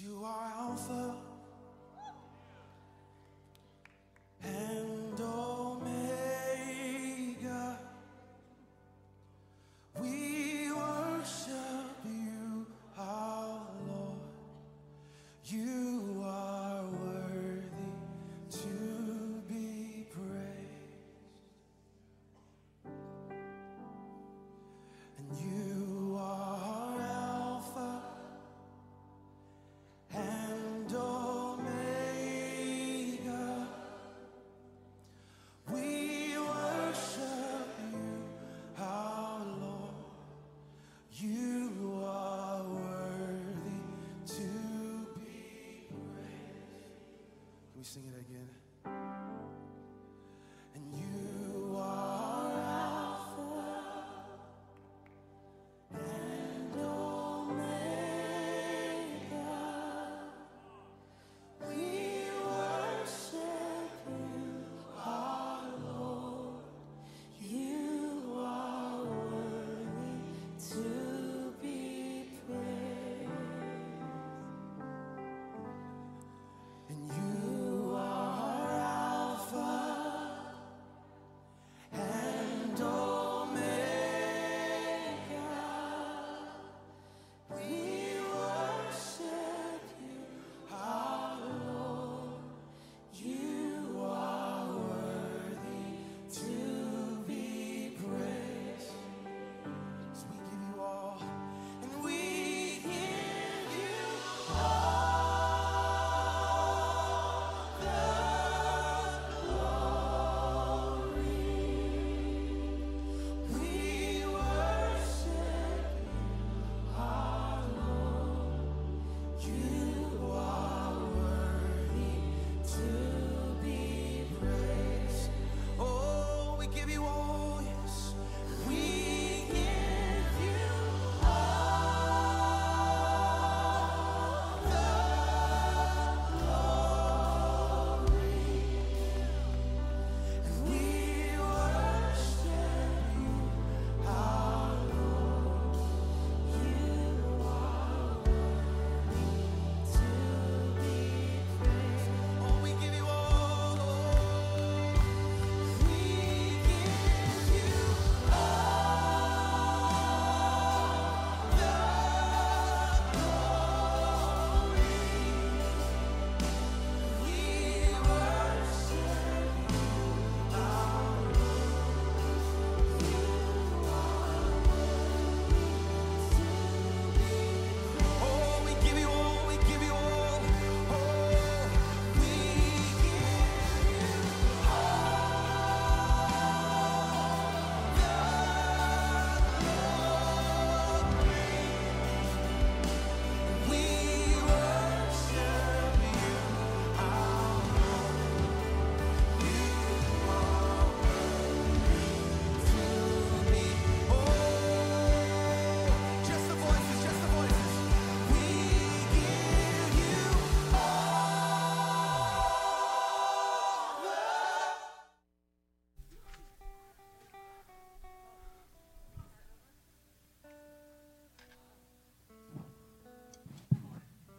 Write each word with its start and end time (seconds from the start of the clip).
You 0.00 0.22
are 0.24 0.52
Alpha. 0.56 1.27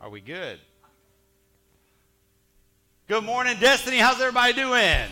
Are 0.10 0.12
we 0.12 0.22
good? 0.22 0.58
Good 3.08 3.24
morning, 3.24 3.58
Destiny. 3.60 4.00
How's 4.00 4.20
everybody 4.20 4.54
doing? 4.54 5.06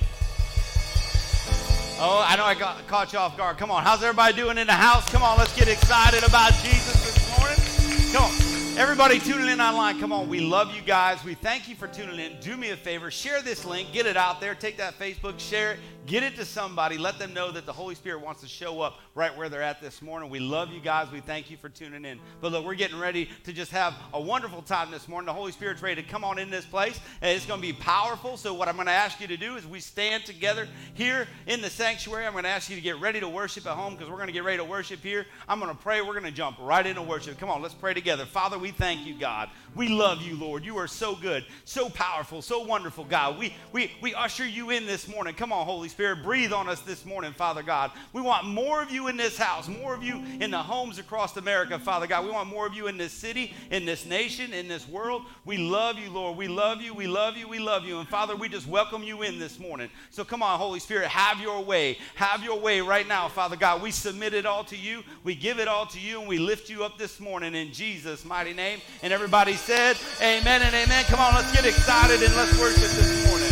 Oh, 2.00 2.26
I 2.28 2.36
know 2.36 2.46
I 2.46 2.56
got, 2.58 2.88
caught 2.88 3.14
you 3.14 3.20
off 3.20 3.38
guard. 3.38 3.60
Come 3.60 3.70
on, 3.70 3.84
how's 3.84 4.02
everybody 4.02 4.36
doing 4.36 4.58
in 4.58 4.66
the 4.66 4.74
house? 4.74 5.08
Come 5.12 5.22
on, 5.22 5.38
let's 5.38 5.56
get 5.56 5.68
excited 5.68 6.28
about 6.28 6.52
Jesus 6.64 6.96
this 7.06 7.38
morning. 7.38 8.12
Come 8.12 8.24
on. 8.24 8.78
Everybody 8.80 9.20
tuning 9.20 9.50
in 9.50 9.62
online, 9.62 10.00
come 10.00 10.12
on. 10.12 10.30
We 10.30 10.40
love 10.40 10.76
you 10.76 10.82
guys. 10.82 11.24
We 11.24 11.36
thank 11.36 11.70
you 11.70 11.76
for 11.76 11.88
tuning 11.88 12.20
in. 12.20 12.40
Do 12.40 12.58
me 12.58 12.72
a 12.72 12.76
favor, 12.76 13.12
share 13.12 13.44
this 13.44 13.66
link, 13.66 13.94
get 13.94 14.08
it 14.08 14.18
out 14.18 14.42
there. 14.42 14.56
Take 14.56 14.78
that 14.78 14.98
Facebook, 14.98 15.40
share 15.40 15.74
it, 15.74 15.80
get 16.08 16.24
it 16.24 16.36
to 16.38 16.46
somebody. 16.46 16.98
Let 16.98 17.20
them 17.20 17.34
know 17.34 17.52
that 17.52 17.66
the 17.66 17.74
Holy 17.74 17.94
Spirit 17.94 18.22
wants 18.22 18.42
to 18.42 18.48
show 18.48 18.82
up 18.82 19.00
right 19.14 19.36
where 19.36 19.50
they're 19.50 19.62
at 19.62 19.82
this 19.82 20.02
morning. 20.02 20.30
We 20.30 20.40
love 20.40 20.72
you 20.72 20.80
guys. 20.80 21.12
We 21.12 21.20
thank 21.20 21.52
you 21.52 21.58
for 21.58 21.70
tuning 21.70 22.06
in. 22.06 22.20
But 22.42 22.54
look, 22.54 22.66
we're 22.66 22.76
getting 22.76 22.98
ready 22.98 23.30
to 23.44 23.54
just 23.54 23.72
have 23.72 23.94
a 24.14 24.22
wonderful 24.22 24.62
time 24.62 24.90
this 24.90 25.08
morning. 25.08 25.26
The 25.26 25.34
Holy 25.34 25.52
Spirit's 25.52 25.82
ready 25.82 26.02
to 26.02 26.08
come 26.08 26.24
on 26.24 26.40
in 26.40 26.50
this 26.50 26.66
place. 26.66 27.00
And 27.22 27.36
it's 27.36 27.46
going 27.46 27.62
to 27.62 27.68
be 27.68 27.74
powerful. 27.74 28.38
So, 28.38 28.54
what 28.54 28.70
I'm 28.70 28.76
going 28.76 28.88
to 28.88 28.94
ask 28.94 29.20
you 29.20 29.28
to 29.28 29.38
do 29.38 29.58
is 29.58 29.68
we 29.68 29.82
stand 29.82 30.26
together 30.26 30.68
here 30.94 31.28
in 31.46 31.62
the 31.62 31.70
sanctuary. 31.70 32.26
I'm 32.26 32.32
going 32.32 32.46
to 32.46 32.50
ask 32.50 32.70
you 32.70 32.78
to 32.78 32.82
get 32.82 33.00
ready 33.00 33.20
to 33.20 33.28
worship 33.28 33.66
at 33.66 33.74
home 33.74 33.94
because 33.94 34.10
we're 34.10 34.18
going 34.18 34.28
to 34.28 34.34
get 34.34 34.46
ready 34.46 34.58
to 34.58 34.66
worship 34.66 35.02
here. 35.02 35.26
I'm 35.48 35.60
going 35.60 35.76
to 35.76 35.82
pray. 35.84 36.02
We're 36.02 36.14
going 36.14 36.24
to 36.24 36.32
jump 36.32 36.58
right 36.62 36.86
into 36.86 37.02
worship. 37.02 37.38
Come 37.38 37.50
on, 37.50 37.62
let's 37.62 37.74
pray 37.74 37.94
together. 37.94 38.26
Father, 38.26 38.58
we 38.58 38.72
thank 38.72 39.06
you, 39.06 39.20
God. 39.20 39.50
We 39.78 39.90
love 39.90 40.24
you, 40.24 40.36
Lord. 40.36 40.66
You 40.66 40.76
are 40.80 40.88
so 40.88 41.16
good, 41.16 41.46
so 41.64 41.88
powerful, 41.88 42.42
so 42.42 42.64
wonderful, 42.64 43.04
God. 43.04 43.38
We, 43.38 43.54
we, 43.72 43.92
we 44.02 44.16
usher 44.16 44.46
you 44.46 44.72
in 44.72 44.88
this 44.88 45.08
morning. 45.08 45.36
Come 45.36 45.54
on, 45.54 45.68
Holy 45.68 45.88
Spirit. 45.88 46.24
Breathe 46.24 46.52
on 46.52 46.68
us 46.68 46.82
this 46.82 47.06
morning, 47.06 47.32
Father 47.32 47.62
God. 47.62 47.92
We 48.12 48.22
want 48.22 48.48
more 48.48 48.82
of 48.82 48.90
you 48.90 49.08
in 49.08 49.18
this 49.18 49.38
house, 49.38 49.68
more 49.68 49.94
of 49.94 50.02
you 50.02 50.24
in 50.40 50.50
the 50.50 50.58
homes 50.58 50.98
across 50.98 51.38
America, 51.38 51.78
Father 51.78 52.08
God. 52.08 52.26
We 52.26 52.32
want 52.32 52.50
more 52.50 52.66
of 52.66 52.74
you 52.74 52.88
in 52.88 52.98
this 52.98 53.14
city, 53.14 53.54
in 53.70 53.86
this 53.86 54.08
nation, 54.08 54.52
in 54.52 54.68
this 54.68 54.90
world. 54.90 55.22
We 55.46 55.58
love 55.58 56.00
you, 56.00 56.10
Lord. 56.10 56.38
We 56.38 56.48
love 56.48 56.82
you. 56.82 56.96
We 56.96 57.06
love 57.06 57.38
you. 57.38 57.48
We 57.48 57.60
love 57.60 57.86
you. 57.86 58.00
And 58.00 58.10
Father, 58.10 58.36
we 58.36 58.50
just 58.50 58.68
welcome 58.68 59.04
you 59.04 59.22
in 59.22 59.38
this 59.38 59.60
morning. 59.60 59.92
So 60.10 60.26
come 60.26 60.42
on, 60.42 60.58
Holy 60.58 60.80
Spirit, 60.80 61.10
have 61.10 61.40
your 61.40 61.64
way. 61.64 62.00
Have 62.16 62.44
your 62.44 62.60
way 62.60 62.82
right 62.82 63.08
now, 63.08 63.28
Father 63.28 63.56
God. 63.56 63.84
We 63.84 63.92
submit 63.92 64.34
it 64.34 64.48
all 64.48 64.64
to 64.64 64.76
you. 64.76 65.04
We 65.24 65.36
give 65.36 65.60
it 65.60 65.68
all 65.68 65.86
to 65.86 66.00
you, 66.00 66.20
and 66.20 66.28
we 66.28 66.40
lift 66.40 66.68
you 66.68 66.84
up 66.84 66.98
this 66.98 67.20
morning 67.20 67.54
in 67.54 67.72
Jesus' 67.72 68.26
mighty 68.26 68.54
name. 68.54 68.80
And 69.04 69.14
everybody 69.14 69.54
said, 69.68 69.98
Amen 70.22 70.62
and 70.62 70.74
amen. 70.74 71.04
Come 71.10 71.20
on, 71.20 71.36
let's 71.36 71.52
get 71.52 71.66
excited 71.66 72.24
and 72.24 72.34
let's 72.38 72.58
worship 72.58 72.90
this 72.96 73.28
morning. 73.28 73.47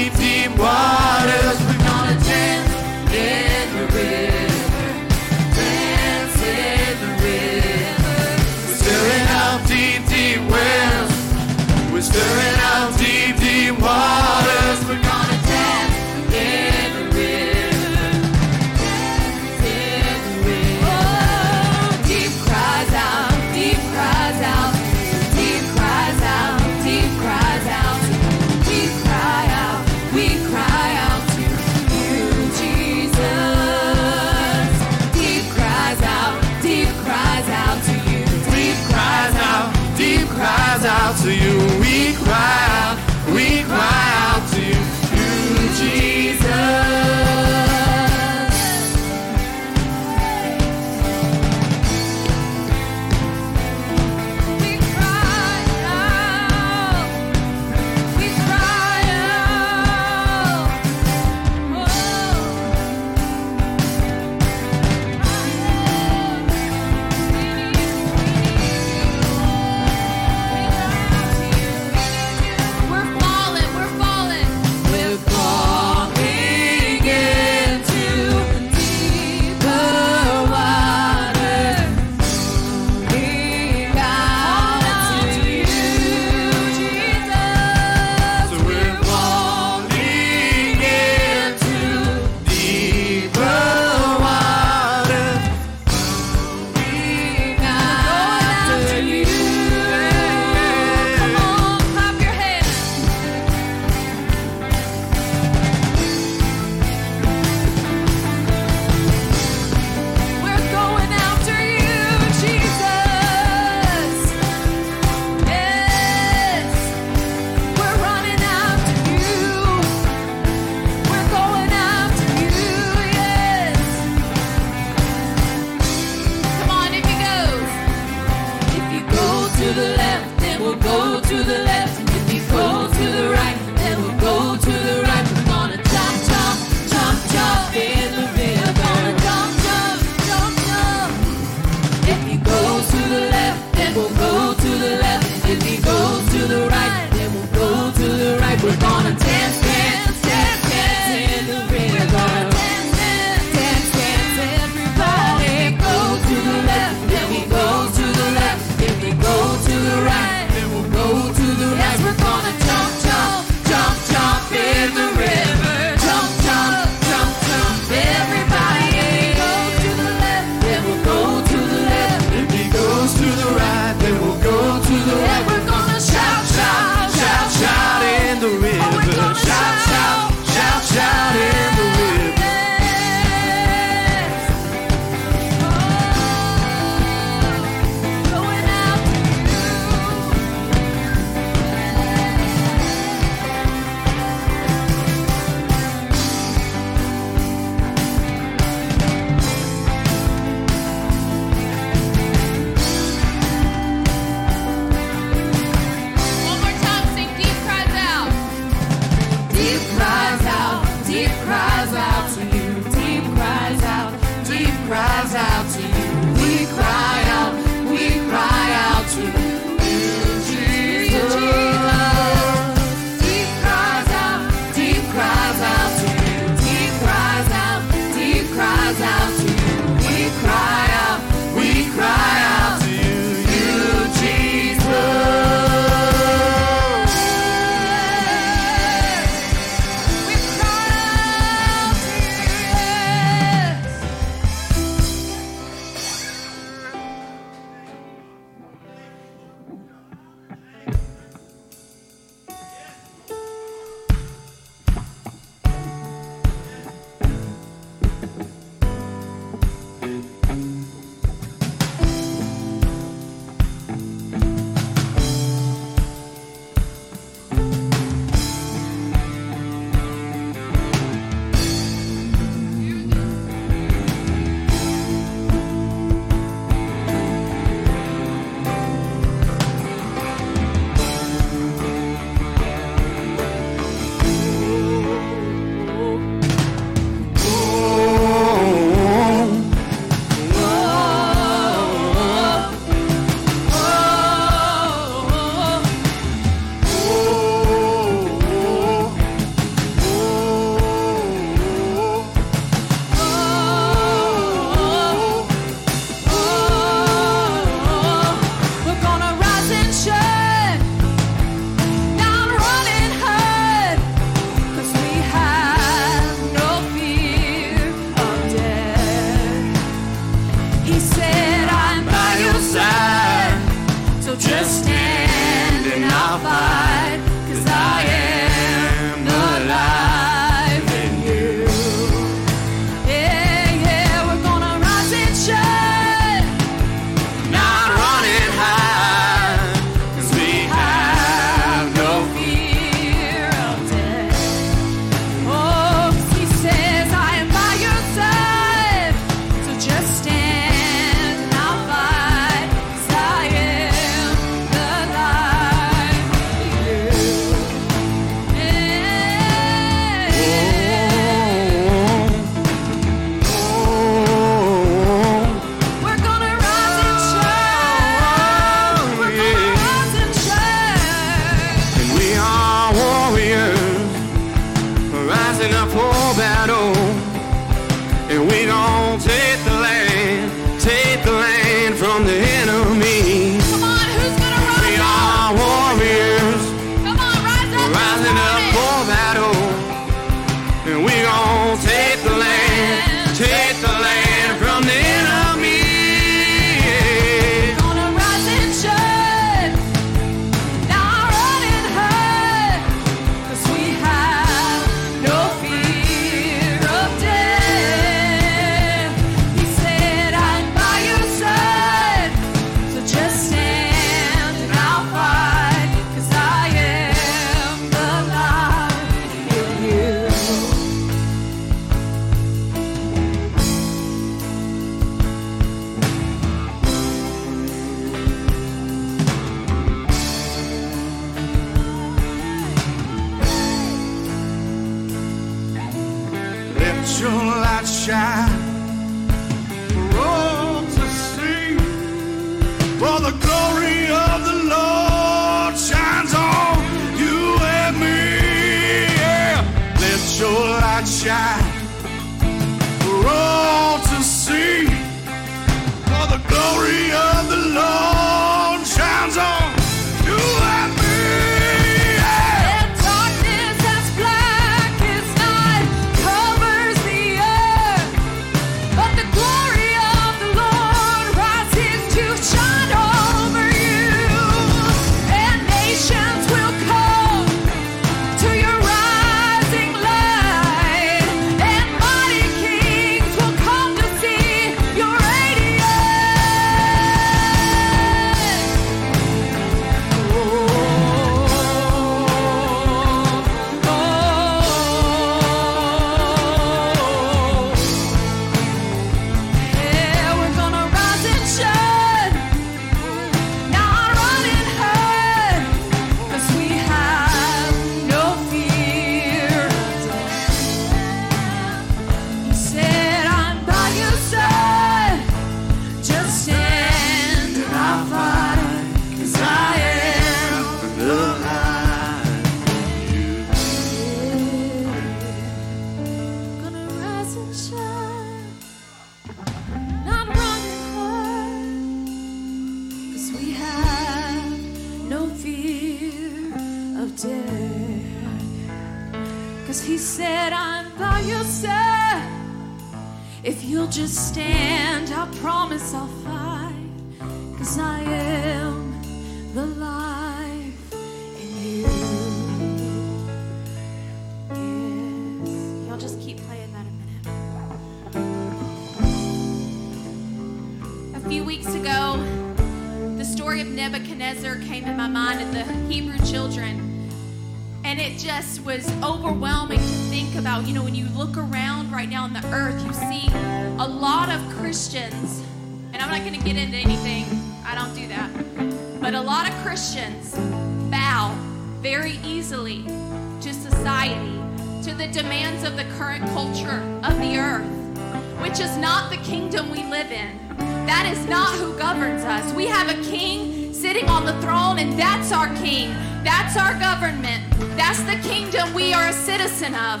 That's 596.54 596.72
our 596.72 596.78
government. 596.78 597.42
That's 597.76 598.00
the 598.02 598.14
kingdom 598.28 598.72
we 598.74 598.94
are 598.94 599.08
a 599.08 599.12
citizen 599.12 599.74
of. 599.74 600.00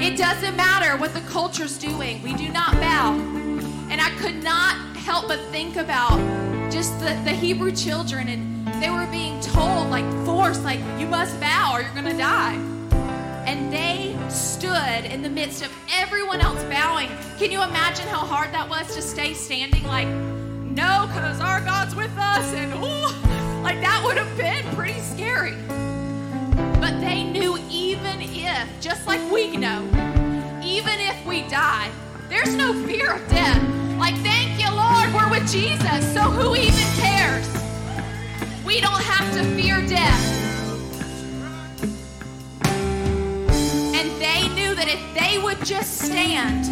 It 0.00 0.16
doesn't 0.16 0.56
matter 0.56 0.96
what 0.96 1.12
the 1.12 1.20
culture's 1.20 1.76
doing. 1.76 2.22
We 2.22 2.32
do 2.32 2.48
not 2.48 2.72
bow. 2.72 3.12
And 3.90 4.00
I 4.00 4.08
could 4.16 4.42
not 4.42 4.96
help 4.96 5.28
but 5.28 5.38
think 5.50 5.76
about 5.76 6.16
just 6.72 6.98
the, 6.98 7.08
the 7.24 7.32
Hebrew 7.32 7.72
children, 7.72 8.28
and 8.28 8.66
they 8.82 8.88
were 8.88 9.06
being 9.10 9.38
told, 9.40 9.90
like, 9.90 10.10
forced, 10.24 10.64
like, 10.64 10.80
you 10.98 11.06
must 11.06 11.38
bow 11.40 11.72
or 11.74 11.82
you're 11.82 11.92
going 11.92 12.06
to 12.06 12.16
die. 12.16 12.54
And 13.44 13.70
they 13.70 14.16
stood 14.30 15.04
in 15.04 15.20
the 15.20 15.28
midst 15.28 15.62
of 15.62 15.70
everyone 15.92 16.40
else 16.40 16.62
bowing. 16.64 17.10
Can 17.38 17.50
you 17.50 17.62
imagine 17.62 18.06
how 18.08 18.20
hard 18.20 18.50
that 18.54 18.66
was 18.66 18.94
to 18.94 19.02
stay 19.02 19.34
standing? 19.34 19.84
Like, 19.84 20.08
no, 20.08 21.04
because 21.06 21.38
our 21.42 21.60
God's 21.60 21.94
with 21.94 22.16
us. 22.16 22.54
And, 22.54 22.72
ooh, 22.82 23.25
like, 23.66 23.80
that 23.80 24.00
would 24.04 24.16
have 24.16 24.36
been 24.36 24.64
pretty 24.76 25.00
scary. 25.00 25.56
But 26.78 27.00
they 27.00 27.24
knew 27.24 27.58
even 27.68 28.22
if, 28.22 28.80
just 28.80 29.08
like 29.08 29.20
we 29.28 29.56
know, 29.56 29.82
even 30.62 31.00
if 31.00 31.26
we 31.26 31.42
die, 31.48 31.90
there's 32.28 32.54
no 32.54 32.72
fear 32.86 33.14
of 33.14 33.28
death. 33.28 33.60
Like, 33.98 34.14
thank 34.18 34.62
you, 34.62 34.70
Lord, 34.70 35.12
we're 35.12 35.28
with 35.28 35.50
Jesus. 35.50 36.14
So 36.14 36.20
who 36.20 36.54
even 36.54 36.86
cares? 36.94 37.44
We 38.64 38.80
don't 38.80 39.02
have 39.02 39.34
to 39.34 39.42
fear 39.60 39.84
death. 39.84 40.24
And 43.98 44.08
they 44.22 44.46
knew 44.54 44.76
that 44.76 44.86
if 44.86 45.02
they 45.20 45.42
would 45.42 45.64
just 45.64 46.02
stand, 46.02 46.66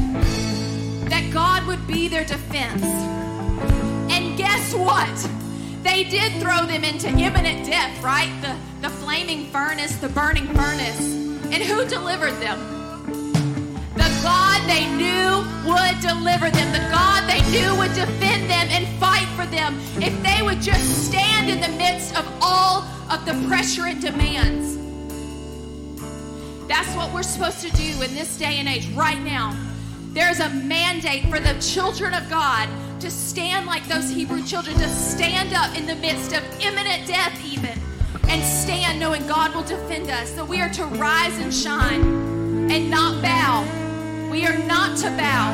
that 1.10 1.28
God 1.32 1.66
would 1.66 1.88
be 1.88 2.06
their 2.06 2.24
defense. 2.24 2.84
And 2.84 4.38
guess 4.38 4.72
what? 4.74 5.43
They 5.84 6.02
did 6.02 6.32
throw 6.40 6.64
them 6.64 6.82
into 6.82 7.08
imminent 7.08 7.66
death, 7.66 8.02
right? 8.02 8.32
The, 8.40 8.56
the 8.80 8.88
flaming 8.88 9.46
furnace, 9.48 9.96
the 9.96 10.08
burning 10.08 10.46
furnace. 10.46 10.98
And 11.52 11.62
who 11.62 11.84
delivered 11.84 12.32
them? 12.40 12.58
The 13.94 14.20
God 14.22 14.66
they 14.66 14.86
knew 14.96 15.44
would 15.70 16.00
deliver 16.00 16.50
them. 16.50 16.72
The 16.72 16.88
God 16.90 17.28
they 17.28 17.42
knew 17.52 17.76
would 17.76 17.92
defend 17.92 18.48
them 18.50 18.66
and 18.70 18.88
fight 18.98 19.28
for 19.36 19.44
them 19.46 19.78
if 20.02 20.20
they 20.22 20.42
would 20.42 20.62
just 20.62 21.06
stand 21.06 21.50
in 21.50 21.60
the 21.60 21.76
midst 21.76 22.16
of 22.16 22.26
all 22.40 22.82
of 23.10 23.26
the 23.26 23.34
pressure 23.46 23.86
and 23.86 24.00
demands. 24.00 24.78
That's 26.66 26.96
what 26.96 27.12
we're 27.12 27.22
supposed 27.22 27.60
to 27.60 27.70
do 27.76 28.00
in 28.02 28.14
this 28.14 28.38
day 28.38 28.56
and 28.58 28.68
age, 28.68 28.88
right 28.94 29.22
now. 29.22 29.54
There's 30.14 30.40
a 30.40 30.48
mandate 30.48 31.26
for 31.26 31.38
the 31.38 31.52
children 31.60 32.14
of 32.14 32.28
God 32.30 32.70
to 33.04 33.10
stand 33.10 33.66
like 33.66 33.86
those 33.86 34.08
Hebrew 34.08 34.42
children, 34.42 34.74
to 34.78 34.88
stand 34.88 35.52
up 35.52 35.76
in 35.76 35.84
the 35.84 35.94
midst 35.96 36.32
of 36.32 36.42
imminent 36.58 37.06
death, 37.06 37.38
even, 37.44 37.78
and 38.30 38.42
stand 38.42 38.98
knowing 38.98 39.26
God 39.26 39.54
will 39.54 39.62
defend 39.62 40.08
us, 40.08 40.30
that 40.32 40.48
we 40.48 40.62
are 40.62 40.70
to 40.70 40.86
rise 40.86 41.38
and 41.38 41.52
shine 41.52 42.00
and 42.70 42.90
not 42.90 43.20
bow. 43.20 43.62
We 44.30 44.46
are 44.46 44.56
not 44.56 44.96
to 45.00 45.10
bow. 45.18 45.52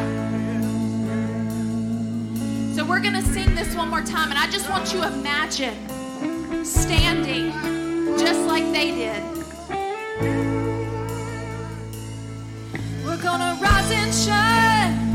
So 2.76 2.84
we're 2.84 3.00
going 3.00 3.14
to 3.14 3.22
sing 3.32 3.56
this 3.56 3.74
one 3.74 3.88
more 3.88 4.02
time, 4.02 4.30
and 4.30 4.38
I 4.38 4.48
just 4.48 4.70
want 4.70 4.94
you 4.94 5.00
to 5.00 5.08
imagine 5.08 5.74
standing 6.64 7.50
just 8.16 8.46
like 8.46 8.62
they 8.72 8.92
did. 8.92 9.24
We're 13.04 13.20
going 13.20 13.40
to 13.40 13.58
rise 13.60 13.90
and 13.90 14.14
shine. 14.14 15.09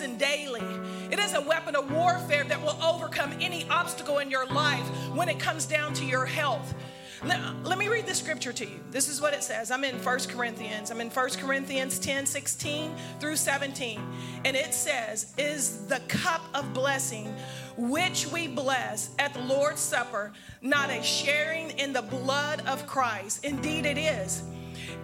using 0.00 0.16
daily. 0.16 0.62
It 1.10 1.18
is 1.18 1.34
a 1.34 1.40
weapon 1.40 1.76
of 1.76 1.90
warfare 1.92 2.44
that 2.44 2.62
will 2.62 2.78
overcome 2.82 3.34
any 3.40 3.68
obstacle 3.68 4.18
in 4.18 4.30
your 4.30 4.46
life 4.46 4.86
when 5.14 5.28
it 5.28 5.38
comes 5.38 5.66
down 5.66 5.92
to 5.94 6.06
your 6.06 6.24
health. 6.24 6.74
Let, 7.22 7.38
let 7.64 7.76
me 7.76 7.88
read 7.88 8.06
the 8.06 8.14
scripture 8.14 8.52
to 8.54 8.64
you. 8.64 8.80
This 8.90 9.08
is 9.08 9.20
what 9.20 9.34
it 9.34 9.42
says. 9.42 9.70
I'm 9.70 9.84
in 9.84 9.96
1 9.96 10.18
Corinthians. 10.28 10.90
I'm 10.90 11.02
in 11.02 11.10
1 11.10 11.30
Corinthians 11.32 11.98
10 11.98 12.24
16 12.24 12.94
through 13.18 13.36
17. 13.36 14.00
And 14.46 14.56
it 14.56 14.72
says, 14.72 15.34
Is 15.36 15.86
the 15.86 16.00
cup 16.08 16.42
of 16.54 16.72
blessing 16.72 17.34
which 17.76 18.26
we 18.28 18.48
bless 18.48 19.10
at 19.18 19.34
the 19.34 19.42
Lord's 19.42 19.80
Supper 19.80 20.32
not 20.62 20.88
a 20.88 21.02
sharing 21.02 21.70
in 21.78 21.92
the 21.92 22.02
blood 22.02 22.66
of 22.66 22.86
Christ? 22.86 23.44
Indeed, 23.44 23.84
it 23.84 23.98
is. 23.98 24.42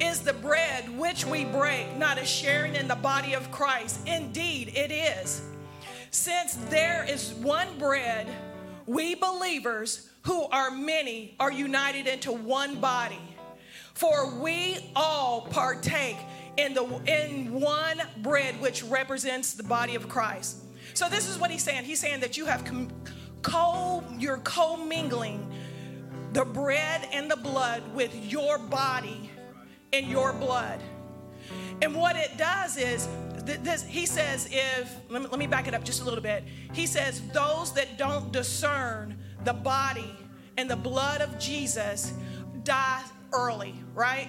Is 0.01 0.21
the 0.21 0.33
bread 0.33 0.89
which 0.99 1.25
we 1.25 1.45
break 1.45 1.97
not 1.97 2.19
a 2.19 2.25
sharing 2.25 2.75
in 2.75 2.89
the 2.89 2.95
body 2.95 3.35
of 3.35 3.51
Christ? 3.51 4.01
Indeed, 4.07 4.73
it 4.75 4.91
is. 4.91 5.43
Since 6.11 6.55
there 6.71 7.05
is 7.09 7.33
one 7.35 7.79
bread, 7.79 8.27
we 8.87 9.15
believers 9.15 10.09
who 10.23 10.45
are 10.45 10.71
many 10.71 11.35
are 11.39 11.53
united 11.53 12.07
into 12.07 12.33
one 12.33 12.81
body. 12.81 13.21
For 13.95 14.35
we 14.39 14.79
all 14.95 15.43
partake 15.51 16.17
in 16.57 16.75
the 16.75 16.85
in 17.07 17.53
one 17.53 18.03
bread 18.19 18.61
which 18.61 18.83
represents 18.85 19.55
the 19.55 19.63
body 19.63 19.95
of 19.95 20.09
Christ. 20.09 20.59
So 20.95 21.09
this 21.09 21.29
is 21.29 21.39
what 21.39 21.51
he's 21.51 21.63
saying. 21.63 21.85
He's 21.85 22.01
saying 22.01 22.21
that 22.21 22.37
you 22.37 22.47
have 22.47 22.65
com- 22.65 22.91
co 23.43 24.03
you're 24.19 24.39
commingling 24.39 25.51
the 26.33 26.45
bread 26.45 27.09
and 27.13 27.31
the 27.31 27.37
blood 27.37 27.83
with 27.95 28.15
your 28.25 28.59
body 28.59 29.31
and 29.97 30.09
your 30.09 30.33
blood. 30.33 30.81
And 31.83 31.95
what 31.95 32.17
it 32.17 32.37
does 32.37 32.77
is, 32.77 33.09
th- 33.47 33.61
this, 33.61 33.83
he 33.83 34.07
says, 34.07 34.49
if, 34.51 34.97
let 35.09 35.23
me, 35.23 35.29
let 35.29 35.39
me 35.39 35.47
back 35.47 35.69
it 35.69 35.75
up 35.75 35.85
just 35.85 36.03
a 36.03 36.05
little 36.05 36.23
bit. 36.23 36.45
He 36.73 36.87
says, 36.87 37.21
those 37.33 37.73
that 37.75 37.99
don't 37.99 38.33
discern 38.33 39.19
the 39.45 39.53
body 39.53 40.15
and 40.57 40.71
the 40.71 40.77
blood 40.77 41.21
of 41.21 41.39
Jesus 41.39 42.13
die 42.65 43.03
early, 43.33 43.75
right? 43.95 44.29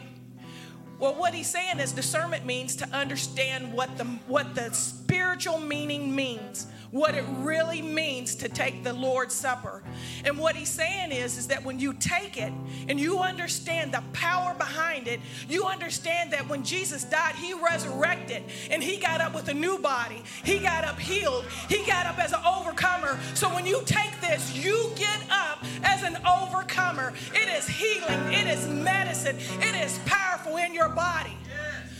Well, 0.99 1.13
what 1.13 1.34
he's 1.34 1.47
saying 1.47 1.80
is 1.80 1.91
discernment 1.91 2.45
means 2.45 2.75
to 2.77 2.89
understand 2.89 3.71
what 3.71 3.97
the 3.97 4.06
what 4.25 4.56
the 4.56 4.73
spiritual 4.73 5.60
meaning 5.60 6.15
means, 6.15 6.65
what 6.91 7.15
it 7.15 7.26
really 7.38 7.82
means 7.82 8.35
to 8.35 8.50
take 8.50 8.83
the 8.83 8.94
Lord's 8.94 9.35
Supper. 9.35 9.83
And 10.25 10.38
what 10.38 10.56
he's 10.56 10.69
saying 10.69 11.12
is, 11.12 11.38
is 11.38 11.48
that 11.48 11.63
when 11.63 11.79
you 11.79 11.94
take 11.94 12.38
it 12.38 12.52
and 12.88 13.00
you 13.00 13.19
understand 13.19 13.94
the 13.94 14.04
power 14.13 14.54
behind 14.54 15.08
it, 15.08 15.19
you 15.50 15.65
understand 15.65 16.31
that 16.33 16.48
when 16.50 16.63
Jesus 16.63 17.04
died, 17.04 17.35
he 17.35 17.54
resurrected 17.54 18.44
and 18.71 18.81
he 18.81 18.98
got 18.98 19.21
up 19.21 19.33
with 19.35 19.48
a 19.50 19.54
new 19.54 19.77
body. 19.79 20.23
He 20.44 20.60
got 20.60 20.83
up 20.83 21.00
healed. 21.00 21.46
He 21.69 21.85
got 21.85 22.06
up 22.06 22.19
as 22.19 22.33
an 22.33 22.42
overcomer. 22.46 23.19
So 23.33 23.54
when 23.54 23.65
you 23.65 23.81
take 23.85 24.19
this, 24.21 24.56
you 24.56 24.92
get 24.96 25.19
up 25.29 25.63
as 25.83 26.04
an 26.04 26.17
overcomer. 26.25 27.13
It 27.33 27.50
is 27.58 27.67
healing, 27.67 28.33
it 28.33 28.48
is 28.48 28.67
medicine, 28.67 29.38
it 29.62 29.75
is 29.85 30.00
powerful 30.06 30.58
in 30.58 30.73
your 30.73 30.90
body. 30.90 31.35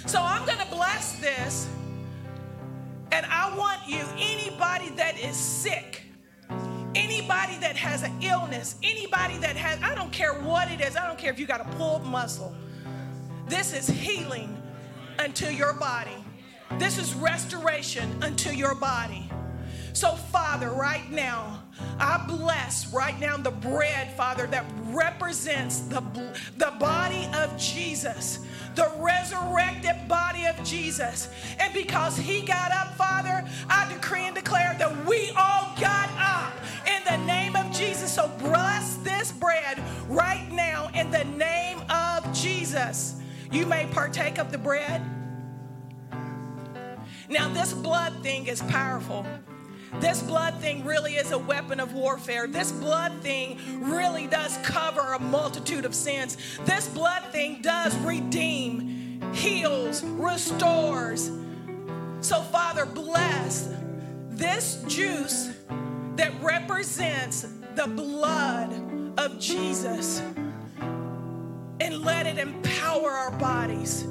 So 0.05 0.21
I'm 0.21 0.45
going 0.45 0.59
to 0.59 0.67
bless 0.67 1.19
this. 1.19 1.67
And 3.11 3.25
I 3.25 3.55
want 3.57 3.79
you, 3.87 4.03
anybody 4.17 4.89
that 4.91 5.19
is 5.19 5.35
sick, 5.35 6.03
anybody 6.95 7.57
that 7.57 7.75
has 7.75 8.03
an 8.03 8.21
illness, 8.21 8.75
anybody 8.83 9.37
that 9.37 9.55
has, 9.55 9.81
I 9.81 9.95
don't 9.95 10.11
care 10.11 10.33
what 10.33 10.69
it 10.69 10.81
is, 10.81 10.95
I 10.95 11.07
don't 11.07 11.17
care 11.17 11.31
if 11.31 11.39
you 11.39 11.45
got 11.45 11.61
a 11.61 11.69
pulled 11.75 12.05
muscle. 12.05 12.55
This 13.47 13.73
is 13.73 13.87
healing 13.87 14.61
unto 15.19 15.47
your 15.47 15.73
body. 15.73 16.23
This 16.77 16.97
is 16.97 17.13
restoration 17.15 18.21
unto 18.21 18.49
your 18.49 18.75
body. 18.75 19.29
So, 19.93 20.11
Father, 20.11 20.69
right 20.69 21.09
now, 21.09 21.63
I 21.99 22.23
bless 22.28 22.91
right 22.93 23.19
now 23.19 23.38
the 23.38 23.51
bread, 23.51 24.13
Father, 24.13 24.47
that 24.47 24.65
represents 24.86 25.80
the, 25.80 26.01
the 26.57 26.73
body 26.80 27.28
of 27.36 27.57
Jesus, 27.57 28.39
the 28.75 28.91
resurrected 28.97 30.07
body 30.07 30.45
of 30.45 30.61
Jesus. 30.63 31.30
And 31.59 31.73
because 31.73 32.17
he 32.17 32.41
got 32.41 32.71
up, 32.71 32.95
Father, 32.95 33.47
I 33.69 33.91
decree 33.91 34.25
and 34.25 34.36
declare 34.36 34.75
that 34.78 35.05
we 35.05 35.30
all 35.32 35.73
got 35.80 36.09
up 36.17 36.53
in 36.88 37.03
the 37.05 37.25
name 37.25 37.55
of 37.55 37.71
Jesus. 37.71 38.13
So, 38.13 38.28
bless 38.39 38.95
this 38.97 39.32
bread 39.32 39.82
right 40.07 40.47
now 40.51 40.89
in 40.93 41.11
the 41.11 41.25
name 41.25 41.82
of 41.89 42.32
Jesus. 42.34 43.15
You 43.51 43.65
may 43.65 43.88
partake 43.88 44.38
of 44.38 44.51
the 44.51 44.57
bread. 44.57 45.01
Now, 47.30 47.49
this 47.49 47.73
blood 47.73 48.23
thing 48.23 48.47
is 48.47 48.61
powerful. 48.63 49.25
This 49.99 50.21
blood 50.21 50.59
thing 50.59 50.85
really 50.85 51.15
is 51.15 51.31
a 51.31 51.37
weapon 51.37 51.79
of 51.79 51.93
warfare. 51.93 52.47
This 52.47 52.71
blood 52.71 53.13
thing 53.21 53.59
really 53.81 54.27
does 54.27 54.57
cover 54.57 55.13
a 55.13 55.19
multitude 55.19 55.85
of 55.85 55.95
sins. 55.95 56.37
This 56.65 56.87
blood 56.87 57.23
thing 57.31 57.61
does 57.61 57.97
redeem, 57.99 59.21
heals, 59.33 60.03
restores. 60.03 61.31
So, 62.21 62.41
Father, 62.41 62.85
bless 62.85 63.73
this 64.29 64.83
juice 64.87 65.51
that 66.15 66.31
represents 66.41 67.47
the 67.75 67.87
blood 67.87 68.71
of 69.17 69.39
Jesus 69.39 70.21
and 71.79 72.01
let 72.03 72.27
it 72.27 72.37
empower 72.37 73.11
our 73.11 73.31
bodies 73.31 74.05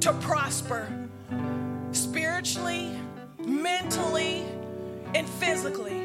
to 0.00 0.12
prosper 0.14 0.88
spiritually, 1.92 2.92
mentally, 3.44 4.41
and 5.22 5.30
physically. 5.34 6.02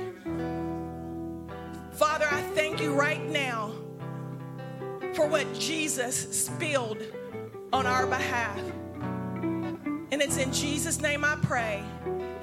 Father, 1.93 2.27
I 2.29 2.41
thank 2.53 2.79
you 2.79 2.93
right 2.93 3.23
now 3.29 3.71
for 5.15 5.25
what 5.27 5.51
Jesus 5.55 6.15
spilled 6.15 7.01
on 7.73 7.87
our 7.87 8.05
behalf. 8.05 8.59
And 10.11 10.21
it's 10.21 10.37
in 10.37 10.53
Jesus' 10.53 11.01
name 11.01 11.25
I 11.25 11.35
pray. 11.41 11.83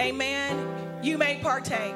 Amen. 0.01 1.01
You 1.05 1.17
may 1.17 1.39
partake. 1.41 1.95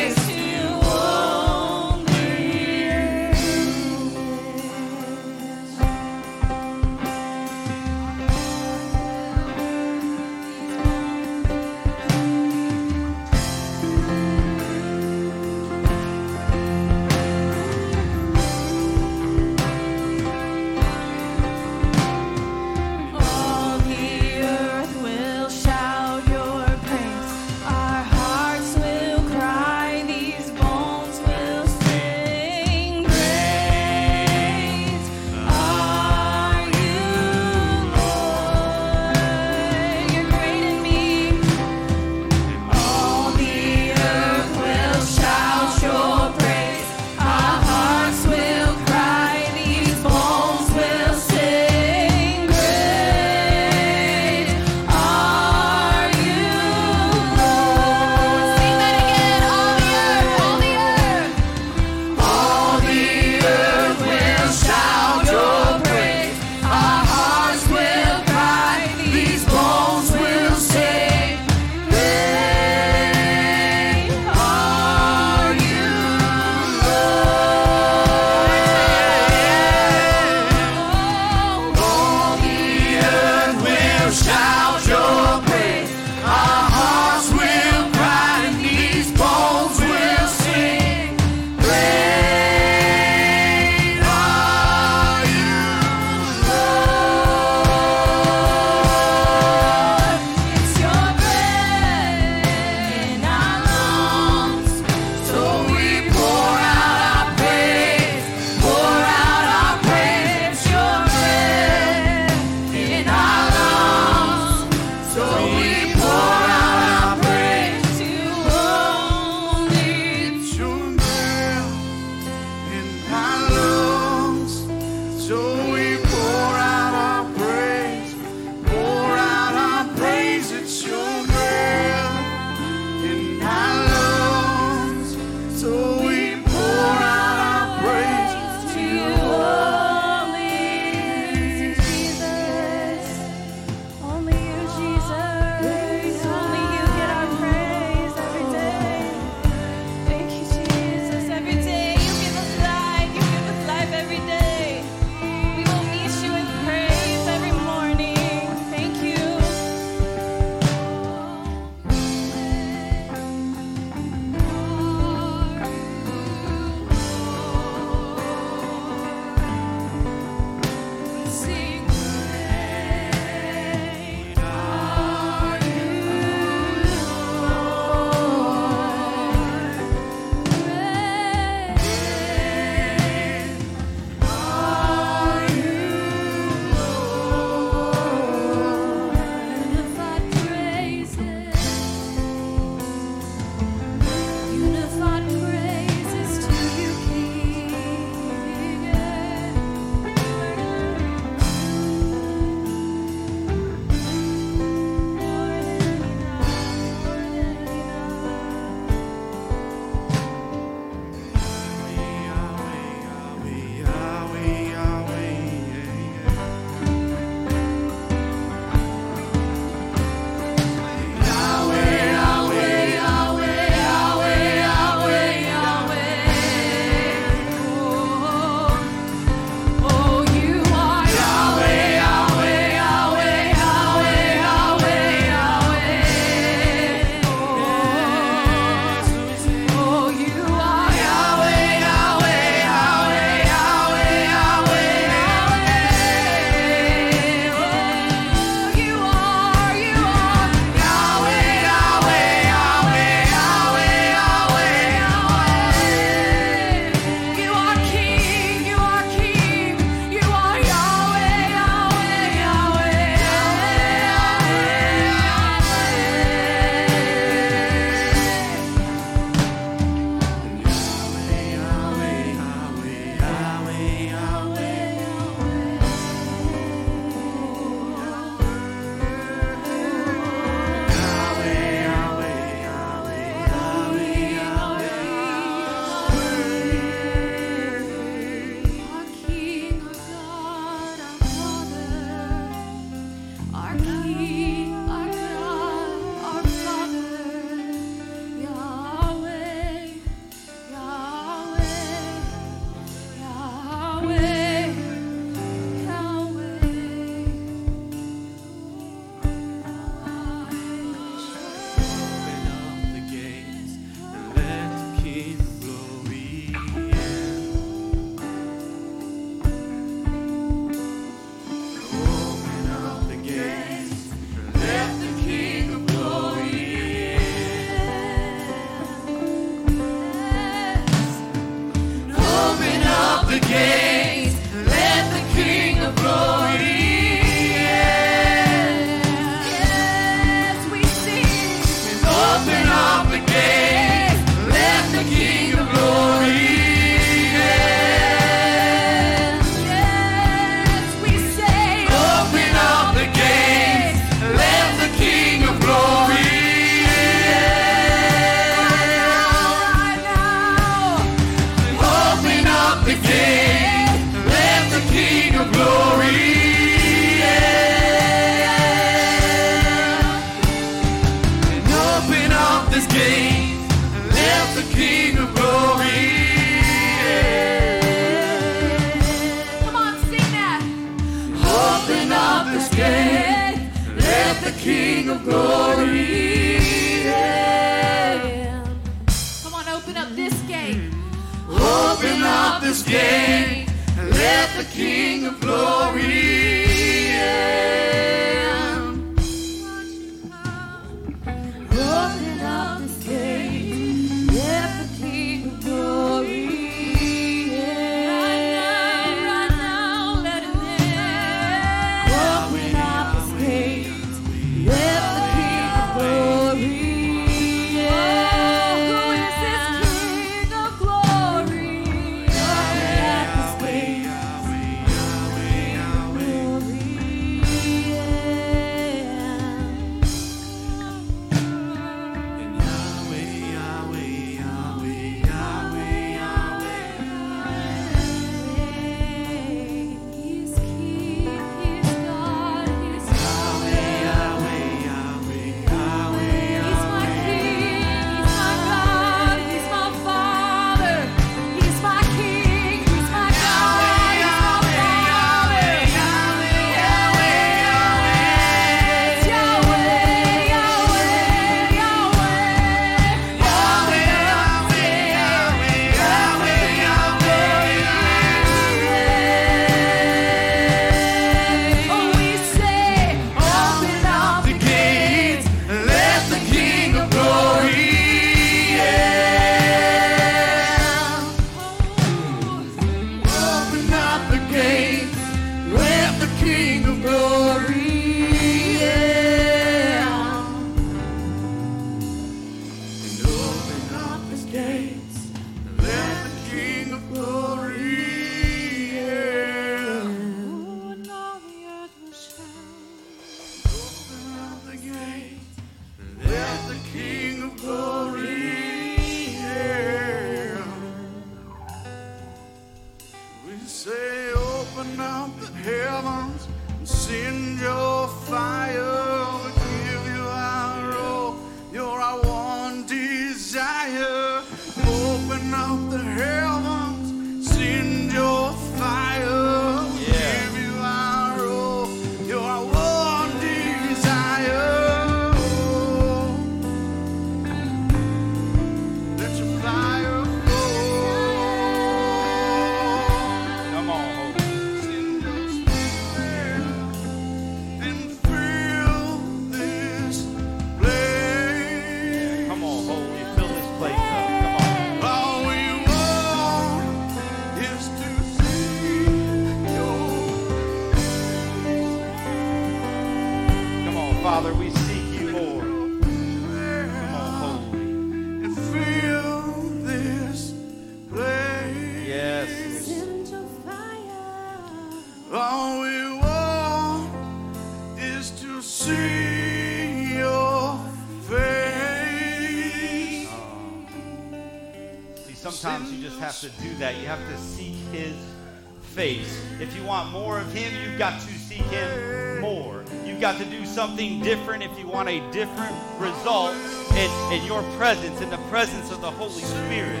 something 593.92 594.20
different, 594.20 594.62
if 594.62 594.78
you 594.78 594.88
want 594.88 595.06
a 595.06 595.20
different 595.32 595.76
result 595.98 596.54
in, 596.96 597.10
in 597.30 597.44
your 597.44 597.62
presence, 597.76 598.22
in 598.22 598.30
the 598.30 598.38
presence 598.48 598.90
of 598.90 599.02
the 599.02 599.10
Holy 599.10 599.42
Spirit. 599.42 600.00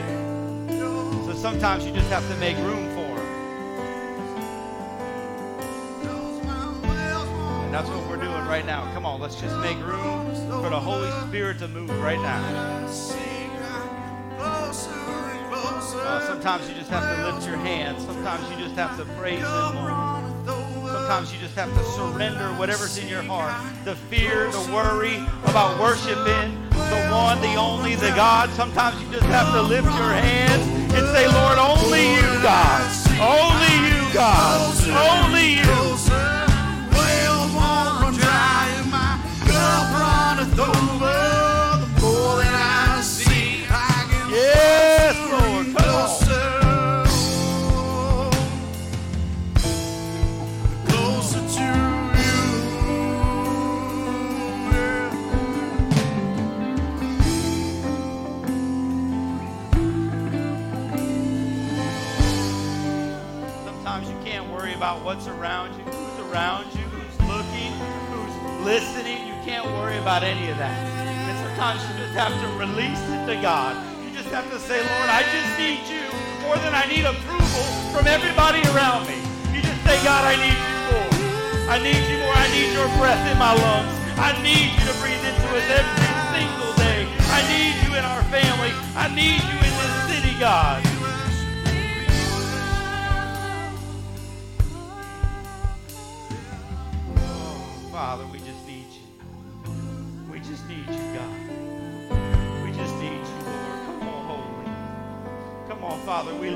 So 1.26 1.34
sometimes 1.34 1.84
you 1.84 1.92
just 1.92 2.08
have 2.08 2.26
to 2.30 2.34
make 2.36 2.56
room 2.56 2.88
for 2.94 3.02
Him. 3.02 3.26
And 7.64 7.74
that's 7.74 7.90
what 7.90 8.08
we're 8.08 8.16
doing 8.16 8.46
right 8.46 8.64
now. 8.64 8.90
Come 8.94 9.04
on, 9.04 9.20
let's 9.20 9.38
just 9.38 9.58
make 9.58 9.76
room 9.84 10.34
for 10.48 10.70
the 10.70 10.80
Holy 10.80 11.10
Spirit 11.28 11.58
to 11.58 11.68
move 11.68 11.90
right 12.00 12.16
now. 12.16 12.86
Uh, 15.94 16.26
sometimes 16.26 16.66
you 16.66 16.74
just 16.74 16.88
have 16.88 17.14
to 17.14 17.30
lift 17.30 17.46
your 17.46 17.58
hands. 17.58 18.06
Sometimes 18.06 18.50
you 18.50 18.56
just 18.56 18.74
have 18.76 18.96
to 18.96 19.04
praise 19.16 19.40
Him 19.40 19.74
more 19.74 20.11
sometimes 21.12 21.34
you 21.34 21.40
just 21.40 21.54
have 21.54 21.70
to 21.74 21.84
surrender 21.90 22.48
whatever's 22.58 22.96
in 22.96 23.06
your 23.06 23.20
heart 23.22 23.52
the 23.84 23.94
fear, 23.94 24.50
the 24.50 24.72
worry 24.72 25.16
about 25.44 25.78
worshiping 25.78 26.56
the 26.70 27.08
one, 27.12 27.38
the 27.42 27.54
only, 27.54 27.96
the 27.96 28.08
God. 28.16 28.48
Sometimes 28.50 28.98
you 29.02 29.12
just 29.12 29.26
have 29.26 29.52
to 29.52 29.60
lift 29.60 29.84
your 29.84 30.12
hands 30.12 30.62
and 30.94 31.06
say, 31.08 31.28
Lord, 31.28 31.58
only 31.58 32.14
you, 32.14 32.22
God. 32.40 32.80
Only 33.20 33.74
you, 33.92 34.14
God. 34.14 34.72
Only 34.86 35.56
you. 35.56 35.62
Only 35.62 36.16
you. 40.86 40.91
About 70.02 70.26
any 70.26 70.50
of 70.50 70.58
that. 70.58 70.74
And 70.74 71.38
sometimes 71.46 71.78
you 71.86 71.94
just 72.02 72.18
have 72.18 72.34
to 72.34 72.48
release 72.58 72.98
it 73.14 73.22
to 73.30 73.38
God. 73.38 73.78
You 74.02 74.10
just 74.10 74.34
have 74.34 74.50
to 74.50 74.58
say, 74.58 74.82
Lord, 74.82 75.08
I 75.14 75.22
just 75.30 75.54
need 75.62 75.86
you 75.86 76.02
more 76.42 76.58
than 76.58 76.74
I 76.74 76.90
need 76.90 77.06
approval 77.06 77.64
from 77.94 78.10
everybody 78.10 78.66
around 78.74 79.06
me. 79.06 79.14
You 79.54 79.62
just 79.62 79.78
say, 79.86 79.94
God, 80.02 80.26
I 80.26 80.34
need 80.42 80.58
you 80.58 80.78
more. 80.90 81.12
I 81.70 81.78
need 81.78 82.02
you 82.10 82.18
more. 82.18 82.34
I 82.34 82.50
need 82.50 82.74
your 82.74 82.90
breath 82.98 83.22
in 83.30 83.38
my 83.38 83.54
lungs. 83.54 83.94
I 84.18 84.34
need 84.42 84.74
you 84.74 84.84
to 84.90 84.94
breathe 84.98 85.22
into 85.22 85.46
us 85.54 85.66
every 85.70 86.10
single 86.34 86.74
day. 86.82 87.06
I 87.30 87.40
need 87.46 87.78
you 87.86 87.94
in 87.94 88.02
our 88.02 88.26
family. 88.26 88.74
I 88.98 89.06
need 89.06 89.38
you 89.38 89.58
in 89.62 89.72
this 89.78 89.94
city, 90.10 90.34
God. 90.42 90.82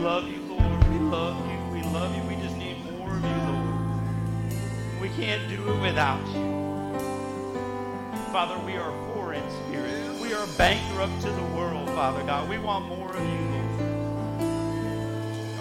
Love 0.06 0.28
you, 0.28 0.40
Lord. 0.42 0.88
We 0.88 0.98
love 1.00 1.36
you. 1.50 1.58
We 1.72 1.82
love 1.82 2.14
you. 2.14 2.22
We 2.28 2.36
just 2.36 2.56
need 2.56 2.76
more 2.84 3.10
of 3.10 3.24
you, 3.24 3.38
Lord. 3.50 5.00
We 5.00 5.08
can't 5.08 5.48
do 5.48 5.68
it 5.68 5.80
without 5.80 6.24
you. 6.28 6.46
Father, 8.30 8.56
we 8.64 8.76
are 8.76 8.92
poor 9.08 9.32
in 9.32 9.42
spirit. 9.50 10.20
We 10.20 10.32
are 10.32 10.46
bankrupt 10.56 11.22
to 11.22 11.30
the 11.32 11.42
world, 11.56 11.88
Father 11.88 12.22
God. 12.22 12.48
We 12.48 12.56
want 12.56 12.86
more 12.86 13.10
of 13.10 13.20
you, 13.20 13.48
Lord. 13.50 13.80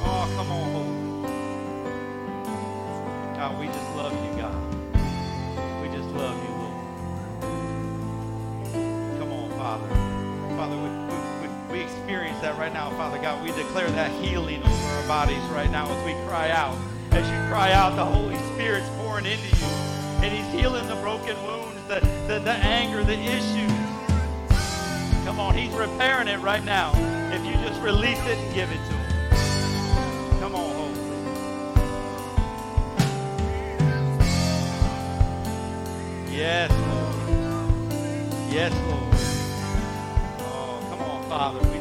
Oh, 0.05 0.29
come 0.37 0.51
on, 0.51 0.71
holy. 0.75 1.25
God, 3.35 3.59
we 3.59 3.65
just 3.65 3.95
love 3.95 4.13
you, 4.13 4.31
God. 4.39 4.44
That 12.55 12.61
right 12.61 12.73
now, 12.73 12.89
Father 12.91 13.17
God. 13.19 13.43
We 13.43 13.51
declare 13.51 13.89
that 13.91 14.11
healing 14.23 14.61
over 14.63 14.87
our 14.87 15.07
bodies 15.07 15.43
right 15.51 15.69
now 15.69 15.87
as 15.89 16.05
we 16.05 16.13
cry 16.27 16.49
out. 16.51 16.77
As 17.11 17.25
you 17.27 17.49
cry 17.49 17.71
out, 17.71 17.95
the 17.95 18.05
Holy 18.05 18.37
Spirit's 18.53 18.89
pouring 18.97 19.25
into 19.25 19.47
you. 19.57 19.65
And 20.21 20.33
He's 20.33 20.59
healing 20.59 20.87
the 20.87 20.95
broken 20.95 21.35
wounds, 21.43 21.81
the, 21.87 21.99
the, 22.27 22.39
the 22.39 22.51
anger, 22.51 23.03
the 23.03 23.17
issues. 23.17 23.71
Come 25.25 25.39
on, 25.39 25.55
He's 25.55 25.73
repairing 25.73 26.27
it 26.27 26.39
right 26.39 26.63
now. 26.63 26.91
If 27.33 27.45
you 27.45 27.53
just 27.53 27.81
release 27.81 28.19
it 28.25 28.37
and 28.37 28.53
give 28.55 28.69
it 28.71 28.75
to 28.75 28.93
Him. 28.93 30.39
Come 30.39 30.55
on, 30.55 30.75
Holy. 30.75 30.95
Yes, 36.31 36.71
Lord. 36.71 37.15
Yes, 38.51 38.73
Lord. 38.89 39.15
Oh, 40.41 40.85
come 40.89 41.01
on, 41.01 41.23
Father. 41.29 41.74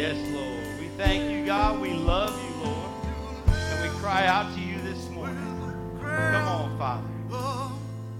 Yes, 0.00 0.16
Lord. 0.32 0.80
We 0.80 0.88
thank 0.96 1.30
you, 1.30 1.44
God. 1.44 1.78
We 1.78 1.92
love 1.92 2.32
you, 2.42 2.64
Lord. 2.64 2.90
And 3.48 3.82
we 3.82 3.98
cry 3.98 4.24
out 4.26 4.50
to 4.54 4.58
you 4.58 4.80
this 4.80 5.10
morning. 5.10 5.36
Come 6.00 6.48
on, 6.48 6.78
Father. 6.78 7.06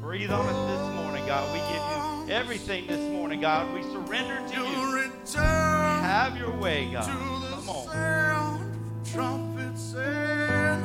Breathe 0.03 0.31
on 0.31 0.45
us 0.45 0.71
this 0.71 0.95
morning, 1.03 1.25
God. 1.25 1.51
We 1.55 1.59
give 1.73 2.29
you 2.29 2.35
everything 2.35 2.87
this 2.87 3.01
morning, 3.11 3.41
God. 3.41 3.73
We 3.73 3.83
surrender 3.85 4.47
to 4.51 4.57
You 4.57 4.65
you. 4.67 5.11
Have 5.41 6.37
your 6.37 6.55
way, 6.55 6.91
God. 6.93 7.07
Come 7.07 7.71
on. 7.71 7.87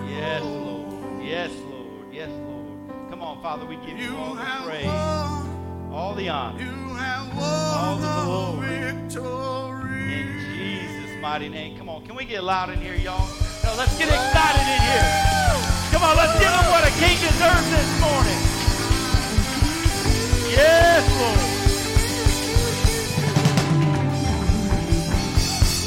Yes, 0.09 0.43
Lord. 0.43 1.25
Yes, 1.25 1.51
Lord. 1.69 2.13
Yes, 2.13 2.29
Lord. 2.29 3.09
Come 3.09 3.21
on, 3.21 3.41
Father. 3.41 3.65
We 3.65 3.75
give 3.85 3.99
you 3.99 4.15
all 4.15 4.35
the 4.35 4.45
praise, 4.63 4.85
all 5.91 6.13
the 6.15 6.29
honor. 6.29 6.57
you 6.61 6.71
have 6.95 7.37
All 7.37 7.97
won 7.97 8.01
the 8.01 8.07
the 8.07 8.23
glory. 8.23 9.64
Mighty 11.25 11.49
name. 11.49 11.75
Come 11.75 11.89
on. 11.89 12.05
Can 12.05 12.15
we 12.15 12.23
get 12.23 12.43
loud 12.43 12.69
in 12.69 12.79
here, 12.79 12.93
y'all? 12.93 13.27
No, 13.63 13.73
let's 13.79 13.97
get 13.97 14.09
excited 14.09 14.61
in 14.61 14.79
here. 14.79 15.09
Come 15.89 16.03
on, 16.03 16.15
let's 16.15 16.37
give 16.37 16.53
him 16.53 16.65
what 16.69 16.85
a 16.85 16.91
king 17.01 17.17
deserves 17.17 17.67
this 17.73 17.99
morning. 17.99 18.39
Yes, 20.53 21.01
Lord. 21.17 21.41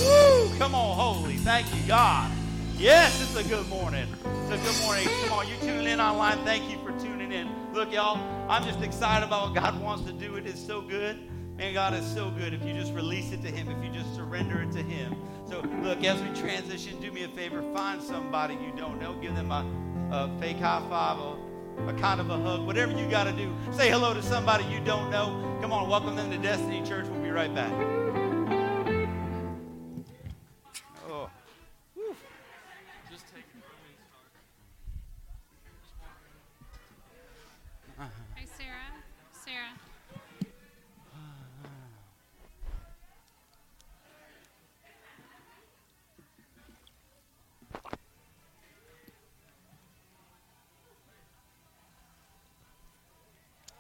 Woo! 0.03 0.59
Come 0.59 0.75
on, 0.75 0.97
holy. 0.97 1.37
Thank 1.37 1.73
you, 1.73 1.83
God. 1.87 2.33
Yes, 2.77 3.23
it's 3.23 3.37
a 3.37 3.49
good 3.49 3.69
morning. 3.69 4.09
It's 4.25 4.51
a 4.51 4.59
good 4.59 4.85
morning. 4.85 5.07
Come 5.23 5.39
on, 5.39 5.47
you're 5.47 5.61
tuning 5.61 5.87
in 5.87 6.01
online. 6.01 6.39
Thank 6.39 6.69
you 6.69 6.79
for 6.79 6.91
tuning 6.99 7.31
in. 7.31 7.49
Look, 7.73 7.93
y'all, 7.93 8.19
I'm 8.51 8.65
just 8.65 8.83
excited 8.83 9.25
about 9.25 9.51
what 9.51 9.63
God 9.63 9.81
wants 9.81 10.05
to 10.07 10.13
do. 10.13 10.35
It 10.35 10.47
is 10.47 10.59
so 10.59 10.81
good. 10.81 11.17
Man, 11.59 11.75
God 11.75 11.93
is 11.93 12.07
so 12.07 12.31
good 12.31 12.55
if 12.55 12.63
you 12.63 12.73
just 12.73 12.95
release 12.95 13.33
it 13.33 13.43
to 13.43 13.49
Him, 13.49 13.69
if 13.69 13.85
you 13.85 13.91
just 13.91 14.15
surrender 14.15 14.63
it 14.63 14.71
to 14.71 14.81
Him. 14.81 15.17
So, 15.49 15.61
look, 15.83 16.05
as 16.05 16.23
we 16.23 16.29
transition, 16.41 17.01
do 17.01 17.11
me 17.11 17.25
a 17.25 17.29
favor. 17.29 17.65
Find 17.75 18.01
somebody 18.01 18.55
you 18.55 18.73
don't 18.77 19.01
know. 19.01 19.15
Give 19.15 19.35
them 19.35 19.51
a, 19.51 19.67
a 20.13 20.41
fake 20.41 20.59
high 20.59 20.81
five, 20.89 21.19
a, 21.19 21.89
a 21.89 21.95
kind 21.95 22.21
of 22.21 22.31
a 22.31 22.39
hug, 22.39 22.65
whatever 22.65 22.93
you 22.93 23.11
got 23.11 23.25
to 23.25 23.33
do. 23.33 23.53
Say 23.73 23.91
hello 23.91 24.15
to 24.15 24.23
somebody 24.23 24.67
you 24.73 24.79
don't 24.85 25.11
know. 25.11 25.59
Come 25.61 25.73
on, 25.73 25.89
welcome 25.89 26.15
them 26.15 26.31
to 26.31 26.39
Destiny 26.39 26.81
Church. 26.87 27.07
We'll 27.09 27.23
be 27.23 27.31
right 27.31 27.53
back. 27.53 27.98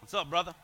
What's 0.09 0.15
up, 0.23 0.31
brother? 0.31 0.55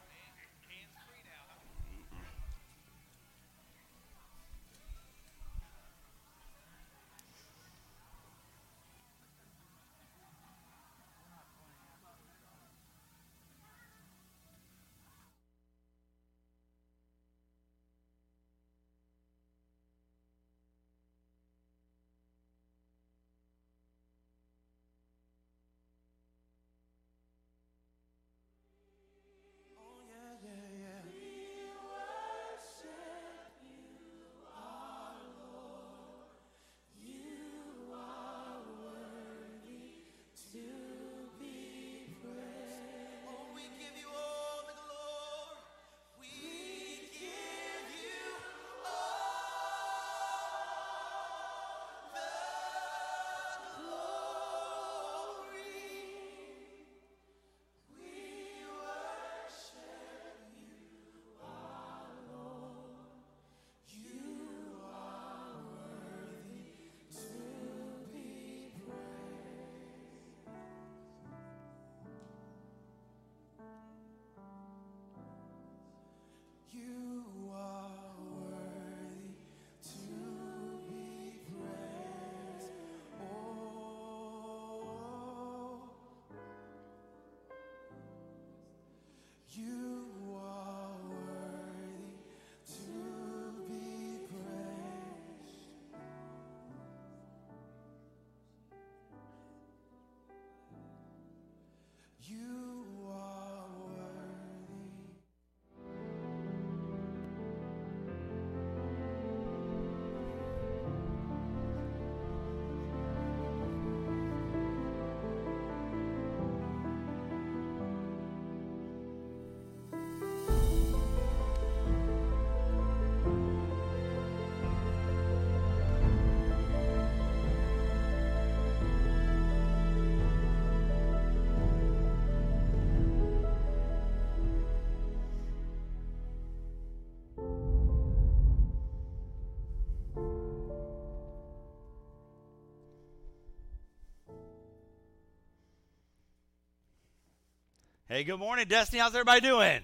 Hey, 148.07 148.23
good 148.23 148.39
morning, 148.39 148.67
Destiny. 148.69 149.01
How's 149.01 149.15
everybody 149.15 149.41
doing? 149.41 149.81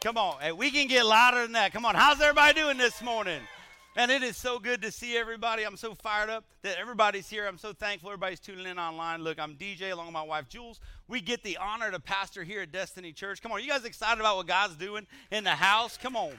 Come 0.00 0.16
on. 0.16 0.40
Hey, 0.40 0.52
we 0.52 0.70
can 0.70 0.86
get 0.86 1.04
louder 1.04 1.42
than 1.42 1.50
that. 1.52 1.72
Come 1.72 1.84
on. 1.84 1.96
How's 1.96 2.20
everybody 2.20 2.54
doing 2.54 2.78
this 2.78 3.02
morning? 3.02 3.40
And 3.96 4.12
it 4.12 4.22
is 4.22 4.36
so 4.36 4.60
good 4.60 4.82
to 4.82 4.92
see 4.92 5.16
everybody. 5.16 5.64
I'm 5.64 5.76
so 5.76 5.96
fired 5.96 6.30
up 6.30 6.44
that 6.62 6.78
everybody's 6.78 7.28
here. 7.28 7.48
I'm 7.48 7.58
so 7.58 7.72
thankful 7.72 8.10
everybody's 8.10 8.38
tuning 8.38 8.66
in 8.66 8.78
online. 8.78 9.22
Look, 9.22 9.40
I'm 9.40 9.56
DJ 9.56 9.90
along 9.90 10.06
with 10.06 10.12
my 10.12 10.22
wife 10.22 10.48
Jules. 10.48 10.78
We 11.08 11.20
get 11.20 11.42
the 11.42 11.56
honor 11.56 11.90
to 11.90 11.98
pastor 11.98 12.44
here 12.44 12.62
at 12.62 12.70
Destiny 12.70 13.10
Church. 13.10 13.42
Come 13.42 13.50
on, 13.50 13.60
you 13.60 13.68
guys 13.68 13.84
excited 13.84 14.20
about 14.20 14.36
what 14.36 14.46
God's 14.46 14.76
doing 14.76 15.04
in 15.32 15.42
the 15.42 15.50
house? 15.50 15.96
Come 15.96 16.14
on. 16.14 16.34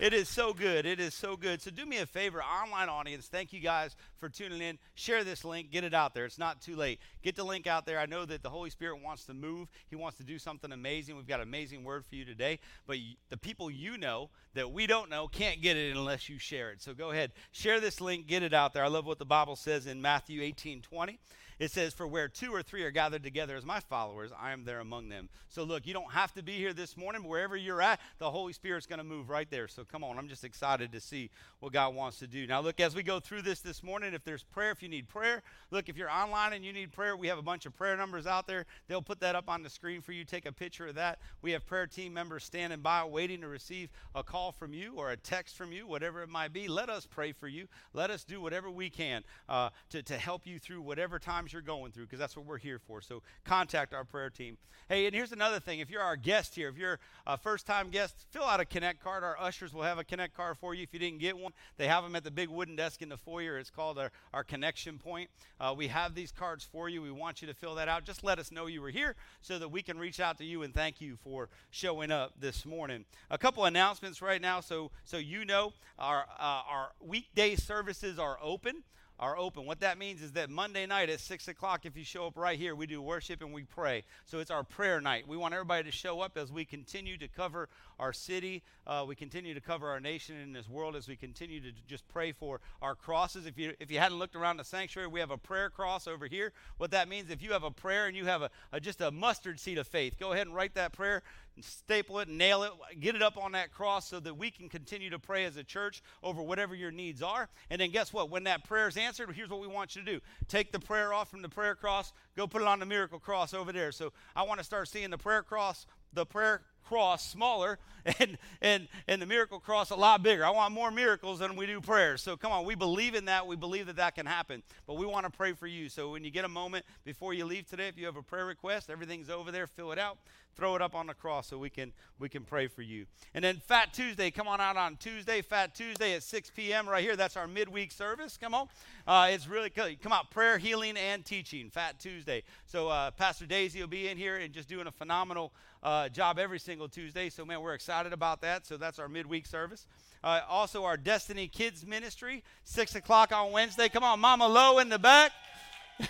It 0.00 0.14
is 0.14 0.30
so 0.30 0.54
good. 0.54 0.86
It 0.86 0.98
is 0.98 1.12
so 1.12 1.36
good. 1.36 1.60
So 1.60 1.70
do 1.70 1.84
me 1.84 1.98
a 1.98 2.06
favor, 2.06 2.42
online 2.42 2.88
audience. 2.88 3.26
Thank 3.26 3.52
you 3.52 3.60
guys 3.60 3.94
for 4.16 4.30
tuning 4.30 4.62
in. 4.62 4.78
Share 4.94 5.24
this 5.24 5.44
link. 5.44 5.70
Get 5.70 5.84
it 5.84 5.92
out 5.92 6.14
there. 6.14 6.24
It's 6.24 6.38
not 6.38 6.62
too 6.62 6.74
late. 6.74 7.00
Get 7.20 7.36
the 7.36 7.44
link 7.44 7.66
out 7.66 7.84
there. 7.84 7.98
I 7.98 8.06
know 8.06 8.24
that 8.24 8.42
the 8.42 8.48
Holy 8.48 8.70
Spirit 8.70 9.02
wants 9.04 9.26
to 9.26 9.34
move. 9.34 9.68
He 9.90 9.96
wants 9.96 10.16
to 10.16 10.24
do 10.24 10.38
something 10.38 10.72
amazing. 10.72 11.16
We've 11.16 11.26
got 11.26 11.40
an 11.40 11.48
amazing 11.48 11.84
word 11.84 12.06
for 12.06 12.14
you 12.14 12.24
today. 12.24 12.60
But 12.86 12.96
the 13.28 13.36
people 13.36 13.70
you 13.70 13.98
know 13.98 14.30
that 14.54 14.72
we 14.72 14.86
don't 14.86 15.10
know 15.10 15.28
can't 15.28 15.60
get 15.60 15.76
it 15.76 15.94
unless 15.94 16.30
you 16.30 16.38
share 16.38 16.70
it. 16.70 16.80
So 16.80 16.94
go 16.94 17.10
ahead, 17.10 17.32
share 17.52 17.78
this 17.78 18.00
link. 18.00 18.26
Get 18.26 18.42
it 18.42 18.54
out 18.54 18.72
there. 18.72 18.82
I 18.82 18.88
love 18.88 19.04
what 19.04 19.18
the 19.18 19.26
Bible 19.26 19.54
says 19.54 19.86
in 19.86 20.00
Matthew 20.00 20.40
18 20.40 20.80
20. 20.80 21.18
It 21.60 21.70
says, 21.70 21.92
For 21.92 22.06
where 22.06 22.26
two 22.26 22.54
or 22.54 22.62
three 22.62 22.82
are 22.84 22.90
gathered 22.90 23.22
together 23.22 23.54
as 23.54 23.66
my 23.66 23.80
followers, 23.80 24.30
I 24.40 24.52
am 24.52 24.64
there 24.64 24.80
among 24.80 25.10
them. 25.10 25.28
So 25.48 25.62
look, 25.62 25.86
you 25.86 25.92
don't 25.92 26.12
have 26.12 26.32
to 26.34 26.42
be 26.42 26.52
here 26.52 26.72
this 26.72 26.96
morning. 26.96 27.22
Wherever 27.22 27.54
you're 27.54 27.82
at, 27.82 28.00
the 28.18 28.30
Holy 28.30 28.54
Spirit's 28.54 28.86
going 28.86 28.98
to 28.98 29.04
move 29.04 29.28
right 29.28 29.48
there. 29.50 29.68
So 29.68 29.84
come 29.84 30.02
on, 30.02 30.18
I'm 30.18 30.28
just 30.28 30.42
excited 30.42 30.90
to 30.92 31.00
see 31.00 31.28
what 31.60 31.74
God 31.74 31.94
wants 31.94 32.18
to 32.20 32.26
do. 32.26 32.46
Now, 32.46 32.62
look, 32.62 32.80
as 32.80 32.94
we 32.94 33.02
go 33.02 33.20
through 33.20 33.42
this 33.42 33.60
this 33.60 33.82
morning, 33.82 34.14
if 34.14 34.24
there's 34.24 34.42
prayer, 34.42 34.70
if 34.70 34.82
you 34.82 34.88
need 34.88 35.06
prayer, 35.06 35.42
look, 35.70 35.90
if 35.90 35.98
you're 35.98 36.10
online 36.10 36.54
and 36.54 36.64
you 36.64 36.72
need 36.72 36.92
prayer, 36.92 37.14
we 37.14 37.28
have 37.28 37.36
a 37.36 37.42
bunch 37.42 37.66
of 37.66 37.76
prayer 37.76 37.94
numbers 37.94 38.26
out 38.26 38.46
there. 38.46 38.64
They'll 38.88 39.02
put 39.02 39.20
that 39.20 39.36
up 39.36 39.50
on 39.50 39.62
the 39.62 39.68
screen 39.68 40.00
for 40.00 40.12
you. 40.12 40.24
Take 40.24 40.46
a 40.46 40.52
picture 40.52 40.86
of 40.86 40.94
that. 40.94 41.18
We 41.42 41.50
have 41.50 41.66
prayer 41.66 41.86
team 41.86 42.14
members 42.14 42.44
standing 42.44 42.80
by 42.80 43.04
waiting 43.04 43.42
to 43.42 43.48
receive 43.48 43.90
a 44.14 44.22
call 44.22 44.52
from 44.52 44.72
you 44.72 44.94
or 44.96 45.10
a 45.10 45.16
text 45.18 45.58
from 45.58 45.72
you, 45.72 45.86
whatever 45.86 46.22
it 46.22 46.30
might 46.30 46.54
be. 46.54 46.68
Let 46.68 46.88
us 46.88 47.04
pray 47.04 47.32
for 47.32 47.48
you. 47.48 47.68
Let 47.92 48.08
us 48.08 48.24
do 48.24 48.40
whatever 48.40 48.70
we 48.70 48.88
can 48.88 49.24
uh, 49.46 49.68
to, 49.90 50.02
to 50.04 50.16
help 50.16 50.46
you 50.46 50.58
through 50.58 50.80
whatever 50.80 51.18
times 51.18 51.49
you're 51.52 51.62
going 51.62 51.92
through 51.92 52.04
because 52.04 52.18
that's 52.18 52.36
what 52.36 52.46
we're 52.46 52.58
here 52.58 52.78
for. 52.78 53.00
So 53.00 53.22
contact 53.44 53.94
our 53.94 54.04
prayer 54.04 54.30
team. 54.30 54.56
Hey, 54.88 55.06
and 55.06 55.14
here's 55.14 55.32
another 55.32 55.60
thing. 55.60 55.78
If 55.78 55.90
you're 55.90 56.02
our 56.02 56.16
guest 56.16 56.54
here, 56.54 56.68
if 56.68 56.76
you're 56.76 56.98
a 57.26 57.38
first 57.38 57.66
time 57.66 57.90
guest, 57.90 58.26
fill 58.30 58.42
out 58.42 58.60
a 58.60 58.64
Connect 58.64 59.02
card. 59.02 59.22
Our 59.22 59.38
ushers 59.38 59.72
will 59.72 59.82
have 59.82 59.98
a 59.98 60.04
Connect 60.04 60.36
card 60.36 60.58
for 60.58 60.74
you 60.74 60.82
if 60.82 60.92
you 60.92 60.98
didn't 60.98 61.20
get 61.20 61.38
one. 61.38 61.52
They 61.76 61.86
have 61.86 62.02
them 62.02 62.16
at 62.16 62.24
the 62.24 62.30
big 62.30 62.48
wooden 62.48 62.76
desk 62.76 63.02
in 63.02 63.08
the 63.08 63.16
foyer. 63.16 63.58
It's 63.58 63.70
called 63.70 63.98
our, 63.98 64.10
our 64.34 64.42
connection 64.42 64.98
point. 64.98 65.30
Uh, 65.60 65.74
we 65.76 65.86
have 65.88 66.14
these 66.14 66.32
cards 66.32 66.64
for 66.64 66.88
you. 66.88 67.02
We 67.02 67.12
want 67.12 67.40
you 67.40 67.48
to 67.48 67.54
fill 67.54 67.74
that 67.76 67.88
out. 67.88 68.04
Just 68.04 68.24
let 68.24 68.38
us 68.38 68.50
know 68.50 68.66
you 68.66 68.82
were 68.82 68.90
here 68.90 69.14
so 69.42 69.58
that 69.58 69.68
we 69.68 69.82
can 69.82 69.98
reach 69.98 70.18
out 70.18 70.38
to 70.38 70.44
you 70.44 70.62
and 70.62 70.74
thank 70.74 71.00
you 71.00 71.16
for 71.22 71.48
showing 71.70 72.10
up 72.10 72.32
this 72.40 72.66
morning. 72.66 73.04
A 73.30 73.38
couple 73.38 73.64
announcements 73.64 74.20
right 74.20 74.40
now, 74.40 74.60
so 74.60 74.90
so 75.04 75.18
you 75.18 75.44
know 75.44 75.72
our 75.98 76.26
uh, 76.38 76.62
our 76.68 76.90
weekday 77.00 77.54
services 77.54 78.18
are 78.18 78.38
open 78.42 78.82
are 79.20 79.36
open. 79.36 79.66
What 79.66 79.80
that 79.80 79.98
means 79.98 80.22
is 80.22 80.32
that 80.32 80.48
Monday 80.48 80.86
night 80.86 81.10
at 81.10 81.20
6 81.20 81.46
o'clock, 81.48 81.84
if 81.84 81.96
you 81.96 82.04
show 82.04 82.26
up 82.26 82.36
right 82.36 82.58
here, 82.58 82.74
we 82.74 82.86
do 82.86 83.02
worship 83.02 83.42
and 83.42 83.52
we 83.52 83.64
pray. 83.64 84.02
So 84.24 84.38
it's 84.38 84.50
our 84.50 84.64
prayer 84.64 84.98
night. 85.00 85.28
We 85.28 85.36
want 85.36 85.52
everybody 85.52 85.84
to 85.84 85.92
show 85.92 86.20
up 86.20 86.38
as 86.38 86.50
we 86.50 86.64
continue 86.64 87.18
to 87.18 87.28
cover 87.28 87.68
our 87.98 88.14
city. 88.14 88.62
Uh, 88.86 89.04
we 89.06 89.14
continue 89.14 89.52
to 89.52 89.60
cover 89.60 89.90
our 89.90 90.00
nation 90.00 90.36
and 90.36 90.56
this 90.56 90.70
world 90.70 90.96
as 90.96 91.06
we 91.06 91.16
continue 91.16 91.60
to 91.60 91.70
just 91.86 92.08
pray 92.08 92.32
for 92.32 92.60
our 92.80 92.94
crosses. 92.94 93.44
If 93.44 93.58
you, 93.58 93.74
if 93.78 93.90
you 93.90 93.98
hadn't 93.98 94.18
looked 94.18 94.34
around 94.34 94.56
the 94.56 94.64
sanctuary, 94.64 95.08
we 95.08 95.20
have 95.20 95.30
a 95.30 95.38
prayer 95.38 95.68
cross 95.68 96.08
over 96.08 96.26
here. 96.26 96.52
What 96.78 96.90
that 96.92 97.06
means, 97.06 97.30
if 97.30 97.42
you 97.42 97.52
have 97.52 97.62
a 97.62 97.70
prayer 97.70 98.06
and 98.06 98.16
you 98.16 98.24
have 98.24 98.40
a, 98.40 98.50
a 98.72 98.80
just 98.80 99.02
a 99.02 99.10
mustard 99.10 99.60
seed 99.60 99.76
of 99.76 99.86
faith, 99.86 100.18
go 100.18 100.32
ahead 100.32 100.46
and 100.46 100.56
write 100.56 100.74
that 100.74 100.92
prayer 100.92 101.22
staple 101.64 102.20
it, 102.20 102.28
nail 102.28 102.62
it, 102.62 102.72
get 103.00 103.14
it 103.14 103.22
up 103.22 103.36
on 103.36 103.52
that 103.52 103.72
cross 103.72 104.08
so 104.08 104.20
that 104.20 104.36
we 104.36 104.50
can 104.50 104.68
continue 104.68 105.10
to 105.10 105.18
pray 105.18 105.44
as 105.44 105.56
a 105.56 105.64
church 105.64 106.02
over 106.22 106.42
whatever 106.42 106.74
your 106.74 106.90
needs 106.90 107.22
are. 107.22 107.48
And 107.70 107.80
then 107.80 107.90
guess 107.90 108.12
what? 108.12 108.30
When 108.30 108.44
that 108.44 108.64
prayer 108.64 108.88
is 108.88 108.96
answered, 108.96 109.30
here's 109.34 109.50
what 109.50 109.60
we 109.60 109.66
want 109.66 109.96
you 109.96 110.02
to 110.02 110.12
do 110.12 110.20
take 110.48 110.72
the 110.72 110.80
prayer 110.80 111.12
off 111.12 111.30
from 111.30 111.42
the 111.42 111.48
prayer 111.48 111.74
cross, 111.74 112.12
go 112.36 112.46
put 112.46 112.62
it 112.62 112.68
on 112.68 112.78
the 112.78 112.86
miracle 112.86 113.18
cross 113.18 113.54
over 113.54 113.72
there. 113.72 113.92
So 113.92 114.12
I 114.34 114.42
want 114.42 114.58
to 114.58 114.64
start 114.64 114.88
seeing 114.88 115.10
the 115.10 115.18
prayer 115.18 115.42
cross, 115.42 115.86
the 116.12 116.26
prayer 116.26 116.62
cross 116.90 117.24
smaller 117.24 117.78
and 118.18 118.36
and 118.60 118.88
and 119.06 119.22
the 119.22 119.26
miracle 119.26 119.60
cross 119.60 119.90
a 119.90 119.94
lot 119.94 120.22
bigger. 120.22 120.44
I 120.44 120.50
want 120.50 120.74
more 120.74 120.90
miracles 120.90 121.38
than 121.38 121.54
we 121.54 121.66
do 121.66 121.80
prayers. 121.80 122.22
So 122.22 122.36
come 122.36 122.50
on, 122.50 122.64
we 122.64 122.74
believe 122.74 123.14
in 123.14 123.26
that. 123.26 123.46
We 123.46 123.56
believe 123.56 123.86
that 123.86 123.96
that 123.96 124.14
can 124.14 124.26
happen. 124.26 124.62
But 124.86 124.94
we 124.94 125.06
want 125.06 125.24
to 125.24 125.30
pray 125.30 125.52
for 125.52 125.66
you. 125.66 125.88
So 125.88 126.10
when 126.12 126.24
you 126.24 126.30
get 126.30 126.44
a 126.44 126.48
moment 126.48 126.84
before 127.04 127.34
you 127.34 127.44
leave 127.44 127.68
today, 127.68 127.88
if 127.88 127.96
you 127.96 128.06
have 128.06 128.16
a 128.16 128.22
prayer 128.22 128.46
request, 128.46 128.90
everything's 128.90 129.30
over 129.30 129.52
there. 129.52 129.66
Fill 129.66 129.92
it 129.92 129.98
out 129.98 130.18
throw 130.56 130.76
it 130.76 130.82
up 130.82 130.94
on 130.94 131.06
the 131.06 131.14
cross 131.14 131.48
so 131.48 131.58
we 131.58 131.70
can 131.70 131.92
we 132.18 132.28
can 132.28 132.44
pray 132.44 132.66
for 132.66 132.82
you. 132.82 133.06
And 133.34 133.42
then 133.42 133.56
Fat 133.56 133.94
Tuesday, 133.94 134.30
come 134.30 134.46
on 134.46 134.60
out 134.60 134.76
on 134.76 134.96
Tuesday, 134.96 135.42
Fat 135.42 135.74
Tuesday 135.74 136.14
at 136.14 136.22
6 136.22 136.50
p.m. 136.54 136.88
right 136.88 137.02
here. 137.02 137.16
That's 137.16 137.36
our 137.36 137.46
midweek 137.46 137.92
service. 137.92 138.36
Come 138.36 138.54
on, 138.54 138.68
uh, 139.06 139.28
it's 139.30 139.48
really 139.48 139.70
good. 139.70 140.00
Come 140.02 140.12
out, 140.12 140.30
prayer, 140.30 140.58
healing, 140.58 140.96
and 140.96 141.24
teaching. 141.24 141.70
Fat 141.70 141.98
Tuesday. 141.98 142.42
So 142.66 142.88
uh, 142.88 143.10
Pastor 143.12 143.46
Daisy 143.46 143.80
will 143.80 143.88
be 143.88 144.08
in 144.08 144.18
here 144.18 144.36
and 144.36 144.52
just 144.52 144.68
doing 144.68 144.86
a 144.86 144.92
phenomenal 144.92 145.52
uh, 145.82 146.08
job 146.08 146.38
every 146.38 146.58
single 146.58 146.88
Tuesday. 146.88 147.30
So 147.30 147.44
man, 147.44 147.60
we're 147.60 147.74
excited 147.74 148.12
about 148.12 148.40
that. 148.42 148.66
So 148.66 148.76
that's 148.76 148.98
our 148.98 149.08
midweek 149.08 149.46
service. 149.46 149.86
Uh, 150.22 150.40
also, 150.48 150.84
our 150.84 150.96
Destiny 150.96 151.48
Kids 151.48 151.86
Ministry, 151.86 152.44
six 152.64 152.94
o'clock 152.94 153.32
on 153.32 153.52
Wednesday. 153.52 153.88
Come 153.88 154.04
on, 154.04 154.20
Mama 154.20 154.46
Low 154.46 154.78
in 154.78 154.90
the 154.90 154.98
back. 154.98 155.32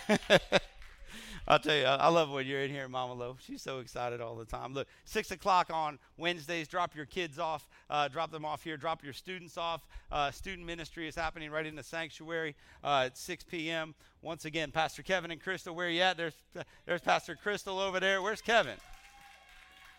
I'll 1.48 1.58
tell 1.58 1.74
you, 1.74 1.84
I 1.84 2.08
love 2.08 2.30
when 2.30 2.46
you're 2.46 2.60
in 2.60 2.70
here, 2.70 2.88
Mama 2.88 3.14
Lo. 3.14 3.36
She's 3.40 3.60
so 3.60 3.80
excited 3.80 4.20
all 4.20 4.36
the 4.36 4.44
time. 4.44 4.72
Look, 4.72 4.86
6 5.06 5.32
o'clock 5.32 5.68
on 5.72 5.98
Wednesdays, 6.16 6.68
drop 6.68 6.94
your 6.94 7.06
kids 7.06 7.40
off, 7.40 7.68
uh, 7.88 8.06
drop 8.06 8.30
them 8.30 8.44
off 8.44 8.62
here, 8.62 8.76
drop 8.76 9.02
your 9.02 9.12
students 9.12 9.58
off. 9.58 9.84
Uh, 10.12 10.30
student 10.30 10.64
ministry 10.64 11.08
is 11.08 11.16
happening 11.16 11.50
right 11.50 11.66
in 11.66 11.74
the 11.74 11.82
sanctuary 11.82 12.54
uh, 12.84 13.04
at 13.06 13.18
6 13.18 13.44
p.m. 13.44 13.96
Once 14.22 14.44
again, 14.44 14.70
Pastor 14.70 15.02
Kevin 15.02 15.32
and 15.32 15.40
Crystal, 15.40 15.74
where 15.74 15.88
you 15.88 16.02
at? 16.02 16.16
There's, 16.16 16.34
there's 16.86 17.00
Pastor 17.00 17.34
Crystal 17.34 17.80
over 17.80 17.98
there. 17.98 18.22
Where's 18.22 18.42
Kevin? 18.42 18.76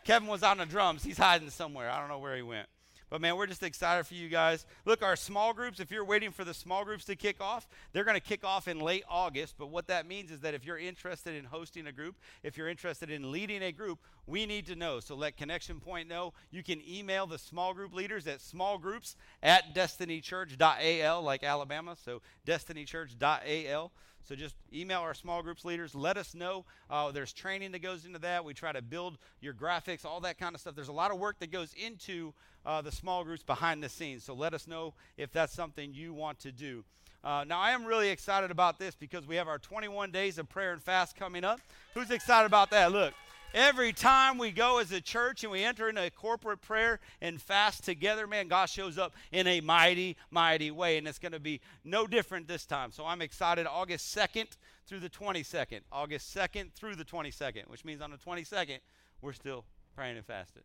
Kevin 0.03 0.27
was 0.27 0.43
on 0.43 0.57
the 0.57 0.65
drums. 0.65 1.03
He's 1.03 1.17
hiding 1.17 1.49
somewhere. 1.49 1.89
I 1.89 1.99
don't 1.99 2.09
know 2.09 2.19
where 2.19 2.35
he 2.35 2.41
went. 2.41 2.67
But 3.11 3.19
man, 3.19 3.35
we're 3.35 3.45
just 3.45 3.61
excited 3.61 4.07
for 4.07 4.13
you 4.13 4.29
guys. 4.29 4.65
Look, 4.85 5.03
our 5.03 5.17
small 5.17 5.53
groups, 5.53 5.81
if 5.81 5.91
you're 5.91 6.05
waiting 6.05 6.31
for 6.31 6.45
the 6.45 6.53
small 6.53 6.85
groups 6.85 7.03
to 7.05 7.15
kick 7.17 7.41
off, 7.41 7.67
they're 7.91 8.05
going 8.05 8.15
to 8.15 8.21
kick 8.21 8.45
off 8.45 8.69
in 8.69 8.79
late 8.79 9.03
August. 9.09 9.55
But 9.59 9.69
what 9.69 9.87
that 9.87 10.07
means 10.07 10.31
is 10.31 10.39
that 10.39 10.53
if 10.53 10.65
you're 10.65 10.77
interested 10.77 11.35
in 11.35 11.43
hosting 11.43 11.87
a 11.87 11.91
group, 11.91 12.15
if 12.41 12.55
you're 12.55 12.69
interested 12.69 13.11
in 13.11 13.29
leading 13.29 13.63
a 13.63 13.73
group, 13.73 13.99
we 14.27 14.45
need 14.45 14.65
to 14.67 14.77
know. 14.77 15.01
So 15.01 15.15
let 15.15 15.35
Connection 15.35 15.81
Point 15.81 16.07
know. 16.07 16.31
You 16.51 16.63
can 16.63 16.81
email 16.87 17.27
the 17.27 17.37
small 17.37 17.73
group 17.73 17.93
leaders 17.93 18.27
at 18.27 18.39
smallgroups 18.39 19.15
at 19.43 19.75
destinychurch.al, 19.75 21.21
like 21.21 21.43
Alabama. 21.43 21.97
So 22.01 22.21
destinychurch.al. 22.47 23.91
So 24.27 24.35
just 24.35 24.55
email 24.73 24.99
our 25.01 25.13
small 25.13 25.41
groups 25.41 25.65
leaders. 25.65 25.95
Let 25.95 26.17
us 26.17 26.33
know. 26.33 26.65
Uh, 26.89 27.11
there's 27.11 27.33
training 27.33 27.71
that 27.71 27.79
goes 27.79 28.05
into 28.05 28.19
that. 28.19 28.45
We 28.45 28.53
try 28.53 28.71
to 28.71 28.81
build 28.81 29.17
your 29.41 29.53
graphics, 29.53 30.05
all 30.05 30.19
that 30.21 30.37
kind 30.37 30.55
of 30.55 30.61
stuff. 30.61 30.75
There's 30.75 30.87
a 30.87 30.93
lot 30.93 31.11
of 31.11 31.19
work 31.19 31.39
that 31.39 31.51
goes 31.51 31.73
into 31.73 32.33
uh, 32.65 32.81
the 32.81 32.91
small 32.91 33.23
groups 33.23 33.43
behind 33.43 33.83
the 33.83 33.89
scenes. 33.89 34.23
So 34.23 34.33
let 34.33 34.53
us 34.53 34.67
know 34.67 34.93
if 35.17 35.31
that's 35.31 35.53
something 35.53 35.93
you 35.93 36.13
want 36.13 36.39
to 36.39 36.51
do. 36.51 36.83
Uh, 37.23 37.43
now, 37.47 37.59
I 37.59 37.71
am 37.71 37.85
really 37.85 38.09
excited 38.09 38.49
about 38.49 38.79
this 38.79 38.95
because 38.95 39.27
we 39.27 39.35
have 39.35 39.47
our 39.47 39.59
21 39.59 40.11
days 40.11 40.39
of 40.39 40.49
prayer 40.49 40.73
and 40.73 40.81
fast 40.81 41.15
coming 41.15 41.43
up. 41.43 41.59
Who's 41.93 42.09
excited 42.09 42.47
about 42.47 42.71
that? 42.71 42.91
Look, 42.91 43.13
every 43.53 43.93
time 43.93 44.37
we 44.37 44.51
go 44.51 44.79
as 44.79 44.91
a 44.91 45.01
church 45.01 45.43
and 45.43 45.51
we 45.51 45.63
enter 45.63 45.89
into 45.89 46.03
a 46.03 46.09
corporate 46.09 46.61
prayer 46.61 46.99
and 47.21 47.41
fast 47.41 47.83
together, 47.83 48.27
man, 48.27 48.47
God 48.47 48.69
shows 48.69 48.97
up 48.97 49.13
in 49.31 49.47
a 49.47 49.61
mighty, 49.61 50.17
mighty 50.29 50.71
way. 50.71 50.97
And 50.97 51.07
it's 51.07 51.19
going 51.19 51.31
to 51.31 51.39
be 51.39 51.61
no 51.83 52.07
different 52.07 52.47
this 52.47 52.65
time. 52.65 52.91
So 52.91 53.05
I'm 53.05 53.21
excited. 53.21 53.67
August 53.67 54.15
2nd 54.15 54.47
through 54.87 54.99
the 54.99 55.09
22nd. 55.09 55.81
August 55.91 56.35
2nd 56.35 56.73
through 56.73 56.95
the 56.95 57.05
22nd, 57.05 57.67
which 57.67 57.85
means 57.85 58.01
on 58.01 58.11
the 58.11 58.17
22nd, 58.17 58.79
we're 59.21 59.33
still 59.33 59.65
praying 59.95 60.17
and 60.17 60.25
fasting. 60.25 60.63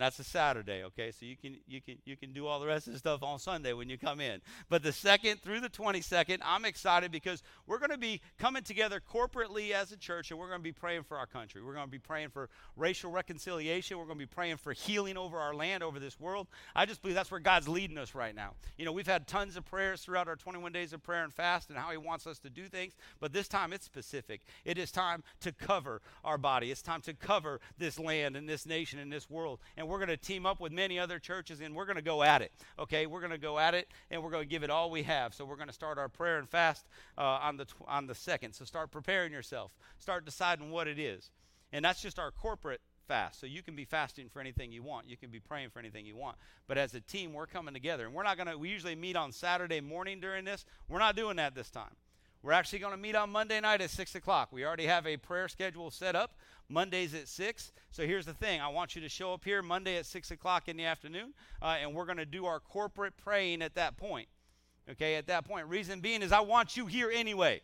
And 0.00 0.06
that's 0.06 0.18
a 0.18 0.24
Saturday, 0.24 0.82
okay? 0.84 1.10
So 1.10 1.26
you 1.26 1.36
can 1.36 1.58
you 1.68 1.82
can 1.82 1.96
you 2.06 2.16
can 2.16 2.32
do 2.32 2.46
all 2.46 2.58
the 2.58 2.66
rest 2.66 2.86
of 2.86 2.94
the 2.94 2.98
stuff 2.98 3.22
on 3.22 3.38
Sunday 3.38 3.74
when 3.74 3.90
you 3.90 3.98
come 3.98 4.18
in. 4.18 4.40
But 4.70 4.82
the 4.82 4.92
second 4.92 5.42
through 5.42 5.60
the 5.60 5.68
22nd, 5.68 6.38
I'm 6.42 6.64
excited 6.64 7.12
because 7.12 7.42
we're 7.66 7.80
going 7.80 7.90
to 7.90 7.98
be 7.98 8.22
coming 8.38 8.62
together 8.62 8.98
corporately 8.98 9.72
as 9.72 9.92
a 9.92 9.98
church 9.98 10.30
and 10.30 10.40
we're 10.40 10.46
going 10.46 10.60
to 10.60 10.64
be 10.64 10.72
praying 10.72 11.02
for 11.02 11.18
our 11.18 11.26
country. 11.26 11.60
We're 11.62 11.74
going 11.74 11.84
to 11.84 11.90
be 11.90 11.98
praying 11.98 12.30
for 12.30 12.48
racial 12.78 13.10
reconciliation. 13.10 13.98
We're 13.98 14.06
going 14.06 14.16
to 14.18 14.24
be 14.24 14.34
praying 14.34 14.56
for 14.56 14.72
healing 14.72 15.18
over 15.18 15.38
our 15.38 15.54
land, 15.54 15.82
over 15.82 16.00
this 16.00 16.18
world. 16.18 16.46
I 16.74 16.86
just 16.86 17.02
believe 17.02 17.14
that's 17.14 17.30
where 17.30 17.38
God's 17.38 17.68
leading 17.68 17.98
us 17.98 18.14
right 18.14 18.34
now. 18.34 18.54
You 18.78 18.86
know, 18.86 18.92
we've 18.92 19.06
had 19.06 19.26
tons 19.26 19.58
of 19.58 19.66
prayers 19.66 20.00
throughout 20.00 20.28
our 20.28 20.36
21 20.36 20.72
days 20.72 20.94
of 20.94 21.02
prayer 21.02 21.24
and 21.24 21.34
fast 21.34 21.68
and 21.68 21.78
how 21.78 21.90
he 21.90 21.98
wants 21.98 22.26
us 22.26 22.38
to 22.38 22.48
do 22.48 22.68
things, 22.68 22.94
but 23.20 23.34
this 23.34 23.48
time 23.48 23.74
it's 23.74 23.84
specific. 23.84 24.40
It 24.64 24.78
is 24.78 24.90
time 24.90 25.24
to 25.40 25.52
cover 25.52 26.00
our 26.24 26.38
body. 26.38 26.70
It's 26.70 26.80
time 26.80 27.02
to 27.02 27.12
cover 27.12 27.60
this 27.76 27.98
land 27.98 28.34
and 28.34 28.48
this 28.48 28.64
nation 28.64 28.98
and 28.98 29.12
this 29.12 29.28
world. 29.28 29.60
And 29.76 29.89
we're 29.90 29.98
going 29.98 30.08
to 30.08 30.16
team 30.16 30.46
up 30.46 30.60
with 30.60 30.72
many 30.72 30.98
other 30.98 31.18
churches 31.18 31.60
and 31.60 31.74
we're 31.74 31.84
going 31.84 31.96
to 31.96 32.02
go 32.02 32.22
at 32.22 32.40
it. 32.42 32.52
Okay, 32.78 33.06
we're 33.06 33.20
going 33.20 33.32
to 33.32 33.38
go 33.38 33.58
at 33.58 33.74
it 33.74 33.88
and 34.10 34.22
we're 34.22 34.30
going 34.30 34.44
to 34.44 34.48
give 34.48 34.62
it 34.62 34.70
all 34.70 34.90
we 34.90 35.02
have. 35.02 35.34
So 35.34 35.44
we're 35.44 35.56
going 35.56 35.68
to 35.68 35.74
start 35.74 35.98
our 35.98 36.08
prayer 36.08 36.38
and 36.38 36.48
fast 36.48 36.86
uh, 37.18 37.22
on 37.22 37.56
the 37.56 37.66
on 37.86 38.06
the 38.06 38.14
second. 38.14 38.54
So 38.54 38.64
start 38.64 38.90
preparing 38.90 39.32
yourself. 39.32 39.72
Start 39.98 40.24
deciding 40.24 40.70
what 40.70 40.86
it 40.86 40.98
is, 40.98 41.30
and 41.72 41.84
that's 41.84 42.00
just 42.00 42.18
our 42.18 42.30
corporate 42.30 42.80
fast. 43.08 43.40
So 43.40 43.46
you 43.46 43.60
can 43.60 43.74
be 43.74 43.84
fasting 43.84 44.28
for 44.28 44.38
anything 44.38 44.70
you 44.70 44.84
want. 44.84 45.08
You 45.08 45.16
can 45.16 45.30
be 45.30 45.40
praying 45.40 45.70
for 45.70 45.80
anything 45.80 46.06
you 46.06 46.14
want. 46.14 46.36
But 46.68 46.78
as 46.78 46.94
a 46.94 47.00
team, 47.00 47.32
we're 47.32 47.46
coming 47.46 47.74
together. 47.74 48.06
And 48.06 48.14
we're 48.14 48.22
not 48.22 48.36
going 48.36 48.46
to, 48.46 48.56
we 48.56 48.68
usually 48.68 48.94
meet 48.94 49.16
on 49.16 49.32
Saturday 49.32 49.80
morning 49.80 50.20
during 50.20 50.44
this. 50.44 50.64
We're 50.88 51.00
not 51.00 51.16
doing 51.16 51.34
that 51.36 51.56
this 51.56 51.70
time. 51.70 51.96
We're 52.42 52.52
actually 52.52 52.78
going 52.78 52.92
to 52.92 52.98
meet 52.98 53.16
on 53.16 53.30
Monday 53.30 53.60
night 53.60 53.80
at 53.80 53.90
6 53.90 54.14
o'clock. 54.14 54.48
We 54.52 54.64
already 54.64 54.86
have 54.86 55.06
a 55.06 55.16
prayer 55.16 55.48
schedule 55.48 55.90
set 55.90 56.14
up. 56.14 56.34
Mondays 56.70 57.14
at 57.14 57.28
6. 57.28 57.72
So 57.90 58.06
here's 58.06 58.26
the 58.26 58.34
thing 58.34 58.60
I 58.60 58.68
want 58.68 58.94
you 58.94 59.02
to 59.02 59.08
show 59.08 59.34
up 59.34 59.44
here 59.44 59.62
Monday 59.62 59.96
at 59.96 60.06
6 60.06 60.30
o'clock 60.30 60.68
in 60.68 60.76
the 60.76 60.84
afternoon, 60.84 61.34
uh, 61.60 61.76
and 61.80 61.94
we're 61.94 62.06
going 62.06 62.18
to 62.18 62.26
do 62.26 62.46
our 62.46 62.60
corporate 62.60 63.16
praying 63.16 63.62
at 63.62 63.74
that 63.74 63.96
point. 63.96 64.28
Okay, 64.90 65.16
at 65.16 65.26
that 65.26 65.44
point. 65.44 65.66
Reason 65.66 66.00
being 66.00 66.22
is 66.22 66.32
I 66.32 66.40
want 66.40 66.76
you 66.76 66.86
here 66.86 67.10
anyway. 67.12 67.60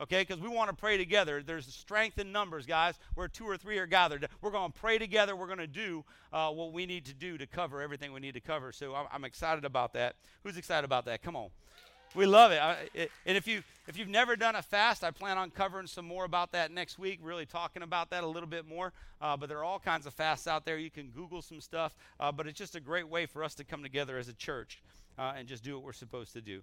Okay, 0.00 0.22
because 0.22 0.40
we 0.40 0.48
want 0.48 0.70
to 0.70 0.76
pray 0.76 0.96
together. 0.96 1.42
There's 1.42 1.66
strength 1.66 2.18
in 2.18 2.32
numbers, 2.32 2.64
guys. 2.64 2.98
Where 3.14 3.28
two 3.28 3.44
or 3.44 3.58
three 3.58 3.76
are 3.76 3.86
gathered, 3.86 4.28
we're 4.40 4.50
going 4.50 4.72
to 4.72 4.78
pray 4.78 4.96
together. 4.96 5.36
We're 5.36 5.46
going 5.46 5.58
to 5.58 5.66
do 5.66 6.04
uh, 6.32 6.50
what 6.50 6.72
we 6.72 6.86
need 6.86 7.04
to 7.06 7.14
do 7.14 7.36
to 7.36 7.46
cover 7.46 7.82
everything 7.82 8.12
we 8.12 8.20
need 8.20 8.32
to 8.34 8.40
cover. 8.40 8.72
So 8.72 8.94
I'm, 8.94 9.06
I'm 9.12 9.24
excited 9.24 9.66
about 9.66 9.92
that. 9.92 10.16
Who's 10.42 10.56
excited 10.56 10.86
about 10.86 11.04
that? 11.04 11.22
Come 11.22 11.36
on. 11.36 11.50
We 12.14 12.26
love 12.26 12.50
it. 12.50 12.60
I. 12.60 13.08
And 13.24 13.36
if 13.36 13.46
you 13.46 13.62
if 13.86 13.96
you've 13.96 14.08
never 14.08 14.36
done 14.36 14.56
a 14.56 14.62
fast, 14.62 15.04
I 15.04 15.10
plan 15.10 15.38
on 15.38 15.50
covering 15.50 15.86
some 15.86 16.04
more 16.04 16.24
about 16.24 16.52
that 16.52 16.70
next 16.70 16.98
week. 16.98 17.20
Really 17.22 17.46
talking 17.46 17.82
about 17.82 18.10
that 18.10 18.24
a 18.24 18.26
little 18.26 18.48
bit 18.48 18.66
more. 18.66 18.92
Uh, 19.20 19.36
but 19.36 19.48
there 19.48 19.58
are 19.58 19.64
all 19.64 19.78
kinds 19.78 20.06
of 20.06 20.14
fasts 20.14 20.46
out 20.46 20.64
there. 20.64 20.76
You 20.76 20.90
can 20.90 21.10
Google 21.10 21.42
some 21.42 21.60
stuff. 21.60 21.94
Uh, 22.18 22.32
but 22.32 22.46
it's 22.46 22.58
just 22.58 22.74
a 22.74 22.80
great 22.80 23.08
way 23.08 23.26
for 23.26 23.44
us 23.44 23.54
to 23.56 23.64
come 23.64 23.82
together 23.82 24.18
as 24.18 24.28
a 24.28 24.32
church 24.32 24.82
uh, 25.18 25.34
and 25.36 25.46
just 25.46 25.62
do 25.62 25.74
what 25.74 25.84
we're 25.84 25.92
supposed 25.92 26.32
to 26.32 26.40
do. 26.40 26.62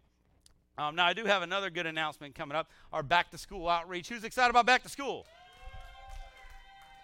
Um, 0.78 0.96
now 0.96 1.06
I 1.06 1.14
do 1.14 1.26
have 1.26 1.42
another 1.42 1.70
good 1.70 1.88
announcement 1.88 2.36
coming 2.36 2.56
up. 2.56 2.70
Our 2.94 3.04
back 3.04 3.32
to 3.32 3.38
school 3.38 3.68
outreach. 3.68 4.10
Who's 4.10 4.24
excited 4.24 4.50
about 4.52 4.66
back 4.66 4.84
to 4.84 4.90
school? 4.90 5.26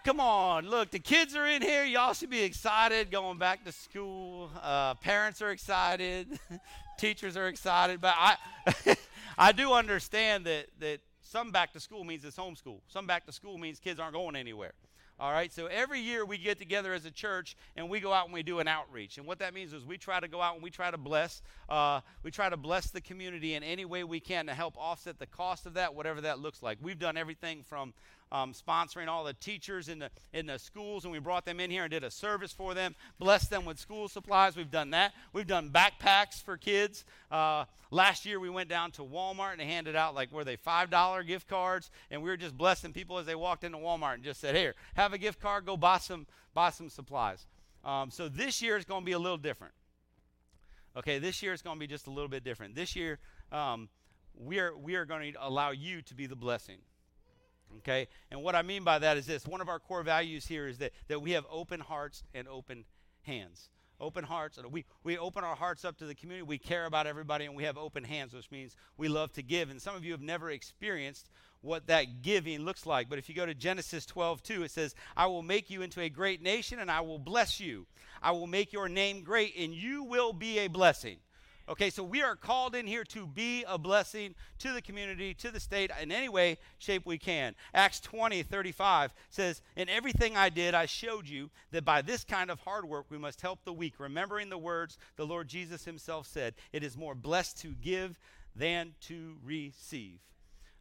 Come 0.03 0.19
on, 0.19 0.67
look, 0.67 0.91
the 0.91 0.99
kids 0.99 1.34
are 1.34 1.47
in 1.47 1.61
here. 1.61 1.85
Y'all 1.85 2.13
should 2.13 2.30
be 2.30 2.43
excited 2.43 3.09
going 3.09 3.38
back 3.38 3.63
to 3.63 3.71
school. 3.71 4.51
Uh, 4.61 4.95
parents 4.95 5.41
are 5.41 5.51
excited. 5.51 6.27
Teachers 6.97 7.38
are 7.38 7.47
excited. 7.47 8.01
But 8.01 8.13
I, 8.17 8.35
I 9.38 9.53
do 9.53 9.71
understand 9.71 10.43
that, 10.45 10.65
that 10.81 10.99
some 11.21 11.51
back 11.51 11.71
to 11.71 11.80
school 11.80 12.03
means 12.03 12.25
it's 12.25 12.35
homeschool. 12.35 12.81
Some 12.89 13.07
back 13.07 13.25
to 13.27 13.31
school 13.31 13.57
means 13.57 13.80
kids 13.80 13.97
aren't 13.97 14.13
going 14.13 14.35
anywhere. 14.35 14.73
All 15.19 15.31
right, 15.31 15.53
so 15.53 15.67
every 15.67 15.99
year 15.99 16.25
we 16.25 16.38
get 16.38 16.57
together 16.57 16.91
as 16.91 17.05
a 17.05 17.11
church 17.11 17.55
and 17.77 17.88
we 17.88 17.99
go 17.99 18.11
out 18.11 18.25
and 18.25 18.34
we 18.34 18.41
do 18.41 18.59
an 18.59 18.67
outreach. 18.67 19.17
And 19.19 19.27
what 19.27 19.39
that 19.39 19.53
means 19.53 19.71
is 19.71 19.85
we 19.85 19.97
try 19.97 20.19
to 20.19 20.27
go 20.27 20.41
out 20.41 20.55
and 20.55 20.63
we 20.63 20.71
try 20.71 20.89
to 20.89 20.97
bless, 20.97 21.41
uh, 21.69 22.01
we 22.23 22.31
try 22.31 22.49
to 22.49 22.57
bless 22.57 22.89
the 22.89 22.99
community 22.99 23.53
in 23.53 23.61
any 23.61 23.85
way 23.85 24.03
we 24.03 24.19
can 24.19 24.47
to 24.47 24.53
help 24.53 24.75
offset 24.75 25.19
the 25.19 25.27
cost 25.27 25.67
of 25.67 25.75
that, 25.75 25.93
whatever 25.93 26.19
that 26.21 26.39
looks 26.39 26.63
like. 26.63 26.80
We've 26.81 26.99
done 26.99 27.15
everything 27.15 27.63
from 27.63 27.93
um, 28.34 28.51
sponsoring 28.51 29.07
all 29.07 29.23
the 29.23 29.34
teachers 29.34 29.88
in 29.88 29.99
the 29.99 30.10
in 30.34 30.47
the 30.47 30.57
schools, 30.57 31.05
and 31.05 31.11
we 31.14 31.19
brought 31.19 31.45
them 31.45 31.60
in 31.60 31.69
here 31.69 31.84
and 31.84 31.91
did 31.91 32.03
a 32.03 32.10
service 32.10 32.51
for 32.51 32.73
them, 32.73 32.95
blessed 33.19 33.51
them 33.51 33.64
with 33.64 33.80
school 33.80 34.07
supplies. 34.10 34.57
We've 34.57 34.72
done 34.72 34.89
that. 34.89 35.14
We've 35.31 35.47
done 35.47 35.69
backpacks 35.69 36.43
for 36.43 36.57
kids. 36.57 37.05
Uh, 37.31 37.65
last 37.91 38.26
year 38.26 38.39
we 38.39 38.49
went 38.49 38.69
down 38.69 38.91
to 38.93 39.03
Walmart 39.03 39.53
and 39.53 39.61
handed 39.61 39.95
out 39.95 40.15
like 40.15 40.31
were 40.31 40.43
they 40.43 40.55
five 40.55 40.89
dollar 40.89 41.22
gift 41.22 41.47
cards, 41.47 41.91
and 42.10 42.23
we 42.23 42.30
were 42.30 42.38
just 42.38 42.57
blessing 42.57 42.91
people 42.91 43.19
as 43.19 43.27
they 43.27 43.35
walked 43.35 43.64
into 43.64 43.77
Walmart 43.77 44.15
and 44.15 44.23
just 44.23 44.41
said, 44.41 44.55
"Here, 44.55 44.73
have 44.95 45.14
a 45.14 45.19
gift 45.19 45.39
card. 45.39 45.65
Go 45.65 45.77
buy 45.77 45.99
some 45.99 46.26
buy 46.55 46.72
some 46.72 46.89
supplies." 46.89 47.45
Um, 47.85 48.10
so 48.10 48.27
this 48.30 48.61
year 48.61 48.77
is 48.77 48.85
going 48.85 49.01
to 49.01 49.05
be 49.05 49.11
a 49.11 49.19
little 49.19 49.38
different. 49.38 49.73
Okay, 50.97 51.19
this 51.19 51.43
year 51.43 51.53
is 51.53 51.61
going 51.61 51.76
to 51.76 51.80
be 51.80 51.88
just 51.88 52.07
a 52.07 52.11
little 52.11 52.30
bit 52.30 52.43
different. 52.43 52.76
This 52.76 52.95
year, 52.95 53.19
um, 53.51 53.89
we 54.35 54.60
are 54.60 54.76
we 54.76 54.95
are 54.95 55.05
going 55.05 55.34
to 55.34 55.47
allow 55.47 55.69
you 55.69 56.01
to 56.01 56.15
be 56.15 56.26
the 56.26 56.35
blessing. 56.35 56.77
Okay? 57.80 58.08
And 58.32 58.44
what 58.44 58.56
I 58.56 58.62
mean 58.62 58.84
by 58.84 59.00
that 59.00 59.18
is 59.18 59.26
this 59.26 59.45
one 59.45 59.62
of 59.62 59.70
our 59.70 59.80
core 59.80 60.04
values 60.04 60.45
here 60.45 60.68
is 60.68 60.78
that, 60.80 60.91
that 61.08 61.22
we 61.22 61.32
have 61.32 61.45
open 61.50 61.80
hearts 61.80 62.24
and 62.34 62.48
open 62.48 62.86
hands. 63.24 63.70
Open 64.00 64.24
hearts. 64.24 64.60
We, 64.70 64.86
we 65.04 65.18
open 65.18 65.44
our 65.44 65.56
hearts 65.56 65.86
up 65.86 65.98
to 66.00 66.06
the 66.06 66.16
community. 66.16 66.44
We 66.44 66.58
care 66.58 66.86
about 66.86 67.08
everybody 67.08 67.45
and 67.45 67.56
we 67.56 67.64
have 67.64 67.78
open 67.78 68.04
hands, 68.04 68.34
which 68.34 68.52
means 68.52 68.76
we 68.98 69.08
love 69.08 69.32
to 69.34 69.44
give. 69.44 69.70
And 69.70 69.82
some 69.82 69.95
of 69.95 70.04
you 70.04 70.12
have 70.12 70.22
never 70.22 70.52
experienced 70.52 71.30
what 71.62 71.88
that 71.88 72.22
giving 72.22 72.60
looks 72.62 72.86
like. 72.86 73.08
But 73.10 73.20
if 73.20 73.30
you 73.30 73.36
go 73.36 73.45
to 73.45 73.54
Genesis 73.54 74.06
12, 74.06 74.44
2, 74.44 74.64
it 74.64 74.72
says, 74.72 74.95
I 75.16 75.28
will 75.28 75.41
make 75.41 75.70
you 75.70 75.82
into 75.82 76.02
a 76.02 76.10
great 76.10 76.41
nation 76.41 76.80
and 76.80 76.91
I 76.91 77.02
will 77.02 77.20
bless 77.20 77.60
you. 77.60 77.86
I 78.22 78.32
will 78.32 78.48
make 78.48 78.74
your 78.74 78.90
name 78.90 79.24
great 79.24 79.56
and 79.58 79.74
you 79.74 80.04
will 80.04 80.34
be 80.34 80.60
a 80.60 80.68
blessing. 80.68 81.18
Okay, 81.69 81.90
so 81.90 82.03
we 82.03 82.22
are 82.22 82.35
called 82.35 82.76
in 82.76 82.85
here 82.85 83.06
to 83.06 83.26
be 83.26 83.64
a 83.65 83.77
blessing 83.77 84.35
to 84.60 84.73
the 84.73 84.81
community, 84.81 85.34
to 85.35 85.49
the 85.49 85.61
state, 85.61 85.91
in 86.02 86.11
any 86.11 86.27
way, 86.27 86.57
shape 86.77 87.06
we 87.06 87.18
can. 87.18 87.56
Acts 87.73 88.02
20, 88.02 88.44
35 88.44 89.14
says, 89.30 89.61
In 89.77 89.88
everything 89.88 90.35
I 90.35 90.49
did, 90.49 90.73
I 90.73 90.85
showed 90.85 91.26
you 91.26 91.49
that 91.72 91.85
by 91.85 92.02
this 92.02 92.26
kind 92.26 92.52
of 92.52 92.60
hard 92.60 92.84
work 92.84 93.06
we 93.10 93.18
must 93.18 93.40
help 93.40 93.64
the 93.64 93.72
weak, 93.72 93.94
remembering 93.98 94.49
the 94.49 94.57
words 94.57 94.98
the 95.15 95.26
Lord 95.26 95.48
Jesus 95.48 95.85
himself 95.85 96.27
said, 96.27 96.53
It 96.73 96.84
is 96.84 96.98
more 96.98 97.15
blessed 97.15 97.57
to 97.61 97.69
give 97.69 98.19
than 98.53 98.94
to 99.02 99.38
receive. 99.41 100.19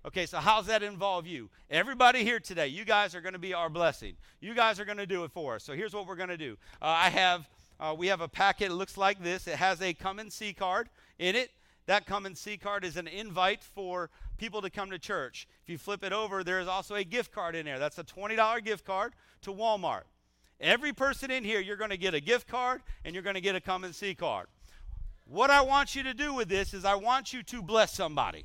Okay, 0.04 0.26
so 0.26 0.38
how's 0.38 0.66
that 0.66 0.82
involve 0.82 1.28
you? 1.28 1.48
Everybody 1.70 2.24
here 2.24 2.40
today, 2.40 2.66
you 2.66 2.84
guys 2.84 3.14
are 3.14 3.20
going 3.20 3.34
to 3.34 3.38
be 3.38 3.54
our 3.54 3.70
blessing. 3.70 4.14
You 4.40 4.52
guys 4.52 4.80
are 4.80 4.84
going 4.84 4.98
to 4.98 5.06
do 5.06 5.22
it 5.22 5.30
for 5.30 5.54
us. 5.54 5.62
So 5.62 5.74
here's 5.74 5.94
what 5.94 6.08
we're 6.08 6.16
going 6.16 6.28
to 6.28 6.36
do. 6.36 6.56
Uh, 6.80 6.86
I 6.86 7.08
have 7.08 7.48
uh, 7.82 7.92
we 7.92 8.06
have 8.06 8.20
a 8.20 8.28
packet 8.28 8.68
that 8.68 8.74
looks 8.76 8.96
like 8.96 9.20
this. 9.20 9.48
It 9.48 9.56
has 9.56 9.82
a 9.82 9.92
come 9.92 10.20
and 10.20 10.32
see 10.32 10.52
card 10.52 10.88
in 11.18 11.34
it. 11.34 11.50
That 11.86 12.06
come 12.06 12.26
and 12.26 12.38
see 12.38 12.56
card 12.56 12.84
is 12.84 12.96
an 12.96 13.08
invite 13.08 13.64
for 13.64 14.08
people 14.38 14.62
to 14.62 14.70
come 14.70 14.90
to 14.90 15.00
church. 15.00 15.48
If 15.64 15.68
you 15.68 15.78
flip 15.78 16.04
it 16.04 16.12
over, 16.12 16.44
there 16.44 16.60
is 16.60 16.68
also 16.68 16.94
a 16.94 17.02
gift 17.02 17.32
card 17.32 17.56
in 17.56 17.66
there. 17.66 17.80
That's 17.80 17.98
a 17.98 18.04
$20 18.04 18.64
gift 18.64 18.84
card 18.84 19.14
to 19.42 19.50
Walmart. 19.52 20.02
Every 20.60 20.92
person 20.92 21.32
in 21.32 21.42
here, 21.42 21.58
you're 21.58 21.76
going 21.76 21.90
to 21.90 21.96
get 21.96 22.14
a 22.14 22.20
gift 22.20 22.46
card 22.46 22.82
and 23.04 23.14
you're 23.14 23.24
going 23.24 23.34
to 23.34 23.40
get 23.40 23.56
a 23.56 23.60
come 23.60 23.82
and 23.82 23.92
see 23.92 24.14
card. 24.14 24.46
What 25.26 25.50
I 25.50 25.62
want 25.62 25.96
you 25.96 26.04
to 26.04 26.14
do 26.14 26.32
with 26.34 26.48
this 26.48 26.72
is 26.72 26.84
I 26.84 26.94
want 26.94 27.32
you 27.32 27.42
to 27.42 27.62
bless 27.62 27.92
somebody. 27.92 28.44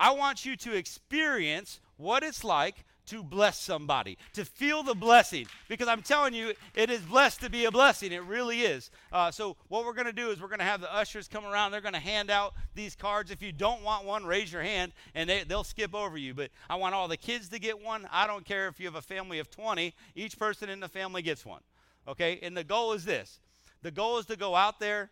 I 0.00 0.10
want 0.10 0.44
you 0.44 0.56
to 0.56 0.74
experience 0.74 1.78
what 1.96 2.24
it's 2.24 2.42
like 2.42 2.84
to 3.06 3.22
bless 3.22 3.58
somebody, 3.58 4.18
to 4.34 4.44
feel 4.44 4.82
the 4.82 4.94
blessing. 4.94 5.46
Because 5.68 5.88
I'm 5.88 6.02
telling 6.02 6.34
you, 6.34 6.52
it 6.74 6.90
is 6.90 7.00
blessed 7.00 7.40
to 7.40 7.50
be 7.50 7.64
a 7.64 7.70
blessing. 7.70 8.12
It 8.12 8.22
really 8.24 8.62
is. 8.62 8.90
Uh, 9.12 9.30
so, 9.30 9.56
what 9.68 9.84
we're 9.84 9.94
going 9.94 10.06
to 10.06 10.12
do 10.12 10.30
is 10.30 10.40
we're 10.40 10.48
going 10.48 10.58
to 10.58 10.64
have 10.64 10.80
the 10.80 10.94
ushers 10.94 11.28
come 11.28 11.44
around. 11.44 11.72
They're 11.72 11.80
going 11.80 11.94
to 11.94 12.00
hand 12.00 12.30
out 12.30 12.54
these 12.74 12.94
cards. 12.94 13.30
If 13.30 13.42
you 13.42 13.52
don't 13.52 13.82
want 13.82 14.04
one, 14.04 14.24
raise 14.24 14.52
your 14.52 14.62
hand 14.62 14.92
and 15.14 15.28
they, 15.28 15.44
they'll 15.44 15.64
skip 15.64 15.94
over 15.94 16.16
you. 16.18 16.34
But 16.34 16.50
I 16.68 16.76
want 16.76 16.94
all 16.94 17.08
the 17.08 17.16
kids 17.16 17.48
to 17.50 17.58
get 17.58 17.82
one. 17.82 18.06
I 18.10 18.26
don't 18.26 18.44
care 18.44 18.68
if 18.68 18.80
you 18.80 18.86
have 18.86 18.96
a 18.96 19.02
family 19.02 19.38
of 19.38 19.50
20, 19.50 19.94
each 20.14 20.38
person 20.38 20.68
in 20.68 20.80
the 20.80 20.88
family 20.88 21.22
gets 21.22 21.44
one. 21.44 21.60
Okay? 22.08 22.38
And 22.42 22.56
the 22.56 22.64
goal 22.64 22.92
is 22.92 23.04
this 23.04 23.40
the 23.82 23.90
goal 23.90 24.18
is 24.18 24.26
to 24.26 24.36
go 24.36 24.54
out 24.54 24.80
there 24.80 25.10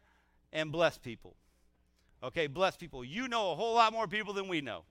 and 0.53 0.73
bless 0.73 0.99
people. 0.99 1.35
Okay? 2.23 2.47
Bless 2.47 2.77
people. 2.77 3.05
You 3.05 3.29
know 3.29 3.53
a 3.53 3.55
whole 3.55 3.75
lot 3.75 3.93
more 3.93 4.07
people 4.07 4.33
than 4.33 4.49
we 4.49 4.61
know. 4.61 4.85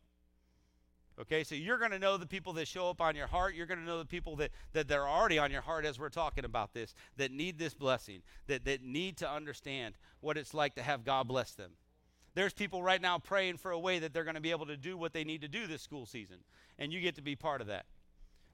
Okay, 1.22 1.44
so 1.44 1.54
you're 1.54 1.78
going 1.78 1.92
to 1.92 2.00
know 2.00 2.18
the 2.18 2.26
people 2.26 2.54
that 2.54 2.68
show 2.68 2.90
up 2.90 3.00
on 3.00 3.16
your 3.16 3.28
heart. 3.28 3.54
You're 3.54 3.68
going 3.68 3.80
to 3.80 3.86
know 3.86 4.00
the 4.00 4.06
people 4.06 4.36
that, 4.38 4.50
that, 4.74 4.92
are 4.92 5.08
already 5.08 5.38
on 5.38 5.52
your 5.52 5.62
heart 5.62 5.86
as 5.86 6.00
we're 6.00 6.10
talking 6.10 6.44
about 6.44 6.74
this, 6.74 6.96
that 7.18 7.32
need 7.32 7.60
this 7.60 7.76
blessing, 7.76 8.24
that, 8.48 8.66
that 8.66 8.84
need 8.84 9.18
to 9.18 9.30
understand 9.30 9.94
what 10.22 10.38
it's 10.38 10.56
like 10.56 10.74
to 10.76 10.82
have 10.82 11.06
God 11.06 11.28
bless 11.28 11.52
them. 11.52 11.72
There's 12.34 12.54
people 12.54 12.82
right 12.82 13.02
now 13.02 13.20
praying 13.20 13.58
for 13.58 13.70
a 13.72 13.80
way 13.80 14.00
that 14.00 14.12
they're 14.12 14.24
going 14.24 14.36
to 14.36 14.42
be 14.42 14.50
able 14.50 14.66
to 14.66 14.78
do 14.78 14.98
what 14.98 15.14
they 15.14 15.24
need 15.24 15.42
to 15.42 15.48
do 15.48 15.68
this 15.68 15.84
school 15.84 16.08
season, 16.08 16.38
and 16.80 16.92
you 16.92 17.00
get 17.00 17.16
to 17.16 17.22
be 17.22 17.36
part 17.36 17.62
of 17.62 17.68
that. 17.68 17.86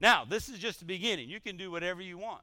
Now, 0.02 0.26
this 0.26 0.50
is 0.50 0.60
just 0.60 0.80
the 0.80 0.86
beginning. 0.86 1.30
You 1.30 1.40
can 1.40 1.56
do 1.56 1.72
whatever 1.72 2.02
you 2.02 2.18
want. 2.18 2.42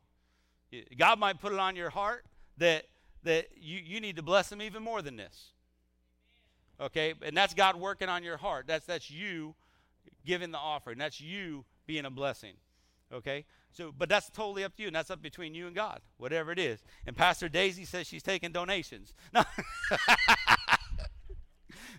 God 0.97 1.19
might 1.19 1.41
put 1.41 1.53
it 1.53 1.59
on 1.59 1.77
your 1.77 1.91
heart 1.91 2.25
that, 2.57 2.85
that 3.23 3.49
you, 3.61 3.81
you 3.85 4.01
need 4.01 4.17
to 4.17 4.23
bless 4.23 4.49
them 4.49 4.63
even 4.63 4.83
more 4.83 5.03
than 5.03 5.17
this. 5.17 5.53
Okay, 6.81 7.15
and 7.23 7.37
that's 7.37 7.55
God 7.55 7.77
working 7.77 8.09
on 8.09 8.23
your 8.23 8.37
heart. 8.39 8.67
That's, 8.67 8.87
that's 8.87 9.11
you 9.11 9.55
giving 10.25 10.51
the 10.51 10.59
offering. 10.59 10.99
That's 10.99 11.21
you 11.21 11.65
being 11.87 12.05
a 12.05 12.11
blessing. 12.11 12.55
Okay? 13.13 13.45
So, 13.73 13.93
but 13.97 14.09
that's 14.09 14.31
totally 14.31 14.65
up 14.65 14.75
to 14.77 14.83
you, 14.83 14.89
and 14.89 14.97
that's 14.97 15.11
up 15.11 15.23
between 15.23 15.55
you 15.55 15.67
and 15.67 15.75
God, 15.75 16.01
whatever 16.17 16.51
it 16.51 16.59
is. 16.59 16.83
And 17.07 17.17
Pastor 17.17 17.49
Daisy 17.49 17.85
says 17.85 18.07
she's 18.07 18.23
taking 18.23 18.53
donations. 18.53 19.15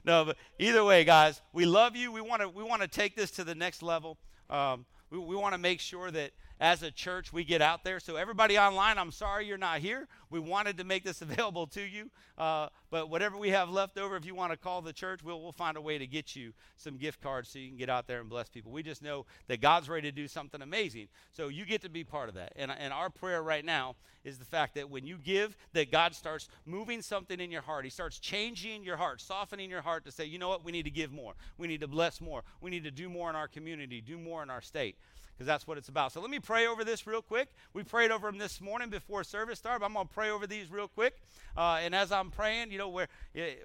No, 0.06 0.24
no 0.24 0.26
but 0.26 0.38
either 0.58 0.84
way, 0.84 1.04
guys, 1.04 1.42
we 1.54 1.66
love 1.66 1.96
you. 1.96 2.12
We 2.12 2.22
want 2.22 2.42
to 2.42 2.50
we 2.50 2.64
want 2.64 2.82
to 2.82 2.88
take 2.88 3.16
this 3.16 3.30
to 3.32 3.44
the 3.44 3.54
next 3.54 3.84
level. 3.84 4.18
Um, 4.50 4.86
we, 5.10 5.20
we 5.20 5.36
want 5.36 5.54
to 5.54 5.58
make 5.58 5.80
sure 5.80 6.10
that 6.12 6.32
as 6.60 6.84
a 6.84 6.92
church 6.92 7.32
we 7.32 7.44
get 7.44 7.62
out 7.62 7.84
there. 7.84 8.00
So, 8.00 8.16
everybody 8.16 8.58
online, 8.58 8.98
I'm 8.98 9.12
sorry 9.12 9.46
you're 9.46 9.58
not 9.58 9.80
here. 9.80 10.08
We 10.30 10.40
wanted 10.40 10.78
to 10.78 10.84
make 10.84 11.04
this 11.04 11.22
available 11.22 11.68
to 11.68 11.82
you. 11.82 12.10
Uh, 12.38 12.70
but 12.90 13.10
whatever 13.10 13.38
we 13.38 13.50
have 13.50 13.70
left 13.70 13.98
over, 13.98 14.16
if 14.16 14.26
you 14.26 14.36
want 14.36 14.52
to 14.52 14.58
call 14.58 14.82
the 14.82 14.94
church, 14.94 15.24
we'll, 15.24 15.42
we'll 15.42 15.52
find 15.52 15.78
a 15.78 15.82
way 15.82 15.98
to 15.98 16.08
get 16.08 16.36
you 16.36 16.54
some 16.76 16.98
gift 16.98 17.22
cards 17.22 17.50
so 17.50 17.60
you 17.60 17.68
can 17.68 17.78
get 17.78 17.90
out 17.90 18.08
there 18.08 18.20
and 18.20 18.30
bless 18.30 18.50
people. 18.50 18.72
We 18.72 18.84
just 18.84 19.02
know 19.02 19.26
that 19.48 19.62
God's 19.62 19.90
ready 19.90 20.10
to 20.10 20.16
do 20.16 20.28
something 20.28 20.62
amazing. 20.62 21.08
So, 21.34 21.48
you 21.48 21.66
get 21.66 21.82
to 21.84 21.90
be 21.90 22.04
part 22.04 22.30
of 22.30 22.36
that. 22.36 22.54
And, 22.56 22.72
and 22.72 22.94
our 22.94 23.10
prayer 23.10 23.44
right 23.44 23.66
now 23.66 23.96
is 24.24 24.38
the 24.38 24.46
fact 24.46 24.76
that 24.76 24.90
when 24.90 25.06
you 25.06 25.18
give, 25.18 25.56
that 25.74 25.92
God 25.92 26.14
starts 26.14 26.50
moving 26.66 27.02
something 27.02 27.40
in 27.40 27.50
your 27.50 27.62
heart. 27.62 27.86
He 27.86 27.90
starts 27.90 28.20
changing 28.20 28.84
your 28.84 28.98
heart, 28.98 29.22
softening 29.22 29.70
your 29.70 29.82
heart 29.82 30.06
to 30.06 30.12
say, 30.12 30.26
you 30.26 30.38
know 30.38 30.50
what, 30.50 30.66
we 30.66 30.72
need 30.72 30.84
to 30.84 30.92
give 30.92 31.12
more. 31.12 31.34
We 31.58 31.68
need 31.68 31.82
to 31.82 31.88
bless 31.88 32.20
more. 32.20 32.44
We 32.60 32.70
need 32.70 32.84
to 32.84 32.92
do 32.92 33.10
more 33.10 33.30
in 33.30 33.36
our 33.36 33.48
community, 33.48 34.02
do 34.02 34.18
more 34.18 34.44
in 34.44 34.50
our 34.50 34.62
state. 34.62 34.98
Because 35.38 35.46
that's 35.46 35.68
what 35.68 35.78
it's 35.78 35.88
about. 35.88 36.12
So 36.12 36.20
let 36.20 36.32
me 36.32 36.40
pray 36.40 36.66
over 36.66 36.84
this 36.84 37.06
real 37.06 37.22
quick. 37.22 37.50
We 37.74 37.84
prayed 37.84 38.10
over 38.10 38.28
them 38.28 38.40
this 38.40 38.60
morning 38.60 38.90
before 38.90 39.24
service 39.24 39.60
started, 39.60 39.82
but 39.82 39.86
I'm 39.86 39.94
going 39.94 40.08
to 40.08 40.14
pray 40.14 40.32
over 40.32 40.48
these 40.48 40.72
real 40.72 40.88
quick. 40.88 41.16
Uh, 41.56 41.80
and 41.82 41.94
as 41.94 42.12
I'm 42.12 42.32
praying, 42.32 42.72
you 42.72 42.80
know, 42.80 42.90
we're, 42.90 43.08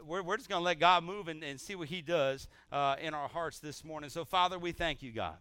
we're, 0.05 0.23
we're 0.23 0.36
just 0.36 0.51
going 0.51 0.61
to 0.61 0.65
let 0.65 0.78
God 0.78 1.03
move 1.03 1.28
and, 1.28 1.43
and 1.43 1.59
see 1.59 1.74
what 1.74 1.89
He 1.89 2.03
does 2.03 2.47
uh, 2.70 2.97
in 3.01 3.15
our 3.15 3.28
hearts 3.28 3.59
this 3.59 3.85
morning. 3.85 4.11
So, 4.11 4.24
Father, 4.24 4.59
we 4.59 4.73
thank 4.73 5.03
you, 5.03 5.12
God. 5.12 5.36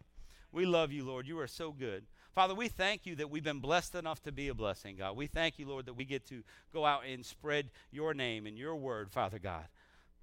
We 0.53 0.65
love 0.65 0.91
you, 0.91 1.03
Lord. 1.03 1.27
You 1.27 1.39
are 1.39 1.47
so 1.47 1.71
good. 1.71 2.03
Father, 2.33 2.55
we 2.55 2.69
thank 2.69 3.05
you 3.05 3.15
that 3.17 3.29
we've 3.29 3.43
been 3.43 3.59
blessed 3.59 3.95
enough 3.95 4.23
to 4.23 4.31
be 4.31 4.47
a 4.47 4.53
blessing, 4.53 4.95
God. 4.95 5.17
We 5.17 5.27
thank 5.27 5.59
you, 5.59 5.67
Lord, 5.67 5.85
that 5.85 5.93
we 5.93 6.05
get 6.05 6.25
to 6.27 6.43
go 6.73 6.85
out 6.85 7.01
and 7.05 7.25
spread 7.25 7.71
your 7.91 8.13
name 8.13 8.45
and 8.45 8.57
your 8.57 8.75
word, 8.75 9.11
Father 9.11 9.37
God. 9.37 9.65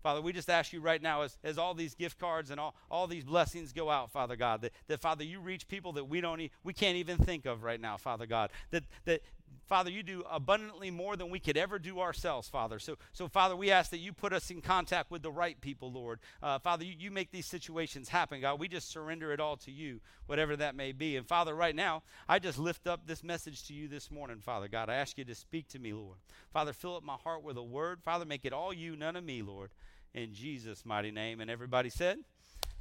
Father, 0.03 0.21
we 0.21 0.33
just 0.33 0.49
ask 0.49 0.73
you 0.73 0.81
right 0.81 1.03
now 1.03 1.23
as, 1.23 1.37
as 1.43 1.59
all 1.59 1.75
these 1.75 1.95
gift 1.95 2.19
cards 2.19 2.51
and 2.51 2.61
all, 2.61 2.75
all 2.91 3.07
these 3.07 3.25
blessings 3.25 3.73
go 3.73 3.91
out, 3.91 4.11
Father 4.11 4.37
God, 4.37 4.63
that, 4.63 4.73
that 4.87 5.01
Father, 5.01 5.25
you 5.25 5.41
reach 5.41 5.67
people 5.69 5.93
that 5.93 6.05
we 6.05 6.21
don't 6.21 6.41
e- 6.41 6.51
we 6.63 6.73
can't 6.73 6.97
even 6.97 7.19
think 7.19 7.47
of 7.47 7.63
right 7.63 7.81
now, 7.81 7.97
Father 7.97 8.27
God. 8.27 8.51
That 8.71 8.85
that 9.05 9.23
Father, 9.67 9.91
you 9.91 10.03
do 10.03 10.25
abundantly 10.31 10.91
more 10.91 11.15
than 11.17 11.29
we 11.29 11.39
could 11.39 11.57
ever 11.57 11.79
do 11.79 12.01
ourselves, 12.01 12.49
Father. 12.49 12.79
So, 12.79 12.97
so 13.13 13.29
Father, 13.29 13.55
we 13.55 13.71
ask 13.71 13.91
that 13.91 13.99
you 13.99 14.13
put 14.13 14.33
us 14.33 14.51
in 14.51 14.63
contact 14.63 15.11
with 15.11 15.23
the 15.23 15.31
right 15.31 15.61
people, 15.61 15.93
Lord. 15.93 16.21
Uh, 16.43 16.59
Father, 16.59 16.85
you, 16.85 16.95
you 16.99 17.11
make 17.11 17.31
these 17.31 17.47
situations 17.47 18.09
happen, 18.09 18.41
God. 18.41 18.59
We 18.59 18.69
just 18.69 18.91
surrender 18.91 19.33
it 19.33 19.41
all 19.41 19.57
to 19.59 19.71
you, 19.71 20.01
whatever 20.27 20.57
that 20.57 20.75
may 20.75 20.93
be. 20.93 21.17
And 21.17 21.27
Father, 21.27 21.55
right 21.55 21.77
now, 21.77 22.03
I 22.29 22.39
just 22.39 22.59
lift 22.59 22.87
up 22.87 23.07
this 23.07 23.23
message 23.23 23.67
to 23.69 23.75
you 23.75 23.89
this 23.89 24.11
morning, 24.11 24.39
Father 24.41 24.69
God. 24.69 24.89
I 24.89 24.95
ask 24.95 25.19
you 25.19 25.25
to 25.25 25.35
speak 25.35 25.69
to 25.69 25.79
me, 25.79 25.93
Lord. 25.93 26.17
Father, 26.53 26.73
fill 26.73 26.97
up 26.97 27.03
my 27.03 27.17
heart 27.17 27.43
with 27.43 27.59
a 27.59 27.63
word. 27.63 28.03
Father, 28.03 28.25
make 28.25 28.47
it 28.47 28.55
all 28.55 28.73
you, 28.73 28.97
none 28.97 29.17
of 29.17 29.25
me, 29.25 29.43
Lord. 29.43 29.71
In 30.15 30.33
Jesus' 30.33 30.87
mighty 30.87 31.11
name. 31.11 31.41
And 31.41 31.51
everybody 31.51 31.91
said, 31.91 32.19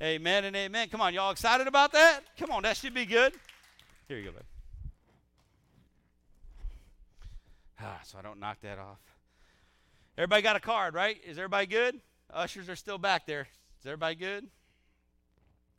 Amen 0.01 0.45
and 0.45 0.55
amen. 0.55 0.89
Come 0.89 1.01
on, 1.01 1.13
y'all 1.13 1.31
excited 1.31 1.67
about 1.67 1.91
that? 1.93 2.21
Come 2.37 2.51
on, 2.51 2.63
that 2.63 2.77
should 2.77 2.93
be 2.93 3.05
good. 3.05 3.33
Here 4.07 4.19
you 4.19 4.25
go, 4.25 4.31
babe. 4.31 4.43
Ah, 7.79 7.99
so 8.03 8.17
I 8.17 8.21
don't 8.21 8.39
knock 8.39 8.59
that 8.61 8.79
off. 8.79 8.99
Everybody 10.17 10.41
got 10.41 10.55
a 10.55 10.59
card, 10.59 10.95
right? 10.95 11.17
Is 11.25 11.37
everybody 11.37 11.67
good? 11.67 11.99
Ushers 12.33 12.69
are 12.69 12.75
still 12.75 12.97
back 12.97 13.27
there. 13.27 13.47
Is 13.79 13.85
everybody 13.85 14.15
good? 14.15 14.47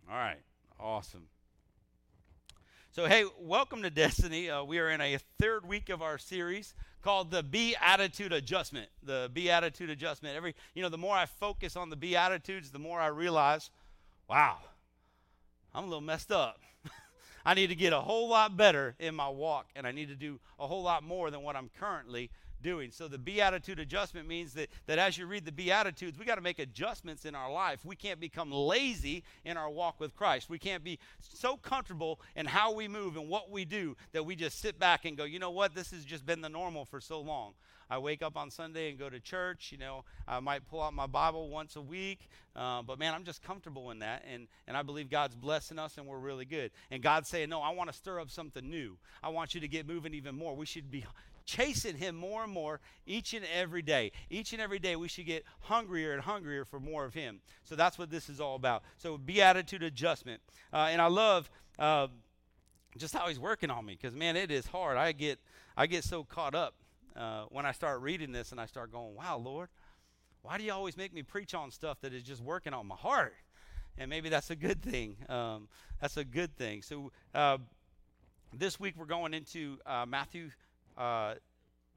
All 0.09 0.17
right, 0.17 0.39
awesome. 0.79 1.27
So, 2.93 3.07
hey, 3.07 3.25
welcome 3.41 3.83
to 3.83 3.91
Destiny. 3.91 4.49
Uh, 4.49 4.63
we 4.63 4.79
are 4.79 4.91
in 4.91 5.01
a 5.01 5.19
third 5.41 5.67
week 5.67 5.89
of 5.89 6.01
our 6.01 6.19
series 6.19 6.73
called 7.03 7.31
the 7.31 7.43
Beatitude 7.43 8.33
Adjustment. 8.33 8.89
The 9.03 9.29
Beatitude 9.33 9.91
Adjustment. 9.91 10.37
Every, 10.37 10.55
you 10.75 10.83
know, 10.83 10.89
the 10.89 10.99
more 10.99 11.17
I 11.17 11.27
focus 11.27 11.77
on 11.77 11.91
the 11.91 11.97
Beatitudes, 11.97 12.71
the 12.71 12.79
more 12.79 13.01
I 13.01 13.09
realize, 13.09 13.71
wow, 14.29 14.59
I'm 15.75 15.85
a 15.85 15.87
little 15.87 16.01
messed 16.01 16.31
up. 16.31 16.61
I 17.49 17.55
need 17.55 17.69
to 17.69 17.75
get 17.75 17.95
a 17.95 18.01
whole 18.03 18.29
lot 18.29 18.59
better 18.59 18.95
in 18.99 19.15
my 19.15 19.31
walk, 19.31 19.69
and 19.75 19.87
I 19.87 19.91
need 19.91 20.09
to 20.09 20.15
do 20.15 20.39
a 20.59 20.67
whole 20.67 20.83
lot 20.83 21.03
more 21.03 21.31
than 21.31 21.41
what 21.43 21.57
I'm 21.57 21.71
currently 21.81 22.29
doing. 22.63 22.91
So 22.91 23.09
the 23.09 23.19
Beatitude 23.19 23.79
adjustment 23.79 24.27
means 24.29 24.55
that, 24.55 24.69
that 24.87 24.99
as 24.99 25.19
you 25.19 25.27
read 25.27 25.45
the 25.45 25.53
Beatitudes, 25.53 26.19
we 26.19 26.25
got 26.25 26.37
to 26.37 26.41
make 26.41 26.59
adjustments 26.59 27.25
in 27.25 27.35
our 27.35 27.51
life. 27.51 27.85
We 27.85 27.97
can't 27.97 28.21
become 28.21 28.51
lazy 28.51 29.25
in 29.45 29.57
our 29.57 29.71
walk 29.71 30.01
with 30.01 30.15
Christ. 30.17 30.49
We 30.49 30.59
can't 30.59 30.85
be 30.85 30.99
so 31.21 31.57
comfortable 31.57 32.21
in 32.37 32.47
how 32.47 32.73
we 32.73 32.89
move 32.89 33.17
and 33.17 33.29
what 33.29 33.51
we 33.51 33.65
do 33.65 33.97
that 34.13 34.25
we 34.25 34.37
just 34.37 34.61
sit 34.61 34.79
back 34.79 35.05
and 35.05 35.17
go, 35.17 35.25
you 35.25 35.39
know 35.39 35.51
what, 35.51 35.75
this 35.75 35.91
has 35.91 36.05
just 36.05 36.27
been 36.27 36.41
the 36.41 36.49
normal 36.49 36.85
for 36.85 37.01
so 37.01 37.21
long. 37.21 37.55
I 37.91 37.99
wake 37.99 38.23
up 38.23 38.37
on 38.37 38.51
Sunday 38.51 38.91
and 38.91 38.99
go 38.99 39.09
to 39.09 39.19
church. 39.19 39.71
You 39.73 39.79
know, 39.79 40.05
I 40.27 40.41
might 40.41 40.69
pull 40.69 40.83
out 40.83 40.93
my 40.93 41.07
Bible 41.07 41.49
once 41.49 41.77
a 41.77 41.81
week, 41.81 42.29
uh, 42.55 42.83
but 42.83 42.99
man, 42.99 43.15
I'm 43.15 43.25
just 43.25 43.43
comfortable 43.43 43.91
in 43.91 44.01
that, 44.01 44.25
and 44.31 44.47
and 44.67 44.77
I 44.77 44.83
believe 44.83 45.09
God's 45.09 45.35
blessing 45.35 45.79
us, 45.79 45.97
and 45.97 46.07
we're 46.07 46.19
really 46.19 46.45
good. 46.45 46.71
And 46.91 47.03
God's 47.03 47.29
saying, 47.29 47.49
no, 47.49 47.63
I 47.63 47.71
want 47.71 47.91
to 47.91 47.97
stir 47.97 48.21
up 48.21 48.31
something 48.31 48.69
new. 48.69 48.99
I 49.23 49.31
want 49.31 49.55
you 49.55 49.61
to 49.61 49.69
get 49.69 49.87
moving 49.87 50.13
even 50.15 50.35
more. 50.35 50.55
We 50.55 50.67
should 50.67 50.91
be 50.91 51.05
chasing 51.49 51.97
him 51.97 52.15
more 52.15 52.45
and 52.45 52.53
more 52.53 52.79
each 53.07 53.33
and 53.33 53.45
every 53.55 53.81
day. 53.81 54.13
Each 54.29 54.53
and 54.53 54.61
every 54.61 54.79
day, 54.79 54.97
we 54.97 55.09
should 55.09 55.25
get 55.25 55.45
hungrier 55.61 56.13
and 56.13 56.21
hungrier 56.21 56.67
for 56.67 56.79
more 56.79 57.07
of 57.07 57.15
him. 57.15 57.41
So 57.65 57.75
that's 57.75 57.99
what 57.99 58.11
this 58.11 58.29
is 58.29 58.39
all 58.39 58.55
about. 58.55 58.83
So, 58.99 59.17
beatitude 59.17 59.83
adjustment. 59.83 60.43
Uh, 60.73 60.89
and 60.91 61.01
I 61.01 61.07
love. 61.07 61.51
Uh, 61.79 62.09
just 62.97 63.15
how 63.15 63.29
he's 63.29 63.39
working 63.39 63.71
on 63.71 63.85
me 63.85 63.97
because 64.01 64.17
man 64.17 64.35
it 64.35 64.51
is 64.51 64.67
hard 64.67 64.97
i 64.97 65.13
get 65.13 65.39
i 65.77 65.87
get 65.87 66.03
so 66.03 66.25
caught 66.25 66.55
up 66.55 66.75
uh, 67.15 67.45
when 67.51 67.65
i 67.65 67.71
start 67.71 68.01
reading 68.01 68.33
this 68.33 68.51
and 68.51 68.61
i 68.61 68.67
start 68.67 68.91
going 68.91 69.15
wow 69.15 69.37
lord 69.37 69.69
why 70.43 70.59
do 70.59 70.65
you 70.65 70.73
always 70.73 70.97
make 70.97 71.13
me 71.13 71.23
preach 71.23 71.55
on 71.55 71.71
stuff 71.71 72.01
that 72.01 72.13
is 72.13 72.25
just 72.25 72.43
working 72.43 72.73
on 72.73 72.87
my 72.89 72.97
heart 72.97 73.35
and 73.99 74.11
maybe 74.11 74.31
that's 74.31 74.51
a 74.51 74.57
good 74.57 74.83
thing 74.83 75.17
um, 75.29 75.69
that's 76.01 76.17
a 76.17 76.25
good 76.25 76.57
thing 76.57 76.83
so 76.83 77.13
uh, 77.35 77.59
this 78.53 78.81
week 78.81 78.95
we're 78.97 79.05
going 79.05 79.35
into 79.35 79.77
uh, 79.87 80.05
matthew 80.09 80.49
uh, 80.99 81.35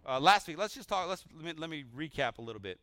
uh, 0.08 0.20
last 0.20 0.48
week, 0.48 0.58
let's 0.58 0.74
just 0.74 0.88
talk. 0.88 1.10
Let's 1.10 1.26
let 1.36 1.44
me, 1.44 1.54
let 1.60 1.70
me 1.70 1.84
recap 1.96 2.38
a 2.38 2.42
little 2.42 2.62
bit. 2.62 2.80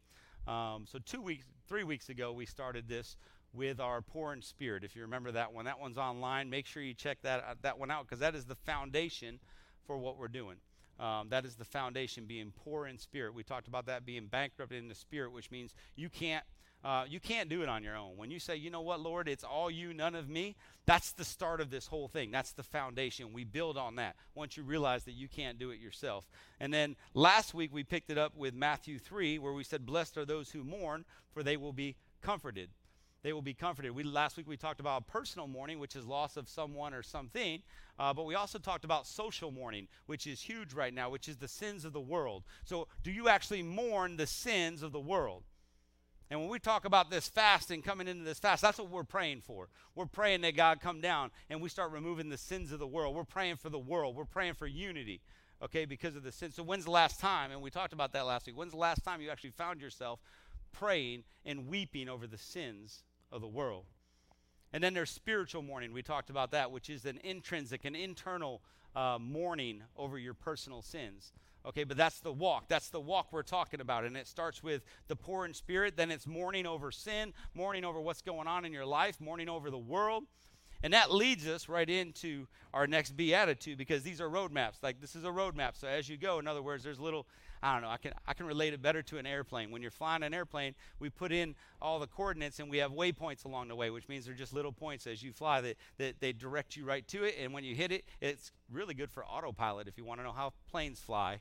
Um, 0.47 0.85
so 0.86 0.99
two 1.05 1.23
weeks, 1.23 1.45
three 1.69 1.85
weeks 1.85 2.09
ago, 2.09 2.32
we 2.32 2.47
started 2.47 2.89
this 2.89 3.16
with 3.53 3.81
our 3.81 4.03
poor 4.03 4.32
in 4.32 4.43
spirit. 4.43 4.85
If 4.85 4.95
you 4.95 5.03
remember 5.03 5.32
that 5.32 5.53
one, 5.53 5.65
that 5.65 5.81
one's 5.81 5.99
online. 5.99 6.51
Make 6.51 6.66
sure 6.66 6.82
you 6.82 6.95
check 6.95 7.19
that 7.23 7.40
uh, 7.40 7.55
that 7.62 7.78
one 7.78 7.90
out 7.90 8.07
because 8.07 8.20
that 8.20 8.35
is 8.35 8.45
the 8.45 8.55
foundation 8.55 9.39
for 9.86 9.99
what 9.99 10.19
we're 10.19 10.28
doing. 10.28 10.57
Um, 11.01 11.28
that 11.28 11.45
is 11.45 11.55
the 11.55 11.65
foundation, 11.65 12.24
being 12.27 12.53
poor 12.65 12.86
in 12.86 12.99
spirit. 12.99 13.32
We 13.32 13.45
talked 13.45 13.69
about 13.69 13.86
that 13.86 14.05
being 14.05 14.27
bankrupt 14.27 14.73
in 14.73 14.89
the 14.89 14.95
spirit, 14.95 15.32
which 15.32 15.51
means 15.51 15.73
you 15.95 16.09
can't 16.09 16.45
uh, 16.84 17.05
you 17.09 17.18
can't 17.18 17.48
do 17.48 17.62
it 17.62 17.68
on 17.68 17.82
your 17.82 17.96
own. 17.96 18.16
When 18.16 18.30
you 18.30 18.38
say, 18.38 18.56
you 18.56 18.70
know 18.70 18.80
what, 18.80 19.00
Lord, 19.00 19.28
it's 19.28 19.44
all 19.44 19.70
you, 19.70 19.92
none 19.92 20.14
of 20.14 20.28
me, 20.28 20.55
that's 20.86 21.12
the 21.12 21.24
start 21.24 21.60
of 21.60 21.70
this 21.70 21.86
whole 21.86 22.09
thing. 22.09 22.30
That's 22.30 22.52
the 22.52 22.62
foundation. 22.62 23.32
We 23.32 23.44
build 23.44 23.76
on 23.76 23.96
that 23.96 24.16
once 24.34 24.56
you 24.56 24.62
realize 24.62 25.05
that 25.05 25.12
you 25.12 25.28
can't 25.28 25.59
do 25.59 25.70
it 25.70 25.80
yourself. 25.80 26.28
And 26.60 26.72
then 26.72 26.96
last 27.14 27.52
week 27.52 27.74
we 27.74 27.82
picked 27.82 28.10
it 28.10 28.18
up 28.18 28.36
with 28.36 28.55
Matthew 28.55 28.98
3, 28.98 29.38
where 29.38 29.52
we 29.52 29.64
said, 29.64 29.84
Blessed 29.84 30.16
are 30.16 30.24
those 30.24 30.50
who 30.50 30.62
mourn, 30.62 31.05
for 31.32 31.42
they 31.42 31.56
will 31.56 31.72
be 31.72 31.96
comforted. 32.22 32.70
They 33.22 33.32
will 33.32 33.42
be 33.42 33.55
comforted. 33.55 33.90
We 33.90 34.05
last 34.05 34.36
week 34.36 34.48
we 34.48 34.56
talked 34.56 34.78
about 34.78 35.09
personal 35.09 35.48
mourning, 35.48 35.80
which 35.80 35.96
is 35.96 36.06
loss 36.06 36.36
of 36.36 36.48
someone 36.48 36.94
or 36.94 37.02
something, 37.02 37.62
uh, 37.98 38.14
but 38.14 38.26
we 38.26 38.36
also 38.36 38.59
talked 38.59 38.84
about 38.84 39.09
social 39.09 39.50
mourning, 39.50 39.88
which 40.06 40.26
is 40.26 40.40
huge 40.40 40.72
right 40.72 40.94
now, 40.94 41.10
which 41.10 41.28
is 41.28 41.36
the 41.36 41.48
sins 41.48 41.84
of 41.84 41.92
the 41.92 42.00
world. 42.00 42.44
So, 42.64 42.86
do 43.02 43.10
you 43.10 43.28
actually 43.28 43.62
mourn 43.62 44.16
the 44.16 44.26
sins 44.26 44.84
of 44.84 44.92
the 44.92 45.00
world? 45.00 45.42
And 46.30 46.40
when 46.40 46.50
we 46.50 46.59
talk 46.59 46.84
about 46.84 47.10
this 47.10 47.28
fasting, 47.28 47.80
coming 47.80 48.06
into 48.06 48.22
this 48.22 48.38
fast, 48.38 48.60
that's 48.62 48.78
what 48.78 48.90
we're 48.90 49.05
praying 49.05 49.40
for. 49.40 49.68
We're 49.94 50.06
praying 50.06 50.42
that 50.42 50.56
God 50.56 50.80
come 50.80 51.00
down 51.00 51.30
and 51.48 51.62
we 51.62 51.70
start 51.70 51.90
removing 51.90 52.28
the 52.28 52.36
sins 52.36 52.70
of 52.70 52.78
the 52.78 52.86
world. 52.86 53.14
We're 53.14 53.24
praying 53.24 53.56
for 53.56 53.70
the 53.70 53.78
world. 53.78 54.14
We're 54.14 54.26
praying 54.26 54.55
for 54.55 54.66
unity, 54.66 55.22
okay, 55.62 55.86
because 55.86 56.16
of 56.16 56.22
the 56.22 56.32
sin. 56.32 56.52
So 56.52 56.62
when's 56.62 56.84
the 56.84 56.90
last 56.90 57.18
time, 57.18 57.50
and 57.50 57.62
we 57.62 57.70
talked 57.70 57.94
about 57.94 58.12
that 58.12 58.26
last 58.26 58.46
week, 58.46 58.56
when's 58.59 58.72
the 58.72 58.78
last 58.78 59.05
time 59.05 59.22
you 59.22 59.30
actually 59.30 59.52
found 59.52 59.80
yourself 59.80 60.20
praying 60.72 61.24
and 61.46 61.66
weeping 61.66 62.10
over 62.10 62.26
the 62.26 62.38
sins 62.38 63.05
of 63.32 63.40
the 63.40 63.48
world? 63.48 63.86
And 64.70 64.84
then 64.84 64.92
there's 64.92 65.10
spiritual 65.10 65.62
mourning. 65.62 65.94
We 65.94 66.02
talked 66.02 66.28
about 66.28 66.50
that, 66.50 66.70
which 66.70 66.90
is 66.90 67.06
an 67.06 67.18
intrinsic, 67.24 67.86
an 67.86 67.94
internal 67.94 68.60
uh, 68.94 69.16
mourning 69.18 69.82
over 69.96 70.18
your 70.18 70.34
personal 70.34 70.82
sins. 70.82 71.32
Okay, 71.69 71.85
but 71.85 71.99
that's 71.99 72.20
the 72.20 72.32
walk. 72.32 72.65
That's 72.69 72.89
the 72.89 73.01
walk 73.01 73.27
we're 73.31 73.43
talking 73.43 73.81
about. 73.81 74.05
And 74.05 74.16
it 74.16 74.27
starts 74.27 74.62
with 74.62 74.82
the 75.07 75.16
poor 75.16 75.45
in 75.45 75.53
spirit, 75.53 75.97
then 75.97 76.11
it's 76.11 76.27
mourning 76.27 76.66
over 76.66 76.90
sin, 76.90 77.35
mourning 77.55 77.85
over 77.85 78.01
what's 78.01 78.23
going 78.23 78.49
on 78.49 78.65
in 78.65 78.73
your 78.73 78.86
life, 78.86 79.20
mourning 79.20 79.51
over 79.51 79.70
the 79.70 79.78
world. 79.78 80.24
And 80.82 80.93
that 80.93 81.12
leads 81.12 81.47
us 81.47 81.69
right 81.69 81.89
into 81.89 82.47
our 82.73 82.86
next 82.86 83.16
beatitude 83.16 83.78
because 83.78 84.03
these 84.03 84.20
are 84.20 84.28
roadmaps. 84.28 84.82
Like 84.82 85.01
this 85.01 85.16
is 85.16 85.24
a 85.24 85.28
roadmap. 85.28 85.77
So 85.77 85.89
as 85.89 86.09
you 86.09 86.16
go, 86.16 86.39
in 86.39 86.47
other 86.47 86.62
words, 86.62 86.85
there's 86.85 87.01
little 87.01 87.27
I 87.62 87.73
don't 87.73 87.82
know, 87.82 87.89
I 87.89 87.97
can 87.97 88.12
I 88.27 88.35
can 88.35 88.47
relate 88.47 88.73
it 88.73 88.81
better 88.81 89.03
to 89.03 89.19
an 89.19 89.27
airplane. 89.27 89.70
When 89.73 89.82
you're 89.82 89.90
flying 89.90 90.23
an 90.23 90.32
airplane, 90.32 90.74
we 91.01 91.11
put 91.11 91.32
in 91.32 91.57
all 91.82 91.99
the 91.99 92.07
coordinates 92.07 92.61
and 92.61 92.70
we 92.70 92.78
have 92.78 92.93
waypoints 92.93 93.45
along 93.45 93.69
the 93.69 93.74
way, 93.74 93.90
which 93.90 94.09
means 94.09 94.24
they're 94.24 94.35
just 94.35 94.53
little 94.53 94.73
points 94.73 95.07
as 95.09 95.23
you 95.23 95.32
fly 95.32 95.61
that, 95.62 95.77
that 95.99 96.20
they 96.20 96.32
direct 96.32 96.77
you 96.77 96.85
right 96.85 97.07
to 97.09 97.24
it. 97.24 97.35
And 97.40 97.53
when 97.53 97.65
you 97.65 97.74
hit 97.74 97.90
it, 97.90 98.05
it's 98.20 98.53
really 98.70 98.95
good 98.95 99.11
for 99.11 99.24
autopilot 99.24 99.89
if 99.89 99.99
you 99.99 100.05
want 100.05 100.20
to 100.20 100.24
know 100.24 100.32
how 100.32 100.53
planes 100.70 101.01
fly. 101.01 101.40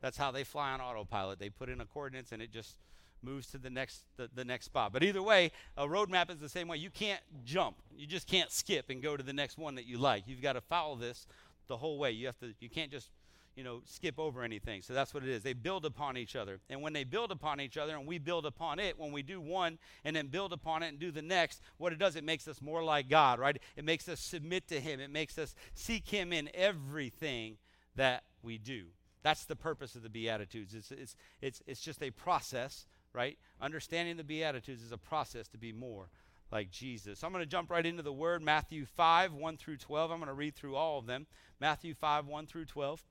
That's 0.00 0.16
how 0.16 0.30
they 0.30 0.44
fly 0.44 0.72
on 0.72 0.80
autopilot. 0.80 1.38
They 1.38 1.50
put 1.50 1.68
in 1.68 1.80
a 1.80 1.84
coordinates 1.84 2.32
and 2.32 2.40
it 2.40 2.52
just 2.52 2.76
moves 3.22 3.48
to 3.48 3.58
the 3.58 3.70
next 3.70 4.02
the, 4.16 4.30
the 4.34 4.44
next 4.44 4.66
spot. 4.66 4.92
But 4.92 5.02
either 5.02 5.22
way, 5.22 5.52
a 5.76 5.86
roadmap 5.86 6.30
is 6.30 6.38
the 6.38 6.48
same 6.48 6.68
way. 6.68 6.78
You 6.78 6.90
can't 6.90 7.20
jump. 7.44 7.76
You 7.96 8.06
just 8.06 8.26
can't 8.26 8.50
skip 8.50 8.90
and 8.90 9.02
go 9.02 9.16
to 9.16 9.22
the 9.22 9.32
next 9.32 9.58
one 9.58 9.74
that 9.74 9.86
you 9.86 9.98
like. 9.98 10.24
You've 10.26 10.42
got 10.42 10.54
to 10.54 10.60
follow 10.60 10.96
this 10.96 11.26
the 11.68 11.76
whole 11.76 11.98
way. 11.98 12.10
You 12.12 12.26
have 12.26 12.38
to 12.40 12.54
you 12.60 12.70
can't 12.70 12.90
just 12.90 13.10
you 13.56 13.64
know 13.64 13.82
skip 13.84 14.18
over 14.18 14.42
anything. 14.42 14.80
So 14.82 14.94
that's 14.94 15.12
what 15.12 15.22
it 15.22 15.28
is. 15.28 15.42
They 15.42 15.52
build 15.52 15.84
upon 15.84 16.16
each 16.16 16.34
other. 16.36 16.60
And 16.70 16.80
when 16.80 16.92
they 16.92 17.04
build 17.04 17.30
upon 17.30 17.60
each 17.60 17.76
other 17.76 17.96
and 17.96 18.06
we 18.06 18.18
build 18.18 18.46
upon 18.46 18.78
it, 18.78 18.98
when 18.98 19.12
we 19.12 19.22
do 19.22 19.40
one 19.40 19.78
and 20.04 20.16
then 20.16 20.28
build 20.28 20.52
upon 20.52 20.82
it 20.82 20.88
and 20.88 20.98
do 20.98 21.10
the 21.10 21.22
next, 21.22 21.60
what 21.76 21.92
it 21.92 21.98
does 21.98 22.16
it 22.16 22.24
makes 22.24 22.48
us 22.48 22.62
more 22.62 22.82
like 22.82 23.08
God, 23.08 23.38
right? 23.38 23.58
It 23.76 23.84
makes 23.84 24.08
us 24.08 24.20
submit 24.20 24.68
to 24.68 24.80
him. 24.80 25.00
It 25.00 25.10
makes 25.10 25.36
us 25.36 25.54
seek 25.74 26.08
him 26.08 26.32
in 26.32 26.48
everything 26.54 27.58
that 27.96 28.24
we 28.42 28.56
do. 28.56 28.86
That's 29.22 29.44
the 29.44 29.56
purpose 29.56 29.94
of 29.94 30.02
the 30.02 30.08
Beatitudes. 30.08 30.74
It's, 30.74 30.90
it's, 30.90 31.16
it's, 31.40 31.62
it's 31.66 31.80
just 31.80 32.02
a 32.02 32.10
process, 32.10 32.86
right? 33.12 33.38
Understanding 33.60 34.16
the 34.16 34.24
Beatitudes 34.24 34.82
is 34.82 34.92
a 34.92 34.98
process 34.98 35.48
to 35.48 35.58
be 35.58 35.72
more 35.72 36.08
like 36.50 36.70
Jesus. 36.70 37.22
I'm 37.22 37.32
going 37.32 37.44
to 37.44 37.50
jump 37.50 37.70
right 37.70 37.84
into 37.84 38.02
the 38.02 38.12
word 38.12 38.42
Matthew 38.42 38.84
5, 38.84 39.32
1 39.32 39.56
through 39.56 39.76
12. 39.76 40.10
I'm 40.10 40.18
going 40.18 40.28
to 40.28 40.34
read 40.34 40.54
through 40.54 40.76
all 40.76 40.98
of 40.98 41.06
them. 41.06 41.26
Matthew 41.60 41.94
5, 41.94 42.26
1 42.26 42.46
through 42.46 42.64
12. 42.64 43.02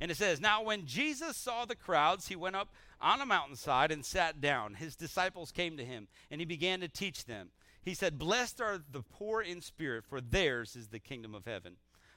And 0.00 0.10
it 0.10 0.16
says, 0.16 0.40
Now 0.40 0.62
when 0.62 0.86
Jesus 0.86 1.36
saw 1.36 1.64
the 1.64 1.76
crowds, 1.76 2.28
he 2.28 2.36
went 2.36 2.56
up 2.56 2.72
on 3.00 3.20
a 3.20 3.26
mountainside 3.26 3.92
and 3.92 4.04
sat 4.04 4.40
down. 4.40 4.74
His 4.74 4.96
disciples 4.96 5.52
came 5.52 5.76
to 5.76 5.84
him, 5.84 6.08
and 6.30 6.40
he 6.40 6.44
began 6.44 6.80
to 6.80 6.88
teach 6.88 7.26
them. 7.26 7.50
He 7.82 7.94
said, 7.94 8.18
Blessed 8.18 8.60
are 8.60 8.78
the 8.90 9.02
poor 9.02 9.40
in 9.40 9.60
spirit, 9.60 10.04
for 10.04 10.20
theirs 10.20 10.74
is 10.74 10.88
the 10.88 10.98
kingdom 10.98 11.34
of 11.34 11.44
heaven. 11.44 11.76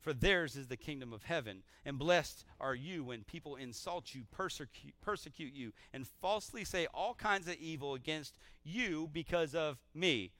for 0.00 0.12
theirs 0.12 0.56
is 0.56 0.68
the 0.68 0.76
kingdom 0.76 1.12
of 1.12 1.24
heaven. 1.24 1.62
And 1.84 1.98
blessed 1.98 2.44
are 2.60 2.74
you 2.74 3.04
when 3.04 3.24
people 3.24 3.56
insult 3.56 4.14
you, 4.14 4.24
persecute, 4.30 4.94
persecute 5.00 5.54
you, 5.54 5.72
and 5.92 6.06
falsely 6.06 6.64
say 6.64 6.86
all 6.94 7.14
kinds 7.14 7.48
of 7.48 7.56
evil 7.56 7.94
against 7.94 8.34
you 8.64 9.08
because 9.12 9.54
of 9.54 9.78
me. 9.94 10.32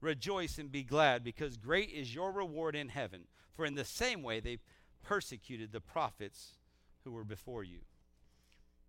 Rejoice 0.00 0.58
and 0.58 0.70
be 0.70 0.82
glad, 0.82 1.24
because 1.24 1.56
great 1.56 1.90
is 1.90 2.14
your 2.14 2.30
reward 2.32 2.74
in 2.76 2.88
heaven. 2.88 3.22
For 3.54 3.64
in 3.64 3.74
the 3.74 3.84
same 3.84 4.22
way 4.22 4.40
they 4.40 4.58
persecuted 5.02 5.72
the 5.72 5.80
prophets 5.80 6.58
who 7.04 7.12
were 7.12 7.24
before 7.24 7.64
you. 7.64 7.80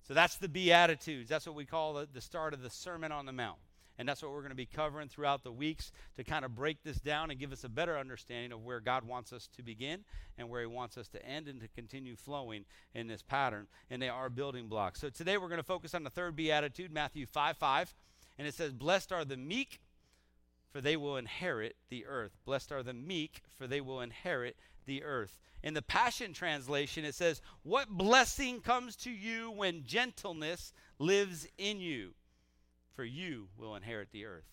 So 0.07 0.13
that's 0.13 0.37
the 0.37 0.49
Beatitudes. 0.49 1.29
That's 1.29 1.45
what 1.45 1.55
we 1.55 1.65
call 1.65 1.93
the, 1.93 2.07
the 2.11 2.21
start 2.21 2.53
of 2.53 2.61
the 2.61 2.69
Sermon 2.69 3.11
on 3.11 3.25
the 3.25 3.31
Mount. 3.31 3.57
And 3.97 4.07
that's 4.07 4.21
what 4.21 4.31
we're 4.31 4.41
going 4.41 4.49
to 4.49 4.55
be 4.55 4.65
covering 4.65 5.07
throughout 5.07 5.43
the 5.43 5.51
weeks 5.51 5.91
to 6.15 6.23
kind 6.23 6.43
of 6.43 6.53
break 6.53 6.83
this 6.83 6.97
down 6.97 7.31
and 7.31 7.39
give 7.39 7.53
us 7.53 7.63
a 7.63 7.69
better 7.69 7.97
understanding 7.97 8.51
of 8.51 8.63
where 8.63 8.79
God 8.79 9.05
wants 9.05 9.31
us 9.31 9.47
to 9.55 9.63
begin 9.63 10.03
and 10.37 10.49
where 10.49 10.61
He 10.61 10.67
wants 10.67 10.97
us 10.97 11.07
to 11.09 11.25
end 11.25 11.47
and 11.47 11.61
to 11.61 11.67
continue 11.69 12.15
flowing 12.15 12.65
in 12.93 13.07
this 13.07 13.21
pattern. 13.21 13.67
And 13.89 14.01
they 14.01 14.09
are 14.09 14.29
building 14.29 14.67
blocks. 14.67 14.99
So 14.99 15.09
today 15.09 15.37
we're 15.37 15.47
going 15.47 15.57
to 15.57 15.63
focus 15.63 15.95
on 15.95 16.03
the 16.03 16.09
third 16.09 16.35
Beatitude, 16.35 16.91
Matthew 16.91 17.25
5 17.25 17.57
5. 17.57 17.95
And 18.37 18.47
it 18.47 18.53
says, 18.53 18.73
Blessed 18.73 19.11
are 19.13 19.23
the 19.23 19.37
meek, 19.37 19.79
for 20.71 20.81
they 20.81 20.97
will 20.97 21.15
inherit 21.15 21.77
the 21.89 22.05
earth. 22.05 22.37
Blessed 22.45 22.71
are 22.71 22.83
the 22.83 22.93
meek, 22.93 23.41
for 23.55 23.65
they 23.65 23.79
will 23.79 24.01
inherit 24.01 24.57
the 24.85 25.03
earth. 25.03 25.39
In 25.63 25.73
the 25.73 25.81
Passion 25.81 26.33
Translation, 26.33 27.05
it 27.05 27.15
says, 27.15 27.41
What 27.63 27.89
blessing 27.89 28.59
comes 28.61 28.95
to 28.97 29.09
you 29.09 29.51
when 29.51 29.85
gentleness 29.85 30.73
lives 30.99 31.47
in 31.57 31.79
you? 31.79 32.13
For 32.95 33.03
you 33.03 33.49
will 33.57 33.75
inherit 33.75 34.09
the 34.11 34.25
earth. 34.25 34.45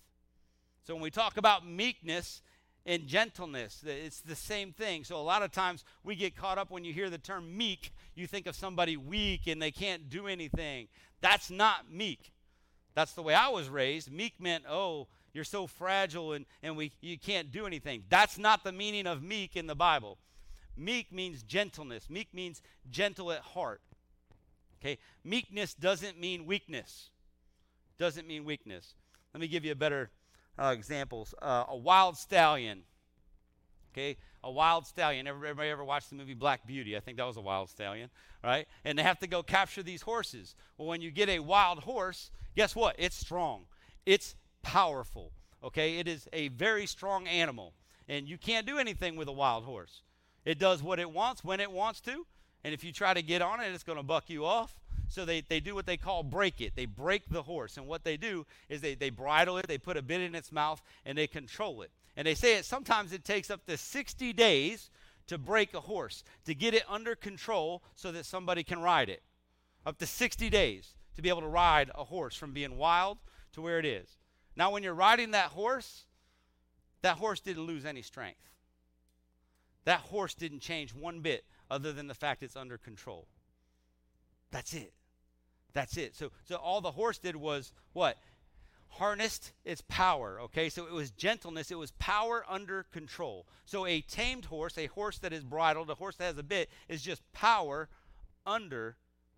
So 0.84 0.94
when 0.94 1.02
we 1.02 1.10
talk 1.10 1.36
about 1.36 1.66
meekness 1.66 2.42
and 2.84 3.06
gentleness, 3.06 3.84
it's 3.86 4.20
the 4.20 4.34
same 4.34 4.72
thing. 4.72 5.04
So 5.04 5.16
a 5.16 5.22
lot 5.22 5.42
of 5.42 5.52
times 5.52 5.84
we 6.02 6.16
get 6.16 6.36
caught 6.36 6.58
up 6.58 6.70
when 6.70 6.84
you 6.84 6.92
hear 6.92 7.08
the 7.08 7.18
term 7.18 7.56
meek, 7.56 7.92
you 8.16 8.26
think 8.26 8.48
of 8.48 8.56
somebody 8.56 8.96
weak 8.96 9.46
and 9.46 9.62
they 9.62 9.70
can't 9.70 10.10
do 10.10 10.26
anything. 10.26 10.88
That's 11.20 11.50
not 11.50 11.90
meek. 11.90 12.32
That's 12.94 13.12
the 13.12 13.22
way 13.22 13.34
I 13.34 13.48
was 13.48 13.68
raised. 13.68 14.12
Meek 14.12 14.34
meant, 14.40 14.64
oh, 14.68 15.06
you're 15.32 15.44
so 15.44 15.68
fragile 15.68 16.32
and, 16.32 16.44
and 16.64 16.76
we, 16.76 16.90
you 17.00 17.18
can't 17.18 17.52
do 17.52 17.64
anything. 17.64 18.02
That's 18.08 18.38
not 18.38 18.64
the 18.64 18.72
meaning 18.72 19.06
of 19.06 19.22
meek 19.22 19.54
in 19.54 19.68
the 19.68 19.76
Bible. 19.76 20.18
Meek 20.76 21.12
means 21.12 21.44
gentleness. 21.44 22.10
Meek 22.10 22.34
means 22.34 22.60
gentle 22.90 23.30
at 23.30 23.40
heart. 23.40 23.80
Okay? 24.80 24.98
Meekness 25.22 25.74
doesn't 25.74 26.18
mean 26.18 26.44
weakness. 26.44 27.10
Doesn't 28.02 28.26
mean 28.26 28.44
weakness. 28.44 28.96
Let 29.32 29.40
me 29.40 29.46
give 29.46 29.64
you 29.64 29.70
a 29.70 29.76
better 29.76 30.10
uh, 30.58 30.74
examples. 30.76 31.36
Uh, 31.40 31.66
a 31.68 31.76
wild 31.76 32.16
stallion. 32.16 32.82
Okay? 33.92 34.16
A 34.42 34.50
wild 34.50 34.88
stallion. 34.88 35.28
Everybody 35.28 35.68
ever 35.68 35.84
watched 35.84 36.10
the 36.10 36.16
movie 36.16 36.34
Black 36.34 36.66
Beauty? 36.66 36.96
I 36.96 37.00
think 37.00 37.16
that 37.18 37.26
was 37.28 37.36
a 37.36 37.40
wild 37.40 37.70
stallion, 37.70 38.10
right? 38.42 38.66
And 38.84 38.98
they 38.98 39.04
have 39.04 39.20
to 39.20 39.28
go 39.28 39.44
capture 39.44 39.84
these 39.84 40.02
horses. 40.02 40.56
Well, 40.76 40.88
when 40.88 41.00
you 41.00 41.12
get 41.12 41.28
a 41.28 41.38
wild 41.38 41.78
horse, 41.84 42.32
guess 42.56 42.74
what? 42.74 42.96
It's 42.98 43.14
strong. 43.14 43.66
It's 44.04 44.34
powerful. 44.62 45.30
Okay? 45.62 46.00
It 46.00 46.08
is 46.08 46.26
a 46.32 46.48
very 46.48 46.86
strong 46.86 47.28
animal. 47.28 47.72
And 48.08 48.28
you 48.28 48.36
can't 48.36 48.66
do 48.66 48.78
anything 48.78 49.14
with 49.14 49.28
a 49.28 49.32
wild 49.32 49.62
horse. 49.62 50.02
It 50.44 50.58
does 50.58 50.82
what 50.82 50.98
it 50.98 51.12
wants 51.12 51.44
when 51.44 51.60
it 51.60 51.70
wants 51.70 52.00
to. 52.00 52.26
And 52.64 52.74
if 52.74 52.82
you 52.82 52.92
try 52.92 53.14
to 53.14 53.22
get 53.22 53.42
on 53.42 53.60
it, 53.60 53.72
it's 53.72 53.84
going 53.84 53.98
to 53.98 54.02
buck 54.02 54.28
you 54.28 54.44
off. 54.44 54.81
So 55.12 55.26
they, 55.26 55.42
they 55.42 55.60
do 55.60 55.74
what 55.74 55.84
they 55.84 55.98
call 55.98 56.22
break 56.22 56.62
it. 56.62 56.72
They 56.74 56.86
break 56.86 57.28
the 57.28 57.42
horse. 57.42 57.76
And 57.76 57.86
what 57.86 58.02
they 58.02 58.16
do 58.16 58.46
is 58.70 58.80
they, 58.80 58.94
they 58.94 59.10
bridle 59.10 59.58
it, 59.58 59.68
they 59.68 59.76
put 59.76 59.98
a 59.98 60.02
bit 60.02 60.22
in 60.22 60.34
its 60.34 60.50
mouth, 60.50 60.80
and 61.04 61.18
they 61.18 61.26
control 61.26 61.82
it. 61.82 61.90
And 62.16 62.26
they 62.26 62.34
say 62.34 62.56
it 62.56 62.64
sometimes 62.64 63.12
it 63.12 63.22
takes 63.22 63.50
up 63.50 63.66
to 63.66 63.76
60 63.76 64.32
days 64.32 64.88
to 65.26 65.36
break 65.36 65.74
a 65.74 65.80
horse, 65.80 66.24
to 66.46 66.54
get 66.54 66.72
it 66.72 66.84
under 66.88 67.14
control 67.14 67.82
so 67.94 68.10
that 68.10 68.24
somebody 68.24 68.62
can 68.64 68.80
ride 68.80 69.10
it. 69.10 69.22
Up 69.84 69.98
to 69.98 70.06
60 70.06 70.48
days 70.48 70.94
to 71.14 71.20
be 71.20 71.28
able 71.28 71.42
to 71.42 71.46
ride 71.46 71.90
a 71.94 72.04
horse 72.04 72.34
from 72.34 72.54
being 72.54 72.78
wild 72.78 73.18
to 73.52 73.60
where 73.60 73.78
it 73.78 73.84
is. 73.84 74.16
Now, 74.56 74.70
when 74.70 74.82
you're 74.82 74.94
riding 74.94 75.32
that 75.32 75.50
horse, 75.50 76.06
that 77.02 77.18
horse 77.18 77.40
didn't 77.40 77.66
lose 77.66 77.84
any 77.84 78.00
strength. 78.00 78.48
That 79.84 80.00
horse 80.00 80.32
didn't 80.32 80.60
change 80.60 80.94
one 80.94 81.20
bit 81.20 81.44
other 81.70 81.92
than 81.92 82.06
the 82.06 82.14
fact 82.14 82.42
it's 82.42 82.56
under 82.56 82.78
control. 82.78 83.26
That's 84.50 84.72
it. 84.72 84.94
That's 85.72 85.96
it. 85.96 86.14
So, 86.14 86.30
so 86.44 86.56
all 86.56 86.80
the 86.80 86.92
horse 86.92 87.18
did 87.18 87.36
was 87.36 87.72
what? 87.92 88.18
Harnessed 88.88 89.52
its 89.64 89.82
power. 89.88 90.38
Okay, 90.42 90.68
so 90.68 90.86
it 90.86 90.92
was 90.92 91.10
gentleness, 91.10 91.70
it 91.70 91.78
was 91.78 91.92
power 91.92 92.44
under 92.48 92.84
control. 92.84 93.46
So 93.64 93.86
a 93.86 94.02
tamed 94.02 94.46
horse, 94.46 94.76
a 94.76 94.86
horse 94.86 95.18
that 95.18 95.32
is 95.32 95.44
bridled, 95.44 95.88
a 95.90 95.94
horse 95.94 96.16
that 96.16 96.24
has 96.24 96.38
a 96.38 96.42
bit, 96.42 96.68
is 96.88 97.02
just 97.02 97.22
power 97.32 97.88
under 98.46 98.96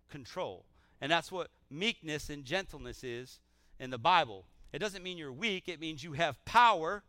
control. 0.09 0.65
And 0.99 1.11
that's 1.11 1.31
what 1.31 1.51
meekness 1.69 2.29
and 2.29 2.43
gentleness 2.43 3.03
is 3.03 3.39
in 3.79 3.89
the 3.89 3.97
Bible. 3.97 4.45
It 4.73 4.79
doesn't 4.79 5.03
mean 5.03 5.17
you're 5.17 5.31
weak, 5.31 5.69
it 5.69 5.79
means 5.79 6.03
you 6.03 6.13
have 6.13 6.43
power 6.45 7.03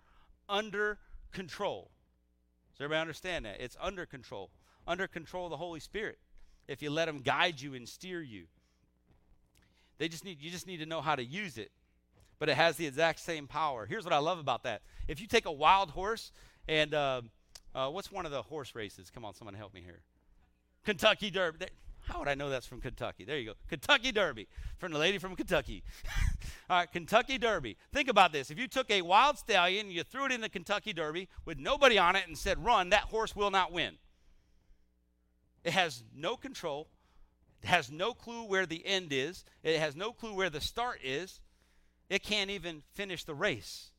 under 0.49 0.99
control. 1.33 1.91
Does 2.73 2.85
everybody 2.85 3.01
understand 3.01 3.45
that? 3.45 3.61
It's 3.61 3.77
under 3.81 4.07
control. 4.07 4.51
Under 4.87 5.09
control 5.09 5.47
of 5.47 5.51
the 5.51 5.57
Holy 5.57 5.81
Spirit. 5.81 6.19
If 6.69 6.83
you 6.83 6.91
let 6.91 7.09
him 7.09 7.21
guide 7.21 7.61
you 7.61 7.75
and 7.75 7.89
steer 7.89 8.23
you. 8.23 8.47
They 9.99 10.09
just 10.09 10.25
need 10.25 10.41
you 10.41 10.51
just 10.51 10.67
need 10.67 10.79
to 10.79 10.87
know 10.87 11.01
how 11.01 11.17
to 11.17 11.25
use 11.25 11.59
it. 11.59 11.71
But 12.39 12.49
it 12.49 12.57
has 12.57 12.77
the 12.77 12.87
exact 12.87 13.21
same 13.21 13.47
power. 13.47 13.87
Here's 13.87 14.05
what 14.05 14.13
I 14.13 14.19
love 14.19 14.39
about 14.39 14.65
that. 14.65 14.83
If 15.09 15.21
you 15.21 15.27
take 15.27 15.47
a 15.47 15.53
wild 15.53 15.91
horse 15.91 16.33
and 16.69 16.93
uh, 16.93 17.23
uh, 17.75 17.89
what's 17.89 18.13
one 18.13 18.27
of 18.27 18.33
the 18.33 18.43
horse 18.43 18.75
races? 18.75 19.11
Come 19.11 19.25
on, 19.25 19.35
someone 19.35 19.55
help 19.55 19.73
me 19.73 19.81
here. 19.81 20.01
Kentucky 20.85 21.31
Derby. 21.31 21.67
How 22.07 22.21
would 22.21 22.29
I 22.29 22.35
know 22.35 22.49
that's 22.49 22.67
from 22.67 22.81
Kentucky? 22.81 23.25
There 23.25 23.37
you 23.37 23.47
go. 23.47 23.53
Kentucky 23.69 24.13
Derby 24.13 24.47
from 24.79 24.93
the 24.93 24.99
lady 24.99 25.19
from 25.19 25.35
Kentucky. 25.35 25.83
All 26.71 26.79
right, 26.79 26.93
Kentucky 26.93 27.37
Derby. 27.37 27.77
Think 27.93 28.09
about 28.09 28.33
this. 28.33 28.51
If 28.51 28.59
you 28.59 28.69
took 28.69 28.91
a 28.91 29.03
wild 29.03 29.39
stallion, 29.39 29.91
you 29.91 30.05
threw 30.05 30.27
it 30.27 30.33
in 30.33 30.41
the 30.41 30.49
Kentucky 30.49 30.93
Derby 30.93 31.29
with 31.45 31.59
nobody 31.59 31.99
on 31.99 32.15
it 32.15 32.29
and 32.29 32.39
said, 32.39 32.65
run, 32.65 32.91
that 32.91 33.05
horse 33.05 33.35
will 33.35 33.51
not 33.51 33.73
win. 33.73 33.97
It 35.65 35.73
has 35.73 36.05
no 36.15 36.37
control, 36.37 36.87
has 37.67 37.91
no 37.91 38.15
clue 38.15 38.45
where 38.45 38.67
the 38.67 38.85
end 38.87 39.13
is, 39.13 39.45
it 39.63 39.79
has 39.79 39.97
no 39.97 40.13
clue 40.13 40.35
where 40.35 40.51
the 40.51 40.61
start 40.61 41.01
is. 41.03 41.41
It 42.09 42.23
can't 42.23 42.51
even 42.51 42.83
finish 42.95 43.25
the 43.25 43.35
race. 43.35 43.91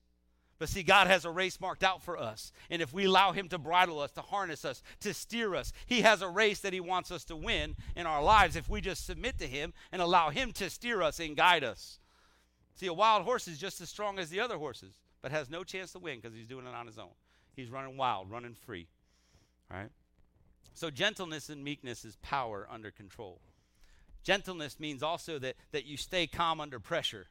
But 0.59 0.69
see, 0.69 0.81
God 0.81 1.07
has 1.07 1.23
a 1.25 1.29
race 1.29 1.59
marked 1.61 1.83
out 1.83 2.01
for 2.01 2.17
us. 2.17 2.51
And 2.69 2.81
if 2.81 2.91
we 2.91 3.05
allow 3.05 3.31
Him 3.31 3.47
to 3.49 3.57
bridle 3.57 3.99
us, 3.99 4.11
to 4.13 4.21
harness 4.21 4.65
us, 4.65 4.81
to 5.01 5.13
steer 5.13 5.53
us, 5.53 5.71
He 5.85 6.01
has 6.01 6.21
a 6.21 6.29
race 6.29 6.61
that 6.61 6.73
He 6.73 6.79
wants 6.79 7.11
us 7.11 7.23
to 7.25 7.35
win 7.35 7.75
in 7.95 8.07
our 8.07 8.23
lives 8.23 8.55
if 8.55 8.69
we 8.69 8.81
just 8.81 9.05
submit 9.05 9.37
to 9.39 9.47
Him 9.47 9.73
and 9.91 10.01
allow 10.01 10.29
Him 10.29 10.51
to 10.53 10.69
steer 10.69 11.01
us 11.01 11.19
and 11.19 11.37
guide 11.37 11.63
us. 11.63 11.99
See, 12.75 12.87
a 12.87 12.93
wild 12.93 13.23
horse 13.23 13.47
is 13.47 13.57
just 13.57 13.81
as 13.81 13.89
strong 13.89 14.19
as 14.19 14.29
the 14.29 14.39
other 14.39 14.57
horses, 14.57 14.93
but 15.21 15.31
has 15.31 15.49
no 15.49 15.63
chance 15.63 15.91
to 15.93 15.99
win 15.99 16.19
because 16.19 16.35
he's 16.35 16.45
doing 16.45 16.67
it 16.67 16.75
on 16.75 16.85
his 16.85 16.99
own. 16.99 17.09
He's 17.55 17.69
running 17.69 17.97
wild, 17.97 18.29
running 18.29 18.53
free. 18.53 18.87
All 19.71 19.77
right? 19.77 19.89
So, 20.75 20.91
gentleness 20.91 21.49
and 21.49 21.63
meekness 21.63 22.05
is 22.05 22.17
power 22.17 22.67
under 22.71 22.91
control. 22.91 23.41
Gentleness 24.23 24.79
means 24.79 25.03
also 25.03 25.39
that, 25.39 25.55
that 25.71 25.85
you 25.85 25.97
stay 25.97 26.27
calm 26.27 26.59
under 26.59 26.79
pressure. 26.79 27.27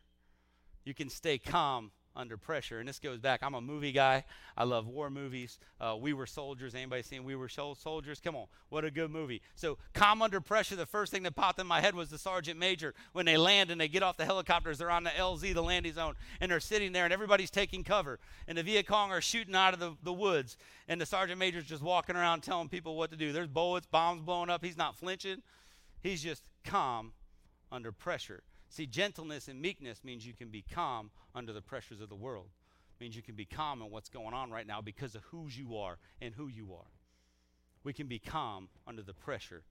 You 0.85 0.95
can 0.95 1.09
stay 1.09 1.39
calm 1.39 1.91
under 2.17 2.37
pressure. 2.37 2.81
And 2.81 2.89
this 2.89 2.99
goes 2.99 3.19
back. 3.19 3.43
I'm 3.43 3.55
a 3.55 3.61
movie 3.61 3.93
guy. 3.93 4.25
I 4.57 4.65
love 4.65 4.89
war 4.89 5.11
movies. 5.11 5.59
Uh, 5.81 5.97
we 6.01 6.13
were 6.13 6.27
soldiers. 6.27 6.75
Anybody 6.75 7.03
seen 7.03 7.25
We 7.25 7.37
Were 7.37 7.49
Soldiers? 7.49 8.21
Come 8.21 8.35
on, 8.35 8.47
what 8.71 8.85
a 8.85 8.91
good 8.91 9.11
movie. 9.11 9.43
So, 9.55 9.79
calm 9.93 10.23
under 10.23 10.41
pressure. 10.41 10.77
The 10.77 10.87
first 10.87 11.13
thing 11.13 11.23
that 11.25 11.37
popped 11.37 11.61
in 11.61 11.67
my 11.67 11.81
head 11.81 11.95
was 11.95 12.09
the 12.09 12.19
sergeant 12.19 12.59
major 12.59 12.95
when 13.13 13.27
they 13.27 13.37
land 13.37 13.71
and 13.71 13.81
they 13.81 13.89
get 13.89 14.03
off 14.03 14.17
the 14.17 14.25
helicopters. 14.25 14.79
They're 14.79 14.91
on 14.91 15.05
the 15.05 15.11
LZ, 15.11 15.53
the 15.53 15.63
landing 15.63 15.93
zone, 15.93 16.15
and 16.41 16.51
they're 16.51 16.61
sitting 16.61 16.93
there 16.93 17.05
and 17.05 17.13
everybody's 17.13 17.51
taking 17.51 17.85
cover. 17.85 18.19
And 18.49 18.57
the 18.57 18.63
Viet 18.63 18.87
Cong 18.87 19.13
are 19.13 19.21
shooting 19.21 19.55
out 19.55 19.75
of 19.75 19.81
the, 19.81 19.93
the 20.03 20.13
woods, 20.13 20.57
and 20.89 21.01
the 21.01 21.07
sergeant 21.07 21.39
major's 21.39 21.67
just 21.67 21.83
walking 21.83 22.17
around 22.17 22.43
telling 22.43 22.69
people 22.69 22.97
what 22.97 23.11
to 23.11 23.17
do. 23.17 23.33
There's 23.33 23.49
bullets, 23.49 23.87
bombs 23.87 24.23
blowing 24.23 24.51
up. 24.51 24.65
He's 24.65 24.79
not 24.79 24.97
flinching. 24.97 25.43
He's 26.03 26.23
just 26.23 26.43
calm 26.67 27.13
under 27.71 27.93
pressure. 27.93 28.43
See, 28.69 28.87
gentleness 28.87 29.49
and 29.49 29.61
meekness 29.61 30.05
means 30.05 30.27
you 30.27 30.35
can 30.35 30.49
be 30.49 30.63
calm 30.63 31.11
under 31.35 31.53
the 31.53 31.63
pressures 31.63 32.01
of 32.01 32.09
the 32.09 32.17
world. 32.17 32.49
It 32.91 33.03
means 33.03 33.17
you 33.17 33.23
can 33.23 33.35
be 33.35 33.45
calm 33.45 33.83
in 33.83 33.91
what's 33.91 34.09
going 34.09 34.35
on 34.35 34.51
right 34.51 34.67
now 34.67 34.81
because 34.81 35.15
of 35.15 35.23
whose 35.25 35.59
you 35.59 35.77
are 35.77 35.99
and 36.21 36.35
who 36.35 36.49
you 36.49 36.73
are. 36.75 36.91
We 37.85 37.93
can 37.93 38.09
be 38.09 38.19
calm 38.19 38.69
under 38.87 39.03
the 39.03 39.15
pressure. 39.15 39.63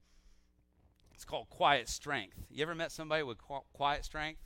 It's 1.14 1.24
called 1.24 1.48
quiet 1.50 1.88
strength. 1.88 2.36
You 2.50 2.62
ever 2.62 2.74
met 2.74 2.92
somebody 2.92 3.22
with 3.22 3.38
qu- 3.38 3.64
quiet 3.72 4.04
strength? 4.04 4.40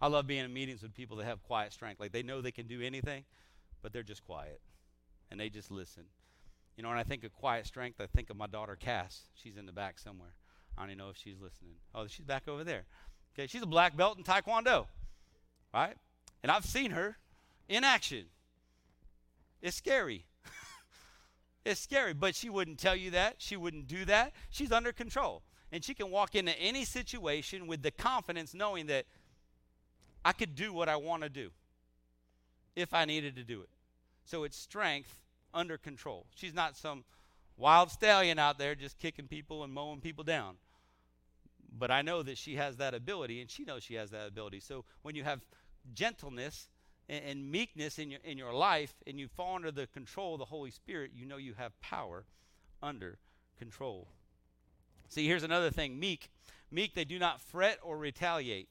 I 0.00 0.08
love 0.08 0.26
being 0.26 0.44
in 0.44 0.52
meetings 0.52 0.82
with 0.82 0.94
people 0.94 1.16
that 1.18 1.24
have 1.24 1.42
quiet 1.42 1.72
strength. 1.72 2.00
Like 2.00 2.12
they 2.12 2.22
know 2.22 2.40
they 2.40 2.52
can 2.52 2.66
do 2.66 2.82
anything, 2.82 3.24
but 3.82 3.92
they're 3.92 4.02
just 4.02 4.22
quiet 4.22 4.60
and 5.30 5.40
they 5.40 5.48
just 5.48 5.70
listen. 5.70 6.04
You 6.76 6.82
know, 6.82 6.90
when 6.90 6.98
I 6.98 7.04
think 7.04 7.24
of 7.24 7.32
quiet 7.32 7.66
strength, 7.66 8.00
I 8.00 8.06
think 8.06 8.28
of 8.28 8.36
my 8.36 8.46
daughter 8.46 8.76
Cass. 8.76 9.22
She's 9.34 9.56
in 9.56 9.66
the 9.66 9.72
back 9.72 9.98
somewhere. 9.98 10.34
I 10.76 10.82
don't 10.82 10.90
even 10.90 10.98
know 10.98 11.10
if 11.10 11.16
she's 11.16 11.40
listening. 11.40 11.76
Oh, 11.94 12.06
she's 12.06 12.24
back 12.24 12.48
over 12.48 12.64
there. 12.64 12.84
Okay, 13.34 13.46
she's 13.46 13.62
a 13.62 13.66
black 13.66 13.96
belt 13.96 14.18
in 14.18 14.24
Taekwondo, 14.24 14.86
right? 15.72 15.96
And 16.42 16.52
I've 16.52 16.64
seen 16.64 16.90
her 16.90 17.16
in 17.68 17.84
action. 17.84 18.26
It's 19.62 19.76
scary. 19.76 20.26
it's 21.64 21.80
scary, 21.80 22.12
but 22.12 22.34
she 22.34 22.50
wouldn't 22.50 22.78
tell 22.78 22.96
you 22.96 23.10
that. 23.12 23.36
She 23.38 23.56
wouldn't 23.56 23.86
do 23.86 24.04
that. 24.04 24.32
She's 24.50 24.72
under 24.72 24.92
control. 24.92 25.42
And 25.72 25.84
she 25.84 25.94
can 25.94 26.10
walk 26.10 26.34
into 26.34 26.58
any 26.58 26.84
situation 26.84 27.66
with 27.66 27.82
the 27.82 27.90
confidence 27.90 28.54
knowing 28.54 28.86
that 28.86 29.06
I 30.24 30.32
could 30.32 30.54
do 30.54 30.72
what 30.72 30.88
I 30.88 30.96
want 30.96 31.22
to 31.22 31.28
do 31.28 31.50
if 32.74 32.94
I 32.94 33.04
needed 33.04 33.36
to 33.36 33.44
do 33.44 33.62
it. 33.62 33.70
So 34.24 34.44
it's 34.44 34.56
strength 34.56 35.16
under 35.52 35.78
control. 35.78 36.26
She's 36.34 36.54
not 36.54 36.76
some 36.76 37.04
wild 37.56 37.90
stallion 37.90 38.38
out 38.38 38.58
there 38.58 38.74
just 38.74 38.98
kicking 38.98 39.26
people 39.26 39.64
and 39.64 39.72
mowing 39.72 40.00
people 40.00 40.24
down 40.24 40.56
but 41.78 41.90
I 41.90 42.02
know 42.02 42.22
that 42.22 42.38
she 42.38 42.56
has 42.56 42.76
that 42.76 42.94
ability, 42.94 43.40
and 43.40 43.50
she 43.50 43.64
knows 43.64 43.82
she 43.82 43.94
has 43.94 44.10
that 44.10 44.26
ability. 44.28 44.60
So 44.60 44.84
when 45.02 45.14
you 45.14 45.24
have 45.24 45.40
gentleness 45.94 46.68
and, 47.08 47.24
and, 47.24 47.50
meekness 47.50 47.98
in 47.98 48.10
your 48.10 48.20
in 48.24 48.38
your 48.38 48.52
life, 48.52 48.94
and 49.06 49.18
you 49.18 49.28
fall 49.28 49.56
under 49.56 49.70
the 49.70 49.86
control 49.86 50.34
of 50.34 50.38
the 50.38 50.46
Holy 50.46 50.70
Spirit, 50.70 51.12
you 51.14 51.26
know 51.26 51.36
you 51.36 51.54
have 51.54 51.78
power 51.80 52.24
under 52.82 53.18
control. 53.58 54.08
See, 55.08 55.26
here's 55.26 55.44
another 55.44 55.70
thing: 55.70 55.98
meek, 55.98 56.30
meek. 56.70 56.94
They 56.94 57.04
do 57.04 57.18
not 57.18 57.40
fret 57.40 57.78
or 57.82 57.96
retaliate. 57.96 58.68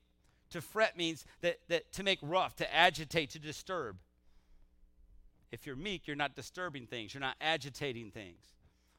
To 0.52 0.62
fret 0.62 0.98
means 0.98 1.26
that 1.42 1.60
that 1.70 1.92
to 1.94 2.04
make 2.04 2.20
rough, 2.22 2.56
to 2.58 2.76
agitate, 2.76 3.30
to 3.32 3.40
disturb. 3.40 3.98
If 5.52 5.66
you're 5.66 5.76
meek, 5.76 6.08
you're 6.08 6.18
not 6.18 6.36
disturbing 6.36 6.88
things. 6.88 7.14
You're 7.14 7.22
not 7.22 7.38
agitating 7.40 8.12
things. 8.12 8.54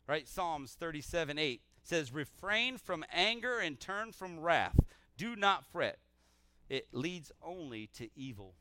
Right? 0.07 0.29
Psalms 0.29 0.75
37 0.79 1.39
8 1.39 1.61
says, 1.87 2.13
Refrain 2.13 2.79
from 2.79 3.05
anger 3.13 3.59
and 3.59 3.79
turn 3.79 4.13
from 4.13 4.41
wrath. 4.41 4.79
Do 5.17 5.37
not 5.37 5.65
fret. 5.65 5.99
It 6.69 6.89
leads 6.93 7.33
only 7.43 7.89
to 7.95 8.09
evil. 8.17 8.55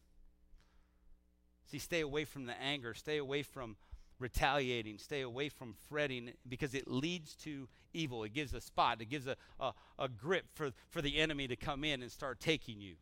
See, 1.65 1.79
stay 1.79 2.01
away 2.01 2.25
from 2.25 2.45
the 2.45 2.59
anger, 2.61 2.93
stay 2.93 3.17
away 3.17 3.41
from 3.41 3.75
retaliating, 4.19 4.97
stay 4.97 5.21
away 5.21 5.49
from 5.49 5.75
fretting 5.89 6.31
because 6.47 6.73
it 6.73 6.87
leads 6.87 7.35
to 7.37 7.67
evil. 7.93 8.23
It 8.23 8.33
gives 8.33 8.53
a 8.53 8.61
spot, 8.61 9.01
it 9.01 9.09
gives 9.09 9.27
a, 9.27 9.35
a, 9.59 9.73
a 9.97 10.07
grip 10.07 10.45
for, 10.53 10.71
for 10.89 11.01
the 11.01 11.17
enemy 11.17 11.47
to 11.47 11.55
come 11.55 11.83
in 11.83 12.01
and 12.01 12.11
start 12.11 12.39
taking 12.39 12.79
you. 12.79 12.95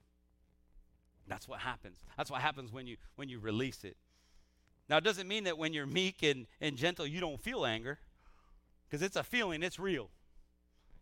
That's 1.27 1.47
what 1.47 1.59
happens. 1.59 1.97
That's 2.17 2.31
what 2.31 2.41
happens 2.41 2.71
when 2.71 2.87
you 2.87 2.97
when 3.15 3.29
you 3.29 3.39
release 3.39 3.83
it. 3.83 3.95
Now 4.89 4.97
it 4.97 5.03
doesn't 5.03 5.27
mean 5.27 5.45
that 5.45 5.57
when 5.57 5.73
you're 5.73 5.85
meek 5.85 6.21
and, 6.23 6.47
and 6.59 6.75
gentle 6.75 7.07
you 7.07 7.19
don't 7.19 7.39
feel 7.39 7.65
anger. 7.65 7.99
Because 8.93 9.01
it's 9.03 9.15
a 9.15 9.23
feeling, 9.23 9.63
it's 9.63 9.79
real. 9.79 10.11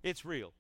It's 0.02 0.24
real. 0.24 0.54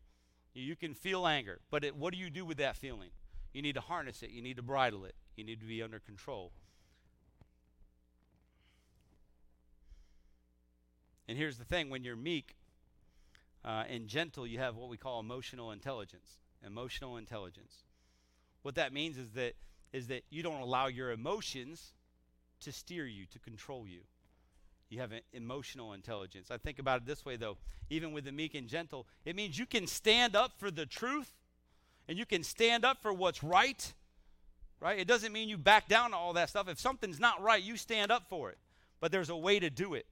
You 0.53 0.76
can 0.76 0.94
feel 0.94 1.26
anger, 1.26 1.62
but 1.70 1.86
it, 1.86 1.95
what 1.95 2.12
do 2.12 2.20
you 2.20 2.30
do 2.30 2.44
with 2.44 2.58
that 2.58 2.76
feeling? 2.76 3.12
You 3.53 3.62
need 3.62 3.76
to 3.76 3.80
harness 3.80 4.22
it, 4.22 4.32
you 4.32 4.41
need 4.41 4.58
to 4.58 4.62
bridle 4.62 5.06
it, 5.06 5.16
you 5.38 5.45
need 5.45 5.62
to 5.62 5.66
be 5.66 5.82
under 5.82 5.98
control. 5.98 6.52
And 11.30 11.38
here's 11.38 11.58
the 11.58 11.64
thing 11.64 11.90
when 11.90 12.03
you're 12.03 12.18
meek 12.18 12.58
uh, 13.64 13.86
and 13.90 14.10
gentle, 14.10 14.45
you 14.45 14.60
have 14.60 14.76
what 14.76 14.90
we 14.90 14.98
call 14.98 15.22
emotional 15.22 15.72
intelligence. 15.72 16.40
Emotional 16.68 17.16
intelligence. 17.16 17.86
What 18.62 18.76
that 18.76 18.91
means 18.91 19.18
is 19.18 19.30
that 19.36 19.53
is 19.94 20.08
that 20.08 20.24
you 20.30 20.44
don't 20.44 20.60
allow 20.60 20.88
your 20.88 21.12
emotions 21.12 21.94
to 22.60 22.74
steer 22.74 23.06
you, 23.06 23.26
to 23.28 23.40
control 23.40 23.88
you. 23.88 24.02
You 24.91 24.99
have 24.99 25.13
emotional 25.31 25.93
intelligence. 25.93 26.51
I 26.51 26.57
think 26.57 26.77
about 26.77 26.97
it 26.97 27.05
this 27.05 27.23
way, 27.23 27.38
though. 27.38 27.57
Even 27.89 28.11
with 28.11 28.26
the 28.26 28.31
meek 28.34 28.55
and 28.55 28.68
gentle, 28.68 29.07
it 29.23 29.38
means 29.38 29.57
you 29.57 29.65
can 29.65 29.88
stand 29.88 30.35
up 30.35 30.51
for 30.57 30.69
the 30.69 30.85
truth 30.85 31.31
and 32.09 32.18
you 32.18 32.26
can 32.26 32.43
stand 32.43 32.84
up 32.84 33.01
for 33.01 33.13
what's 33.13 33.41
right, 33.41 33.93
right? 34.81 34.99
It 34.99 35.07
doesn't 35.07 35.31
mean 35.31 35.47
you 35.47 35.57
back 35.57 35.88
down 35.88 36.11
to 36.11 36.18
all 36.18 36.34
that 36.34 36.49
stuff. 36.49 36.68
If 36.68 36.77
something's 36.77 37.22
not 37.22 37.41
right, 37.41 37.63
you 37.63 37.77
stand 37.77 38.11
up 38.11 38.23
for 38.30 38.49
it. 38.49 38.57
But 38.99 39.13
there's 39.13 39.30
a 39.30 39.35
way 39.35 39.59
to 39.59 39.69
do 39.69 39.93
it. 39.93 40.07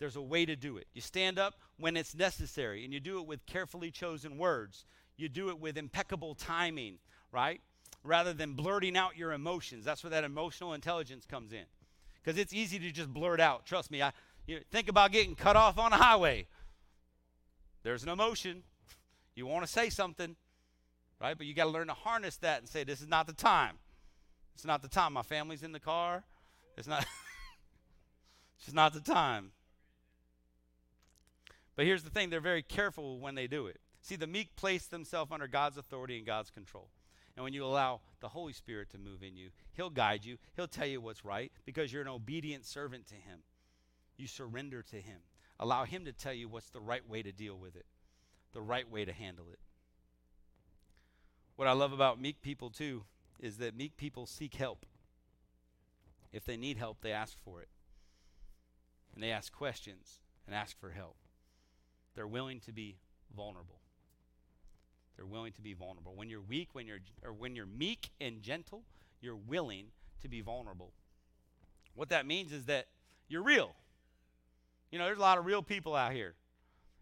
There's 0.00 0.16
a 0.16 0.22
way 0.22 0.44
to 0.44 0.56
do 0.56 0.76
it. 0.76 0.88
You 0.92 1.00
stand 1.00 1.38
up 1.38 1.54
when 1.78 1.96
it's 1.96 2.16
necessary, 2.16 2.84
and 2.84 2.92
you 2.92 2.98
do 2.98 3.20
it 3.20 3.28
with 3.28 3.46
carefully 3.46 3.92
chosen 3.92 4.38
words. 4.38 4.84
You 5.16 5.28
do 5.28 5.50
it 5.50 5.60
with 5.60 5.78
impeccable 5.78 6.34
timing, 6.34 6.98
right? 7.30 7.60
Rather 8.02 8.32
than 8.32 8.54
blurting 8.54 8.96
out 8.96 9.16
your 9.16 9.32
emotions. 9.32 9.84
That's 9.84 10.02
where 10.02 10.10
that 10.10 10.24
emotional 10.24 10.74
intelligence 10.74 11.26
comes 11.26 11.52
in 11.52 11.64
because 12.24 12.38
it's 12.38 12.52
easy 12.52 12.78
to 12.78 12.90
just 12.90 13.12
blurt 13.12 13.40
out. 13.40 13.66
Trust 13.66 13.90
me. 13.90 14.02
I 14.02 14.12
you 14.46 14.60
think 14.70 14.88
about 14.88 15.12
getting 15.12 15.34
cut 15.34 15.56
off 15.56 15.78
on 15.78 15.92
a 15.92 15.96
highway. 15.96 16.46
There's 17.82 18.02
an 18.02 18.08
emotion. 18.08 18.62
You 19.34 19.46
want 19.46 19.64
to 19.64 19.70
say 19.70 19.90
something, 19.90 20.36
right? 21.20 21.36
But 21.36 21.46
you 21.46 21.54
got 21.54 21.64
to 21.64 21.70
learn 21.70 21.88
to 21.88 21.94
harness 21.94 22.36
that 22.38 22.60
and 22.60 22.68
say, 22.68 22.84
"This 22.84 23.00
is 23.00 23.08
not 23.08 23.26
the 23.26 23.32
time. 23.32 23.78
It's 24.54 24.64
not 24.64 24.82
the 24.82 24.88
time. 24.88 25.14
My 25.14 25.22
family's 25.22 25.62
in 25.62 25.72
the 25.72 25.80
car. 25.80 26.24
It's 26.76 26.88
not. 26.88 27.06
it's 28.60 28.74
not 28.74 28.92
the 28.92 29.00
time." 29.00 29.52
But 31.76 31.86
here's 31.86 32.02
the 32.02 32.10
thing: 32.10 32.30
they're 32.30 32.40
very 32.40 32.62
careful 32.62 33.18
when 33.18 33.34
they 33.34 33.46
do 33.46 33.66
it. 33.66 33.80
See, 34.02 34.16
the 34.16 34.26
meek 34.26 34.54
place 34.56 34.86
themselves 34.86 35.32
under 35.32 35.48
God's 35.48 35.78
authority 35.78 36.18
and 36.18 36.26
God's 36.26 36.50
control. 36.50 36.88
And 37.36 37.42
when 37.42 37.52
you 37.52 37.64
allow 37.64 38.00
the 38.20 38.28
Holy 38.28 38.52
Spirit 38.52 38.90
to 38.90 38.98
move 38.98 39.22
in 39.22 39.36
you, 39.36 39.50
He'll 39.72 39.90
guide 39.90 40.24
you. 40.24 40.38
He'll 40.54 40.68
tell 40.68 40.86
you 40.86 41.00
what's 41.00 41.24
right 41.24 41.50
because 41.64 41.92
you're 41.92 42.02
an 42.02 42.08
obedient 42.08 42.64
servant 42.64 43.06
to 43.08 43.14
Him. 43.14 43.40
You 44.16 44.26
surrender 44.26 44.82
to 44.82 44.96
Him. 44.96 45.18
Allow 45.58 45.84
Him 45.84 46.04
to 46.04 46.12
tell 46.12 46.32
you 46.32 46.48
what's 46.48 46.70
the 46.70 46.80
right 46.80 47.08
way 47.08 47.22
to 47.22 47.32
deal 47.32 47.58
with 47.58 47.74
it, 47.76 47.86
the 48.52 48.60
right 48.60 48.88
way 48.88 49.04
to 49.04 49.12
handle 49.12 49.46
it. 49.52 49.58
What 51.56 51.68
I 51.68 51.72
love 51.72 51.92
about 51.92 52.20
meek 52.20 52.40
people, 52.42 52.70
too, 52.70 53.04
is 53.40 53.58
that 53.58 53.76
meek 53.76 53.96
people 53.96 54.26
seek 54.26 54.54
help. 54.54 54.86
If 56.32 56.44
they 56.44 56.56
need 56.56 56.78
help, 56.78 57.00
they 57.00 57.12
ask 57.12 57.36
for 57.44 57.60
it. 57.60 57.68
And 59.14 59.22
they 59.22 59.30
ask 59.30 59.52
questions 59.52 60.20
and 60.46 60.54
ask 60.54 60.78
for 60.78 60.90
help. 60.90 61.16
They're 62.14 62.26
willing 62.26 62.60
to 62.60 62.72
be 62.72 62.96
vulnerable. 63.34 63.83
They're 65.16 65.26
willing 65.26 65.52
to 65.52 65.62
be 65.62 65.74
vulnerable. 65.74 66.14
When 66.14 66.28
you're 66.28 66.40
weak, 66.40 66.70
when 66.72 66.86
you're 66.86 67.00
or 67.22 67.32
when 67.32 67.54
you're 67.54 67.66
meek 67.66 68.10
and 68.20 68.42
gentle, 68.42 68.82
you're 69.20 69.36
willing 69.36 69.86
to 70.22 70.28
be 70.28 70.40
vulnerable. 70.40 70.92
What 71.94 72.08
that 72.08 72.26
means 72.26 72.52
is 72.52 72.64
that 72.66 72.86
you're 73.28 73.42
real. 73.42 73.74
You 74.90 74.98
know, 74.98 75.04
there's 75.04 75.18
a 75.18 75.22
lot 75.22 75.38
of 75.38 75.46
real 75.46 75.62
people 75.62 75.94
out 75.94 76.12
here. 76.12 76.34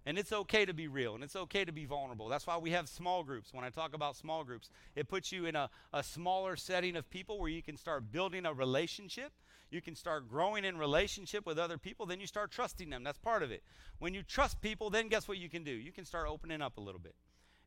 And 0.04 0.18
it's 0.18 0.32
okay 0.32 0.64
to 0.64 0.74
be 0.74 0.88
real 0.88 1.14
and 1.14 1.22
it's 1.22 1.36
okay 1.36 1.64
to 1.64 1.70
be 1.70 1.84
vulnerable. 1.84 2.28
That's 2.28 2.46
why 2.46 2.56
we 2.56 2.72
have 2.72 2.88
small 2.88 3.22
groups. 3.22 3.54
When 3.54 3.64
I 3.64 3.70
talk 3.70 3.94
about 3.94 4.16
small 4.16 4.42
groups, 4.42 4.68
it 4.96 5.08
puts 5.08 5.30
you 5.30 5.46
in 5.46 5.54
a, 5.54 5.70
a 5.92 6.02
smaller 6.02 6.56
setting 6.56 6.96
of 6.96 7.08
people 7.08 7.38
where 7.38 7.48
you 7.48 7.62
can 7.62 7.76
start 7.76 8.10
building 8.10 8.44
a 8.44 8.52
relationship. 8.52 9.32
You 9.70 9.80
can 9.80 9.94
start 9.94 10.28
growing 10.28 10.64
in 10.64 10.76
relationship 10.76 11.46
with 11.46 11.56
other 11.56 11.78
people. 11.78 12.04
Then 12.04 12.18
you 12.18 12.26
start 12.26 12.50
trusting 12.50 12.90
them. 12.90 13.04
That's 13.04 13.18
part 13.18 13.44
of 13.44 13.52
it. 13.52 13.62
When 14.00 14.12
you 14.12 14.24
trust 14.24 14.60
people, 14.60 14.90
then 14.90 15.06
guess 15.06 15.28
what 15.28 15.38
you 15.38 15.48
can 15.48 15.62
do? 15.62 15.70
You 15.70 15.92
can 15.92 16.04
start 16.04 16.26
opening 16.28 16.60
up 16.60 16.78
a 16.78 16.80
little 16.80 17.00
bit 17.00 17.14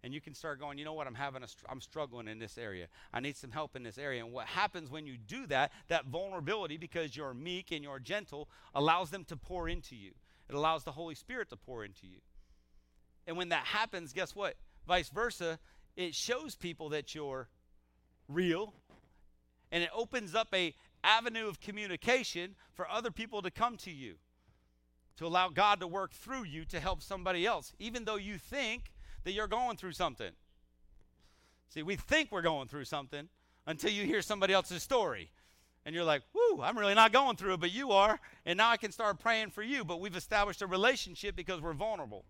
and 0.06 0.14
you 0.14 0.22
can 0.22 0.36
start 0.36 0.60
going, 0.60 0.78
you 0.78 0.86
know 0.86 0.94
what, 0.94 1.08
I'm 1.08 1.16
having 1.16 1.42
a, 1.42 1.48
str- 1.48 1.66
I'm 1.68 1.82
struggling 1.82 2.28
in 2.28 2.38
this 2.38 2.60
area. 2.60 2.86
I 3.12 3.20
need 3.22 3.36
some 3.36 3.50
help 3.50 3.76
in 3.76 3.82
this 3.82 3.98
area. 3.98 4.24
And 4.24 4.32
what 4.32 4.46
happens 4.46 4.92
when 4.92 5.08
you 5.08 5.18
do 5.18 5.48
that, 5.48 5.72
that 5.88 6.06
vulnerability, 6.06 6.78
because 6.78 7.18
you're 7.18 7.34
meek 7.34 7.72
and 7.72 7.84
you're 7.84 7.98
gentle, 7.98 8.48
allows 8.76 9.10
them 9.10 9.24
to 9.26 9.36
pour 9.36 9.68
into 9.68 9.96
you. 9.96 10.12
It 10.48 10.54
allows 10.54 10.84
the 10.84 10.92
Holy 10.92 11.16
Spirit 11.16 11.50
to 11.50 11.56
pour 11.58 11.84
into 11.84 12.06
you. 12.06 12.20
And 13.26 13.36
when 13.36 13.50
that 13.50 13.66
happens, 13.66 14.14
guess 14.14 14.36
what? 14.36 14.58
Vice 14.88 15.10
versa, 15.10 15.58
it 15.96 16.14
shows 16.14 16.54
people 16.54 16.90
that 16.90 17.16
you're 17.16 17.50
real, 18.28 18.76
And 19.72 19.84
it 19.84 19.90
opens 19.94 20.36
up 20.36 20.50
a 20.54 20.76
avenue 21.04 21.48
of 21.48 21.60
communication 21.60 22.56
for 22.74 22.88
other 22.88 23.10
people 23.10 23.42
to 23.42 23.50
come 23.50 23.76
to 23.78 23.92
you. 23.92 24.16
To 25.18 25.26
allow 25.26 25.50
God 25.50 25.80
to 25.80 25.88
work 25.88 26.12
through 26.12 26.44
you 26.44 26.64
to 26.66 26.80
help 26.80 27.02
somebody 27.02 27.46
else, 27.46 27.74
even 27.80 28.06
though 28.06 28.18
you 28.18 28.38
think 28.38 28.92
that 29.26 29.34
you're 29.34 29.48
going 29.48 29.76
through 29.76 29.92
something. 29.92 30.32
See, 31.70 31.84
we 31.84 31.98
think 31.98 32.32
we're 32.32 32.42
going 32.42 32.70
through 32.70 32.86
something 32.86 33.28
until 33.68 33.90
you 33.92 34.06
hear 34.06 34.22
somebody 34.22 34.54
else's 34.54 34.82
story. 34.82 35.32
And 35.86 35.94
you're 35.94 36.04
like, 36.04 36.24
whoo, 36.34 36.62
I'm 36.62 36.78
really 36.78 36.96
not 36.96 37.12
going 37.12 37.36
through 37.36 37.56
it, 37.56 37.60
but 37.60 37.72
you 37.72 37.92
are. 37.92 38.20
And 38.46 38.58
now 38.58 38.70
I 38.70 38.78
can 38.78 38.92
start 38.92 39.20
praying 39.20 39.52
for 39.52 39.62
you. 39.62 39.84
But 39.84 40.00
we've 40.00 40.16
established 40.16 40.62
a 40.62 40.68
relationship 40.68 41.36
because 41.36 41.62
we're 41.62 41.74
vulnerable. 41.74 42.26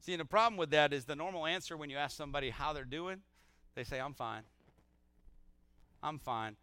See, 0.00 0.12
and 0.12 0.20
the 0.20 0.26
problem 0.26 0.56
with 0.56 0.70
that 0.70 0.92
is 0.92 1.04
the 1.04 1.14
normal 1.14 1.46
answer 1.46 1.76
when 1.76 1.88
you 1.88 1.96
ask 1.96 2.16
somebody 2.16 2.50
how 2.50 2.72
they're 2.72 2.84
doing, 2.84 3.20
they 3.74 3.84
say, 3.84 4.00
I'm 4.00 4.14
fine. 4.14 4.42
I'm 6.02 6.18
fine. 6.18 6.56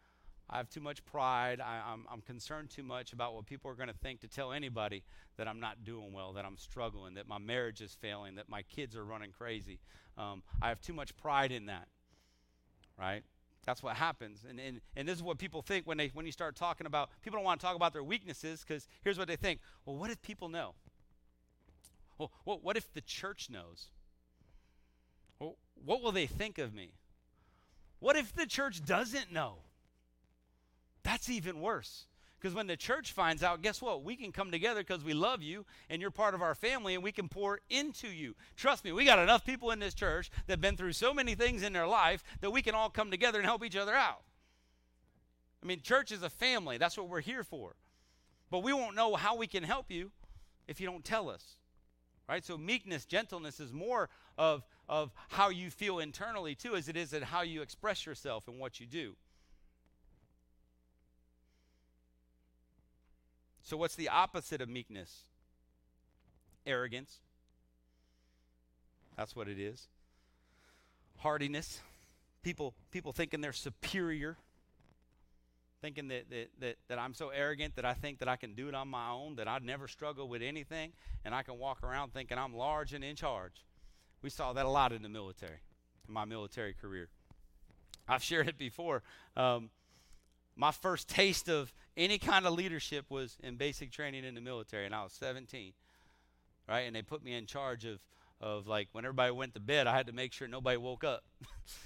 I 0.50 0.58
have 0.58 0.70
too 0.70 0.80
much 0.80 1.06
pride. 1.06 1.62
I, 1.62 1.94
am 1.94 2.22
concerned 2.22 2.72
too 2.72 2.82
much 2.82 3.14
about 3.14 3.36
what 3.36 3.46
people 3.46 3.70
are 3.70 3.76
going 3.76 3.90
to 3.90 3.94
think 3.94 4.22
to 4.22 4.28
tell 4.28 4.52
anybody 4.52 5.04
that 5.38 5.48
I'm 5.48 5.60
not 5.60 5.84
doing 5.84 6.12
well, 6.12 6.34
that 6.34 6.46
I'm 6.46 6.58
struggling, 6.58 7.14
that 7.16 7.28
my 7.28 7.38
marriage 7.38 7.82
is 7.82 7.94
failing, 7.94 8.36
that 8.36 8.50
my 8.50 8.64
kids 8.64 8.96
are 8.96 9.06
running 9.06 9.32
crazy. 9.32 9.80
Um, 10.18 10.42
I 10.62 10.70
have 10.70 10.82
too 10.82 10.94
much 10.94 11.16
pride 11.18 11.52
in 11.52 11.68
that, 11.68 11.88
right? 12.98 13.22
That's 13.66 13.84
what 13.84 13.96
happens. 13.96 14.44
And, 14.50 14.60
and, 14.60 14.82
and 14.96 15.08
this 15.08 15.18
is 15.18 15.24
what 15.24 15.38
people 15.38 15.62
think 15.62 15.86
when, 15.86 15.98
they, 15.98 16.08
when 16.14 16.26
you 16.26 16.32
start 16.32 16.56
talking 16.56 16.88
about, 16.88 17.10
people 17.22 17.38
don't 17.38 17.46
want 17.46 17.60
to 17.60 17.66
talk 17.66 17.76
about 17.76 17.94
their 17.94 18.04
weaknesses 18.04 18.66
because 18.68 18.88
here's 19.04 19.20
what 19.20 19.28
they 19.28 19.36
think. 19.36 19.60
Well, 19.86 19.98
what 19.98 20.10
if 20.10 20.20
people 20.24 20.50
know? 20.50 20.74
Well, 22.18 22.32
what, 22.44 22.64
what 22.64 22.76
if 22.76 22.92
the 22.92 23.02
church 23.02 23.50
knows? 23.52 23.90
Well, 25.38 25.58
what 25.86 26.02
will 26.02 26.12
they 26.12 26.26
think 26.26 26.58
of 26.58 26.74
me? 26.74 26.94
What 28.00 28.16
if 28.16 28.34
the 28.34 28.48
church 28.48 28.84
doesn't 28.84 29.32
know? 29.32 29.60
That's 31.04 31.30
even 31.30 31.62
worse. 31.62 32.06
Because 32.40 32.56
when 32.56 32.68
the 32.68 32.78
church 32.78 33.12
finds 33.12 33.44
out, 33.44 33.62
guess 33.62 33.82
what? 33.82 34.04
We 34.04 34.16
can 34.16 34.32
come 34.32 34.50
together 34.50 34.80
because 34.82 35.04
we 35.04 35.14
love 35.14 35.42
you 35.42 35.66
and 35.90 36.02
you're 36.02 36.12
part 36.12 36.34
of 36.34 36.42
our 36.42 36.56
family 36.56 36.96
and 36.96 37.04
we 37.04 37.12
can 37.12 37.28
pour 37.28 37.60
into 37.70 38.08
you. 38.08 38.34
Trust 38.56 38.86
me, 38.86 38.94
we 38.94 39.04
got 39.04 39.20
enough 39.20 39.44
people 39.44 39.72
in 39.72 39.80
this 39.80 39.94
church 39.94 40.32
that 40.48 40.54
have 40.54 40.62
been 40.62 40.78
through 40.78 40.94
so 40.94 41.14
many 41.14 41.36
things 41.36 41.64
in 41.64 41.74
their 41.74 41.88
life 41.88 42.24
that 42.40 42.52
we 42.52 42.62
can 42.62 42.76
all 42.76 42.90
come 42.90 43.12
together 43.12 43.40
and 43.40 43.46
help 43.46 43.66
each 43.66 43.76
other 43.76 43.94
out. 43.94 44.22
I 45.62 45.66
mean, 45.66 45.82
church 45.82 46.14
is 46.14 46.24
a 46.24 46.30
family. 46.30 46.78
That's 46.78 46.98
what 46.98 47.10
we're 47.10 47.20
here 47.20 47.44
for. 47.44 47.76
But 48.50 48.60
we 48.60 48.72
won't 48.72 48.96
know 48.96 49.16
how 49.16 49.36
we 49.36 49.48
can 49.48 49.64
help 49.64 49.92
you 49.92 50.12
if 50.66 50.80
you 50.80 50.88
don't 50.88 51.04
tell 51.04 51.30
us. 51.30 51.58
Right? 52.30 52.46
So 52.46 52.58
meekness, 52.58 53.04
gentleness 53.04 53.60
is 53.60 53.74
more 53.74 54.08
of, 54.38 54.64
of 54.88 55.12
how 55.28 55.50
you 55.50 55.70
feel 55.70 56.00
internally 56.00 56.56
too, 56.56 56.76
as 56.76 56.88
it 56.88 56.96
is 56.96 57.14
at 57.14 57.24
how 57.24 57.42
you 57.42 57.62
express 57.62 58.06
yourself 58.06 58.48
and 58.48 58.58
what 58.60 58.80
you 58.80 58.86
do. 58.86 59.16
So, 63.70 63.78
what's 63.78 63.94
the 63.94 64.10
opposite 64.10 64.62
of 64.62 64.68
meekness? 64.68 65.26
Arrogance. 66.66 67.20
That's 69.16 69.36
what 69.36 69.48
it 69.48 69.60
is. 69.60 69.88
Hardiness. 71.18 71.80
People, 72.42 72.74
people 72.90 73.14
thinking 73.14 73.42
they're 73.42 73.54
superior. 73.54 74.38
Thinking 75.84 76.08
that, 76.08 76.32
that, 76.32 76.50
that, 76.60 76.78
that 76.88 76.98
I'm 76.98 77.14
so 77.14 77.30
arrogant 77.30 77.76
that 77.76 77.86
I 77.86 77.94
think 77.94 78.18
that 78.20 78.28
I 78.28 78.38
can 78.38 78.56
do 78.56 78.70
it 78.70 78.74
on 78.74 78.88
my 78.88 79.12
own, 79.12 79.36
that 79.36 79.48
I'd 79.48 79.64
never 79.64 79.88
struggle 79.88 80.28
with 80.28 80.42
anything, 80.42 80.92
and 81.24 81.36
I 81.36 81.44
can 81.44 81.60
walk 81.60 81.84
around 81.84 82.12
thinking 82.12 82.40
I'm 82.40 82.56
large 82.56 82.94
and 82.94 83.04
in 83.04 83.16
charge. 83.16 83.64
We 84.24 84.32
saw 84.32 84.52
that 84.54 84.66
a 84.66 84.70
lot 84.70 84.94
in 84.94 85.04
the 85.04 85.10
military, 85.10 85.60
in 86.08 86.14
my 86.16 86.26
military 86.26 86.74
career. 86.74 87.08
I've 88.08 88.24
shared 88.24 88.48
it 88.48 88.58
before. 88.58 89.04
Um, 89.38 89.70
my 90.60 90.72
first 90.72 91.08
taste 91.08 91.48
of 91.48 91.74
any 91.96 92.18
kind 92.18 92.46
of 92.46 92.52
leadership 92.52 93.06
was 93.10 93.38
in 93.42 93.56
basic 93.56 93.92
training 93.92 94.26
in 94.26 94.36
the 94.36 94.42
military, 94.42 94.86
and 94.86 94.94
I 94.94 95.04
was 95.04 95.14
17, 95.14 95.72
right? 96.68 96.82
And 96.82 96.94
they 96.94 97.02
put 97.02 97.24
me 97.24 97.34
in 97.34 97.46
charge 97.46 97.86
of, 97.86 98.00
of 98.42 98.68
like 98.68 98.90
when 98.92 99.06
everybody 99.06 99.32
went 99.32 99.54
to 99.54 99.62
bed, 99.62 99.88
I 99.88 99.96
had 99.96 100.08
to 100.08 100.14
make 100.14 100.34
sure 100.34 100.50
nobody 100.50 100.76
woke 100.76 101.06
up, 101.06 101.24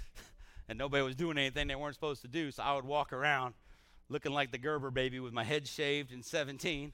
and 0.67 0.79
nobody 0.79 1.03
was 1.03 1.15
doing 1.15 1.37
anything 1.37 1.67
they 1.67 1.75
weren't 1.75 1.93
supposed 1.93 2.23
to 2.23 2.27
do. 2.27 2.49
So 2.49 2.63
I 2.63 2.73
would 2.73 2.83
walk 2.83 3.13
around 3.13 3.53
looking 4.09 4.33
like 4.33 4.51
the 4.51 4.57
Gerber 4.57 4.89
baby 4.89 5.19
with 5.19 5.33
my 5.33 5.43
head 5.43 5.67
shaved 5.67 6.11
and 6.11 6.25
17, 6.25 6.93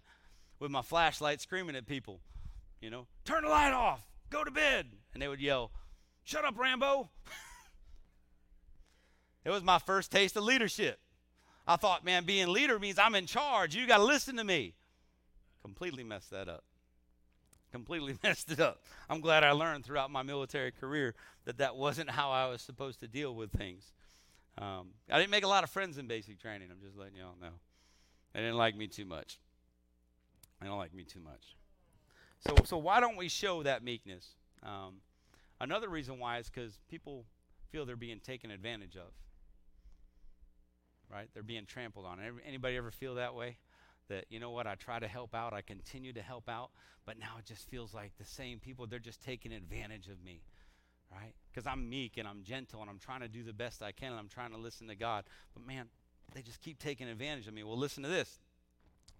with 0.60 0.72
my 0.72 0.82
flashlight 0.82 1.40
screaming 1.40 1.78
at 1.78 1.88
people, 1.88 2.20
you 2.82 2.90
know, 2.90 3.08
turn 3.24 3.46
the 3.46 3.50
light 3.50 3.72
off, 3.72 4.06
go 4.30 4.44
to 4.44 4.52
bed, 4.52 4.86
and 5.14 5.22
they 5.22 5.30
would 5.30 5.40
yell, 5.40 5.72
"Shut 6.26 6.44
up, 6.44 6.58
Rambo." 6.58 7.10
it 9.46 9.50
was 9.50 9.64
my 9.64 9.80
first 9.80 10.12
taste 10.12 10.36
of 10.36 10.44
leadership. 10.44 11.00
I 11.70 11.76
thought, 11.76 12.04
man, 12.04 12.26
being 12.26 12.48
leader 12.48 12.80
means 12.80 12.98
I'm 12.98 13.14
in 13.14 13.28
charge. 13.28 13.76
You 13.76 13.86
got 13.86 13.98
to 13.98 14.04
listen 14.04 14.38
to 14.38 14.44
me. 14.44 14.74
Completely 15.62 16.04
messed 16.04 16.32
that 16.32 16.50
up. 16.50 16.64
Completely 17.72 18.18
messed 18.24 18.52
it 18.52 18.60
up. 18.60 18.82
I'm 19.08 19.22
glad 19.22 19.44
I 19.44 19.52
learned 19.52 19.86
throughout 19.86 20.10
my 20.10 20.24
military 20.24 20.72
career 20.72 21.14
that 21.46 21.60
that 21.60 21.76
wasn't 21.76 22.10
how 22.10 22.32
I 22.32 22.48
was 22.48 22.64
supposed 22.64 23.02
to 23.02 23.08
deal 23.08 23.36
with 23.36 23.52
things. 23.52 23.94
Um, 24.58 24.88
I 25.12 25.20
didn't 25.20 25.30
make 25.30 25.44
a 25.44 25.48
lot 25.48 25.64
of 25.64 25.70
friends 25.70 26.00
in 26.00 26.08
basic 26.08 26.40
training. 26.40 26.70
I'm 26.72 26.82
just 26.84 26.98
letting 26.98 27.18
y'all 27.18 27.36
know. 27.40 27.54
They 28.34 28.40
didn't 28.40 28.58
like 28.58 28.76
me 28.76 28.88
too 28.88 29.06
much. 29.06 29.40
They 30.60 30.66
don't 30.66 30.80
like 30.80 30.96
me 30.96 31.04
too 31.04 31.20
much. 31.20 31.56
So, 32.48 32.56
so 32.66 32.78
why 32.80 33.00
don't 33.00 33.16
we 33.16 33.30
show 33.30 33.62
that 33.62 33.84
meekness? 33.84 34.30
Um, 34.64 35.02
another 35.62 35.88
reason 35.88 36.18
why 36.18 36.40
is 36.40 36.50
because 36.50 36.80
people 36.90 37.26
feel 37.72 37.86
they're 37.86 37.96
being 37.96 38.20
taken 38.20 38.50
advantage 38.50 38.96
of 38.96 39.12
right? 41.12 41.30
They're 41.34 41.44
being 41.44 41.66
trampled 41.66 42.06
on. 42.06 42.20
Anybody 42.46 42.78
ever 42.78 42.92
feel 42.92 43.16
that 43.16 43.36
way? 43.36 43.58
That, 44.10 44.26
you 44.30 44.40
know 44.40 44.50
what, 44.50 44.66
I 44.66 44.76
try 44.76 45.00
to 45.00 45.08
help 45.08 45.36
out, 45.36 45.54
I 45.54 45.62
continue 45.62 46.14
to 46.14 46.22
help 46.22 46.50
out, 46.50 46.72
but 47.06 47.20
now 47.20 47.36
it 47.38 47.46
just 47.46 47.70
feels 47.70 47.94
like 47.94 48.12
the 48.18 48.26
same 48.26 48.60
people, 48.60 48.88
they're 48.88 48.98
just 48.98 49.22
taking 49.22 49.52
advantage 49.54 50.08
of 50.08 50.24
me, 50.24 50.42
right? 51.12 51.34
Because 51.52 51.68
I'm 51.68 51.88
meek 51.88 52.18
and 52.18 52.28
I'm 52.28 52.42
gentle 52.42 52.82
and 52.82 52.90
I'm 52.90 52.98
trying 52.98 53.22
to 53.22 53.28
do 53.28 53.44
the 53.44 53.54
best 53.54 53.84
I 53.84 53.92
can 53.92 54.10
and 54.12 54.20
I'm 54.20 54.28
trying 54.28 54.50
to 54.52 54.58
listen 54.58 54.88
to 54.88 54.96
God. 54.96 55.26
But 55.54 55.66
man, 55.68 55.90
they 56.34 56.42
just 56.42 56.60
keep 56.60 56.80
taking 56.80 57.08
advantage 57.08 57.48
of 57.48 57.54
me. 57.54 57.64
Well, 57.64 57.78
listen 57.78 58.02
to 58.02 58.10
this 58.10 58.40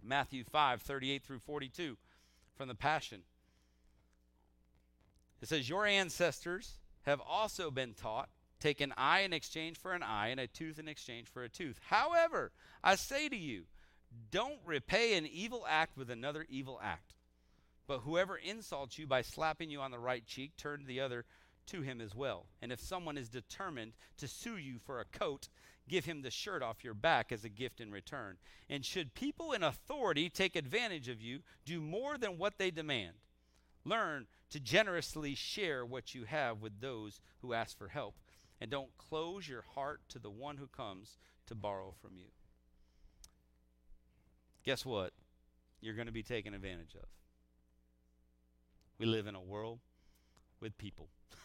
Matthew 0.04 0.44
5 0.44 0.82
38 0.82 1.24
through 1.24 1.40
42 1.40 1.98
from 2.56 2.68
the 2.68 2.76
Passion. 2.76 3.22
It 5.42 5.48
says, 5.48 5.70
Your 5.70 5.86
ancestors 5.86 6.80
have 7.04 7.22
also 7.22 7.72
been 7.72 7.94
taught 7.94 8.30
Take 8.60 8.82
an 8.82 8.94
eye 8.98 9.22
in 9.22 9.32
exchange 9.32 9.78
for 9.78 9.94
an 9.94 10.04
eye, 10.04 10.28
and 10.28 10.40
a 10.40 10.48
tooth 10.48 10.80
in 10.80 10.88
exchange 10.88 11.28
for 11.30 11.44
a 11.44 11.50
tooth. 11.50 11.80
However, 11.88 12.52
I 12.84 12.96
say 12.96 13.30
to 13.30 13.38
you, 13.38 13.64
don't 14.32 14.60
repay 14.66 15.18
an 15.18 15.26
evil 15.26 15.66
act 15.68 15.96
with 15.98 16.10
another 16.10 16.46
evil 16.50 16.80
act. 16.84 17.14
But 17.88 18.00
whoever 18.00 18.38
insults 18.38 19.00
you 19.00 19.08
by 19.08 19.22
slapping 19.22 19.70
you 19.70 19.80
on 19.80 19.92
the 19.92 20.00
right 20.00 20.26
cheek, 20.26 20.58
turn 20.58 20.86
the 20.86 21.00
other 21.00 21.26
to 21.68 21.82
him 21.82 22.02
as 22.02 22.14
well. 22.14 22.48
And 22.62 22.72
if 22.72 22.80
someone 22.80 23.18
is 23.18 23.30
determined 23.30 23.94
to 24.18 24.28
sue 24.28 24.58
you 24.58 24.78
for 24.78 25.00
a 25.00 25.06
coat, 25.06 25.48
give 25.88 26.06
him 26.06 26.22
the 26.22 26.32
shirt 26.32 26.62
off 26.62 26.84
your 26.84 26.94
back 26.94 27.32
as 27.32 27.44
a 27.44 27.50
gift 27.50 27.80
in 27.80 27.92
return. 27.92 28.38
And 28.70 28.86
should 28.86 29.14
people 29.14 29.54
in 29.54 29.64
authority 29.64 30.30
take 30.30 30.56
advantage 30.56 31.08
of 31.08 31.22
you, 31.22 31.40
do 31.66 31.80
more 31.80 32.18
than 32.18 32.38
what 32.38 32.58
they 32.58 32.72
demand. 32.72 33.14
Learn 33.86 34.28
to 34.50 34.60
generously 34.60 35.34
share 35.34 35.86
what 35.86 36.14
you 36.14 36.26
have 36.26 36.62
with 36.62 36.82
those 36.82 37.22
who 37.42 37.54
ask 37.54 37.78
for 37.78 37.88
help 37.88 38.16
and 38.62 38.70
don't 38.70 38.98
close 38.98 39.48
your 39.48 39.64
heart 39.76 40.02
to 40.10 40.20
the 40.20 40.30
one 40.30 40.58
who 40.58 40.68
comes 40.68 41.18
to 41.48 41.56
borrow 41.56 41.94
from 42.02 42.12
you. 42.18 42.28
Guess 44.64 44.86
what? 44.86 45.14
You're 45.82 45.96
going 45.96 46.08
to 46.08 46.14
be 46.14 46.24
taken 46.24 46.54
advantage 46.54 46.96
of. 46.96 47.08
We 48.98 49.06
live 49.06 49.28
in 49.28 49.36
a 49.36 49.42
world 49.42 49.80
with 50.60 50.78
people. 50.78 51.08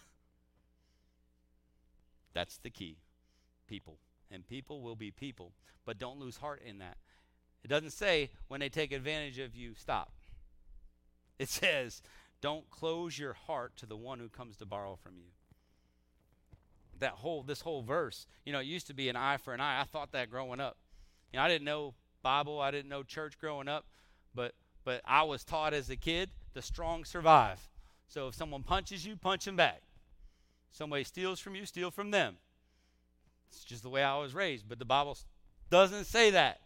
That's 2.34 2.58
the 2.58 2.70
key. 2.70 2.98
People. 3.68 3.98
And 4.30 4.46
people 4.46 4.82
will 4.82 4.96
be 4.96 5.12
people. 5.12 5.52
But 5.86 5.98
don't 5.98 6.18
lose 6.18 6.38
heart 6.38 6.62
in 6.66 6.78
that. 6.78 6.96
It 7.62 7.68
doesn't 7.68 7.92
say 7.92 8.30
when 8.48 8.60
they 8.60 8.68
take 8.68 8.92
advantage 8.92 9.38
of 9.38 9.54
you, 9.54 9.74
stop. 9.76 10.12
It 11.38 11.48
says, 11.60 12.02
don't 12.40 12.68
close 12.70 13.18
your 13.18 13.34
heart 13.34 13.76
to 13.76 13.86
the 13.86 13.96
one 13.96 14.18
who 14.18 14.28
comes 14.28 14.56
to 14.56 14.66
borrow 14.66 14.96
from 14.96 15.16
you 15.16 15.30
that 17.00 17.12
whole 17.12 17.42
this 17.42 17.60
whole 17.60 17.82
verse. 17.82 18.26
You 18.44 18.52
know, 18.52 18.60
it 18.60 18.66
used 18.66 18.86
to 18.88 18.94
be 18.94 19.08
an 19.08 19.16
eye 19.16 19.36
for 19.36 19.54
an 19.54 19.60
eye. 19.60 19.80
I 19.80 19.84
thought 19.84 20.12
that 20.12 20.30
growing 20.30 20.60
up. 20.60 20.76
You 21.32 21.38
know, 21.38 21.44
I 21.44 21.48
didn't 21.48 21.64
know 21.64 21.94
Bible, 22.22 22.60
I 22.60 22.70
didn't 22.70 22.88
know 22.88 23.02
church 23.02 23.38
growing 23.38 23.68
up, 23.68 23.86
but 24.34 24.54
but 24.84 25.00
I 25.04 25.22
was 25.22 25.44
taught 25.44 25.74
as 25.74 25.90
a 25.90 25.96
kid, 25.96 26.30
the 26.52 26.62
strong 26.62 27.04
survive. 27.04 27.68
So 28.06 28.28
if 28.28 28.34
someone 28.34 28.62
punches 28.62 29.06
you, 29.06 29.16
punch 29.16 29.44
them 29.44 29.56
back. 29.56 29.82
Somebody 30.72 31.04
steals 31.04 31.40
from 31.40 31.54
you, 31.54 31.64
steal 31.66 31.90
from 31.90 32.10
them. 32.10 32.36
It's 33.50 33.64
just 33.64 33.82
the 33.82 33.88
way 33.88 34.02
I 34.02 34.18
was 34.18 34.34
raised, 34.34 34.68
but 34.68 34.78
the 34.78 34.84
Bible 34.84 35.16
doesn't 35.70 36.04
say 36.04 36.30
that. 36.30 36.60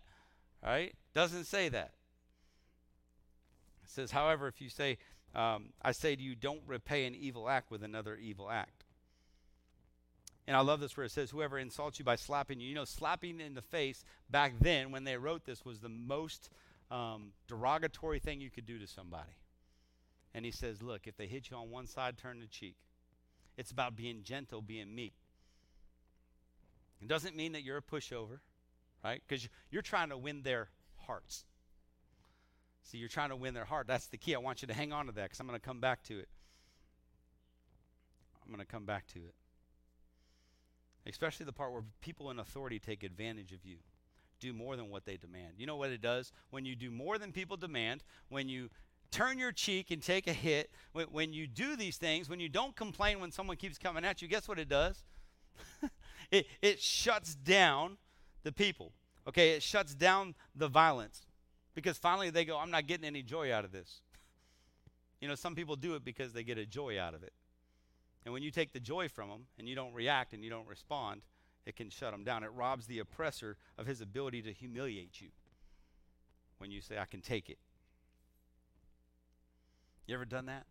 Right? 0.64 0.94
Doesn't 1.14 1.44
say 1.44 1.68
that. 1.68 1.92
It 3.84 3.90
says, 3.90 4.10
however, 4.10 4.48
if 4.48 4.60
you 4.60 4.68
say, 4.68 4.98
um, 5.34 5.70
I 5.82 5.92
say 5.92 6.16
to 6.16 6.22
you, 6.22 6.34
don't 6.34 6.62
repay 6.66 7.06
an 7.06 7.14
evil 7.14 7.48
act 7.48 7.70
with 7.70 7.82
another 7.82 8.16
evil 8.16 8.50
act. 8.50 8.77
And 10.48 10.56
I 10.56 10.60
love 10.60 10.80
this 10.80 10.96
where 10.96 11.04
it 11.04 11.12
says, 11.12 11.30
whoever 11.30 11.58
insults 11.58 11.98
you 11.98 12.06
by 12.06 12.16
slapping 12.16 12.58
you. 12.58 12.68
You 12.68 12.74
know, 12.74 12.86
slapping 12.86 13.38
in 13.38 13.52
the 13.52 13.60
face 13.60 14.02
back 14.30 14.54
then 14.58 14.90
when 14.90 15.04
they 15.04 15.18
wrote 15.18 15.44
this 15.44 15.62
was 15.62 15.80
the 15.80 15.90
most 15.90 16.48
um, 16.90 17.32
derogatory 17.46 18.18
thing 18.18 18.40
you 18.40 18.50
could 18.50 18.64
do 18.64 18.78
to 18.78 18.86
somebody. 18.86 19.36
And 20.34 20.46
he 20.46 20.50
says, 20.50 20.82
look, 20.82 21.06
if 21.06 21.18
they 21.18 21.26
hit 21.26 21.50
you 21.50 21.58
on 21.58 21.68
one 21.70 21.86
side, 21.86 22.16
turn 22.16 22.40
the 22.40 22.46
cheek. 22.46 22.76
It's 23.58 23.70
about 23.70 23.94
being 23.94 24.22
gentle, 24.22 24.62
being 24.62 24.94
meek. 24.94 25.12
It 27.02 27.08
doesn't 27.08 27.36
mean 27.36 27.52
that 27.52 27.62
you're 27.62 27.76
a 27.76 27.82
pushover, 27.82 28.38
right? 29.04 29.20
Because 29.28 29.50
you're 29.70 29.82
trying 29.82 30.08
to 30.08 30.16
win 30.16 30.44
their 30.44 30.70
hearts. 30.96 31.44
See, 32.84 32.96
you're 32.96 33.10
trying 33.10 33.28
to 33.28 33.36
win 33.36 33.52
their 33.52 33.66
heart. 33.66 33.86
That's 33.86 34.06
the 34.06 34.16
key. 34.16 34.34
I 34.34 34.38
want 34.38 34.62
you 34.62 34.68
to 34.68 34.74
hang 34.74 34.94
on 34.94 35.06
to 35.06 35.12
that 35.12 35.24
because 35.24 35.40
I'm 35.40 35.46
going 35.46 35.60
to 35.60 35.66
come 35.66 35.80
back 35.80 36.04
to 36.04 36.18
it. 36.18 36.28
I'm 38.42 38.50
going 38.50 38.64
to 38.64 38.72
come 38.72 38.86
back 38.86 39.06
to 39.08 39.18
it. 39.18 39.34
Especially 41.08 41.46
the 41.46 41.52
part 41.52 41.72
where 41.72 41.82
people 42.00 42.30
in 42.30 42.38
authority 42.38 42.78
take 42.78 43.02
advantage 43.02 43.52
of 43.52 43.64
you, 43.64 43.76
do 44.40 44.52
more 44.52 44.76
than 44.76 44.90
what 44.90 45.04
they 45.04 45.16
demand. 45.16 45.54
You 45.56 45.66
know 45.66 45.76
what 45.76 45.90
it 45.90 46.00
does? 46.00 46.32
When 46.50 46.64
you 46.64 46.76
do 46.76 46.90
more 46.90 47.18
than 47.18 47.32
people 47.32 47.56
demand, 47.56 48.04
when 48.28 48.48
you 48.48 48.70
turn 49.10 49.38
your 49.38 49.52
cheek 49.52 49.90
and 49.90 50.02
take 50.02 50.26
a 50.26 50.32
hit, 50.32 50.70
when, 50.92 51.06
when 51.06 51.32
you 51.32 51.46
do 51.46 51.76
these 51.76 51.96
things, 51.96 52.28
when 52.28 52.40
you 52.40 52.48
don't 52.48 52.76
complain 52.76 53.20
when 53.20 53.32
someone 53.32 53.56
keeps 53.56 53.78
coming 53.78 54.04
at 54.04 54.22
you, 54.22 54.28
guess 54.28 54.46
what 54.46 54.58
it 54.58 54.68
does? 54.68 55.02
it, 56.30 56.46
it 56.62 56.80
shuts 56.80 57.34
down 57.34 57.96
the 58.42 58.52
people. 58.52 58.92
Okay, 59.26 59.50
it 59.50 59.62
shuts 59.62 59.94
down 59.94 60.34
the 60.54 60.68
violence 60.68 61.26
because 61.74 61.98
finally 61.98 62.30
they 62.30 62.44
go, 62.44 62.58
I'm 62.58 62.70
not 62.70 62.86
getting 62.86 63.06
any 63.06 63.22
joy 63.22 63.52
out 63.52 63.64
of 63.64 63.72
this. 63.72 64.00
You 65.20 65.26
know, 65.26 65.34
some 65.34 65.56
people 65.56 65.74
do 65.74 65.96
it 65.96 66.04
because 66.04 66.32
they 66.32 66.44
get 66.44 66.58
a 66.58 66.64
joy 66.64 67.00
out 67.00 67.12
of 67.12 67.24
it. 67.24 67.32
And 68.28 68.34
when 68.34 68.42
you 68.42 68.50
take 68.50 68.74
the 68.74 68.78
joy 68.78 69.08
from 69.08 69.30
them 69.30 69.46
and 69.58 69.66
you 69.66 69.74
don't 69.74 69.94
react 69.94 70.34
and 70.34 70.44
you 70.44 70.50
don't 70.50 70.68
respond, 70.68 71.22
it 71.64 71.76
can 71.76 71.88
shut 71.88 72.12
them 72.12 72.24
down. 72.24 72.44
It 72.44 72.50
robs 72.54 72.86
the 72.86 72.98
oppressor 72.98 73.56
of 73.78 73.86
his 73.86 74.02
ability 74.02 74.42
to 74.42 74.52
humiliate 74.52 75.18
you 75.22 75.28
when 76.58 76.70
you 76.70 76.82
say, 76.82 76.98
I 76.98 77.06
can 77.06 77.22
take 77.22 77.48
it. 77.48 77.56
You 80.06 80.14
ever 80.14 80.26
done 80.26 80.44
that? 80.44 80.66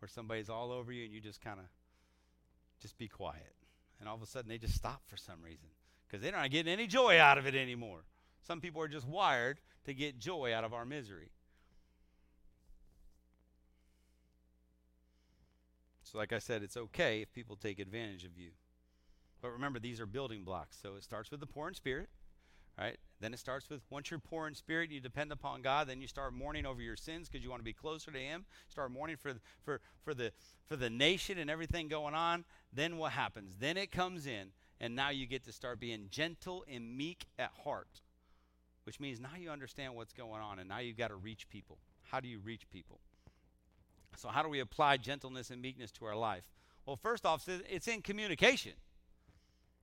Where 0.00 0.08
somebody's 0.10 0.50
all 0.50 0.70
over 0.70 0.92
you 0.92 1.06
and 1.06 1.14
you 1.14 1.22
just 1.22 1.40
kind 1.40 1.58
of 1.58 1.64
just 2.78 2.98
be 2.98 3.08
quiet. 3.08 3.54
And 4.00 4.06
all 4.06 4.14
of 4.14 4.20
a 4.20 4.26
sudden 4.26 4.50
they 4.50 4.58
just 4.58 4.74
stop 4.74 5.00
for 5.06 5.16
some 5.16 5.42
reason 5.42 5.68
because 6.06 6.22
they're 6.22 6.30
not 6.30 6.50
getting 6.50 6.70
any 6.70 6.86
joy 6.86 7.18
out 7.18 7.38
of 7.38 7.46
it 7.46 7.54
anymore. 7.54 8.04
Some 8.46 8.60
people 8.60 8.82
are 8.82 8.88
just 8.88 9.08
wired 9.08 9.60
to 9.86 9.94
get 9.94 10.18
joy 10.18 10.52
out 10.52 10.64
of 10.64 10.74
our 10.74 10.84
misery. 10.84 11.30
So, 16.10 16.16
like 16.16 16.32
I 16.32 16.38
said, 16.38 16.62
it's 16.62 16.76
okay 16.76 17.20
if 17.20 17.32
people 17.32 17.56
take 17.56 17.78
advantage 17.78 18.24
of 18.24 18.38
you. 18.38 18.50
But 19.42 19.50
remember, 19.50 19.78
these 19.78 20.00
are 20.00 20.06
building 20.06 20.42
blocks. 20.42 20.78
So 20.82 20.94
it 20.96 21.04
starts 21.04 21.30
with 21.30 21.40
the 21.40 21.46
poor 21.46 21.68
in 21.68 21.74
spirit, 21.74 22.08
right? 22.78 22.96
Then 23.20 23.34
it 23.34 23.38
starts 23.38 23.68
with 23.68 23.82
once 23.90 24.10
you're 24.10 24.18
poor 24.18 24.48
in 24.48 24.54
spirit, 24.54 24.90
you 24.90 25.00
depend 25.00 25.32
upon 25.32 25.62
God. 25.62 25.86
Then 25.86 26.00
you 26.00 26.08
start 26.08 26.32
mourning 26.32 26.64
over 26.64 26.80
your 26.80 26.96
sins 26.96 27.28
because 27.28 27.44
you 27.44 27.50
want 27.50 27.60
to 27.60 27.64
be 27.64 27.74
closer 27.74 28.10
to 28.10 28.18
Him. 28.18 28.46
Start 28.68 28.90
mourning 28.90 29.16
for 29.16 29.34
for 29.62 29.80
for 30.02 30.14
the 30.14 30.32
for 30.66 30.76
the 30.76 30.90
nation 30.90 31.38
and 31.38 31.50
everything 31.50 31.88
going 31.88 32.14
on. 32.14 32.44
Then 32.72 32.96
what 32.96 33.12
happens? 33.12 33.56
Then 33.58 33.76
it 33.76 33.92
comes 33.92 34.26
in, 34.26 34.48
and 34.80 34.96
now 34.96 35.10
you 35.10 35.26
get 35.26 35.44
to 35.44 35.52
start 35.52 35.78
being 35.78 36.06
gentle 36.10 36.64
and 36.72 36.96
meek 36.96 37.26
at 37.38 37.50
heart, 37.64 38.00
which 38.84 38.98
means 38.98 39.20
now 39.20 39.36
you 39.38 39.50
understand 39.50 39.94
what's 39.94 40.12
going 40.12 40.40
on, 40.40 40.58
and 40.58 40.68
now 40.68 40.78
you've 40.78 40.98
got 40.98 41.08
to 41.08 41.16
reach 41.16 41.48
people. 41.48 41.78
How 42.10 42.20
do 42.20 42.28
you 42.28 42.38
reach 42.38 42.68
people? 42.70 43.00
So, 44.18 44.28
how 44.28 44.42
do 44.42 44.48
we 44.48 44.58
apply 44.58 44.96
gentleness 44.96 45.50
and 45.50 45.62
meekness 45.62 45.92
to 45.92 46.04
our 46.04 46.16
life? 46.16 46.42
Well, 46.84 46.96
first 46.96 47.24
off, 47.24 47.48
it's 47.48 47.86
in 47.86 48.02
communication. 48.02 48.72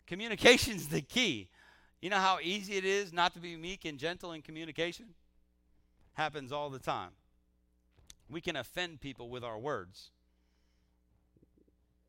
Communication's 0.07 0.88
the 0.90 1.02
key. 1.02 1.48
You 2.02 2.10
know 2.10 2.18
how 2.18 2.40
easy 2.41 2.74
it 2.74 2.84
is 2.84 3.14
not 3.14 3.34
to 3.36 3.40
be 3.40 3.56
meek 3.56 3.86
and 3.86 3.98
gentle 3.98 4.34
in 4.34 4.41
communication? 4.41 5.06
Happens 6.14 6.52
all 6.52 6.70
the 6.70 6.80
time. 6.80 7.12
We 8.30 8.41
can 8.41 8.57
offend 8.57 8.99
people 8.99 9.30
with 9.30 9.44
our 9.44 9.57
words. 9.57 10.10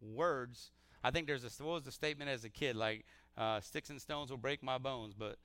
Words. 0.00 0.70
I 1.04 1.12
think 1.12 1.28
there's 1.28 1.44
a 1.44 1.62
what 1.62 1.74
was 1.74 1.82
the 1.84 1.92
statement 1.92 2.28
as 2.28 2.44
a 2.44 2.48
kid 2.50 2.74
like 2.74 3.04
uh, 3.38 3.60
sticks 3.60 3.90
and 3.90 4.00
stones 4.00 4.30
will 4.30 4.36
break 4.36 4.62
my 4.62 4.78
bones, 4.78 5.14
but 5.16 5.36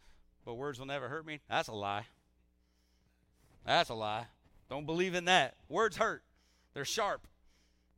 but 0.46 0.56
words 0.56 0.80
will 0.80 0.88
never 0.88 1.10
hurt 1.10 1.28
me. 1.28 1.42
That's 1.48 1.68
a 1.68 1.74
lie. 1.74 2.08
That's 3.66 3.90
a 3.90 3.94
lie. 3.94 4.26
Don't 4.68 4.88
believe 4.88 5.14
in 5.14 5.26
that. 5.26 5.58
Words 5.70 5.98
hurt. 5.98 6.24
They're 6.74 6.86
sharp. 6.86 7.28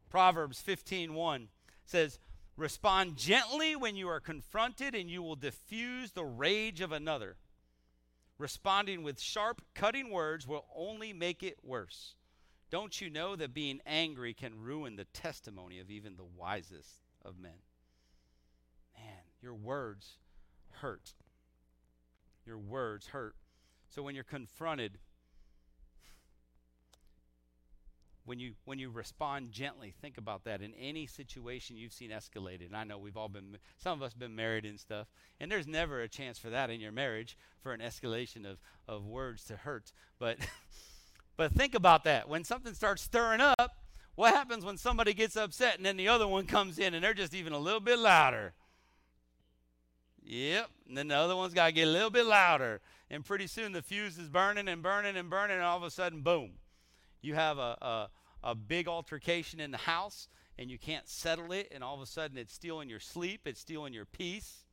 Proverbs 0.09 0.61
15:1 0.61 1.49
says, 1.85 2.19
"Respond 2.55 3.17
gently 3.17 3.75
when 3.75 3.95
you 3.95 4.07
are 4.09 4.19
confronted 4.19 4.93
and 4.95 5.09
you 5.09 5.21
will 5.23 5.35
diffuse 5.35 6.11
the 6.11 6.25
rage 6.25 6.81
of 6.81 6.91
another. 6.91 7.37
Responding 8.37 9.03
with 9.03 9.19
sharp, 9.19 9.61
cutting 9.73 10.09
words 10.09 10.47
will 10.47 10.67
only 10.75 11.13
make 11.13 11.43
it 11.43 11.63
worse. 11.63 12.15
Don't 12.69 12.99
you 12.99 13.09
know 13.09 13.35
that 13.35 13.53
being 13.53 13.81
angry 13.85 14.33
can 14.33 14.59
ruin 14.59 14.95
the 14.95 15.05
testimony 15.05 15.79
of 15.79 15.89
even 15.89 16.15
the 16.15 16.23
wisest 16.23 17.03
of 17.21 17.37
men?" 17.37 17.61
Man, 18.95 19.23
your 19.41 19.55
words 19.55 20.19
hurt. 20.69 21.13
Your 22.45 22.57
words 22.57 23.07
hurt. 23.07 23.35
So 23.89 24.03
when 24.03 24.15
you're 24.15 24.23
confronted, 24.23 24.99
when 28.25 28.39
you 28.39 28.53
when 28.65 28.79
you 28.79 28.89
respond 28.89 29.51
gently 29.51 29.93
think 30.01 30.17
about 30.17 30.45
that 30.45 30.61
in 30.61 30.73
any 30.75 31.05
situation 31.05 31.77
you've 31.77 31.93
seen 31.93 32.11
escalated. 32.11 32.67
And 32.67 32.77
i 32.77 32.83
know 32.83 32.97
we've 32.97 33.17
all 33.17 33.29
been 33.29 33.57
some 33.77 33.99
of 33.99 34.03
us 34.03 34.13
been 34.13 34.35
married 34.35 34.65
and 34.65 34.79
stuff 34.79 35.07
and 35.39 35.51
there's 35.51 35.67
never 35.67 36.01
a 36.01 36.07
chance 36.07 36.37
for 36.37 36.49
that 36.49 36.69
in 36.69 36.79
your 36.79 36.91
marriage 36.91 37.37
for 37.61 37.73
an 37.73 37.81
escalation 37.81 38.45
of 38.45 38.59
of 38.87 39.05
words 39.05 39.43
to 39.45 39.57
hurt. 39.57 39.91
But 40.19 40.37
but 41.37 41.53
think 41.53 41.75
about 41.75 42.03
that. 42.05 42.29
When 42.29 42.43
something 42.43 42.73
starts 42.73 43.01
stirring 43.01 43.41
up 43.41 43.77
what 44.15 44.33
happens 44.33 44.63
when 44.63 44.77
somebody 44.77 45.13
gets 45.13 45.35
upset 45.35 45.77
and 45.77 45.85
then 45.85 45.97
the 45.97 46.07
other 46.07 46.27
one 46.27 46.45
comes 46.45 46.77
in 46.77 46.93
and 46.93 47.03
they're 47.03 47.13
just 47.13 47.33
even 47.33 47.53
a 47.53 47.59
little 47.59 47.79
bit 47.79 47.99
louder? 47.99 48.53
Yep 50.25 50.69
and 50.87 50.97
then 50.97 51.07
the 51.07 51.15
other 51.15 51.35
one's 51.35 51.53
got 51.53 51.67
to 51.67 51.71
get 51.71 51.87
a 51.87 51.91
little 51.91 52.11
bit 52.11 52.25
louder. 52.25 52.79
And 53.09 53.25
pretty 53.25 53.47
soon 53.47 53.71
the 53.71 53.81
fuse 53.81 54.17
is 54.17 54.29
burning 54.29 54.67
and 54.67 54.81
burning 54.81 55.17
and 55.17 55.29
burning 55.29 55.55
and 55.55 55.65
all 55.65 55.77
of 55.77 55.83
a 55.83 55.91
sudden 55.91 56.21
boom 56.21 56.51
you 57.23 57.33
have 57.35 57.57
a, 57.57 57.77
a, 57.81 58.09
a 58.43 58.55
big 58.55 58.87
altercation 58.87 59.59
in 59.59 59.71
the 59.71 59.77
house 59.77 60.27
and 60.57 60.69
you 60.69 60.77
can't 60.77 61.07
settle 61.09 61.51
it, 61.51 61.71
and 61.73 61.83
all 61.83 61.95
of 61.95 62.01
a 62.01 62.05
sudden 62.05 62.37
it's 62.37 62.53
stealing 62.53 62.89
your 62.89 62.99
sleep, 62.99 63.41
it's 63.45 63.59
stealing 63.59 63.93
your 63.93 64.05
peace. 64.05 64.65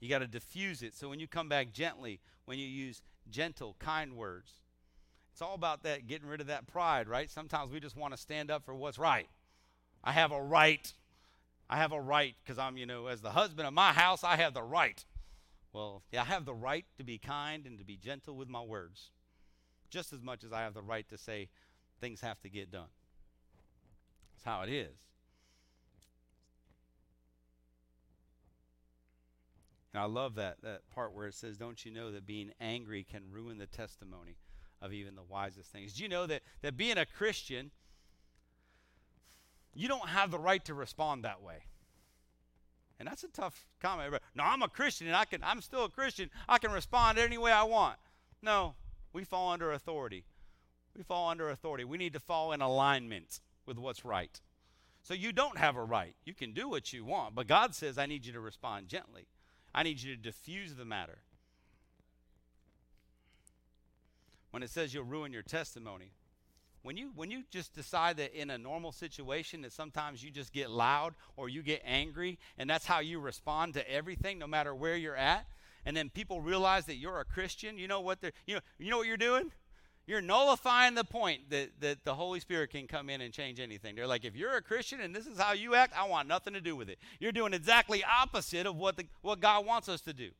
You 0.00 0.08
got 0.08 0.20
to 0.20 0.26
diffuse 0.26 0.82
it. 0.82 0.94
So 0.94 1.10
when 1.10 1.20
you 1.20 1.28
come 1.28 1.50
back 1.50 1.72
gently, 1.72 2.20
when 2.46 2.58
you 2.58 2.66
use 2.66 3.02
gentle, 3.28 3.76
kind 3.78 4.16
words, 4.16 4.52
it's 5.32 5.42
all 5.42 5.54
about 5.54 5.82
that 5.82 6.06
getting 6.06 6.28
rid 6.28 6.40
of 6.40 6.46
that 6.46 6.66
pride, 6.66 7.08
right? 7.08 7.28
Sometimes 7.28 7.70
we 7.70 7.80
just 7.80 7.96
want 7.96 8.14
to 8.14 8.18
stand 8.18 8.50
up 8.50 8.64
for 8.64 8.74
what's 8.74 8.98
right. 8.98 9.28
I 10.02 10.12
have 10.12 10.32
a 10.32 10.40
right. 10.40 10.90
I 11.68 11.76
have 11.76 11.92
a 11.92 12.00
right 12.00 12.34
because 12.42 12.58
I'm, 12.58 12.78
you 12.78 12.86
know, 12.86 13.06
as 13.06 13.20
the 13.20 13.30
husband 13.30 13.68
of 13.68 13.74
my 13.74 13.92
house, 13.92 14.24
I 14.24 14.36
have 14.36 14.54
the 14.54 14.62
right. 14.62 15.04
Well, 15.74 16.02
yeah, 16.10 16.22
I 16.22 16.24
have 16.24 16.46
the 16.46 16.54
right 16.54 16.86
to 16.96 17.04
be 17.04 17.18
kind 17.18 17.66
and 17.66 17.78
to 17.78 17.84
be 17.84 17.96
gentle 17.96 18.34
with 18.34 18.48
my 18.48 18.62
words 18.62 19.10
just 19.90 20.12
as 20.12 20.22
much 20.22 20.44
as 20.44 20.52
I 20.52 20.60
have 20.60 20.74
the 20.74 20.82
right 20.82 21.08
to 21.08 21.18
say 21.18 21.48
things 22.00 22.20
have 22.20 22.40
to 22.42 22.48
get 22.48 22.70
done. 22.70 22.88
That's 24.34 24.44
how 24.44 24.62
it 24.62 24.70
is. 24.70 24.96
And 29.92 30.02
I 30.02 30.06
love 30.06 30.36
that, 30.36 30.62
that 30.62 30.88
part 30.94 31.14
where 31.14 31.26
it 31.26 31.34
says, 31.34 31.56
Don't 31.56 31.84
you 31.84 31.90
know 31.90 32.12
that 32.12 32.26
being 32.26 32.52
angry 32.60 33.04
can 33.04 33.22
ruin 33.30 33.58
the 33.58 33.66
testimony 33.66 34.36
of 34.80 34.92
even 34.92 35.16
the 35.16 35.22
wisest 35.22 35.70
things? 35.72 35.94
Do 35.94 36.02
you 36.02 36.08
know 36.08 36.26
that, 36.26 36.42
that 36.62 36.76
being 36.76 36.96
a 36.96 37.04
Christian, 37.04 37.70
you 39.74 39.88
don't 39.88 40.08
have 40.08 40.30
the 40.30 40.38
right 40.38 40.64
to 40.64 40.74
respond 40.74 41.24
that 41.24 41.42
way? 41.42 41.64
And 42.98 43.08
that's 43.08 43.24
a 43.24 43.28
tough 43.28 43.66
comment. 43.80 44.14
No, 44.34 44.44
I'm 44.44 44.62
a 44.62 44.68
Christian 44.68 45.06
and 45.06 45.16
I 45.16 45.24
can 45.24 45.42
I'm 45.42 45.62
still 45.62 45.84
a 45.84 45.88
Christian. 45.88 46.30
I 46.48 46.58
can 46.58 46.70
respond 46.70 47.18
any 47.18 47.38
way 47.38 47.50
I 47.50 47.62
want. 47.62 47.96
No, 48.42 48.74
we 49.12 49.24
fall 49.24 49.52
under 49.52 49.72
authority. 49.72 50.24
We 50.96 51.02
fall 51.02 51.28
under 51.28 51.50
authority. 51.50 51.84
We 51.84 51.98
need 51.98 52.12
to 52.12 52.20
fall 52.20 52.52
in 52.52 52.60
alignment 52.60 53.40
with 53.66 53.78
what's 53.78 54.04
right. 54.04 54.40
So 55.02 55.14
you 55.14 55.32
don't 55.32 55.58
have 55.58 55.76
a 55.76 55.84
right. 55.84 56.14
You 56.24 56.34
can 56.34 56.52
do 56.52 56.68
what 56.68 56.92
you 56.92 57.04
want, 57.04 57.34
but 57.34 57.46
God 57.46 57.74
says, 57.74 57.96
I 57.98 58.06
need 58.06 58.26
you 58.26 58.32
to 58.32 58.40
respond 58.40 58.88
gently. 58.88 59.26
I 59.74 59.82
need 59.82 60.00
you 60.00 60.14
to 60.14 60.20
diffuse 60.20 60.74
the 60.74 60.84
matter. 60.84 61.18
When 64.50 64.62
it 64.62 64.70
says 64.70 64.92
you'll 64.92 65.04
ruin 65.04 65.32
your 65.32 65.42
testimony, 65.42 66.12
when 66.82 66.96
you 66.96 67.10
when 67.14 67.30
you 67.30 67.44
just 67.50 67.74
decide 67.74 68.16
that 68.16 68.34
in 68.34 68.50
a 68.50 68.58
normal 68.58 68.90
situation 68.90 69.62
that 69.62 69.72
sometimes 69.72 70.24
you 70.24 70.30
just 70.30 70.52
get 70.52 70.70
loud 70.70 71.14
or 71.36 71.48
you 71.48 71.62
get 71.62 71.82
angry 71.84 72.38
and 72.58 72.68
that's 72.68 72.86
how 72.86 73.00
you 73.00 73.20
respond 73.20 73.74
to 73.74 73.90
everything 73.90 74.38
no 74.38 74.46
matter 74.46 74.74
where 74.74 74.96
you're 74.96 75.16
at, 75.16 75.46
and 75.84 75.96
then 75.96 76.10
people 76.10 76.40
realize 76.40 76.86
that 76.86 76.96
you're 76.96 77.20
a 77.20 77.24
Christian, 77.24 77.78
you 77.78 77.88
know 77.88 78.00
what 78.00 78.20
they're 78.20 78.32
you 78.46 78.54
know 78.54 78.60
you 78.78 78.90
know 78.90 78.98
what 78.98 79.06
you're 79.06 79.16
doing? 79.16 79.50
you're 80.10 80.20
nullifying 80.20 80.96
the 80.96 81.04
point 81.04 81.50
that, 81.50 81.70
that 81.78 82.04
the 82.04 82.16
Holy 82.16 82.40
Spirit 82.40 82.70
can 82.70 82.88
come 82.88 83.08
in 83.08 83.20
and 83.20 83.32
change 83.32 83.60
anything. 83.60 83.94
They're 83.94 84.08
like, 84.08 84.24
if 84.24 84.34
you're 84.34 84.56
a 84.56 84.60
Christian 84.60 85.00
and 85.00 85.14
this 85.14 85.24
is 85.24 85.38
how 85.38 85.52
you 85.52 85.76
act, 85.76 85.92
I 85.96 86.08
want 86.08 86.26
nothing 86.26 86.52
to 86.54 86.60
do 86.60 86.74
with 86.74 86.88
it. 86.88 86.98
You're 87.20 87.30
doing 87.30 87.54
exactly 87.54 88.02
opposite 88.02 88.66
of 88.66 88.74
what, 88.74 88.96
the, 88.96 89.06
what 89.22 89.38
God 89.38 89.64
wants 89.64 89.88
us 89.88 90.00
to 90.02 90.12
do. 90.12 90.30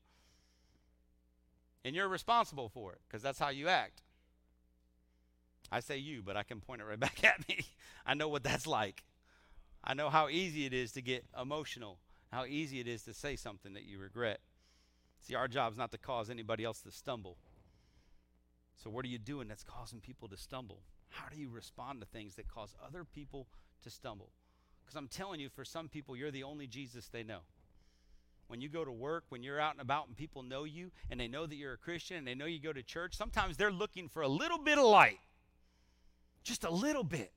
And 1.84 1.94
you're 1.94 2.08
responsible 2.08 2.68
for 2.68 2.92
it 2.92 2.98
because 3.06 3.22
that's 3.22 3.38
how 3.38 3.50
you 3.50 3.68
act. 3.68 4.02
I 5.70 5.78
say 5.78 5.98
you, 5.98 6.20
but 6.20 6.36
I 6.36 6.42
can 6.42 6.60
point 6.60 6.80
it 6.80 6.84
right 6.84 6.98
back 7.00 7.22
at 7.22 7.48
me. 7.48 7.64
I 8.04 8.14
know 8.14 8.26
what 8.26 8.42
that's 8.42 8.66
like. 8.66 9.04
I 9.84 9.94
know 9.94 10.10
how 10.10 10.28
easy 10.28 10.66
it 10.66 10.74
is 10.74 10.90
to 10.92 11.00
get 11.00 11.24
emotional, 11.40 11.98
how 12.32 12.44
easy 12.44 12.80
it 12.80 12.88
is 12.88 13.04
to 13.04 13.14
say 13.14 13.36
something 13.36 13.74
that 13.74 13.84
you 13.84 14.00
regret. 14.00 14.40
See, 15.22 15.34
our 15.34 15.48
job 15.48 15.72
is 15.72 15.78
not 15.78 15.92
to 15.92 15.98
cause 15.98 16.30
anybody 16.30 16.64
else 16.64 16.80
to 16.82 16.90
stumble. 16.90 17.36
So, 18.82 18.88
what 18.88 19.04
are 19.04 19.08
you 19.08 19.18
doing 19.18 19.48
that's 19.48 19.62
causing 19.62 20.00
people 20.00 20.28
to 20.28 20.36
stumble? 20.36 20.80
How 21.10 21.28
do 21.28 21.38
you 21.38 21.50
respond 21.50 22.00
to 22.00 22.06
things 22.06 22.36
that 22.36 22.48
cause 22.48 22.74
other 22.84 23.04
people 23.04 23.46
to 23.82 23.90
stumble? 23.90 24.30
Because 24.80 24.96
I'm 24.96 25.08
telling 25.08 25.40
you, 25.40 25.48
for 25.48 25.64
some 25.64 25.88
people, 25.88 26.16
you're 26.16 26.30
the 26.30 26.44
only 26.44 26.66
Jesus 26.66 27.08
they 27.08 27.22
know. 27.22 27.40
When 28.48 28.60
you 28.60 28.68
go 28.68 28.84
to 28.84 28.90
work, 28.90 29.24
when 29.28 29.42
you're 29.42 29.60
out 29.60 29.72
and 29.72 29.80
about 29.80 30.08
and 30.08 30.16
people 30.16 30.42
know 30.42 30.64
you 30.64 30.90
and 31.08 31.20
they 31.20 31.28
know 31.28 31.46
that 31.46 31.54
you're 31.54 31.74
a 31.74 31.78
Christian 31.78 32.16
and 32.16 32.26
they 32.26 32.34
know 32.34 32.46
you 32.46 32.58
go 32.58 32.72
to 32.72 32.82
church, 32.82 33.14
sometimes 33.14 33.56
they're 33.56 33.70
looking 33.70 34.08
for 34.08 34.22
a 34.22 34.28
little 34.28 34.58
bit 34.58 34.78
of 34.78 34.86
light. 34.86 35.20
Just 36.42 36.64
a 36.64 36.70
little 36.70 37.04
bit. 37.04 37.32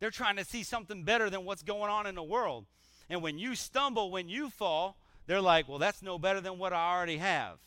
They're 0.00 0.10
trying 0.10 0.36
to 0.36 0.44
see 0.44 0.62
something 0.62 1.04
better 1.04 1.30
than 1.30 1.46
what's 1.46 1.62
going 1.62 1.90
on 1.90 2.06
in 2.06 2.14
the 2.14 2.22
world. 2.22 2.66
And 3.08 3.22
when 3.22 3.38
you 3.38 3.54
stumble, 3.54 4.10
when 4.10 4.28
you 4.28 4.50
fall, 4.50 4.98
they're 5.26 5.40
like, 5.40 5.68
well, 5.68 5.78
that's 5.78 6.02
no 6.02 6.18
better 6.18 6.40
than 6.40 6.58
what 6.58 6.72
I 6.72 6.94
already 6.94 7.18
have. 7.18 7.58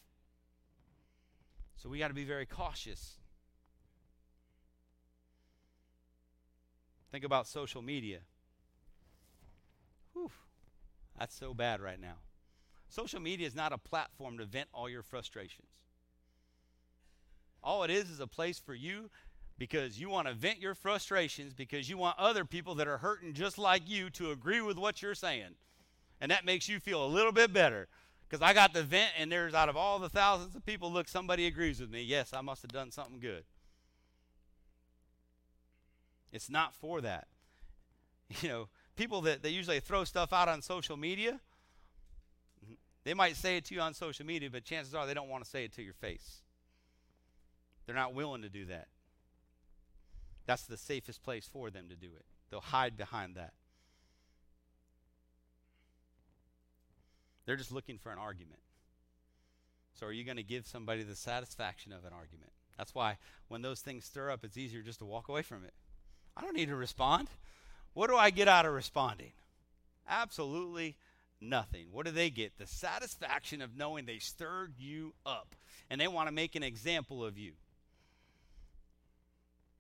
So 1.78 1.90
we 1.90 2.00
got 2.00 2.10
to 2.10 2.14
be 2.14 2.24
very 2.24 2.46
cautious. 2.46 3.18
Think 7.12 7.24
about 7.24 7.48
social 7.48 7.82
media. 7.82 8.20
Whew, 10.14 10.32
that's 11.18 11.36
so 11.36 11.54
bad 11.54 11.82
right 11.82 12.00
now. 12.00 12.16
Social 12.90 13.20
media 13.20 13.48
is 13.48 13.56
not 13.56 13.74
a 13.74 13.78
platform 13.78 14.38
to 14.38 14.46
vent 14.46 14.70
all 14.74 14.90
your 14.90 15.04
frustrations. 15.04 15.68
All 17.64 17.84
it 17.84 17.92
is 17.92 18.10
is 18.10 18.20
a 18.20 18.28
place 18.28 18.60
for 18.60 18.74
you 18.74 19.10
because 19.58 20.00
you 20.00 20.10
want 20.10 20.28
to 20.28 20.34
vent 20.34 20.60
your 20.60 20.76
frustrations 20.76 21.54
because 21.54 21.90
you 21.90 21.98
want 21.98 22.18
other 22.18 22.46
people 22.46 22.76
that 22.76 22.88
are 22.88 23.00
hurting 23.00 23.34
just 23.34 23.58
like 23.58 23.90
you 23.90 24.10
to 24.12 24.32
agree 24.32 24.62
with 24.62 24.78
what 24.78 25.02
you're 25.02 25.16
saying. 25.16 25.56
And 26.20 26.32
that 26.32 26.46
makes 26.46 26.68
you 26.68 26.80
feel 26.80 27.06
a 27.06 27.08
little 27.08 27.32
bit 27.32 27.54
better 27.54 27.88
because 28.28 28.42
I 28.42 28.54
got 28.54 28.74
the 28.74 28.84
vent, 28.84 29.12
and 29.18 29.32
there's 29.32 29.54
out 29.54 29.70
of 29.70 29.78
all 29.78 30.00
the 30.00 30.10
thousands 30.10 30.56
of 30.56 30.66
people, 30.66 30.92
look, 30.92 31.08
somebody 31.08 31.46
agrees 31.46 31.80
with 31.80 31.90
me. 31.90 32.02
Yes, 32.02 32.34
I 32.34 32.42
must 32.42 32.62
have 32.62 32.72
done 32.72 32.92
something 32.92 33.20
good. 33.20 33.44
It's 36.32 36.50
not 36.50 36.74
for 36.74 37.02
that. 37.02 37.28
You 38.42 38.50
know, 38.50 38.68
people 38.98 39.22
that 39.22 39.42
they 39.42 39.52
usually 39.52 39.80
throw 39.80 40.04
stuff 40.04 40.34
out 40.34 40.50
on 40.50 40.62
social 40.62 40.98
media, 40.98 41.40
they 43.06 43.14
might 43.14 43.38
say 43.38 43.56
it 43.56 43.64
to 43.66 43.74
you 43.74 43.80
on 43.80 43.94
social 43.94 44.26
media, 44.26 44.50
but 44.52 44.66
chances 44.66 44.94
are 44.94 45.08
they 45.08 45.14
don't 45.14 45.30
want 45.30 45.46
to 45.46 45.50
say 45.50 45.64
it 45.64 45.74
to 45.76 45.82
your 45.82 45.94
face. 45.94 46.42
They're 47.86 47.96
not 47.96 48.14
willing 48.14 48.42
to 48.42 48.50
do 48.50 48.66
that. 48.66 48.90
That's 50.46 50.64
the 50.64 50.76
safest 50.76 51.24
place 51.24 51.48
for 51.52 51.70
them 51.70 51.88
to 51.88 51.96
do 51.96 52.08
it. 52.08 52.26
They'll 52.50 52.60
hide 52.60 52.98
behind 52.98 53.36
that. 53.36 53.54
They're 57.48 57.56
just 57.56 57.72
looking 57.72 57.98
for 57.98 58.12
an 58.12 58.20
argument. 58.20 58.60
So, 59.96 60.06
are 60.06 60.12
you 60.12 60.24
going 60.24 60.38
to 60.38 60.44
give 60.44 60.68
somebody 60.68 61.02
the 61.02 61.16
satisfaction 61.16 61.92
of 61.92 62.06
an 62.06 62.14
argument? 62.14 62.52
That's 62.78 62.94
why 62.94 63.18
when 63.48 63.64
those 63.64 63.80
things 63.80 64.06
stir 64.06 64.30
up, 64.30 64.44
it's 64.44 64.58
easier 64.58 64.84
just 64.84 65.00
to 65.00 65.06
walk 65.06 65.30
away 65.30 65.42
from 65.42 65.64
it. 65.64 65.74
I 66.36 66.42
don't 66.42 66.56
need 66.56 66.68
to 66.68 66.76
respond. 66.76 67.30
What 67.94 68.10
do 68.12 68.16
I 68.16 68.30
get 68.30 68.48
out 68.48 68.68
of 68.68 68.74
responding? 68.74 69.32
Absolutely 70.08 70.98
nothing. 71.42 71.88
What 71.92 72.06
do 72.06 72.12
they 72.12 72.30
get? 72.30 72.58
The 72.60 72.68
satisfaction 72.68 73.62
of 73.62 73.76
knowing 73.76 74.06
they 74.06 74.20
stirred 74.20 74.74
you 74.78 75.14
up 75.26 75.56
and 75.90 76.00
they 76.00 76.08
want 76.08 76.28
to 76.28 76.34
make 76.34 76.56
an 76.56 76.64
example 76.64 77.26
of 77.26 77.40
you. 77.40 77.54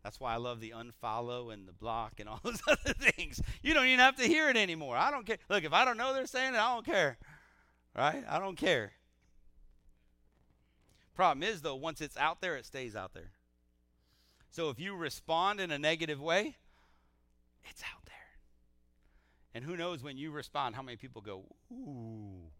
That's 0.03 0.19
why 0.19 0.33
I 0.33 0.37
love 0.37 0.61
the 0.61 0.73
unfollow 0.75 1.53
and 1.53 1.67
the 1.67 1.73
block 1.73 2.13
and 2.19 2.29
all 2.29 2.39
those 2.43 2.61
other 2.67 2.93
things. 2.93 3.41
You 3.61 3.73
don't 3.73 3.85
even 3.85 3.99
have 3.99 4.15
to 4.15 4.23
hear 4.23 4.49
it 4.49 4.57
anymore. 4.57 4.95
I 4.95 5.11
don't 5.11 5.25
care. 5.25 5.37
Look, 5.49 5.63
if 5.63 5.73
I 5.73 5.85
don't 5.85 5.97
know 5.97 6.13
they're 6.13 6.25
saying 6.25 6.53
it, 6.53 6.57
I 6.57 6.73
don't 6.73 6.85
care. 6.85 7.17
Right? 7.97 8.23
I 8.29 8.39
don't 8.39 8.55
care. 8.55 8.91
Problem 11.15 11.41
is, 11.41 11.63
though, 11.63 11.75
once 11.75 11.99
it's 11.99 12.15
out 12.15 12.41
there, 12.41 12.55
it 12.55 12.65
stays 12.65 12.95
out 12.95 13.15
there. 13.15 13.31
So 14.51 14.69
if 14.69 14.79
you 14.79 14.95
respond 14.95 15.59
in 15.59 15.71
a 15.71 15.79
negative 15.79 16.21
way, 16.21 16.57
it's 17.65 17.81
out 17.81 18.05
there. 18.05 18.13
And 19.55 19.65
who 19.65 19.75
knows 19.75 20.03
when 20.03 20.17
you 20.17 20.29
respond, 20.29 20.75
how 20.75 20.83
many 20.83 20.95
people 20.95 21.21
go, 21.21 21.45
ooh, 21.71 22.51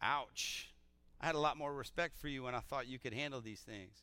ouch. 0.00 0.72
I 1.20 1.26
had 1.26 1.34
a 1.34 1.40
lot 1.40 1.58
more 1.58 1.74
respect 1.74 2.16
for 2.16 2.28
you 2.28 2.44
when 2.44 2.54
I 2.54 2.60
thought 2.60 2.86
you 2.86 2.98
could 2.98 3.12
handle 3.12 3.42
these 3.42 3.60
things. 3.60 4.02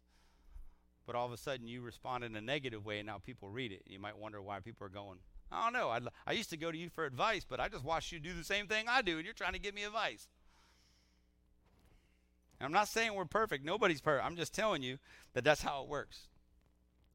But 1.08 1.16
all 1.16 1.26
of 1.26 1.34
a 1.34 1.38
sudden, 1.38 1.68
you 1.68 1.82
respond 1.82 2.24
in 2.24 2.36
a 2.36 2.42
negative 2.42 2.86
way, 2.86 3.00
and 3.00 3.08
now 3.08 3.18
people 3.18 3.50
read 3.50 3.72
it. 3.72 3.82
You 3.88 4.00
might 4.00 4.18
wonder 4.18 4.42
why 4.42 4.60
people 4.60 4.86
are 4.86 4.92
going, 4.92 5.18
I 5.54 5.64
don't 5.66 5.74
know. 5.74 5.90
I'd, 5.90 6.04
I 6.26 6.32
used 6.34 6.50
to 6.50 6.58
go 6.58 6.72
to 6.72 6.78
you 6.78 6.90
for 6.90 7.06
advice, 7.06 7.46
but 7.48 7.60
I 7.60 7.68
just 7.68 7.84
watched 7.84 8.12
you 8.12 8.20
do 8.20 8.34
the 8.34 8.44
same 8.44 8.68
thing 8.68 8.86
I 8.88 9.02
do, 9.02 9.18
and 9.18 9.26
you're 9.26 9.34
trying 9.34 9.54
to 9.54 9.60
give 9.60 9.76
me 9.76 9.84
advice. 9.84 10.28
And 12.60 12.66
I'm 12.66 12.74
not 12.74 12.88
saying 12.88 13.14
we're 13.14 13.26
perfect. 13.26 13.64
Nobody's 13.66 14.02
perfect. 14.02 14.26
I'm 14.26 14.36
just 14.36 14.54
telling 14.54 14.84
you 14.84 14.98
that 15.34 15.44
that's 15.44 15.62
how 15.62 15.84
it 15.84 15.90
works. 15.90 16.28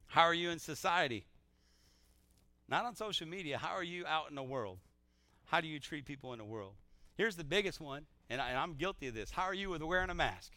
How 0.06 0.22
are 0.22 0.34
you 0.34 0.50
in 0.50 0.58
society? 0.58 1.26
Not 2.68 2.84
on 2.84 2.94
social 2.94 3.26
media. 3.26 3.58
How 3.58 3.74
are 3.74 3.82
you 3.82 4.06
out 4.06 4.28
in 4.28 4.36
the 4.36 4.42
world? 4.42 4.78
How 5.46 5.60
do 5.60 5.68
you 5.68 5.80
treat 5.80 6.04
people 6.04 6.32
in 6.32 6.38
the 6.38 6.44
world? 6.44 6.74
Here's 7.16 7.36
the 7.36 7.44
biggest 7.44 7.80
one, 7.80 8.06
and, 8.30 8.40
I, 8.40 8.52
am 8.52 8.74
guilty 8.74 9.08
of 9.08 9.14
this. 9.14 9.30
How 9.30 9.44
are 9.44 9.54
you 9.54 9.70
with 9.70 9.82
wearing 9.82 10.10
a 10.10 10.14
mask? 10.14 10.52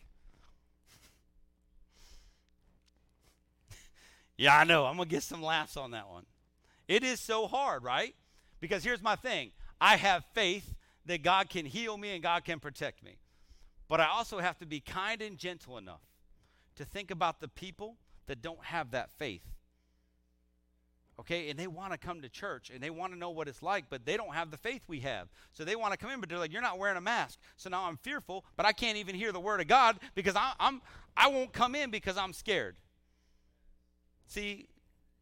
yeah, 4.37 4.57
I 4.57 4.63
know. 4.65 4.85
I'm 4.85 4.97
going 4.97 5.09
to 5.09 5.15
get 5.15 5.23
some 5.23 5.41
laughs 5.41 5.75
on 5.77 5.91
that 5.91 6.09
one. 6.09 6.25
It 6.91 7.05
is 7.05 7.21
so 7.21 7.47
hard, 7.47 7.85
right? 7.85 8.13
Because 8.59 8.83
here's 8.83 9.01
my 9.01 9.15
thing 9.15 9.51
I 9.79 9.95
have 9.95 10.25
faith 10.33 10.75
that 11.05 11.23
God 11.23 11.49
can 11.49 11.65
heal 11.65 11.97
me 11.97 12.13
and 12.13 12.21
God 12.21 12.43
can 12.43 12.59
protect 12.59 13.01
me. 13.01 13.17
But 13.87 14.01
I 14.01 14.07
also 14.07 14.39
have 14.39 14.57
to 14.57 14.65
be 14.65 14.81
kind 14.81 15.21
and 15.21 15.37
gentle 15.37 15.77
enough 15.77 16.01
to 16.75 16.83
think 16.83 17.09
about 17.09 17.39
the 17.39 17.47
people 17.47 17.95
that 18.27 18.41
don't 18.41 18.61
have 18.65 18.91
that 18.91 19.09
faith. 19.11 19.43
Okay, 21.17 21.49
and 21.49 21.57
they 21.57 21.67
want 21.67 21.93
to 21.93 21.97
come 21.97 22.21
to 22.23 22.29
church 22.29 22.69
and 22.69 22.83
they 22.83 22.89
want 22.89 23.13
to 23.13 23.17
know 23.17 23.29
what 23.29 23.47
it's 23.47 23.63
like, 23.63 23.85
but 23.89 24.05
they 24.05 24.17
don't 24.17 24.33
have 24.33 24.51
the 24.51 24.57
faith 24.57 24.81
we 24.89 24.99
have. 24.99 25.29
So 25.53 25.63
they 25.63 25.77
want 25.77 25.93
to 25.93 25.97
come 25.97 26.09
in, 26.09 26.19
but 26.19 26.27
they're 26.27 26.39
like, 26.39 26.51
"You're 26.51 26.61
not 26.61 26.77
wearing 26.77 26.97
a 26.97 27.01
mask." 27.01 27.39
So 27.55 27.69
now 27.69 27.85
I'm 27.85 27.95
fearful, 27.95 28.43
but 28.57 28.65
I 28.65 28.73
can't 28.73 28.97
even 28.97 29.15
hear 29.15 29.31
the 29.31 29.39
word 29.39 29.61
of 29.61 29.67
God 29.67 29.97
because 30.13 30.35
I, 30.35 30.51
I'm 30.59 30.81
I 31.15 31.27
won't 31.27 31.53
come 31.53 31.73
in 31.73 31.89
because 31.89 32.17
I'm 32.17 32.33
scared. 32.33 32.75
See, 34.27 34.67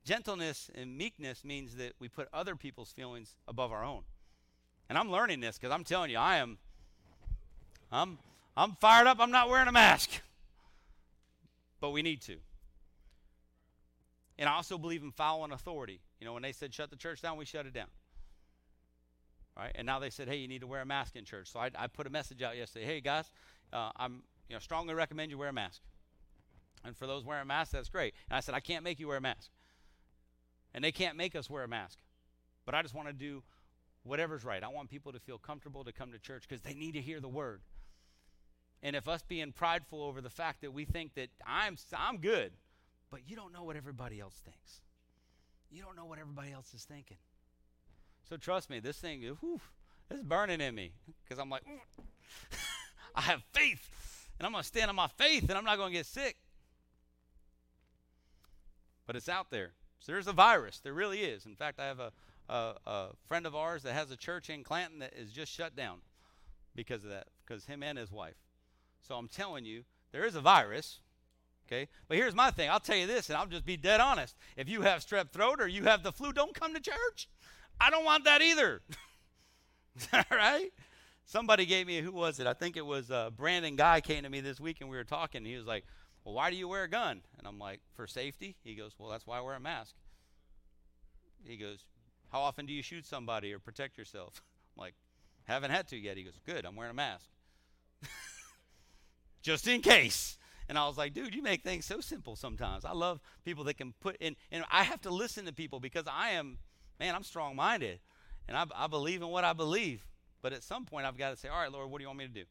Gentleness 0.10 0.72
and 0.73 0.98
meekness 0.98 1.45
means 1.45 1.76
that 1.76 1.94
we 1.99 2.07
put 2.07 2.30
other 2.34 2.56
people's 2.56 2.91
feelings 2.91 3.36
above 3.48 3.72
our 3.72 3.84
own. 3.86 4.02
And 4.90 4.98
I'm 4.98 5.11
learning 5.11 5.40
this 5.40 5.60
because 5.60 5.72
I'm 5.72 5.84
telling 5.84 6.10
you, 6.10 6.18
I 6.18 6.38
am 6.38 6.57
I'm 7.91 8.18
I'm 8.57 8.72
fired 8.72 9.06
up. 9.06 9.19
I'm 9.19 9.30
not 9.30 9.49
wearing 9.49 9.68
a 9.68 9.72
mask. 9.72 10.10
But 11.80 11.91
we 11.91 12.02
need 12.02 12.23
to. 12.23 12.38
And 14.40 14.49
I 14.49 14.53
also 14.53 14.80
believe 14.80 15.03
in 15.03 15.11
following 15.11 15.52
authority. 15.52 15.99
You 16.19 16.26
know, 16.26 16.34
when 16.34 16.41
they 16.41 16.53
said 16.53 16.73
shut 16.73 16.90
the 16.90 16.95
church 16.95 17.22
down, 17.22 17.38
we 17.38 17.45
shut 17.45 17.68
it 17.68 17.73
down. 17.73 17.90
Right? 19.56 19.73
And 19.76 19.86
now 19.86 19.99
they 19.99 20.10
said, 20.10 20.27
hey, 20.27 20.38
you 20.38 20.48
need 20.48 20.61
to 20.61 20.68
wear 20.68 20.81
a 20.81 20.88
mask 20.88 21.18
in 21.18 21.23
church. 21.23 21.52
So 21.52 21.60
I, 21.60 21.69
I 21.77 21.86
put 21.86 22.07
a 22.07 22.10
message 22.10 22.41
out 22.41 22.57
yesterday. 22.57 22.86
Hey, 22.86 22.99
guys, 22.99 23.26
uh, 23.72 23.91
I'm 23.95 24.23
you 24.48 24.56
know 24.56 24.60
strongly 24.60 24.95
recommend 24.95 25.30
you 25.30 25.38
wear 25.38 25.49
a 25.49 25.53
mask. 25.53 25.84
And 26.84 26.98
for 26.98 27.06
those 27.06 27.23
wearing 27.23 27.45
masks, 27.45 27.73
that's 27.73 27.90
great. 27.90 28.15
And 28.27 28.38
I 28.38 28.40
said, 28.40 28.56
I 28.56 28.60
can't 28.60 28.84
make 28.84 28.99
you 28.99 29.07
wear 29.07 29.18
a 29.18 29.22
mask. 29.22 29.52
And 30.73 30.83
they 30.83 30.91
can't 30.91 31.17
make 31.17 31.35
us 31.35 31.49
wear 31.49 31.63
a 31.63 31.67
mask. 31.67 31.97
But 32.65 32.75
I 32.75 32.81
just 32.81 32.93
want 32.93 33.07
to 33.07 33.13
do 33.13 33.43
whatever's 34.03 34.43
right. 34.43 34.63
I 34.63 34.67
want 34.67 34.89
people 34.89 35.11
to 35.11 35.19
feel 35.19 35.37
comfortable 35.37 35.83
to 35.83 35.91
come 35.91 36.11
to 36.11 36.19
church 36.19 36.45
because 36.47 36.61
they 36.61 36.73
need 36.73 36.93
to 36.93 37.01
hear 37.01 37.19
the 37.19 37.27
word. 37.27 37.61
And 38.81 38.95
if 38.95 39.07
us 39.07 39.23
being 39.27 39.51
prideful 39.51 40.01
over 40.01 40.21
the 40.21 40.29
fact 40.29 40.61
that 40.61 40.73
we 40.73 40.85
think 40.85 41.15
that 41.15 41.29
I'm 41.45 41.77
I'm 41.95 42.17
good, 42.17 42.53
but 43.11 43.21
you 43.27 43.35
don't 43.35 43.51
know 43.51 43.63
what 43.63 43.75
everybody 43.75 44.19
else 44.19 44.35
thinks. 44.45 44.81
You 45.71 45.83
don't 45.83 45.95
know 45.95 46.05
what 46.05 46.19
everybody 46.19 46.51
else 46.51 46.73
is 46.73 46.83
thinking. 46.83 47.17
So 48.29 48.37
trust 48.37 48.69
me, 48.69 48.79
this 48.79 48.97
thing, 48.97 49.21
whew, 49.21 49.59
is 50.09 50.23
burning 50.23 50.61
in 50.61 50.75
me 50.75 50.91
because 51.23 51.39
I'm 51.39 51.49
like, 51.49 51.63
I 53.15 53.21
have 53.21 53.43
faith, 53.53 54.29
and 54.37 54.45
I'm 54.45 54.51
going 54.51 54.61
to 54.61 54.67
stand 54.67 54.89
on 54.89 54.95
my 54.95 55.07
faith, 55.07 55.49
and 55.49 55.57
I'm 55.57 55.65
not 55.65 55.77
going 55.77 55.91
to 55.91 55.97
get 55.97 56.05
sick. 56.05 56.37
But 59.05 59.15
it's 59.15 59.29
out 59.29 59.49
there. 59.49 59.71
So 59.99 60.11
there's 60.11 60.27
a 60.27 60.34
virus. 60.34 60.80
There 60.80 60.93
really 60.93 61.19
is. 61.19 61.45
In 61.45 61.55
fact, 61.55 61.80
I 61.80 61.85
have 61.85 61.99
a, 61.99 62.11
a, 62.47 62.73
a, 62.85 63.07
friend 63.27 63.45
of 63.45 63.55
ours 63.55 63.84
that 63.84 63.93
has 63.93 64.11
a 64.11 64.17
church 64.17 64.49
in 64.49 64.63
Clanton 64.63 64.99
that 64.99 65.13
is 65.13 65.31
just 65.31 65.51
shut 65.51 65.76
down 65.76 65.99
because 66.76 67.03
of 67.03 67.09
that, 67.09 67.27
because 67.45 67.65
him 67.65 67.84
and 67.84 67.97
his 67.97 68.11
wife. 68.11 68.38
So 69.01 69.15
I'm 69.15 69.27
telling 69.27 69.65
you, 69.65 69.84
there 70.11 70.26
is 70.26 70.35
a 70.35 70.41
virus, 70.41 70.99
Okay? 71.69 71.88
But 72.07 72.17
here's 72.17 72.34
my 72.34 72.49
thing. 72.49 72.69
I'll 72.69 72.80
tell 72.80 72.95
you 72.95 73.05
this, 73.05 73.30
and 73.30 73.38
I'll 73.38 73.45
just 73.45 73.65
be 73.65 73.77
dead 73.77 73.99
honest. 73.99 74.35
If 74.57 74.67
you 74.67 74.81
have 74.81 75.05
strep 75.05 75.30
throat 75.30 75.61
or 75.61 75.67
you 75.67 75.84
have 75.84 76.01
the 76.01 76.11
flu, 76.11 76.34
don't 76.34 76.55
come 76.55 76.73
to 76.73 76.80
church. 76.80 77.30
I 77.80 77.91
don't 77.91 78.03
want 78.03 78.26
that 78.26 78.41
either. 78.41 78.81
All 80.13 80.23
right? 80.31 80.71
Somebody 81.26 81.67
gave 81.67 81.85
me, 81.85 82.01
who 82.01 82.11
was 82.11 82.39
it? 82.39 82.47
I 82.47 82.53
think 82.53 82.76
it 82.76 82.85
was 82.85 83.11
uh, 83.11 83.30
Brandon 83.30 83.76
Guy 83.76 84.01
came 84.01 84.23
to 84.23 84.30
me 84.30 84.41
this 84.41 84.59
week 84.59 84.81
and 84.81 84.89
we 84.89 84.97
were 84.97 85.03
talking. 85.03 85.39
And 85.39 85.47
he 85.47 85.55
was 85.55 85.67
like, 85.67 85.85
Well, 86.30 86.35
why 86.35 86.51
do 86.51 86.56
you 86.56 86.68
wear 86.68 86.84
a 86.84 86.88
gun? 86.88 87.22
And 87.39 87.47
I'm 87.47 87.57
like, 87.57 87.80
For 87.95 88.06
safety? 88.06 88.56
He 88.64 88.76
goes, 88.76 88.91
Well, 88.99 89.10
that's 89.10 89.26
why 89.26 89.39
I 89.39 89.41
wear 89.41 89.56
a 89.56 89.60
mask. 89.60 89.95
He 91.43 91.57
goes, 91.57 91.85
How 92.31 92.41
often 92.41 92.68
do 92.68 92.73
you 92.73 92.84
shoot 92.84 93.07
somebody 93.07 93.51
or 93.51 93.57
protect 93.57 93.97
yourself? 93.97 94.43
I'm 94.77 94.81
like, 94.84 94.93
Haven't 95.45 95.72
had 95.72 95.88
to 95.88 95.97
yet. 95.97 96.18
He 96.18 96.23
goes, 96.23 96.39
Good, 96.45 96.65
I'm 96.65 96.76
wearing 96.76 96.91
a 96.91 96.93
mask. 96.93 97.26
Just 99.41 99.68
in 99.68 99.81
case. 99.81 100.38
And 100.68 100.77
I 100.77 100.88
was 100.88 100.99
like, 100.99 101.15
dude, 101.15 101.34
you 101.34 101.41
make 101.41 101.64
things 101.64 101.85
so 101.85 101.99
simple 101.99 102.35
sometimes. 102.35 102.85
I 102.85 102.91
love 102.91 103.19
people 103.43 103.64
that 103.64 103.80
can 103.80 103.93
put 103.99 104.15
in, 104.18 104.35
and 104.51 104.64
I 104.72 104.84
have 104.84 105.01
to 105.01 105.10
listen 105.10 105.45
to 105.45 105.51
people 105.51 105.80
because 105.80 106.06
I 106.07 106.31
am, 106.31 106.60
man, 106.99 107.15
I'm 107.15 107.23
strong 107.23 107.56
minded 107.56 108.01
and 108.47 108.56
I, 108.56 108.65
I 108.76 108.85
believe 108.85 109.23
in 109.23 109.30
what 109.30 109.43
I 109.43 109.53
believe. 109.53 110.06
But 110.43 110.53
at 110.53 110.61
some 110.61 110.85
point, 110.85 111.07
I've 111.07 111.18
got 111.18 111.31
to 111.31 111.38
say, 111.38 111.49
all 111.49 111.60
right, 111.60 111.72
Lord, 111.72 111.89
what 111.89 111.97
do 111.97 112.03
you 112.03 112.07
want 112.07 112.19
me 112.19 112.27
to 112.27 112.34
do? 112.34 112.43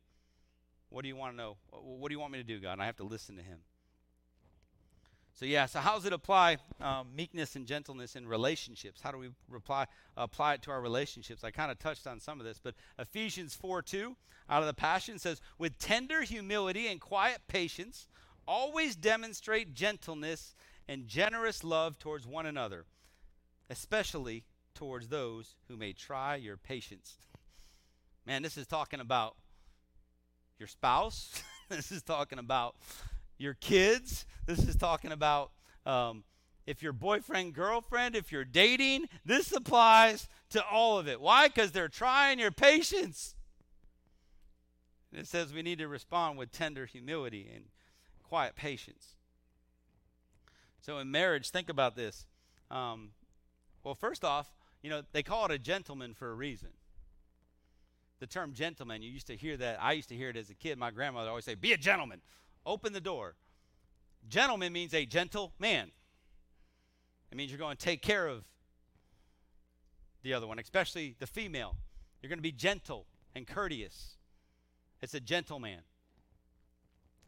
What 0.89 1.03
do 1.03 1.09
you 1.09 1.15
want 1.15 1.35
to 1.35 1.37
know? 1.37 1.59
What 1.71 2.09
do 2.09 2.15
you 2.15 2.19
want 2.19 2.33
me 2.33 2.39
to 2.39 2.45
do, 2.45 2.59
God? 2.59 2.73
And 2.73 2.83
I 2.83 2.87
have 2.87 2.97
to 2.97 3.05
listen 3.05 3.37
to 3.37 3.43
Him. 3.43 3.59
So, 5.39 5.47
yeah, 5.47 5.67
so 5.67 5.79
how 5.79 5.95
does 5.95 6.05
it 6.05 6.13
apply 6.13 6.57
um, 6.81 7.15
meekness 7.15 7.55
and 7.55 7.65
gentleness 7.65 8.17
in 8.17 8.27
relationships? 8.27 9.01
How 9.01 9.13
do 9.13 9.19
we 9.19 9.29
reply, 9.49 9.87
apply 10.17 10.55
it 10.55 10.63
to 10.63 10.73
our 10.73 10.81
relationships? 10.81 11.45
I 11.45 11.53
kind 11.53 11.71
of 11.71 11.79
touched 11.79 12.09
on 12.09 12.19
some 12.19 12.41
of 12.41 12.45
this, 12.45 12.59
but 12.61 12.75
Ephesians 12.99 13.55
4 13.55 13.81
2 13.83 14.17
out 14.51 14.63
of 14.63 14.67
the 14.67 14.75
Passion 14.75 15.17
says, 15.17 15.41
With 15.57 15.79
tender 15.79 16.23
humility 16.23 16.89
and 16.89 17.01
quiet 17.01 17.43
patience, 17.47 18.09
always 18.49 18.97
demonstrate 18.97 19.75
gentleness 19.75 20.57
and 20.89 21.07
generous 21.07 21.63
love 21.63 22.01
towards 22.01 22.27
one 22.27 22.47
another, 22.47 22.85
especially 23.71 24.43
towards 24.75 25.07
those 25.07 25.55
who 25.69 25.77
may 25.77 25.93
try 25.93 26.35
your 26.35 26.57
patience. 26.57 27.19
Man, 28.27 28.43
this 28.43 28.57
is 28.57 28.67
talking 28.67 28.99
about 28.99 29.37
your 30.59 30.67
spouse. 30.67 31.41
this 31.69 31.93
is 31.93 32.03
talking 32.03 32.41
about 32.41 32.75
your 33.39 33.55
kids. 33.55 34.27
This 34.47 34.61
is 34.61 34.77
talking 34.77 35.13
about 35.13 35.53
um, 35.87 36.25
if 36.67 36.83
your 36.83 36.93
boyfriend, 36.93 37.55
girlfriend, 37.55 38.15
if 38.15 38.31
you're 38.31 38.45
dating. 38.45 39.07
This 39.25 39.53
applies 39.53 40.29
to 40.51 40.63
all 40.65 40.99
of 40.99 41.09
it. 41.09 41.21
Why? 41.21 41.49
Because 41.49 41.73
they're 41.73 41.89
trying 41.89 42.39
your 42.39 42.51
patience. 42.51 43.35
And 45.11 45.21
it 45.21 45.27
says 45.27 45.53
we 45.53 45.63
need 45.63 45.79
to 45.79 45.89
respond 45.89 46.37
with 46.37 46.53
tender 46.53 46.85
humility 46.85 47.51
and 47.55 47.65
quiet 48.23 48.55
patience. 48.55 49.15
So 50.81 50.99
in 50.99 51.11
marriage, 51.11 51.51
think 51.51 51.69
about 51.69 51.97
this. 51.97 52.27
Um, 52.71 53.11
well, 53.83 53.95
first 53.95 54.25
off, 54.25 54.53
you 54.83 54.91
know, 54.91 55.03
they 55.13 55.23
call 55.23 55.47
it 55.47 55.51
a 55.51 55.59
gentleman 55.59 56.15
for 56.15 56.31
a 56.31 56.35
reason. 56.35 56.71
The 58.21 58.27
term 58.27 58.53
gentleman, 58.53 59.01
you 59.03 59.11
used 59.11 59.29
to 59.29 59.37
hear 59.37 59.57
that. 59.57 59.79
I 59.81 59.93
used 59.93 60.09
to 60.11 60.17
hear 60.17 60.29
it 60.29 60.37
as 60.37 60.51
a 60.51 60.55
kid. 60.55 60.77
My 60.77 60.91
grandmother 60.91 61.31
always 61.31 61.45
say, 61.45 61.55
Be 61.55 61.73
a 61.73 61.77
gentleman. 61.77 62.21
Open 62.69 62.93
the 62.93 63.01
door. 63.01 63.35
Gentleman 64.29 64.75
means 64.75 64.93
a 64.93 65.07
gentle 65.07 65.55
man. 65.59 65.91
It 67.33 67.37
means 67.37 67.51
you're 67.51 67.59
going 67.59 67.75
to 67.75 67.83
take 67.83 68.03
care 68.03 68.29
of 68.29 68.45
the 70.23 70.35
other 70.35 70.47
one, 70.47 70.59
especially 70.59 71.17
the 71.19 71.27
female. 71.27 71.77
You're 72.21 72.29
going 72.29 72.39
to 72.39 72.43
be 72.43 72.53
gentle 72.53 73.07
and 73.35 73.47
courteous. 73.47 74.19
It's 75.01 75.15
a 75.15 75.21
gentleman. 75.21 75.79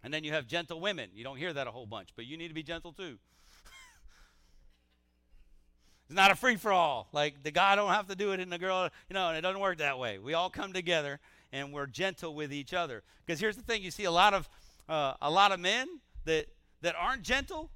And 0.03 0.13
then 0.13 0.25
you 0.25 0.33
have 0.33 0.47
gentle 0.47 0.79
women. 0.79 1.09
You 1.15 1.25
don't 1.25 1.39
hear 1.39 1.55
that 1.55 1.67
a 1.67 1.71
whole 1.71 1.87
bunch, 1.87 2.11
but 2.15 2.27
you 2.27 2.37
need 2.37 2.49
to 2.49 2.55
be 2.55 2.63
gentle 2.63 2.93
too. 2.93 3.17
it's 6.07 6.15
not 6.15 6.31
a 6.31 6.35
free 6.35 6.57
for 6.57 6.71
all. 6.71 7.09
Like 7.13 7.43
the 7.43 7.51
guy 7.51 7.77
don't 7.77 7.93
have 7.93 8.09
to 8.09 8.15
do 8.15 8.33
it 8.33 8.41
and 8.41 8.53
the 8.53 8.59
girl, 8.59 8.91
you 9.09 9.15
know, 9.15 9.29
and 9.29 9.39
it 9.39 9.41
doesn't 9.41 9.61
work 9.61 9.79
that 9.79 9.99
way. 9.99 10.19
We 10.19 10.35
all 10.35 10.51
come 10.51 10.75
together 10.75 11.19
and 11.51 11.73
we're 11.73 11.87
gentle 11.87 12.35
with 12.35 12.53
each 12.53 12.75
other. 12.75 13.03
Because 13.25 13.41
here's 13.41 13.57
the 13.57 13.63
thing: 13.63 13.83
you 13.83 13.91
see 13.91 14.05
a 14.05 14.11
lot 14.11 14.35
of 14.35 14.47
uh, 14.91 15.15
a 15.23 15.31
lot 15.31 15.53
of 15.53 15.61
men 15.61 15.89
that 16.25 16.47
that 16.83 16.95
aren't 16.99 17.23
gentle, 17.23 17.71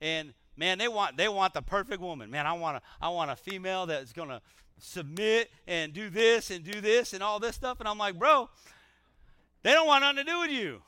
and 0.00 0.32
man, 0.56 0.78
they 0.78 0.88
want 0.88 1.16
they 1.16 1.28
want 1.28 1.52
the 1.52 1.62
perfect 1.62 2.00
woman. 2.00 2.30
Man, 2.30 2.46
I 2.46 2.52
want 2.52 2.76
a 2.76 2.82
I 3.00 3.08
want 3.08 3.30
a 3.30 3.36
female 3.36 3.86
that's 3.86 4.12
gonna 4.12 4.40
submit 4.78 5.50
and 5.66 5.92
do 5.92 6.08
this 6.08 6.50
and 6.50 6.64
do 6.64 6.80
this 6.80 7.12
and 7.12 7.22
all 7.22 7.40
this 7.40 7.56
stuff. 7.56 7.80
And 7.80 7.88
I'm 7.88 7.98
like, 7.98 8.18
bro, 8.18 8.48
they 9.62 9.72
don't 9.72 9.86
want 9.86 10.02
nothing 10.02 10.24
to 10.24 10.24
do 10.24 10.40
with 10.40 10.50
you 10.50 10.82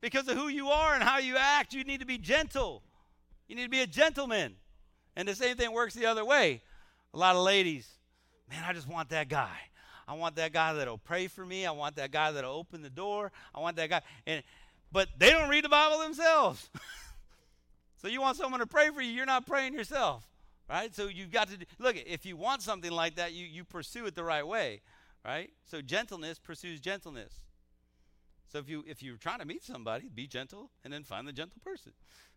because 0.00 0.26
of 0.28 0.36
who 0.36 0.48
you 0.48 0.68
are 0.68 0.94
and 0.94 1.02
how 1.02 1.18
you 1.18 1.36
act. 1.36 1.74
You 1.74 1.84
need 1.84 2.00
to 2.00 2.06
be 2.06 2.18
gentle. 2.18 2.82
You 3.48 3.56
need 3.56 3.64
to 3.64 3.70
be 3.70 3.82
a 3.82 3.86
gentleman. 3.86 4.54
And 5.14 5.28
the 5.28 5.34
same 5.34 5.56
thing 5.58 5.72
works 5.72 5.92
the 5.92 6.06
other 6.06 6.24
way. 6.24 6.62
A 7.12 7.18
lot 7.18 7.36
of 7.36 7.42
ladies, 7.42 7.86
man, 8.48 8.64
I 8.66 8.72
just 8.72 8.88
want 8.88 9.10
that 9.10 9.28
guy. 9.28 9.58
I 10.12 10.14
want 10.14 10.36
that 10.36 10.52
guy 10.52 10.74
that'll 10.74 10.98
pray 10.98 11.26
for 11.26 11.46
me. 11.46 11.64
I 11.64 11.70
want 11.70 11.96
that 11.96 12.10
guy 12.10 12.32
that'll 12.32 12.54
open 12.54 12.82
the 12.82 12.90
door. 12.90 13.32
I 13.54 13.60
want 13.60 13.76
that 13.76 13.88
guy. 13.88 14.02
And 14.26 14.42
but 14.92 15.08
they 15.16 15.30
don't 15.30 15.48
read 15.48 15.64
the 15.64 15.70
Bible 15.70 16.00
themselves. 16.00 16.68
so 17.96 18.08
you 18.08 18.20
want 18.20 18.36
someone 18.36 18.60
to 18.60 18.66
pray 18.66 18.90
for 18.90 19.00
you, 19.00 19.10
you're 19.10 19.24
not 19.24 19.46
praying 19.46 19.72
yourself. 19.72 20.28
Right? 20.68 20.94
So 20.94 21.08
you've 21.08 21.30
got 21.30 21.48
to 21.48 21.56
look, 21.78 21.96
if 21.96 22.26
you 22.26 22.36
want 22.36 22.60
something 22.60 22.90
like 22.90 23.14
that, 23.14 23.32
you, 23.32 23.46
you 23.46 23.64
pursue 23.64 24.04
it 24.04 24.14
the 24.14 24.22
right 24.22 24.46
way. 24.46 24.82
Right? 25.24 25.50
So 25.64 25.80
gentleness 25.80 26.38
pursues 26.38 26.78
gentleness. 26.78 27.32
So 28.48 28.58
if 28.58 28.68
you 28.68 28.84
if 28.86 29.02
you're 29.02 29.16
trying 29.16 29.38
to 29.38 29.46
meet 29.46 29.64
somebody, 29.64 30.10
be 30.14 30.26
gentle 30.26 30.70
and 30.84 30.92
then 30.92 31.04
find 31.04 31.26
the 31.26 31.32
gentle 31.32 31.62
person. 31.64 31.92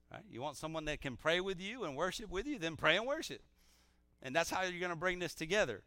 Right? 0.09 0.23
You 0.31 0.41
want 0.41 0.55
someone 0.55 0.85
that 0.85 1.01
can 1.01 1.17
pray 1.17 1.41
with 1.41 1.59
you 1.59 1.83
and 1.83 1.97
worship 1.97 2.31
with 2.31 2.47
you, 2.47 2.57
then 2.57 2.77
pray 2.77 2.95
and 2.95 3.05
worship. 3.05 3.41
And 4.21 4.33
that's 4.33 4.49
how 4.49 4.61
you're 4.61 4.79
going 4.79 4.91
to 4.91 4.95
bring 4.95 5.19
this 5.19 5.33
together. 5.33 5.83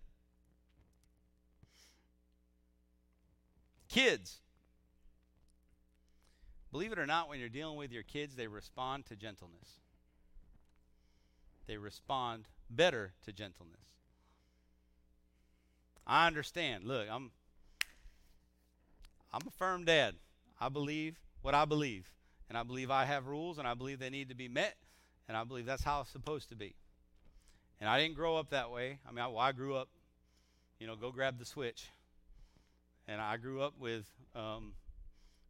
Kids. 3.88 4.38
Believe 6.70 6.92
it 6.92 6.98
or 6.98 7.06
not, 7.06 7.28
when 7.28 7.40
you're 7.40 7.48
dealing 7.48 7.78
with 7.78 7.92
your 7.92 8.02
kids, 8.02 8.36
they 8.36 8.46
respond 8.46 9.06
to 9.06 9.16
gentleness. 9.16 9.80
They 11.66 11.78
respond 11.78 12.46
better 12.70 13.12
to 13.24 13.32
gentleness. 13.32 13.80
I 16.06 16.26
understand. 16.26 16.84
Look, 16.84 17.06
I'm 17.10 17.30
I'm 19.32 19.46
a 19.46 19.50
firm 19.50 19.84
dad. 19.84 20.14
I 20.60 20.68
believe 20.68 21.16
what 21.42 21.54
I 21.54 21.64
believe. 21.64 22.10
And 22.48 22.56
I 22.56 22.62
believe 22.62 22.90
I 22.90 23.04
have 23.04 23.26
rules 23.26 23.58
and 23.58 23.68
I 23.68 23.74
believe 23.74 23.98
they 23.98 24.10
need 24.10 24.30
to 24.30 24.34
be 24.34 24.48
met. 24.48 24.76
And 25.28 25.36
I 25.36 25.44
believe 25.44 25.66
that's 25.66 25.84
how 25.84 26.00
it's 26.00 26.10
supposed 26.10 26.48
to 26.48 26.56
be. 26.56 26.74
And 27.80 27.88
I 27.88 28.00
didn't 28.00 28.16
grow 28.16 28.36
up 28.36 28.50
that 28.50 28.70
way. 28.70 28.98
I 29.06 29.12
mean, 29.12 29.20
I, 29.20 29.28
well, 29.28 29.38
I 29.38 29.52
grew 29.52 29.76
up, 29.76 29.88
you 30.80 30.86
know, 30.86 30.96
go 30.96 31.12
grab 31.12 31.38
the 31.38 31.44
switch. 31.44 31.88
And 33.08 33.20
I 33.22 33.38
grew 33.38 33.62
up 33.62 33.72
with 33.80 34.04
um, 34.36 34.74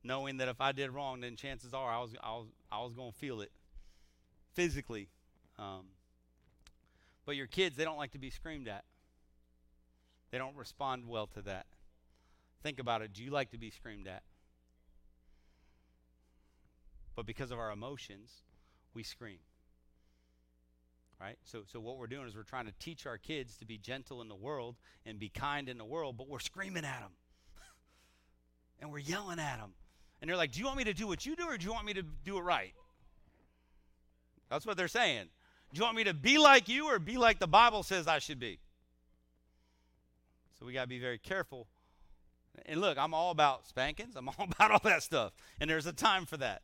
knowing 0.04 0.36
that 0.36 0.48
if 0.48 0.60
I 0.60 0.70
did 0.70 0.90
wrong, 0.90 1.20
then 1.20 1.34
chances 1.34 1.74
are 1.74 1.90
I 1.90 2.00
was, 2.00 2.14
I 2.22 2.30
was, 2.30 2.46
I 2.70 2.78
was 2.78 2.94
to 2.94 3.12
feel 3.18 3.40
it 3.40 3.50
physically. 4.54 5.08
Um, 5.58 5.86
but 7.26 7.34
your 7.36 7.48
kids, 7.48 7.76
they 7.76 7.84
don't 7.84 7.98
like 7.98 8.12
to 8.12 8.18
be 8.18 8.30
screamed 8.30 8.68
at. 8.68 8.84
They 10.30 10.38
don't 10.38 10.56
respond 10.56 11.08
well 11.08 11.26
to 11.28 11.42
that. 11.42 11.66
Think 12.62 12.78
about 12.78 13.02
it. 13.02 13.12
Do 13.12 13.24
you 13.24 13.30
like 13.30 13.50
to 13.50 13.58
be 13.58 13.70
screamed 13.70 14.06
at? 14.06 14.22
But 17.16 17.26
because 17.26 17.50
of 17.50 17.58
our 17.58 17.72
emotions, 17.72 18.30
we 18.94 19.02
scream. 19.02 19.38
Right? 21.20 21.36
So, 21.44 21.62
so 21.66 21.80
what 21.80 21.98
we're 21.98 22.06
doing 22.06 22.28
is 22.28 22.36
we're 22.36 22.44
trying 22.44 22.66
to 22.66 22.74
teach 22.78 23.04
our 23.04 23.18
kids 23.18 23.56
to 23.56 23.66
be 23.66 23.76
gentle 23.76 24.22
in 24.22 24.28
the 24.28 24.36
world 24.36 24.76
and 25.04 25.18
be 25.18 25.28
kind 25.28 25.68
in 25.68 25.76
the 25.76 25.84
world, 25.84 26.16
but 26.16 26.28
we're 26.28 26.38
screaming 26.38 26.84
at 26.84 27.00
them. 27.00 27.10
And 28.80 28.90
we're 28.90 28.98
yelling 28.98 29.38
at 29.38 29.58
them. 29.58 29.70
And 30.20 30.28
they're 30.28 30.36
like, 30.36 30.52
Do 30.52 30.60
you 30.60 30.66
want 30.66 30.78
me 30.78 30.84
to 30.84 30.94
do 30.94 31.06
what 31.06 31.24
you 31.24 31.36
do 31.36 31.44
or 31.44 31.56
do 31.56 31.64
you 31.64 31.72
want 31.72 31.86
me 31.86 31.94
to 31.94 32.02
do 32.24 32.38
it 32.38 32.42
right? 32.42 32.74
That's 34.50 34.66
what 34.66 34.76
they're 34.76 34.88
saying. 34.88 35.26
Do 35.72 35.78
you 35.78 35.84
want 35.84 35.96
me 35.96 36.04
to 36.04 36.14
be 36.14 36.38
like 36.38 36.68
you 36.68 36.86
or 36.86 36.98
be 36.98 37.18
like 37.18 37.38
the 37.38 37.46
Bible 37.46 37.82
says 37.82 38.08
I 38.08 38.18
should 38.18 38.40
be? 38.40 38.58
So 40.58 40.66
we 40.66 40.72
got 40.72 40.82
to 40.82 40.88
be 40.88 40.98
very 40.98 41.18
careful 41.18 41.68
and 42.66 42.80
look, 42.80 42.98
I'm 42.98 43.14
all 43.14 43.30
about 43.30 43.66
spankings. 43.66 44.16
I'm 44.16 44.28
all 44.28 44.34
about 44.50 44.70
all 44.70 44.80
that 44.84 45.02
stuff. 45.02 45.32
And 45.60 45.68
there's 45.68 45.86
a 45.86 45.92
time 45.92 46.26
for 46.26 46.36
that. 46.38 46.62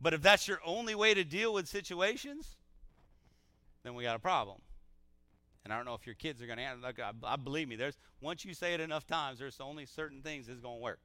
But 0.00 0.14
if 0.14 0.22
that's 0.22 0.46
your 0.46 0.60
only 0.64 0.94
way 0.94 1.14
to 1.14 1.24
deal 1.24 1.52
with 1.52 1.66
situations, 1.66 2.56
then 3.82 3.94
we 3.94 4.04
got 4.04 4.16
a 4.16 4.20
problem. 4.20 4.58
And 5.64 5.72
I 5.72 5.76
don't 5.76 5.84
know 5.84 5.94
if 5.94 6.06
your 6.06 6.14
kids 6.14 6.40
are 6.40 6.46
going 6.46 6.58
to 6.58 6.64
answer. 6.64 6.82
Like, 6.82 7.00
I, 7.00 7.10
I, 7.24 7.36
believe 7.36 7.68
me. 7.68 7.76
There's 7.76 7.98
once 8.20 8.44
you 8.44 8.54
say 8.54 8.74
it 8.74 8.80
enough 8.80 9.06
times, 9.06 9.38
there's 9.38 9.60
only 9.60 9.86
certain 9.86 10.22
things 10.22 10.46
that's 10.46 10.60
going 10.60 10.78
to 10.78 10.82
work. 10.82 11.00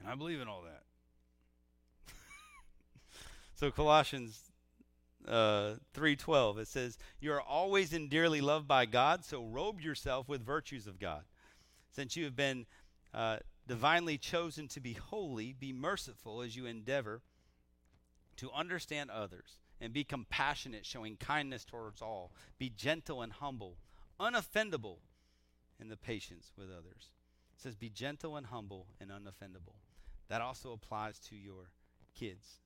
And 0.00 0.08
I 0.08 0.14
believe 0.14 0.40
in 0.40 0.48
all 0.48 0.62
that. 0.62 0.82
so 3.54 3.70
Colossians 3.70 4.40
uh, 5.28 5.74
3:12 5.94 6.58
it 6.58 6.68
says, 6.68 6.98
"You 7.20 7.32
are 7.32 7.42
always 7.42 7.92
and 7.92 8.08
dearly 8.08 8.40
loved 8.40 8.66
by 8.66 8.86
God, 8.86 9.24
so 9.24 9.44
robe 9.44 9.80
yourself 9.80 10.28
with 10.28 10.44
virtues 10.44 10.86
of 10.86 10.98
God." 10.98 11.24
since 11.90 12.16
you 12.16 12.24
have 12.24 12.36
been 12.36 12.66
uh, 13.12 13.38
divinely 13.66 14.16
chosen 14.16 14.68
to 14.68 14.80
be 14.80 14.94
holy, 14.94 15.52
be 15.52 15.72
merciful 15.72 16.42
as 16.42 16.56
you 16.56 16.66
endeavor 16.66 17.22
to 18.36 18.50
understand 18.52 19.10
others 19.10 19.58
and 19.80 19.92
be 19.92 20.04
compassionate, 20.04 20.86
showing 20.86 21.16
kindness 21.16 21.64
towards 21.64 22.00
all. 22.00 22.32
Be 22.58 22.70
gentle 22.70 23.22
and 23.22 23.32
humble, 23.32 23.76
unoffendable 24.18 24.98
in 25.80 25.88
the 25.88 25.96
patience 25.96 26.52
with 26.56 26.68
others. 26.68 27.10
It 27.56 27.62
says, 27.62 27.74
Be 27.74 27.90
gentle 27.90 28.36
and 28.36 28.46
humble 28.46 28.86
and 29.00 29.10
unoffendable. 29.10 29.76
That 30.30 30.40
also 30.40 30.72
applies 30.72 31.18
to 31.28 31.36
your 31.36 31.72
kids. 32.14 32.60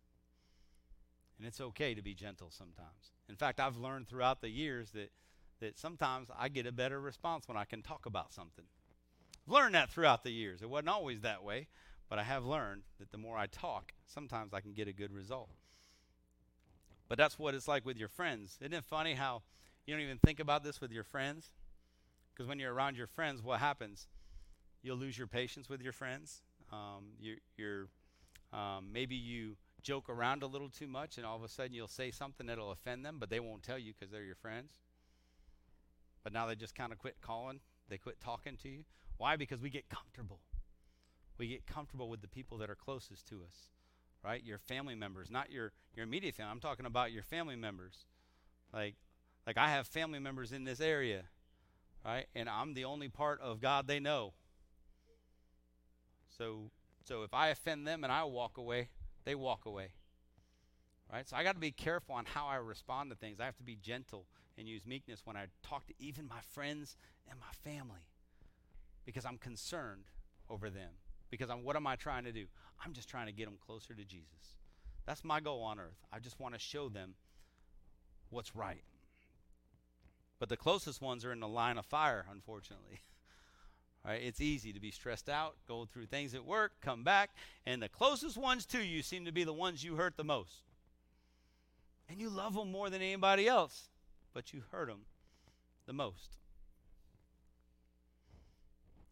And 1.39 1.47
it's 1.47 1.61
okay 1.61 1.95
to 1.95 2.03
be 2.03 2.15
gentle 2.15 2.51
sometimes. 2.51 3.12
In 3.28 3.36
fact, 3.36 3.59
I've 3.59 3.78
learned 3.78 4.07
throughout 4.07 4.43
the 4.43 4.51
years 4.51 4.91
that, 4.91 5.11
that 5.61 5.78
sometimes 5.78 6.28
I 6.39 6.49
get 6.49 6.66
a 6.66 6.73
better 6.73 7.01
response 7.01 7.49
when 7.49 7.57
I 7.57 7.65
can 7.65 7.82
talk 7.82 8.07
about 8.07 8.32
something. 8.32 8.66
I've 9.47 9.53
learned 9.53 9.74
that 9.74 9.91
throughout 9.91 10.24
the 10.24 10.31
years. 10.31 10.62
It 10.62 10.69
wasn't 10.69 10.91
always 10.91 11.23
that 11.23 11.43
way, 11.43 11.69
but 12.09 12.19
I 12.19 12.23
have 12.23 12.45
learned 12.45 12.82
that 13.01 13.11
the 13.11 13.19
more 13.19 13.36
I 13.36 13.47
talk, 13.47 13.93
sometimes 14.07 14.53
I 14.53 14.61
can 14.61 14.74
get 14.74 14.86
a 14.86 14.93
good 14.93 15.12
result. 15.12 15.51
But 17.09 17.19
that's 17.19 17.39
what 17.39 17.55
it's 17.55 17.69
like 17.69 17.85
with 17.85 17.97
your 17.97 18.09
friends. 18.09 18.59
Isn't 18.61 18.74
it 18.74 18.85
funny 18.85 19.15
how 19.15 19.43
you 19.86 19.95
don't 19.95 20.03
even 20.03 20.19
think 20.19 20.39
about 20.39 20.65
this 20.65 20.81
with 20.81 20.93
your 20.93 21.05
friends? 21.05 21.51
Because 22.32 22.47
when 22.47 22.59
you're 22.59 22.74
around 22.74 22.97
your 22.97 23.07
friends, 23.07 23.43
what 23.43 23.61
happens? 23.61 24.07
You'll 24.82 24.97
lose 24.99 25.16
your 25.16 25.27
patience 25.27 25.69
with 25.69 25.81
your 25.81 25.93
friends. 25.93 26.43
Um, 26.75 27.05
you're, 27.21 27.37
you're 27.57 27.87
um, 28.53 28.89
maybe 28.93 29.15
you 29.15 29.57
joke 29.83 30.09
around 30.09 30.43
a 30.43 30.47
little 30.47 30.69
too 30.69 30.89
much, 30.89 31.17
and 31.17 31.27
all 31.27 31.37
of 31.37 31.43
a 31.43 31.49
sudden 31.49 31.75
you'll 31.75 31.89
say 31.89 32.11
something 32.11 32.47
that'll 32.47 32.73
offend 32.73 33.05
them, 33.05 33.19
but 33.21 33.31
they 33.31 33.41
won't 33.41 33.63
tell 33.63 33.79
you 33.79 33.93
because 33.93 34.11
they're 34.11 34.25
your 34.25 34.35
friends. 34.35 34.73
But 36.23 36.33
now 36.33 36.47
they 36.47 36.55
just 36.55 36.75
kind 36.75 36.93
of 36.93 36.99
quit 36.99 37.17
calling. 37.21 37.61
They 37.89 37.99
quit 37.99 38.21
talking 38.21 38.57
to 38.63 38.69
you. 38.69 38.85
Why? 39.19 39.37
Because 39.37 39.61
we 39.61 39.71
get 39.71 39.89
comfortable. 39.89 40.41
We 41.37 41.49
get 41.49 41.67
comfortable 41.67 42.09
with 42.09 42.23
the 42.23 42.29
people 42.29 42.59
that 42.59 42.71
are 42.71 42.75
closest 42.75 43.29
to 43.29 43.37
us 43.37 43.69
right? 44.25 44.43
Your 44.43 44.59
family 44.59 44.95
members, 44.95 45.31
not 45.31 45.53
your 45.53 45.73
your 45.95 46.05
immediate 46.05 46.35
family. 46.35 46.51
I'm 46.51 46.61
talking 46.61 46.87
about 46.87 47.13
your 47.13 47.23
family 47.23 47.57
members. 47.57 48.07
Like 48.73 48.97
like 49.47 49.59
I 49.59 49.69
have 49.69 49.87
family 49.87 50.19
members 50.19 50.51
in 50.51 50.65
this 50.65 50.81
area, 50.81 51.25
right? 52.05 52.27
And 52.35 52.49
I'm 52.49 52.75
the 52.75 52.87
only 52.87 53.09
part 53.09 53.41
of 53.41 53.61
God 53.61 53.87
they 53.87 54.01
know. 54.01 54.33
So 56.36 56.70
so 57.05 57.23
if 57.23 57.35
I 57.35 57.48
offend 57.48 57.86
them 57.86 58.02
and 58.02 58.12
I 58.12 58.24
walk 58.24 58.56
away, 58.56 58.89
they 59.24 59.35
walk 59.35 59.66
away. 59.66 59.93
Right? 61.12 61.28
So 61.28 61.36
I 61.36 61.44
got 61.44 61.52
to 61.52 61.61
be 61.61 61.70
careful 61.70 62.15
on 62.15 62.24
how 62.24 62.47
I 62.47 62.56
respond 62.56 63.11
to 63.11 63.16
things. 63.16 63.40
I 63.40 63.44
have 63.44 63.56
to 63.59 63.62
be 63.62 63.77
gentle 63.77 64.27
and 64.56 64.66
use 64.66 64.86
meekness 64.86 65.20
when 65.24 65.36
I 65.36 65.47
talk 65.62 65.86
to 65.86 65.94
even 65.98 66.27
my 66.27 66.40
friends 66.52 66.97
and 67.31 67.39
my 67.39 67.70
family 67.70 68.09
because 69.05 69.24
I'm 69.24 69.36
concerned 69.36 70.05
over 70.48 70.70
them. 70.70 70.90
Because 71.31 71.51
I'm, 71.51 71.62
what 71.62 71.77
am 71.77 71.86
I 71.86 71.97
trying 71.97 72.24
to 72.24 72.32
do? 72.32 72.47
I'm 72.85 72.93
just 72.93 73.09
trying 73.09 73.27
to 73.27 73.32
get 73.32 73.44
them 73.44 73.59
closer 73.65 73.94
to 73.94 74.05
Jesus. 74.05 74.56
That's 75.06 75.24
my 75.24 75.40
goal 75.40 75.62
on 75.62 75.78
earth. 75.78 75.98
I 76.12 76.20
just 76.20 76.40
want 76.40 76.55
to 76.55 76.61
show 76.61 76.89
them 76.89 77.15
what's 78.31 78.56
right. 78.56 78.85
But 80.39 80.48
the 80.48 80.56
closest 80.56 81.02
ones 81.02 81.24
are 81.24 81.32
in 81.32 81.40
the 81.40 81.48
line 81.48 81.77
of 81.77 81.86
fire, 81.86 82.24
unfortunately. 82.31 83.01
right? 84.05 84.20
It's 84.22 84.40
easy 84.40 84.72
to 84.72 84.81
be 84.81 84.90
stressed 84.90 85.28
out, 85.28 85.56
go 85.66 85.86
through 85.86 86.06
things 86.06 86.35
at 86.35 86.44
work, 86.44 86.72
come 86.81 87.02
back, 87.02 87.31
and 87.66 87.82
the 87.82 87.89
closest 87.89 88.36
ones 88.36 88.66
to 88.66 88.82
you 88.82 89.02
seem 89.02 89.24
to 89.24 89.32
be 89.32 89.44
the 89.44 89.52
ones 89.52 89.82
you 89.82 89.97
hurt 89.97 90.16
the 90.16 90.24
most. 90.24 90.62
And 92.09 92.20
you 92.20 92.28
love 92.28 92.55
them 92.55 92.70
more 92.70 92.90
than 92.90 93.01
anybody 93.01 93.48
else, 93.48 93.89
but 94.35 94.52
you 94.52 94.62
hurt 94.70 94.89
them 94.89 95.06
the 95.86 95.93
most. 95.93 96.36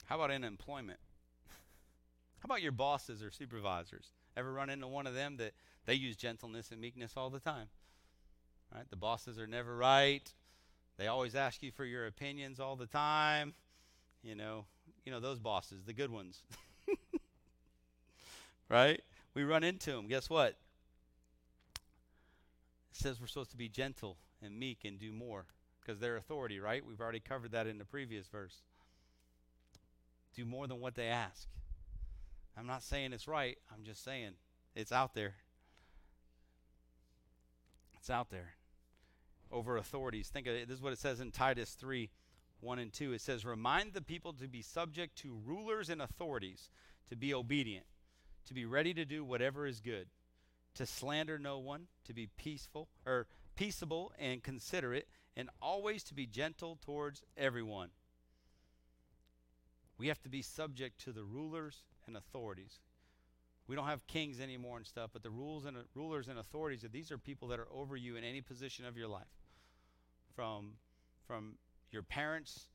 How 0.05 0.17
about 0.17 0.31
in 0.31 0.45
employment? 0.45 0.99
How 1.49 2.45
about 2.45 2.61
your 2.61 2.73
bosses 2.73 3.23
or 3.23 3.31
supervisors? 3.31 4.11
Ever 4.37 4.53
run 4.53 4.69
into 4.69 4.87
one 4.87 5.07
of 5.07 5.15
them 5.15 5.37
that 5.39 5.53
they 5.87 5.95
use 5.95 6.17
gentleness 6.17 6.71
and 6.71 6.81
meekness 6.81 7.15
all 7.17 7.31
the 7.31 7.41
time? 7.41 7.69
Right? 8.75 8.85
The 8.91 8.97
bosses 8.97 9.39
are 9.39 9.47
never 9.47 9.75
right. 9.75 10.31
They 10.99 11.07
always 11.07 11.35
ask 11.35 11.63
you 11.63 11.71
for 11.71 11.85
your 11.85 12.07
opinions 12.07 12.61
all 12.61 12.77
the 12.77 12.87
time. 12.87 13.55
You 14.23 14.35
know, 14.35 14.67
you 15.05 15.13
know 15.13 15.21
those 15.21 15.39
bosses, 15.39 15.85
the 15.85 15.93
good 15.93 16.11
ones. 16.11 16.43
right? 18.69 19.01
We 19.35 19.45
run 19.45 19.65
into 19.65 19.93
them. 19.93 20.09
Guess 20.09 20.31
what? 20.31 20.57
It 22.91 22.97
says 22.99 23.21
we're 23.21 23.27
supposed 23.27 23.51
to 23.53 23.57
be 23.57 23.69
gentle 23.69 24.17
and 24.43 24.59
meek 24.59 24.85
and 24.85 24.99
do 24.99 25.13
more 25.13 25.47
because 25.81 26.01
they're 26.01 26.17
authority, 26.17 26.61
right? 26.61 26.85
We've 26.85 27.01
already 27.01 27.21
covered 27.21 27.53
that 27.53 27.67
in 27.67 27.79
the 27.79 27.85
previous 27.85 28.27
verse. 28.27 28.63
Do 30.35 30.45
more 30.45 30.67
than 30.67 30.81
what 30.81 30.95
they 30.95 31.07
ask. 31.07 31.49
I'm 32.57 32.67
not 32.67 32.83
saying 32.83 33.13
it's 33.13 33.27
right. 33.27 33.59
I'm 33.73 33.85
just 33.85 34.05
saying 34.05 34.33
it's 34.75 34.93
out 34.93 35.15
there. 35.15 35.35
It's 37.99 38.11
out 38.11 38.31
there. 38.31 38.55
Over 39.51 39.77
authorities. 39.77 40.29
Think 40.29 40.47
of 40.47 40.55
it. 40.55 40.69
This 40.69 40.77
is 40.77 40.83
what 40.83 40.93
it 40.93 40.99
says 40.99 41.21
in 41.21 41.31
Titus 41.31 41.73
3 41.73 42.11
1 42.63 42.79
and 42.79 42.93
2. 42.93 43.13
It 43.13 43.21
says, 43.21 43.45
Remind 43.45 43.93
the 43.93 44.03
people 44.03 44.33
to 44.35 44.49
be 44.49 44.63
subject 44.63 45.17
to 45.19 45.41
rulers 45.45 45.89
and 45.89 46.01
authorities, 46.01 46.71
to 47.09 47.17
be 47.17 47.35
obedient, 47.35 47.87
to 48.47 48.55
be 48.55 48.65
ready 48.65 48.95
to 48.95 49.05
do 49.05 49.25
whatever 49.25 49.67
is 49.67 49.81
good, 49.81 50.07
to 50.75 50.87
slander 50.87 51.39
no 51.39 51.59
one, 51.59 51.87
to 52.05 52.15
be 52.15 52.29
peaceful 52.37 52.89
or 53.05 53.27
peaceable 53.57 54.13
and 54.19 54.43
considerate, 54.43 55.09
and 55.37 55.51
always 55.61 56.03
to 56.05 56.15
be 56.15 56.27
gentle 56.27 56.79
towards 56.85 57.23
everyone. 57.37 57.91
We 59.99 60.09
have 60.09 60.21
to 60.23 60.29
be 60.29 60.43
subject 60.43 61.01
to 61.05 61.13
the 61.13 61.25
rulers 61.25 61.85
and 62.07 62.17
authorities. 62.17 62.81
We 63.69 63.77
don't 63.77 63.87
have 63.87 64.07
kings 64.07 64.41
anymore 64.41 64.77
and 64.77 64.87
stuff, 64.87 65.11
but 65.13 65.23
the 65.23 65.31
rules 65.31 65.65
and 65.65 65.77
uh, 65.77 65.81
rulers 65.95 66.29
and 66.29 66.39
authorities, 66.39 66.85
these 66.93 67.13
are 67.13 67.19
people 67.19 67.49
that 67.49 67.61
are 67.61 67.69
over 67.73 67.97
you 67.97 68.17
in 68.17 68.25
any 68.25 68.41
position 68.41 68.85
of 68.85 68.97
your 68.97 69.09
life. 69.09 69.23
From 70.35 70.73
from 71.27 71.55
your 71.93 72.03
parents 72.03 72.69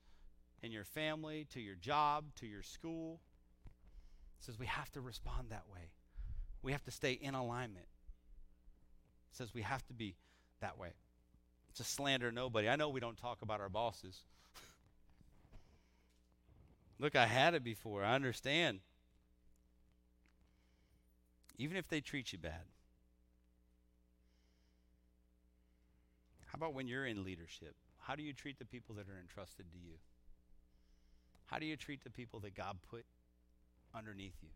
and 0.64 0.72
your 0.72 0.84
family 0.84 1.48
to 1.54 1.60
your 1.60 1.76
job 1.76 2.26
to 2.36 2.48
your 2.48 2.62
school. 2.62 3.20
It 4.40 4.46
says 4.46 4.60
we 4.60 4.68
have 4.68 4.92
to 4.92 5.02
respond 5.02 5.48
that 5.50 5.64
way. 5.72 5.90
We 6.62 6.72
have 6.72 6.84
to 6.86 6.92
stay 6.92 7.14
in 7.14 7.34
alignment. 7.34 7.88
It 9.32 9.38
says 9.38 9.54
we 9.54 9.64
have 9.64 9.86
to 9.88 9.94
be 9.94 10.16
that 10.62 10.78
way. 10.78 10.90
To 11.76 11.84
slander 11.84 12.32
nobody. 12.32 12.70
I 12.70 12.76
know 12.76 12.90
we 12.90 13.00
don't 13.00 13.18
talk 13.18 13.42
about 13.42 13.60
our 13.60 13.70
bosses. 13.70 14.22
Look, 17.00 17.16
I 17.16 17.26
had 17.26 17.54
it 17.54 17.64
before. 17.64 18.04
I 18.04 18.16
understand 18.16 18.80
even 21.58 21.78
if 21.78 21.88
they 21.88 22.02
treat 22.02 22.32
you 22.32 22.38
bad. 22.38 22.62
How 26.46 26.56
about 26.56 26.74
when 26.74 26.88
you're 26.88 27.06
in 27.06 27.24
leadership? 27.24 27.76
How 28.08 28.16
do 28.16 28.24
you 28.24 28.32
treat 28.32 28.58
the 28.58 28.64
people 28.64 28.96
that 28.96 29.10
are 29.10 29.20
entrusted 29.20 29.66
to 29.70 29.78
you? 29.78 29.96
How 31.48 31.60
do 31.60 31.66
you 31.66 31.76
treat 31.76 32.06
the 32.06 32.10
people 32.10 32.40
that 32.40 32.56
God 32.56 32.78
put 32.90 33.04
underneath 33.94 34.38
you 34.42 34.48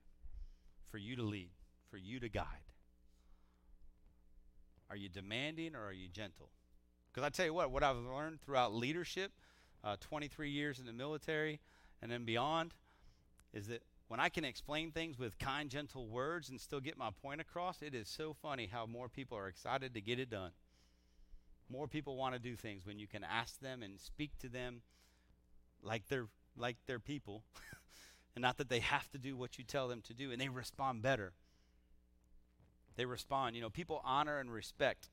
for 0.90 0.98
you 0.98 1.18
to 1.18 1.24
lead, 1.24 1.50
for 1.90 1.98
you 1.98 2.22
to 2.22 2.30
guide? 2.30 2.46
Are 4.90 4.96
you 4.96 5.10
demanding 5.10 5.76
or 5.76 5.84
are 5.84 5.92
you 5.92 6.08
gentle? 6.08 6.50
Because 7.12 7.28
I 7.28 7.30
tell 7.30 7.46
you 7.46 7.54
what, 7.54 7.72
what 7.72 7.84
I've 7.84 7.98
learned 7.98 8.40
throughout 8.40 8.74
leadership, 8.74 9.34
uh, 9.84 9.98
23 10.00 10.50
years 10.50 10.80
in 10.80 10.86
the 10.86 10.94
military, 10.94 11.60
and 12.02 12.10
then 12.10 12.24
beyond, 12.24 12.74
is 13.54 13.68
that 13.68 13.84
when 14.08 14.22
I 14.22 14.30
can 14.30 14.46
explain 14.46 14.92
things 14.92 15.20
with 15.20 15.38
kind, 15.40 15.70
gentle 15.70 16.08
words 16.08 16.50
and 16.50 16.60
still 16.60 16.80
get 16.80 16.98
my 16.98 17.10
point 17.22 17.42
across, 17.42 17.82
it 17.82 17.96
is 17.96 18.08
so 18.08 18.34
funny 18.34 18.70
how 18.72 18.86
more 18.86 19.10
people 19.10 19.38
are 19.38 19.50
excited 19.50 19.94
to 19.94 20.00
get 20.00 20.20
it 20.20 20.30
done. 20.30 20.52
More 21.72 21.88
people 21.88 22.18
want 22.18 22.34
to 22.34 22.40
do 22.40 22.56
things 22.56 22.86
when 22.86 23.00
you 23.00 23.08
can 23.08 23.24
ask 23.24 23.60
them 23.60 23.82
and 23.82 24.00
speak 24.00 24.32
to 24.40 24.50
them 24.50 24.82
like 25.82 26.08
they're 26.10 26.28
like 26.58 26.78
they're 26.86 27.00
people, 27.00 27.44
and 28.36 28.42
not 28.42 28.58
that 28.58 28.70
they 28.70 28.80
have 28.80 29.10
to 29.12 29.18
do 29.18 29.38
what 29.38 29.58
you 29.58 29.64
tell 29.64 29.88
them 29.88 30.02
to 30.02 30.14
do, 30.14 30.32
and 30.32 30.42
they 30.42 30.50
respond 30.50 31.02
better. 31.02 31.34
They 32.98 33.06
respond. 33.06 33.56
You 33.56 33.62
know, 33.62 33.70
people 33.70 34.02
honor 34.04 34.40
and 34.40 34.52
respect 34.52 35.10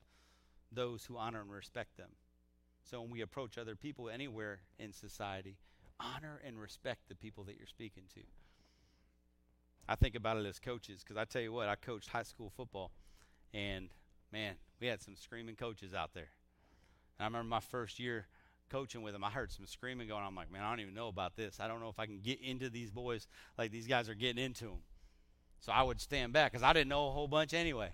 those 0.71 1.05
who 1.05 1.17
honor 1.17 1.41
and 1.41 1.49
respect 1.49 1.97
them. 1.97 2.09
So 2.83 3.01
when 3.01 3.09
we 3.09 3.21
approach 3.21 3.57
other 3.57 3.75
people 3.75 4.09
anywhere 4.09 4.59
in 4.77 4.91
society, 4.91 5.57
honor 5.99 6.41
and 6.45 6.59
respect 6.59 7.01
the 7.07 7.15
people 7.15 7.43
that 7.45 7.57
you're 7.57 7.67
speaking 7.67 8.03
to. 8.15 8.21
I 9.87 9.95
think 9.95 10.15
about 10.15 10.37
it 10.37 10.45
as 10.45 10.59
coaches 10.59 11.03
because 11.03 11.17
I 11.17 11.25
tell 11.25 11.41
you 11.41 11.51
what, 11.51 11.67
I 11.67 11.75
coached 11.75 12.09
high 12.09 12.23
school 12.23 12.51
football, 12.55 12.91
and 13.53 13.89
man, 14.31 14.55
we 14.79 14.87
had 14.87 15.01
some 15.01 15.15
screaming 15.15 15.55
coaches 15.55 15.93
out 15.93 16.13
there. 16.13 16.29
And 17.19 17.25
I 17.25 17.27
remember 17.27 17.49
my 17.49 17.59
first 17.59 17.99
year 17.99 18.27
coaching 18.69 19.01
with 19.01 19.13
them, 19.13 19.23
I 19.23 19.29
heard 19.29 19.51
some 19.51 19.65
screaming 19.65 20.07
going. 20.07 20.21
on. 20.21 20.27
I'm 20.27 20.35
like, 20.35 20.51
man, 20.51 20.63
I 20.63 20.69
don't 20.69 20.79
even 20.79 20.93
know 20.93 21.07
about 21.07 21.35
this. 21.35 21.59
I 21.59 21.67
don't 21.67 21.81
know 21.81 21.89
if 21.89 21.99
I 21.99 22.05
can 22.05 22.19
get 22.21 22.41
into 22.41 22.69
these 22.69 22.91
boys 22.91 23.27
like 23.57 23.71
these 23.71 23.87
guys 23.87 24.09
are 24.09 24.15
getting 24.15 24.43
into 24.43 24.65
them. 24.65 24.81
So 25.59 25.71
I 25.71 25.83
would 25.83 25.99
stand 25.99 26.31
back 26.31 26.51
because 26.51 26.63
I 26.63 26.71
didn't 26.71 26.87
know 26.87 27.07
a 27.07 27.11
whole 27.11 27.27
bunch 27.27 27.53
anyway. 27.53 27.89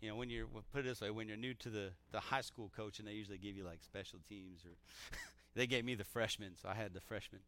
You 0.00 0.10
know, 0.10 0.16
when 0.16 0.30
you're 0.30 0.46
put 0.72 0.80
it 0.80 0.84
this 0.84 1.00
way, 1.00 1.10
when 1.10 1.28
you're 1.28 1.36
new 1.36 1.54
to 1.54 1.70
the 1.70 1.90
the 2.12 2.20
high 2.20 2.40
school 2.40 2.70
coaching, 2.76 3.06
they 3.06 3.12
usually 3.12 3.38
give 3.38 3.56
you 3.56 3.64
like 3.64 3.82
special 3.82 4.20
teams 4.28 4.64
or 4.64 4.70
they 5.54 5.66
gave 5.66 5.84
me 5.84 5.94
the 5.94 6.04
freshmen, 6.04 6.52
so 6.60 6.68
I 6.68 6.74
had 6.74 6.92
the 6.92 7.00
freshmen, 7.00 7.40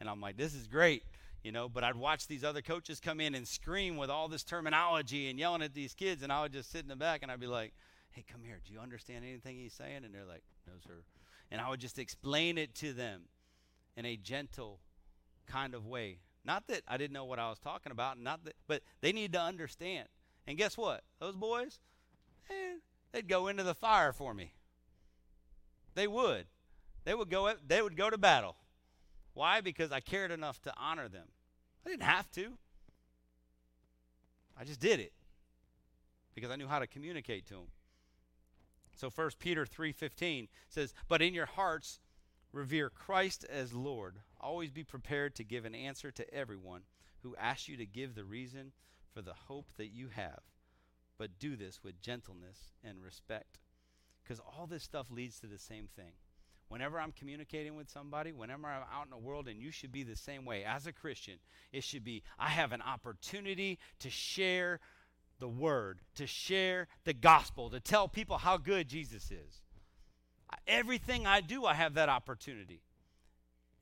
and 0.00 0.08
I'm 0.08 0.20
like, 0.20 0.36
this 0.36 0.54
is 0.54 0.66
great 0.66 1.04
you 1.42 1.52
know, 1.52 1.68
but 1.68 1.84
I'd 1.84 1.96
watch 1.96 2.26
these 2.26 2.44
other 2.44 2.60
coaches 2.62 3.00
come 3.00 3.20
in 3.20 3.34
and 3.34 3.48
scream 3.48 3.96
with 3.96 4.10
all 4.10 4.28
this 4.28 4.42
terminology 4.42 5.30
and 5.30 5.38
yelling 5.38 5.62
at 5.62 5.74
these 5.74 5.94
kids, 5.94 6.22
and 6.22 6.32
I 6.32 6.42
would 6.42 6.52
just 6.52 6.70
sit 6.70 6.82
in 6.82 6.88
the 6.88 6.96
back 6.96 7.22
and 7.22 7.32
I'd 7.32 7.40
be 7.40 7.46
like, 7.46 7.72
hey, 8.12 8.24
come 8.30 8.42
here. 8.44 8.60
Do 8.64 8.72
you 8.72 8.80
understand 8.80 9.24
anything 9.24 9.56
he's 9.56 9.72
saying? 9.72 10.04
And 10.04 10.14
they're 10.14 10.24
like, 10.24 10.42
no, 10.66 10.72
sir. 10.86 11.02
And 11.50 11.60
I 11.60 11.68
would 11.68 11.80
just 11.80 11.98
explain 11.98 12.58
it 12.58 12.74
to 12.76 12.92
them 12.92 13.22
in 13.96 14.04
a 14.04 14.16
gentle 14.16 14.80
kind 15.46 15.74
of 15.74 15.86
way. 15.86 16.18
Not 16.44 16.66
that 16.68 16.82
I 16.88 16.96
didn't 16.96 17.12
know 17.12 17.24
what 17.24 17.38
I 17.38 17.50
was 17.50 17.58
talking 17.58 17.92
about, 17.92 18.18
not 18.18 18.44
that, 18.44 18.54
but 18.66 18.82
they 19.00 19.12
need 19.12 19.32
to 19.34 19.40
understand. 19.40 20.08
And 20.46 20.56
guess 20.56 20.76
what? 20.76 21.02
Those 21.18 21.36
boys, 21.36 21.80
eh, 22.48 22.78
they'd 23.12 23.28
go 23.28 23.48
into 23.48 23.62
the 23.62 23.74
fire 23.74 24.12
for 24.12 24.32
me. 24.32 24.54
They 25.94 26.06
would. 26.06 26.46
They 27.04 27.14
would 27.14 27.30
go. 27.30 27.52
They 27.66 27.82
would 27.82 27.96
go 27.96 28.10
to 28.10 28.18
battle. 28.18 28.56
Why? 29.34 29.60
Because 29.60 29.92
I 29.92 30.00
cared 30.00 30.30
enough 30.30 30.60
to 30.62 30.72
honor 30.76 31.08
them. 31.08 31.26
I 31.84 31.90
didn't 31.90 32.04
have 32.04 32.30
to. 32.32 32.52
I 34.58 34.64
just 34.64 34.80
did 34.80 35.00
it 35.00 35.12
because 36.34 36.50
I 36.50 36.56
knew 36.56 36.68
how 36.68 36.78
to 36.78 36.86
communicate 36.86 37.46
to 37.46 37.54
them. 37.54 37.66
So 39.00 39.08
1 39.08 39.38
Peter 39.38 39.64
3:15 39.64 40.50
says, 40.68 40.92
"But 41.08 41.22
in 41.22 41.32
your 41.32 41.46
hearts 41.46 42.00
revere 42.52 42.90
Christ 42.90 43.44
as 43.44 43.72
Lord. 43.72 44.20
Always 44.38 44.70
be 44.70 44.84
prepared 44.84 45.34
to 45.36 45.42
give 45.44 45.64
an 45.64 45.74
answer 45.74 46.12
to 46.12 46.34
everyone 46.34 46.84
who 47.20 47.34
asks 47.36 47.66
you 47.66 47.78
to 47.78 47.86
give 47.86 48.14
the 48.14 48.26
reason 48.26 48.74
for 49.10 49.22
the 49.22 49.32
hope 49.32 49.72
that 49.78 49.88
you 49.88 50.10
have. 50.10 50.42
But 51.16 51.38
do 51.38 51.56
this 51.56 51.82
with 51.82 52.02
gentleness 52.02 52.74
and 52.82 53.02
respect." 53.02 53.58
Because 54.22 54.38
all 54.38 54.66
this 54.66 54.84
stuff 54.84 55.10
leads 55.10 55.40
to 55.40 55.46
the 55.46 55.58
same 55.58 55.88
thing. 55.88 56.12
Whenever 56.68 57.00
I'm 57.00 57.12
communicating 57.12 57.76
with 57.76 57.88
somebody, 57.88 58.32
whenever 58.32 58.66
I'm 58.66 58.86
out 58.90 59.06
in 59.06 59.10
the 59.10 59.16
world, 59.16 59.48
and 59.48 59.62
you 59.62 59.70
should 59.70 59.92
be 59.92 60.02
the 60.02 60.14
same 60.14 60.44
way. 60.44 60.62
As 60.62 60.86
a 60.86 60.92
Christian, 60.92 61.40
it 61.72 61.84
should 61.84 62.04
be 62.04 62.22
I 62.38 62.50
have 62.50 62.72
an 62.72 62.82
opportunity 62.82 63.78
to 64.00 64.10
share 64.10 64.78
the 65.40 65.48
word, 65.48 66.00
to 66.14 66.26
share 66.26 66.88
the 67.04 67.12
gospel, 67.12 67.70
to 67.70 67.80
tell 67.80 68.08
people 68.08 68.38
how 68.38 68.56
good 68.56 68.88
Jesus 68.88 69.30
is. 69.30 69.62
Everything 70.66 71.26
I 71.26 71.40
do, 71.40 71.64
I 71.64 71.74
have 71.74 71.94
that 71.94 72.08
opportunity. 72.08 72.82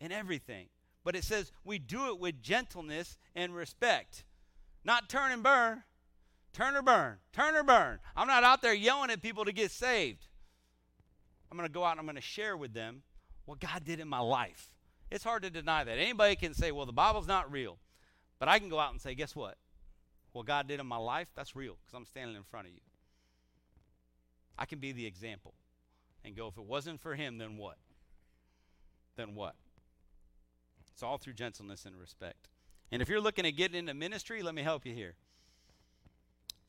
In 0.00 0.12
everything. 0.12 0.68
But 1.04 1.16
it 1.16 1.24
says 1.24 1.52
we 1.64 1.78
do 1.78 2.08
it 2.08 2.18
with 2.18 2.42
gentleness 2.42 3.16
and 3.34 3.54
respect. 3.54 4.24
Not 4.84 5.08
turn 5.08 5.32
and 5.32 5.42
burn. 5.42 5.82
Turn 6.52 6.76
or 6.76 6.82
burn. 6.82 7.16
Turn 7.32 7.56
or 7.56 7.62
burn. 7.62 7.98
I'm 8.16 8.28
not 8.28 8.44
out 8.44 8.62
there 8.62 8.74
yelling 8.74 9.10
at 9.10 9.22
people 9.22 9.44
to 9.44 9.52
get 9.52 9.70
saved. 9.70 10.26
I'm 11.50 11.56
going 11.56 11.68
to 11.68 11.72
go 11.72 11.84
out 11.84 11.92
and 11.92 12.00
I'm 12.00 12.06
going 12.06 12.16
to 12.16 12.22
share 12.22 12.56
with 12.56 12.74
them 12.74 13.02
what 13.44 13.60
God 13.60 13.84
did 13.84 14.00
in 14.00 14.08
my 14.08 14.20
life. 14.20 14.70
It's 15.10 15.24
hard 15.24 15.42
to 15.42 15.50
deny 15.50 15.84
that. 15.84 15.98
Anybody 15.98 16.36
can 16.36 16.52
say, 16.52 16.70
well, 16.72 16.86
the 16.86 16.92
Bible's 16.92 17.26
not 17.26 17.50
real. 17.50 17.78
But 18.38 18.48
I 18.48 18.58
can 18.58 18.68
go 18.68 18.78
out 18.78 18.92
and 18.92 19.00
say, 19.00 19.14
guess 19.14 19.34
what? 19.34 19.56
What 20.32 20.46
God 20.46 20.68
did 20.68 20.80
in 20.80 20.86
my 20.86 20.96
life, 20.96 21.28
that's 21.34 21.56
real 21.56 21.76
because 21.80 21.94
I'm 21.94 22.06
standing 22.06 22.36
in 22.36 22.42
front 22.42 22.66
of 22.66 22.72
you. 22.72 22.80
I 24.58 24.66
can 24.66 24.78
be 24.78 24.92
the 24.92 25.06
example 25.06 25.54
and 26.24 26.36
go, 26.36 26.48
if 26.48 26.56
it 26.56 26.64
wasn't 26.64 27.00
for 27.00 27.14
him, 27.14 27.38
then 27.38 27.56
what? 27.56 27.76
Then 29.16 29.34
what? 29.34 29.54
It's 30.92 31.02
all 31.02 31.18
through 31.18 31.34
gentleness 31.34 31.84
and 31.84 31.96
respect. 31.96 32.48
And 32.90 33.00
if 33.00 33.08
you're 33.08 33.20
looking 33.20 33.46
at 33.46 33.56
getting 33.56 33.78
into 33.78 33.94
ministry, 33.94 34.42
let 34.42 34.54
me 34.54 34.62
help 34.62 34.84
you 34.84 34.94
here. 34.94 35.14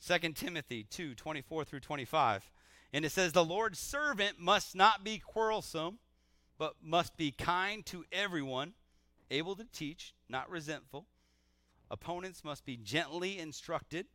2 0.05 0.33
Timothy 0.33 0.83
2 0.83 1.15
24 1.15 1.65
through 1.65 1.79
25. 1.79 2.49
And 2.93 3.05
it 3.05 3.11
says, 3.11 3.33
The 3.33 3.43
Lord's 3.43 3.79
servant 3.79 4.39
must 4.39 4.75
not 4.75 5.03
be 5.03 5.19
quarrelsome, 5.19 5.99
but 6.57 6.75
must 6.81 7.17
be 7.17 7.31
kind 7.31 7.85
to 7.87 8.05
everyone, 8.11 8.73
able 9.31 9.55
to 9.55 9.65
teach, 9.65 10.13
not 10.27 10.49
resentful 10.49 11.05
Opponents 11.91 12.43
must 12.43 12.65
be 12.65 12.77
gently 12.77 13.39
instructed 13.39 14.05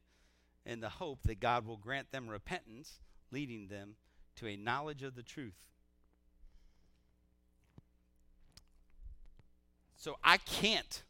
in 0.65 0.81
the 0.81 0.89
hope 0.89 1.23
that 1.25 1.41
God 1.41 1.67
will 1.67 1.77
grant 1.77 2.13
them 2.13 2.29
repentance, 2.29 3.01
leading 3.31 3.69
them 3.69 3.97
to 4.37 4.47
a 4.47 4.57
knowledge 4.57 5.03
of 5.03 5.15
the 5.15 5.23
truth. 5.23 5.69
So 9.97 10.17
I 10.23 10.37
can't. 10.37 11.03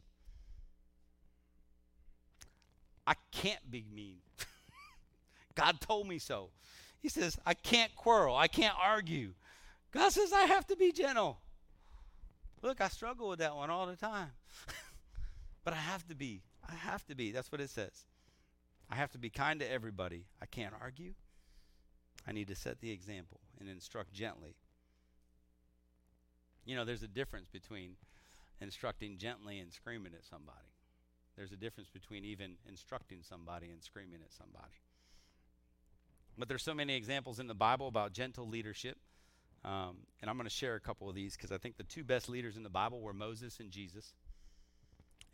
I 3.06 3.14
can't 3.32 3.70
be 3.70 3.84
mean. 3.92 4.18
God 5.54 5.80
told 5.80 6.08
me 6.08 6.18
so. 6.18 6.50
He 7.00 7.08
says, 7.08 7.36
I 7.44 7.54
can't 7.54 7.94
quarrel. 7.96 8.36
I 8.36 8.48
can't 8.48 8.76
argue. 8.80 9.32
God 9.92 10.10
says, 10.10 10.32
I 10.32 10.42
have 10.42 10.66
to 10.68 10.76
be 10.76 10.90
gentle. 10.90 11.38
Look, 12.62 12.80
I 12.80 12.88
struggle 12.88 13.28
with 13.28 13.40
that 13.40 13.54
one 13.54 13.68
all 13.68 13.86
the 13.86 13.96
time. 13.96 14.30
but 15.64 15.74
I 15.74 15.78
have 15.78 16.06
to 16.08 16.14
be. 16.14 16.40
I 16.68 16.74
have 16.74 17.04
to 17.06 17.14
be. 17.14 17.32
That's 17.32 17.52
what 17.52 17.60
it 17.60 17.70
says. 17.70 18.04
I 18.90 18.96
have 18.96 19.10
to 19.12 19.18
be 19.18 19.30
kind 19.30 19.60
to 19.60 19.70
everybody. 19.70 20.24
I 20.42 20.46
can't 20.46 20.74
argue. 20.80 21.14
I 22.26 22.32
need 22.32 22.48
to 22.48 22.54
set 22.54 22.80
the 22.80 22.90
example 22.90 23.40
and 23.60 23.68
instruct 23.68 24.12
gently. 24.12 24.56
You 26.64 26.76
know, 26.76 26.84
there's 26.84 27.02
a 27.02 27.08
difference 27.08 27.48
between 27.48 27.96
instructing 28.60 29.18
gently 29.18 29.58
and 29.58 29.72
screaming 29.72 30.14
at 30.14 30.24
somebody. 30.24 30.72
There's 31.36 31.52
a 31.52 31.56
difference 31.56 31.90
between 31.90 32.24
even 32.24 32.56
instructing 32.68 33.18
somebody 33.22 33.70
and 33.70 33.82
screaming 33.82 34.20
at 34.22 34.32
somebody. 34.32 34.80
But 36.38 36.48
there's 36.48 36.62
so 36.62 36.74
many 36.74 36.96
examples 36.96 37.38
in 37.38 37.46
the 37.46 37.54
Bible 37.54 37.88
about 37.88 38.12
gentle 38.12 38.48
leadership. 38.48 38.96
Um, 39.64 39.98
and 40.20 40.30
I'm 40.30 40.36
going 40.36 40.48
to 40.48 40.54
share 40.54 40.74
a 40.74 40.80
couple 40.80 41.08
of 41.08 41.14
these 41.14 41.36
because 41.36 41.50
I 41.50 41.58
think 41.58 41.76
the 41.76 41.84
two 41.84 42.04
best 42.04 42.28
leaders 42.28 42.56
in 42.56 42.62
the 42.62 42.70
Bible 42.70 43.00
were 43.00 43.12
Moses 43.14 43.60
and 43.60 43.70
Jesus. 43.70 44.12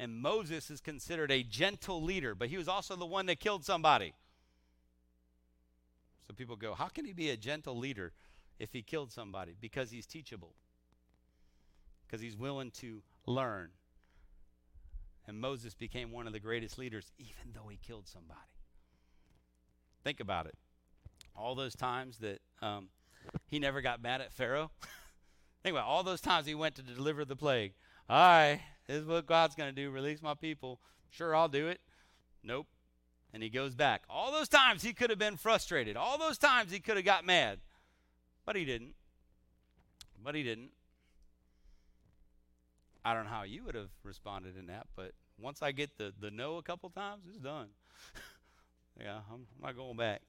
And 0.00 0.16
Moses 0.16 0.70
is 0.70 0.80
considered 0.80 1.30
a 1.30 1.42
gentle 1.42 2.02
leader, 2.02 2.34
but 2.34 2.48
he 2.48 2.56
was 2.56 2.68
also 2.68 2.96
the 2.96 3.04
one 3.04 3.26
that 3.26 3.38
killed 3.38 3.66
somebody. 3.66 4.14
So 6.26 6.32
people 6.32 6.56
go, 6.56 6.72
How 6.72 6.88
can 6.88 7.04
he 7.04 7.12
be 7.12 7.28
a 7.28 7.36
gentle 7.36 7.76
leader 7.76 8.12
if 8.58 8.72
he 8.72 8.80
killed 8.80 9.12
somebody? 9.12 9.54
Because 9.60 9.90
he's 9.90 10.06
teachable, 10.06 10.54
because 12.06 12.22
he's 12.22 12.34
willing 12.34 12.70
to 12.78 13.02
learn. 13.26 13.72
And 15.28 15.38
Moses 15.38 15.74
became 15.74 16.12
one 16.12 16.26
of 16.26 16.32
the 16.32 16.40
greatest 16.40 16.78
leaders, 16.78 17.12
even 17.18 17.52
though 17.54 17.68
he 17.68 17.76
killed 17.76 18.08
somebody. 18.08 18.40
Think 20.02 20.20
about 20.20 20.46
it. 20.46 20.54
All 21.36 21.54
those 21.54 21.74
times 21.76 22.16
that 22.20 22.40
um, 22.62 22.88
he 23.48 23.58
never 23.58 23.82
got 23.82 24.02
mad 24.02 24.22
at 24.22 24.32
Pharaoh. 24.32 24.70
Think 25.62 25.74
about 25.74 25.84
all 25.84 26.02
those 26.02 26.22
times 26.22 26.46
he 26.46 26.54
went 26.54 26.74
to 26.76 26.82
deliver 26.82 27.26
the 27.26 27.36
plague. 27.36 27.74
All 28.08 28.16
right, 28.16 28.60
this 28.90 29.02
is 29.02 29.06
what 29.06 29.24
God's 29.24 29.54
going 29.54 29.72
to 29.72 29.82
do 29.82 29.88
release 29.90 30.20
my 30.20 30.34
people. 30.34 30.80
Sure, 31.10 31.34
I'll 31.34 31.48
do 31.48 31.68
it. 31.68 31.80
Nope. 32.42 32.66
And 33.32 33.40
he 33.40 33.48
goes 33.48 33.76
back. 33.76 34.02
All 34.10 34.32
those 34.32 34.48
times 34.48 34.82
he 34.82 34.92
could 34.92 35.10
have 35.10 35.18
been 35.18 35.36
frustrated. 35.36 35.96
All 35.96 36.18
those 36.18 36.38
times 36.38 36.72
he 36.72 36.80
could 36.80 36.96
have 36.96 37.04
got 37.04 37.24
mad. 37.24 37.60
But 38.44 38.56
he 38.56 38.64
didn't. 38.64 38.94
But 40.24 40.34
he 40.34 40.42
didn't. 40.42 40.70
I 43.04 43.14
don't 43.14 43.24
know 43.24 43.30
how 43.30 43.44
you 43.44 43.64
would 43.64 43.76
have 43.76 43.90
responded 44.02 44.58
in 44.58 44.66
that, 44.66 44.88
but 44.96 45.12
once 45.38 45.62
I 45.62 45.70
get 45.70 45.96
the, 45.96 46.12
the 46.20 46.32
no 46.32 46.56
a 46.56 46.62
couple 46.62 46.90
times, 46.90 47.22
it's 47.28 47.38
done. 47.38 47.68
yeah, 49.00 49.20
I'm, 49.32 49.46
I'm, 49.56 49.62
not 49.62 49.76
going 49.76 49.96
back. 49.96 50.20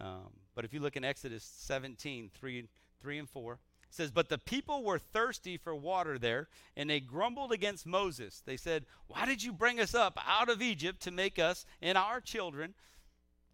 Um, 0.00 0.30
but 0.54 0.64
if 0.64 0.72
you 0.72 0.80
look 0.80 0.96
in 0.96 1.04
Exodus 1.04 1.44
17, 1.44 2.30
3, 2.34 2.64
3 3.02 3.18
and 3.18 3.28
4, 3.28 3.58
says, 3.94 4.10
But 4.10 4.28
the 4.28 4.38
people 4.38 4.82
were 4.82 4.98
thirsty 4.98 5.56
for 5.56 5.74
water 5.74 6.18
there, 6.18 6.48
and 6.76 6.90
they 6.90 7.00
grumbled 7.00 7.52
against 7.52 7.86
Moses. 7.86 8.42
They 8.44 8.56
said, 8.56 8.84
Why 9.06 9.24
did 9.24 9.42
you 9.42 9.52
bring 9.52 9.80
us 9.80 9.94
up 9.94 10.18
out 10.26 10.48
of 10.48 10.60
Egypt 10.60 11.00
to 11.02 11.10
make 11.10 11.38
us 11.38 11.64
and 11.80 11.96
our 11.96 12.20
children 12.20 12.74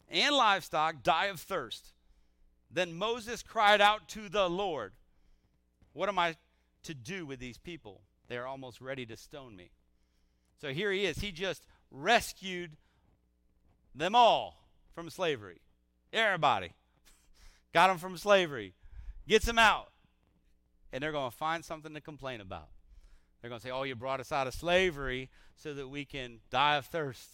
and 0.09 0.35
livestock 0.35 1.03
die 1.03 1.27
of 1.27 1.41
thirst? 1.41 1.93
Then 2.71 2.95
Moses 2.95 3.43
cried 3.43 3.81
out 3.81 4.09
to 4.09 4.29
the 4.29 4.49
Lord, 4.49 4.93
What 5.93 6.09
am 6.09 6.19
I 6.19 6.37
to 6.85 6.95
do 6.95 7.27
with 7.27 7.39
these 7.39 7.59
people? 7.59 8.01
They 8.29 8.37
are 8.37 8.47
almost 8.47 8.81
ready 8.81 9.05
to 9.07 9.17
stone 9.17 9.57
me. 9.57 9.71
So 10.61 10.73
here 10.73 10.93
he 10.93 11.05
is. 11.05 11.19
He 11.19 11.33
just 11.33 11.67
rescued 11.91 12.77
them 13.95 14.15
all 14.15 14.65
from 14.95 15.11
slavery. 15.11 15.61
Everybody. 16.13 16.73
Got 17.73 17.89
them 17.89 17.99
from 17.99 18.17
slavery. 18.17 18.75
Gets 19.27 19.47
them 19.47 19.59
out 19.59 19.89
and 20.93 21.03
they're 21.03 21.13
going 21.13 21.31
to 21.31 21.37
find 21.37 21.65
something 21.65 21.95
to 21.95 22.01
complain 22.01 22.41
about. 22.41 22.69
They're 23.41 23.49
going 23.49 23.61
to 23.61 23.67
say, 23.67 23.73
Oh, 23.73 23.85
you 23.85 23.95
brought 23.95 24.21
us 24.21 24.33
out 24.33 24.47
of 24.47 24.55
slavery 24.55 25.31
so 25.57 25.75
that 25.75 25.89
we 25.89 26.05
can 26.05 26.41
die 26.51 26.77
of 26.77 26.87
thirst, 26.87 27.29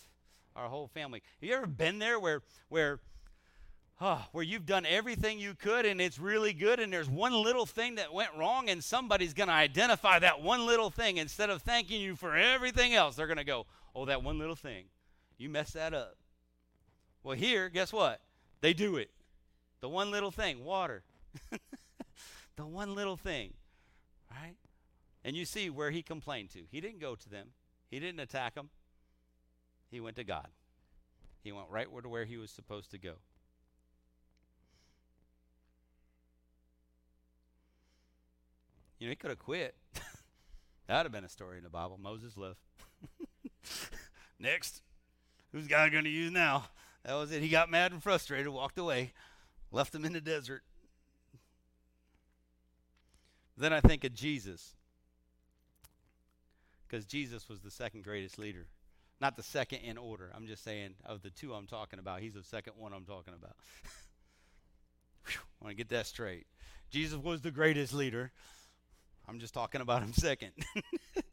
our 0.55 0.69
whole 0.69 0.89
family. 0.89 1.23
Have 1.41 1.49
you 1.49 1.55
ever 1.55 1.67
been 1.67 1.99
there 1.99 2.19
where, 2.19 2.43
where, 2.69 3.01
where 4.33 4.45
you've 4.45 4.67
done 4.67 4.87
everything 4.87 5.39
you 5.39 5.55
could 5.55 5.87
and 5.87 6.01
it's 6.01 6.19
really 6.19 6.53
good, 6.53 6.81
and 6.81 6.93
there's 6.93 7.09
one 7.09 7.33
little 7.33 7.67
thing 7.67 7.97
that 7.97 8.13
went 8.13 8.31
wrong, 8.39 8.69
and 8.69 8.83
somebody's 8.83 9.35
going 9.35 9.49
to 9.49 9.55
identify 9.55 10.19
that 10.19 10.43
one 10.43 10.67
little 10.67 10.91
thing 10.91 11.17
instead 11.17 11.51
of 11.51 11.63
thanking 11.63 12.01
you 12.01 12.15
for 12.15 12.37
everything 12.37 12.95
else? 12.95 13.17
They're 13.17 13.27
going 13.27 13.39
to 13.39 13.45
go, 13.45 13.67
Oh, 13.95 14.05
that 14.05 14.23
one 14.23 14.39
little 14.39 14.57
thing. 14.57 14.85
You 15.39 15.49
messed 15.49 15.75
that 15.75 15.95
up. 15.95 16.17
Well, 17.23 17.37
here, 17.37 17.69
guess 17.69 17.93
what? 17.93 18.21
They 18.61 18.73
do 18.73 18.97
it. 18.97 19.11
The 19.81 19.89
one 19.89 20.11
little 20.11 20.31
thing, 20.31 20.65
water. 20.65 21.03
The 22.57 22.67
one 22.67 22.95
little 22.95 23.17
thing, 23.17 23.55
right? 24.31 24.55
And 25.25 25.37
you 25.37 25.45
see 25.45 25.69
where 25.69 25.91
he 25.91 26.03
complained 26.03 26.51
to. 26.51 26.61
He 26.71 26.81
didn't 26.81 27.01
go 27.01 27.15
to 27.15 27.29
them. 27.29 27.49
He 27.91 28.01
didn't 28.01 28.21
attack 28.21 28.55
them. 28.55 28.71
He 29.91 30.01
went 30.01 30.17
to 30.17 30.25
God. 30.25 30.49
He 31.43 31.53
went 31.53 31.69
right 31.71 31.87
to 32.03 32.09
where 32.09 32.25
he 32.25 32.37
was 32.37 32.51
supposed 32.51 32.91
to 32.91 32.99
go. 32.99 33.15
You 38.99 39.07
know, 39.07 39.11
he 39.11 39.17
could 39.17 39.31
have 39.31 39.39
quit. 39.39 39.75
that 39.95 40.97
would 40.97 41.05
have 41.05 41.13
been 41.13 41.25
a 41.25 41.29
story 41.29 41.59
in 41.59 41.65
the 41.65 41.71
Bible. 41.71 41.99
Moses 42.03 42.37
left. 42.37 42.61
Next. 44.41 44.83
Who's 45.53 45.67
God 45.67 45.93
going 45.93 46.05
to 46.05 46.11
use 46.11 46.33
now? 46.33 46.67
That 47.05 47.15
was 47.15 47.31
it. 47.31 47.43
He 47.43 47.49
got 47.49 47.71
mad 47.71 47.93
and 47.93 48.03
frustrated, 48.03 48.49
walked 48.49 48.79
away, 48.79 49.13
left 49.71 49.93
them 49.93 50.05
in 50.05 50.13
the 50.13 50.21
desert. 50.21 50.63
Then 53.57 53.73
I 53.73 53.81
think 53.81 54.05
of 54.05 54.15
Jesus. 54.15 54.75
Because 56.87 57.05
Jesus 57.05 57.49
was 57.49 57.61
the 57.61 57.71
second 57.71 58.05
greatest 58.05 58.39
leader. 58.39 58.67
Not 59.21 59.37
the 59.37 59.43
second 59.43 59.79
in 59.79 59.97
order. 59.97 60.31
I'm 60.35 60.47
just 60.47 60.63
saying, 60.63 60.91
of 61.05 61.23
the 61.23 61.31
two 61.31 61.55
I'm 61.55 61.67
talking 61.67 61.99
about, 61.99 62.21
he's 62.21 62.35
the 62.35 62.45
second 62.45 62.75
one 62.77 62.93
I'm 62.93 63.05
talking 63.05 63.35
about. 63.35 63.57
I 65.27 65.65
want 65.65 65.73
to 65.73 65.77
get 65.77 65.89
that 65.89 66.07
straight. 66.07 66.47
Jesus 66.91 67.19
was 67.19 67.41
the 67.41 67.51
greatest 67.51 67.95
leader. 67.95 68.31
I'm 69.29 69.41
just 69.41 69.55
talking 69.55 69.81
about 69.81 70.03
him 70.03 70.13
second. 70.13 70.53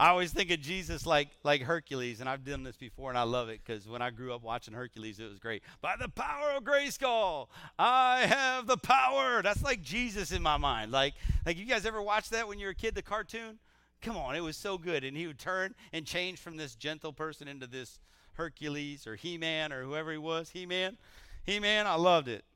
I 0.00 0.08
always 0.08 0.32
think 0.32 0.50
of 0.50 0.62
Jesus 0.62 1.04
like 1.04 1.28
like 1.44 1.60
Hercules, 1.60 2.20
and 2.20 2.28
I've 2.28 2.42
done 2.42 2.62
this 2.62 2.78
before, 2.78 3.10
and 3.10 3.18
I 3.18 3.24
love 3.24 3.50
it 3.50 3.60
because 3.62 3.86
when 3.86 4.00
I 4.00 4.08
grew 4.08 4.32
up 4.32 4.42
watching 4.42 4.72
Hercules, 4.72 5.20
it 5.20 5.28
was 5.28 5.38
great. 5.38 5.62
By 5.82 5.96
the 6.00 6.08
power 6.08 6.52
of 6.56 6.64
Grayskull, 6.64 7.48
I 7.78 8.20
have 8.20 8.66
the 8.66 8.78
power. 8.78 9.42
That's 9.42 9.62
like 9.62 9.82
Jesus 9.82 10.32
in 10.32 10.40
my 10.42 10.56
mind. 10.56 10.90
Like 10.90 11.12
like 11.44 11.58
you 11.58 11.66
guys 11.66 11.84
ever 11.84 12.00
watched 12.00 12.30
that 12.30 12.48
when 12.48 12.58
you 12.58 12.64
were 12.64 12.72
a 12.72 12.74
kid, 12.74 12.94
the 12.94 13.02
cartoon? 13.02 13.58
Come 14.00 14.16
on, 14.16 14.34
it 14.34 14.40
was 14.40 14.56
so 14.56 14.78
good, 14.78 15.04
and 15.04 15.14
he 15.14 15.26
would 15.26 15.38
turn 15.38 15.74
and 15.92 16.06
change 16.06 16.38
from 16.38 16.56
this 16.56 16.74
gentle 16.76 17.12
person 17.12 17.46
into 17.46 17.66
this 17.66 18.00
Hercules 18.32 19.06
or 19.06 19.16
He-Man 19.16 19.70
or 19.70 19.82
whoever 19.82 20.12
he 20.12 20.16
was. 20.16 20.48
He-Man, 20.48 20.96
He-Man. 21.44 21.86
I 21.86 21.96
loved 21.96 22.26
it. 22.26 22.46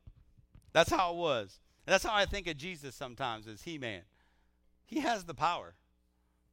That's 0.73 0.91
how 0.91 1.13
it 1.13 1.17
was. 1.17 1.61
That's 1.85 2.05
how 2.05 2.15
I 2.15 2.25
think 2.25 2.47
of 2.47 2.57
Jesus 2.57 2.95
sometimes 2.95 3.47
as 3.47 3.65
He-Man. 3.65 4.01
He 4.87 5.01
has 5.01 5.25
the 5.25 5.35
power, 5.35 5.75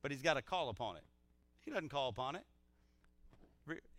but 0.01 0.11
he's 0.11 0.21
got 0.21 0.35
to 0.35 0.41
call 0.41 0.69
upon 0.69 0.97
it. 0.97 1.03
He 1.63 1.71
doesn't 1.71 1.89
call 1.89 2.09
upon 2.09 2.35
it. 2.35 2.43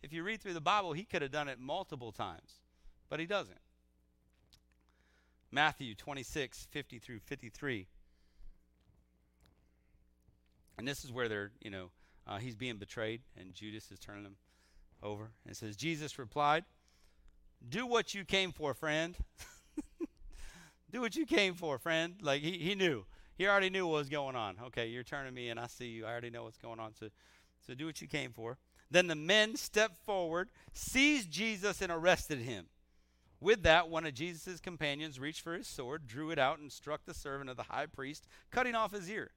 If 0.03 0.13
you 0.13 0.23
read 0.23 0.43
through 0.43 0.55
the 0.55 0.61
Bible, 0.61 0.93
he 0.93 1.05
could 1.05 1.23
have 1.23 1.31
done 1.31 1.49
it 1.49 1.59
multiple 1.61 2.13
times, 2.13 2.61
but 3.09 3.21
he 3.21 3.27
doesn't. 3.27 3.59
Matthew 5.53 5.95
26, 5.95 6.67
50 6.71 6.99
through 6.99 7.21
53. 7.21 7.87
And 10.79 10.89
this 10.89 11.05
is 11.05 11.13
where 11.13 11.29
they're, 11.29 11.53
you 11.61 11.71
know, 11.71 11.91
uh, 12.27 12.39
he's 12.39 12.57
being 12.57 12.79
betrayed, 12.79 13.21
and 13.39 13.55
Judas 13.55 13.91
is 13.93 13.99
turning 13.99 14.25
him 14.25 14.37
over. 15.03 15.31
And 15.45 15.53
it 15.53 15.57
says, 15.57 15.77
Jesus 15.77 16.19
replied, 16.19 16.65
Do 17.69 17.87
what 17.87 18.15
you 18.15 18.25
came 18.25 18.53
for, 18.53 18.75
friend. 18.75 19.17
Do 20.91 21.01
what 21.01 21.17
you 21.17 21.27
came 21.27 21.55
for, 21.55 21.79
friend. 21.79 22.15
Like 22.23 22.43
he, 22.43 22.59
he 22.59 22.75
knew. 22.75 23.05
He 23.37 23.47
already 23.47 23.71
knew 23.71 23.87
what 23.87 23.99
was 23.99 24.09
going 24.09 24.37
on. 24.37 24.57
Okay, 24.67 24.89
you're 24.89 25.03
turning 25.03 25.35
me 25.35 25.49
and 25.49 25.59
I 25.59 25.67
see 25.67 25.89
you. 25.89 26.07
I 26.07 26.11
already 26.11 26.31
know 26.31 26.45
what's 26.45 26.59
going 26.59 26.81
on. 26.81 26.95
So, 26.95 27.09
so 27.67 27.75
do 27.75 27.87
what 27.87 28.01
you 28.01 28.09
came 28.09 28.33
for. 28.33 28.59
Then 28.91 29.07
the 29.07 29.15
men 29.15 29.57
stepped 29.57 30.05
forward, 30.05 30.51
seized 30.73 31.31
Jesus, 31.31 31.81
and 31.81 31.91
arrested 31.91 32.41
him. 32.41 32.67
With 33.41 33.63
that, 33.65 33.89
one 33.89 34.07
of 34.07 34.15
Jesus' 34.15 34.61
companions 34.61 35.19
reached 35.19 35.41
for 35.41 35.55
his 35.55 35.67
sword, 35.67 36.07
drew 36.07 36.31
it 36.31 36.39
out, 36.39 36.61
and 36.61 36.71
struck 36.71 37.05
the 37.05 37.15
servant 37.15 37.51
of 37.51 37.57
the 37.57 37.65
high 37.65 37.87
priest, 37.87 38.29
cutting 38.51 38.75
off 38.75 38.93
his 38.93 39.11
ear. 39.11 39.33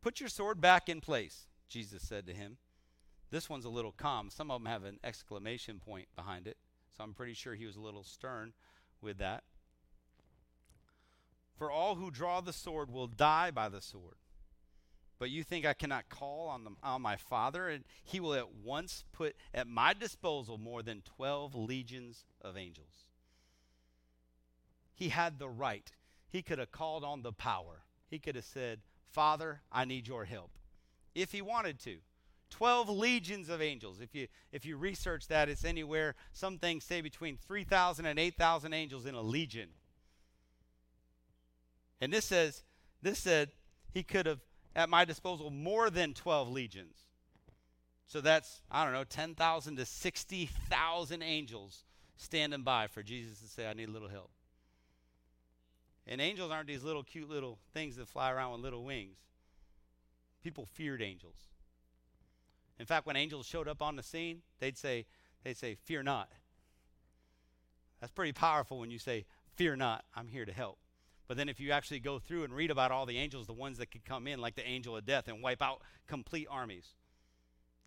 Put 0.00 0.20
your 0.20 0.30
sword 0.30 0.60
back 0.60 0.88
in 0.88 1.00
place, 1.00 1.46
Jesus 1.68 2.02
said 2.02 2.26
to 2.26 2.32
him. 2.32 2.56
This 3.30 3.50
one's 3.50 3.66
a 3.66 3.70
little 3.70 3.92
calm. 3.92 4.30
Some 4.30 4.50
of 4.50 4.62
them 4.62 4.70
have 4.70 4.84
an 4.84 4.98
exclamation 5.04 5.78
point 5.78 6.08
behind 6.16 6.46
it, 6.46 6.56
so 6.96 7.04
I'm 7.04 7.12
pretty 7.12 7.34
sure 7.34 7.54
he 7.54 7.66
was 7.66 7.76
a 7.76 7.82
little 7.82 8.02
stern 8.02 8.54
with 9.02 9.18
that. 9.18 9.44
For 11.60 11.70
all 11.70 11.96
who 11.96 12.10
draw 12.10 12.40
the 12.40 12.54
sword 12.54 12.90
will 12.90 13.06
die 13.06 13.50
by 13.50 13.68
the 13.68 13.82
sword. 13.82 14.14
But 15.18 15.28
you 15.28 15.44
think 15.44 15.66
I 15.66 15.74
cannot 15.74 16.08
call 16.08 16.48
on, 16.48 16.64
the, 16.64 16.70
on 16.82 17.02
my 17.02 17.16
Father, 17.16 17.68
and 17.68 17.84
he 18.02 18.18
will 18.18 18.32
at 18.32 18.54
once 18.54 19.04
put 19.12 19.36
at 19.52 19.66
my 19.66 19.92
disposal 19.92 20.56
more 20.56 20.82
than 20.82 21.02
12 21.02 21.54
legions 21.54 22.24
of 22.40 22.56
angels. 22.56 23.04
He 24.94 25.10
had 25.10 25.38
the 25.38 25.50
right. 25.50 25.92
He 26.30 26.40
could 26.40 26.58
have 26.58 26.72
called 26.72 27.04
on 27.04 27.20
the 27.20 27.32
power. 27.34 27.82
He 28.08 28.18
could 28.18 28.36
have 28.36 28.46
said, 28.46 28.80
Father, 29.10 29.60
I 29.70 29.84
need 29.84 30.08
your 30.08 30.24
help. 30.24 30.52
If 31.14 31.32
he 31.32 31.42
wanted 31.42 31.78
to. 31.80 31.98
12 32.48 32.88
legions 32.88 33.50
of 33.50 33.60
angels. 33.60 34.00
If 34.00 34.14
you 34.14 34.28
if 34.50 34.64
you 34.64 34.78
research 34.78 35.28
that, 35.28 35.50
it's 35.50 35.66
anywhere 35.66 36.14
some 36.32 36.56
things 36.56 36.84
say 36.84 37.02
between 37.02 37.36
3,000 37.36 38.06
and 38.06 38.18
8,000 38.18 38.72
angels 38.72 39.04
in 39.04 39.14
a 39.14 39.20
legion. 39.20 39.68
And 42.00 42.12
this 42.12 42.24
says, 42.24 42.62
this 43.02 43.18
said 43.18 43.50
he 43.92 44.02
could 44.02 44.26
have 44.26 44.40
at 44.74 44.88
my 44.88 45.04
disposal 45.04 45.50
more 45.50 45.90
than 45.90 46.14
12 46.14 46.50
legions. 46.50 46.94
So 48.06 48.20
that's, 48.20 48.62
I 48.70 48.84
don't 48.84 48.92
know, 48.92 49.04
10,000 49.04 49.76
to 49.76 49.84
60,000 49.84 51.22
angels 51.22 51.84
standing 52.16 52.62
by 52.62 52.86
for 52.86 53.02
Jesus 53.02 53.40
to 53.40 53.48
say, 53.48 53.68
I 53.68 53.72
need 53.72 53.88
a 53.88 53.92
little 53.92 54.08
help. 54.08 54.30
And 56.06 56.20
angels 56.20 56.50
aren't 56.50 56.66
these 56.66 56.82
little 56.82 57.02
cute 57.02 57.28
little 57.28 57.58
things 57.72 57.96
that 57.96 58.08
fly 58.08 58.32
around 58.32 58.52
with 58.52 58.60
little 58.62 58.84
wings. 58.84 59.16
People 60.42 60.66
feared 60.66 61.02
angels. 61.02 61.36
In 62.78 62.86
fact, 62.86 63.06
when 63.06 63.16
angels 63.16 63.46
showed 63.46 63.68
up 63.68 63.82
on 63.82 63.96
the 63.96 64.02
scene, 64.02 64.42
they'd 64.58 64.76
say, 64.76 65.06
they'd 65.44 65.56
say, 65.56 65.74
Fear 65.74 66.02
not. 66.04 66.30
That's 68.00 68.10
pretty 68.10 68.32
powerful 68.32 68.78
when 68.78 68.90
you 68.90 68.98
say, 68.98 69.26
Fear 69.54 69.76
not, 69.76 70.04
I'm 70.16 70.28
here 70.28 70.46
to 70.46 70.52
help. 70.52 70.78
But 71.30 71.36
then 71.36 71.48
if 71.48 71.60
you 71.60 71.70
actually 71.70 72.00
go 72.00 72.18
through 72.18 72.42
and 72.42 72.52
read 72.52 72.72
about 72.72 72.90
all 72.90 73.06
the 73.06 73.16
angels, 73.16 73.46
the 73.46 73.52
ones 73.52 73.78
that 73.78 73.92
could 73.92 74.04
come 74.04 74.26
in, 74.26 74.40
like 74.40 74.56
the 74.56 74.66
angel 74.66 74.96
of 74.96 75.06
death, 75.06 75.28
and 75.28 75.40
wipe 75.40 75.62
out 75.62 75.80
complete 76.08 76.48
armies, 76.50 76.88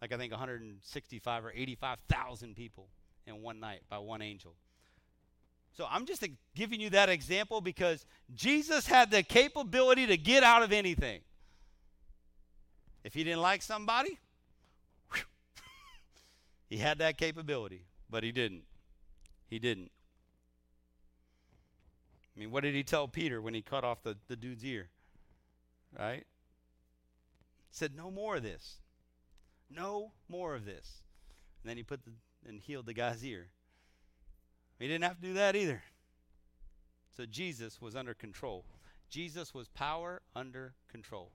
like 0.01 0.13
I 0.13 0.17
think 0.17 0.31
165 0.31 1.43
or 1.43 1.51
85,000 1.53 2.55
people 2.55 2.87
in 3.27 3.41
one 3.41 3.59
night 3.59 3.81
by 3.89 3.97
one 3.97 4.21
angel. 4.21 4.53
So 5.73 5.85
I'm 5.91 6.05
just 6.05 6.25
giving 6.55 6.79
you 6.79 6.89
that 6.91 7.09
example 7.09 7.59
because 7.59 8.05
Jesus 8.33 8.87
had 8.87 9.11
the 9.11 9.23
capability 9.23 10.07
to 10.07 10.15
get 10.15 10.43
out 10.43 10.63
of 10.63 10.71
anything. 10.71 11.19
If 13.03 13.13
he 13.13 13.25
didn't 13.25 13.41
like 13.41 13.61
somebody, 13.61 14.19
he 16.69 16.77
had 16.77 16.99
that 16.99 17.17
capability, 17.17 17.83
but 18.09 18.23
he 18.23 18.31
didn't. 18.31 18.63
He 19.49 19.59
didn't. 19.59 19.91
I 22.35 22.39
mean, 22.39 22.51
what 22.51 22.63
did 22.63 22.73
he 22.73 22.83
tell 22.83 23.07
Peter 23.07 23.41
when 23.41 23.53
he 23.53 23.61
cut 23.61 23.83
off 23.83 24.03
the, 24.03 24.17
the 24.27 24.35
dude's 24.35 24.65
ear? 24.65 24.89
Right? 25.97 26.25
Said, 27.69 27.95
No 27.95 28.09
more 28.09 28.37
of 28.37 28.43
this. 28.43 28.77
No 29.69 30.13
more 30.27 30.55
of 30.55 30.65
this. 30.65 31.03
And 31.61 31.69
then 31.69 31.77
he 31.77 31.83
put 31.83 32.05
the 32.05 32.11
and 32.47 32.59
healed 32.59 32.85
the 32.85 32.93
guy's 32.93 33.23
ear. 33.23 33.47
He 34.79 34.87
didn't 34.87 35.03
have 35.03 35.15
to 35.21 35.27
do 35.27 35.33
that 35.35 35.55
either. 35.55 35.83
So 37.15 37.25
Jesus 37.25 37.79
was 37.79 37.95
under 37.95 38.13
control. 38.13 38.65
Jesus 39.09 39.53
was 39.53 39.67
power 39.69 40.21
under 40.35 40.73
control. 40.91 41.31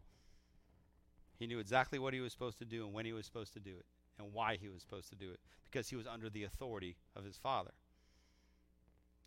He 1.38 1.46
knew 1.46 1.60
exactly 1.60 1.98
what 1.98 2.14
he 2.14 2.20
was 2.20 2.32
supposed 2.32 2.58
to 2.58 2.64
do 2.64 2.84
and 2.84 2.92
when 2.92 3.06
he 3.06 3.12
was 3.12 3.24
supposed 3.24 3.52
to 3.54 3.60
do 3.60 3.70
it 3.78 3.86
and 4.18 4.32
why 4.32 4.58
he 4.60 4.68
was 4.68 4.82
supposed 4.82 5.08
to 5.10 5.16
do 5.16 5.30
it 5.30 5.38
because 5.64 5.88
he 5.88 5.96
was 5.96 6.06
under 6.06 6.28
the 6.28 6.44
authority 6.44 6.96
of 7.14 7.24
his 7.24 7.36
Father. 7.36 7.70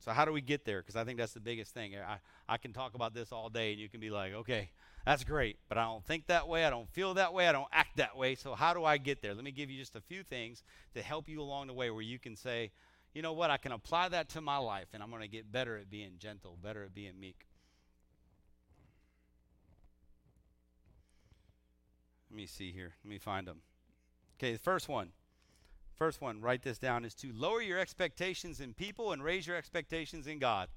So 0.01 0.11
how 0.11 0.25
do 0.25 0.31
we 0.31 0.41
get 0.41 0.65
there? 0.65 0.81
Because 0.81 0.95
I 0.95 1.03
think 1.03 1.19
that's 1.19 1.33
the 1.33 1.39
biggest 1.39 1.73
thing. 1.73 1.93
I, 1.95 2.17
I 2.49 2.57
can 2.57 2.73
talk 2.73 2.95
about 2.95 3.13
this 3.13 3.31
all 3.31 3.49
day, 3.49 3.71
and 3.71 3.79
you 3.79 3.87
can 3.87 3.99
be 3.99 4.09
like, 4.09 4.33
okay, 4.33 4.71
that's 5.05 5.23
great, 5.23 5.57
but 5.69 5.77
I 5.77 5.83
don't 5.83 6.03
think 6.03 6.27
that 6.27 6.47
way. 6.47 6.65
I 6.65 6.69
don't 6.71 6.89
feel 6.89 7.13
that 7.13 7.33
way. 7.33 7.47
I 7.47 7.51
don't 7.51 7.67
act 7.71 7.97
that 7.97 8.17
way. 8.17 8.35
So 8.35 8.55
how 8.55 8.73
do 8.73 8.83
I 8.83 8.97
get 8.97 9.21
there? 9.21 9.33
Let 9.35 9.43
me 9.43 9.51
give 9.51 9.69
you 9.69 9.79
just 9.79 9.95
a 9.95 10.01
few 10.01 10.23
things 10.23 10.63
to 10.95 11.01
help 11.01 11.29
you 11.29 11.39
along 11.39 11.67
the 11.67 11.73
way 11.73 11.91
where 11.91 12.01
you 12.01 12.17
can 12.17 12.35
say, 12.35 12.71
you 13.13 13.21
know 13.21 13.33
what, 13.33 13.51
I 13.51 13.57
can 13.57 13.71
apply 13.71 14.09
that 14.09 14.29
to 14.29 14.41
my 14.41 14.57
life, 14.57 14.87
and 14.93 15.03
I'm 15.03 15.09
going 15.09 15.21
to 15.21 15.27
get 15.27 15.51
better 15.51 15.77
at 15.77 15.89
being 15.89 16.13
gentle, 16.17 16.57
better 16.61 16.83
at 16.83 16.95
being 16.95 17.19
meek. 17.19 17.45
Let 22.29 22.37
me 22.37 22.45
see 22.47 22.71
here. 22.71 22.93
Let 23.03 23.09
me 23.09 23.17
find 23.17 23.45
them. 23.45 23.61
Okay, 24.39 24.53
the 24.53 24.59
first 24.59 24.87
one 24.87 25.09
First 26.01 26.19
one, 26.19 26.41
write 26.41 26.63
this 26.63 26.79
down, 26.79 27.05
is 27.05 27.13
to 27.13 27.31
lower 27.31 27.61
your 27.61 27.77
expectations 27.77 28.59
in 28.59 28.73
people 28.73 29.11
and 29.11 29.23
raise 29.23 29.45
your 29.45 29.55
expectations 29.55 30.25
in 30.25 30.39
God. 30.39 30.67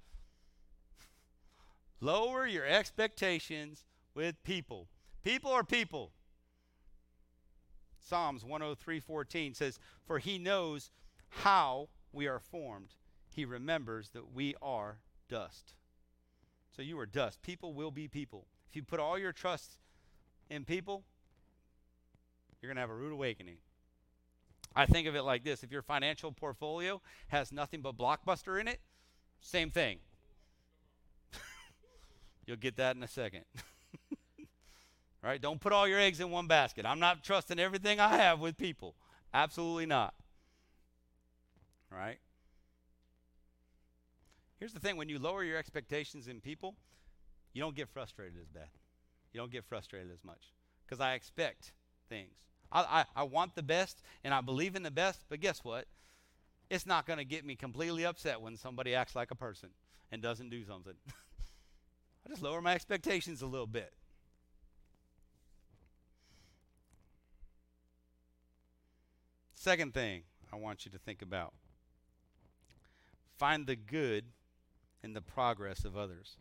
lower 2.02 2.46
your 2.46 2.66
expectations 2.66 3.86
with 4.14 4.34
people. 4.44 4.86
People 5.22 5.50
are 5.50 5.64
people. 5.64 6.12
Psalms 7.98 8.44
103:14 8.44 9.54
says, 9.54 9.78
"For 10.04 10.18
he 10.18 10.36
knows 10.36 10.90
how 11.30 11.88
we 12.12 12.26
are 12.26 12.38
formed. 12.38 12.96
He 13.30 13.46
remembers 13.46 14.10
that 14.10 14.30
we 14.30 14.54
are 14.60 14.98
dust." 15.30 15.72
So 16.76 16.82
you 16.82 16.98
are 16.98 17.06
dust. 17.06 17.40
People 17.40 17.72
will 17.72 17.90
be 17.90 18.08
people. 18.08 18.46
If 18.68 18.76
you 18.76 18.82
put 18.82 19.00
all 19.00 19.18
your 19.18 19.32
trust 19.32 19.78
in 20.50 20.66
people, 20.66 21.06
You're 22.60 22.68
going 22.68 22.76
to 22.76 22.82
have 22.82 22.90
a 22.90 22.94
rude 22.94 23.12
awakening. 23.12 23.56
I 24.76 24.86
think 24.86 25.06
of 25.06 25.14
it 25.14 25.22
like 25.22 25.44
this 25.44 25.62
if 25.62 25.70
your 25.70 25.82
financial 25.82 26.32
portfolio 26.32 27.00
has 27.28 27.52
nothing 27.52 27.80
but 27.80 27.96
blockbuster 27.96 28.60
in 28.60 28.68
it, 28.68 28.80
same 29.40 29.70
thing. 29.70 29.98
You'll 32.46 32.56
get 32.56 32.76
that 32.76 32.96
in 32.96 33.02
a 33.02 33.08
second. 33.08 33.44
All 34.10 34.46
right, 35.22 35.40
don't 35.40 35.60
put 35.60 35.72
all 35.72 35.86
your 35.86 36.00
eggs 36.00 36.20
in 36.20 36.30
one 36.30 36.46
basket. 36.46 36.86
I'm 36.86 37.00
not 37.00 37.22
trusting 37.22 37.58
everything 37.58 38.00
I 38.00 38.16
have 38.16 38.40
with 38.40 38.56
people. 38.56 38.94
Absolutely 39.32 39.86
not. 39.86 40.14
All 41.92 41.98
right? 41.98 42.18
Here's 44.58 44.72
the 44.72 44.80
thing 44.80 44.96
when 44.96 45.08
you 45.08 45.18
lower 45.18 45.44
your 45.44 45.58
expectations 45.58 46.26
in 46.26 46.40
people, 46.40 46.74
you 47.52 47.60
don't 47.60 47.76
get 47.76 47.88
frustrated 47.88 48.40
as 48.40 48.48
bad. 48.48 48.68
You 49.32 49.40
don't 49.40 49.52
get 49.52 49.64
frustrated 49.64 50.10
as 50.12 50.24
much 50.24 50.52
because 50.86 51.00
I 51.00 51.14
expect 51.14 51.72
things. 52.08 52.34
I, 52.72 52.80
I, 52.80 53.04
I 53.20 53.22
want 53.24 53.54
the 53.54 53.62
best 53.62 54.02
and 54.22 54.34
I 54.34 54.40
believe 54.40 54.76
in 54.76 54.82
the 54.82 54.90
best, 54.90 55.24
but 55.28 55.40
guess 55.40 55.64
what? 55.64 55.86
It's 56.70 56.86
not 56.86 57.06
going 57.06 57.18
to 57.18 57.24
get 57.24 57.44
me 57.44 57.56
completely 57.56 58.04
upset 58.04 58.40
when 58.40 58.56
somebody 58.56 58.94
acts 58.94 59.14
like 59.14 59.30
a 59.30 59.34
person 59.34 59.70
and 60.10 60.22
doesn't 60.22 60.50
do 60.50 60.64
something. 60.64 60.94
I 62.26 62.30
just 62.30 62.42
lower 62.42 62.62
my 62.62 62.74
expectations 62.74 63.42
a 63.42 63.46
little 63.46 63.66
bit. 63.66 63.92
Second 69.54 69.94
thing 69.94 70.22
I 70.52 70.56
want 70.56 70.84
you 70.84 70.90
to 70.92 70.98
think 70.98 71.22
about 71.22 71.54
find 73.38 73.66
the 73.66 73.76
good 73.76 74.24
in 75.02 75.12
the 75.12 75.20
progress 75.20 75.84
of 75.84 75.96
others. 75.96 76.36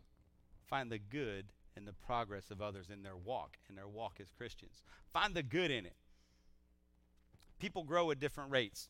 Find 0.66 0.90
the 0.90 0.98
good 0.98 1.46
in 1.76 1.84
the 1.84 1.92
progress 1.92 2.50
of 2.50 2.62
others 2.62 2.86
in 2.90 3.02
their 3.02 3.16
walk, 3.16 3.56
in 3.68 3.74
their 3.74 3.88
walk 3.88 4.18
as 4.20 4.30
Christians. 4.30 4.82
Find 5.12 5.34
the 5.34 5.42
good 5.42 5.70
in 5.70 5.86
it. 5.86 5.96
People 7.58 7.84
grow 7.84 8.10
at 8.10 8.20
different 8.20 8.50
rates. 8.50 8.88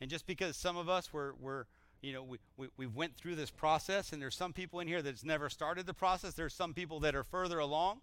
And 0.00 0.10
just 0.10 0.26
because 0.26 0.56
some 0.56 0.76
of 0.76 0.88
us 0.88 1.12
were, 1.12 1.34
were 1.40 1.66
you 2.02 2.12
know, 2.12 2.22
we, 2.22 2.38
we, 2.56 2.68
we 2.76 2.86
went 2.86 3.16
through 3.16 3.36
this 3.36 3.50
process, 3.50 4.12
and 4.12 4.20
there's 4.20 4.36
some 4.36 4.52
people 4.52 4.80
in 4.80 4.88
here 4.88 5.02
that's 5.02 5.24
never 5.24 5.48
started 5.48 5.86
the 5.86 5.94
process, 5.94 6.34
there's 6.34 6.54
some 6.54 6.74
people 6.74 7.00
that 7.00 7.14
are 7.14 7.24
further 7.24 7.58
along. 7.58 8.00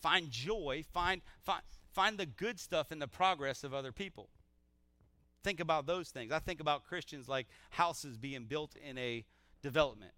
Find 0.00 0.30
joy, 0.30 0.84
find, 0.92 1.22
find, 1.42 1.62
find 1.90 2.18
the 2.18 2.26
good 2.26 2.60
stuff 2.60 2.92
in 2.92 3.00
the 3.00 3.08
progress 3.08 3.64
of 3.64 3.74
other 3.74 3.90
people. 3.90 4.28
Think 5.42 5.60
about 5.60 5.86
those 5.86 6.10
things. 6.10 6.30
I 6.30 6.38
think 6.38 6.60
about 6.60 6.84
Christians 6.84 7.28
like 7.28 7.48
houses 7.70 8.16
being 8.16 8.44
built 8.44 8.76
in 8.76 8.96
a 8.98 9.24
development. 9.62 10.12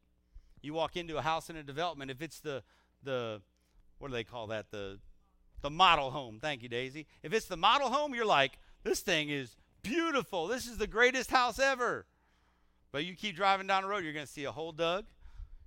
You 0.63 0.75
walk 0.75 0.97
into 0.97 1.17
a 1.17 1.23
house 1.23 1.49
in 1.49 1.57
a 1.57 1.63
development, 1.63 2.11
if 2.11 2.21
it's 2.21 2.41
the 2.41 2.63
the 3.03 3.41
what 3.99 4.09
do 4.09 4.15
they 4.15 4.25
call 4.25 4.49
that? 4.49 4.71
The 4.71 4.99
the 5.63 5.71
model 5.71 6.11
home. 6.11 6.39
Thank 6.41 6.63
you, 6.63 6.69
Daisy. 6.69 7.07
If 7.23 7.33
it's 7.33 7.47
the 7.47 7.57
model 7.57 7.89
home, 7.89 8.15
you're 8.15 8.27
like, 8.27 8.59
this 8.83 9.01
thing 9.01 9.29
is 9.29 9.57
beautiful. 9.83 10.47
This 10.47 10.67
is 10.67 10.79
the 10.79 10.87
greatest 10.87 11.31
house 11.31 11.59
ever. 11.59 12.07
But 12.93 13.05
you 13.05 13.15
keep 13.15 13.37
driving 13.37 13.67
down 13.67 13.83
the 13.83 13.89
road, 13.89 14.05
you're 14.05 14.13
going 14.13 14.27
to 14.27 14.33
see 14.33 14.45
a 14.45 14.53
hole 14.53 14.73
dug. 14.73 15.05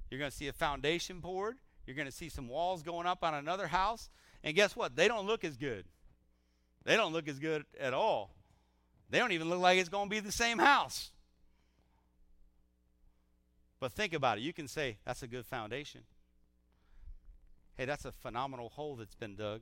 You're 0.10 0.20
going 0.20 0.32
to 0.32 0.38
see 0.38 0.48
a 0.48 0.53
foundation 0.53 1.22
poured. 1.22 1.57
You're 1.86 1.95
going 1.95 2.07
to 2.07 2.11
see 2.11 2.30
some 2.30 2.48
walls 2.48 2.84
going 2.84 3.07
up 3.07 3.24
on 3.24 3.34
another 3.34 3.68
house. 3.68 4.10
And 4.44 4.56
guess 4.56 4.76
what? 4.76 4.95
They 4.95 5.07
don't 5.07 5.26
look 5.26 5.44
as 5.44 5.57
good. 5.57 5.86
They 6.84 6.95
don't 6.95 7.14
look 7.14 7.28
as 7.28 7.40
good 7.40 7.65
at 7.80 7.94
all. 7.94 8.36
They 9.10 9.20
don't 9.20 9.32
even 9.32 9.49
look 9.49 9.60
like 9.60 9.80
it's 9.80 9.90
going 9.90 10.07
to 10.07 10.10
be 10.10 10.20
the 10.20 10.32
same 10.32 10.60
house. 10.60 11.11
But 13.80 13.94
think 13.94 14.14
about 14.14 14.38
it. 14.38 14.41
You 14.41 14.53
can 14.53 14.68
say, 14.68 14.98
that's 15.06 15.24
a 15.24 15.28
good 15.28 15.45
foundation. 15.45 16.02
Hey, 17.78 17.86
that's 17.86 18.06
a 18.06 18.11
phenomenal 18.11 18.70
hole 18.70 18.95
that's 18.95 19.15
been 19.15 19.36
dug 19.36 19.61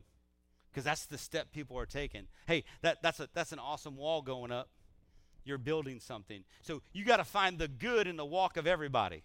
because 0.72 0.84
that's 0.84 1.06
the 1.06 1.18
step 1.18 1.52
people 1.52 1.78
are 1.78 1.86
taking. 1.86 2.28
Hey, 2.48 2.64
that, 2.82 3.02
that's, 3.02 3.20
a, 3.20 3.30
that's 3.34 3.52
an 3.52 3.60
awesome 3.60 3.98
wall 3.98 4.22
going 4.22 4.52
up. 4.52 4.70
You're 5.44 5.58
building 5.58 6.00
something. 6.00 6.44
So 6.62 6.82
you 6.94 7.04
got 7.04 7.18
to 7.18 7.24
find 7.24 7.58
the 7.58 7.68
good 7.68 8.08
in 8.08 8.16
the 8.16 8.26
walk 8.26 8.58
of 8.58 8.68
everybody. 8.68 9.24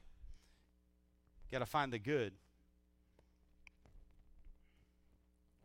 Got 1.53 1.59
to 1.59 1.67
find 1.67 1.93
the 1.93 1.99
good. 1.99 2.33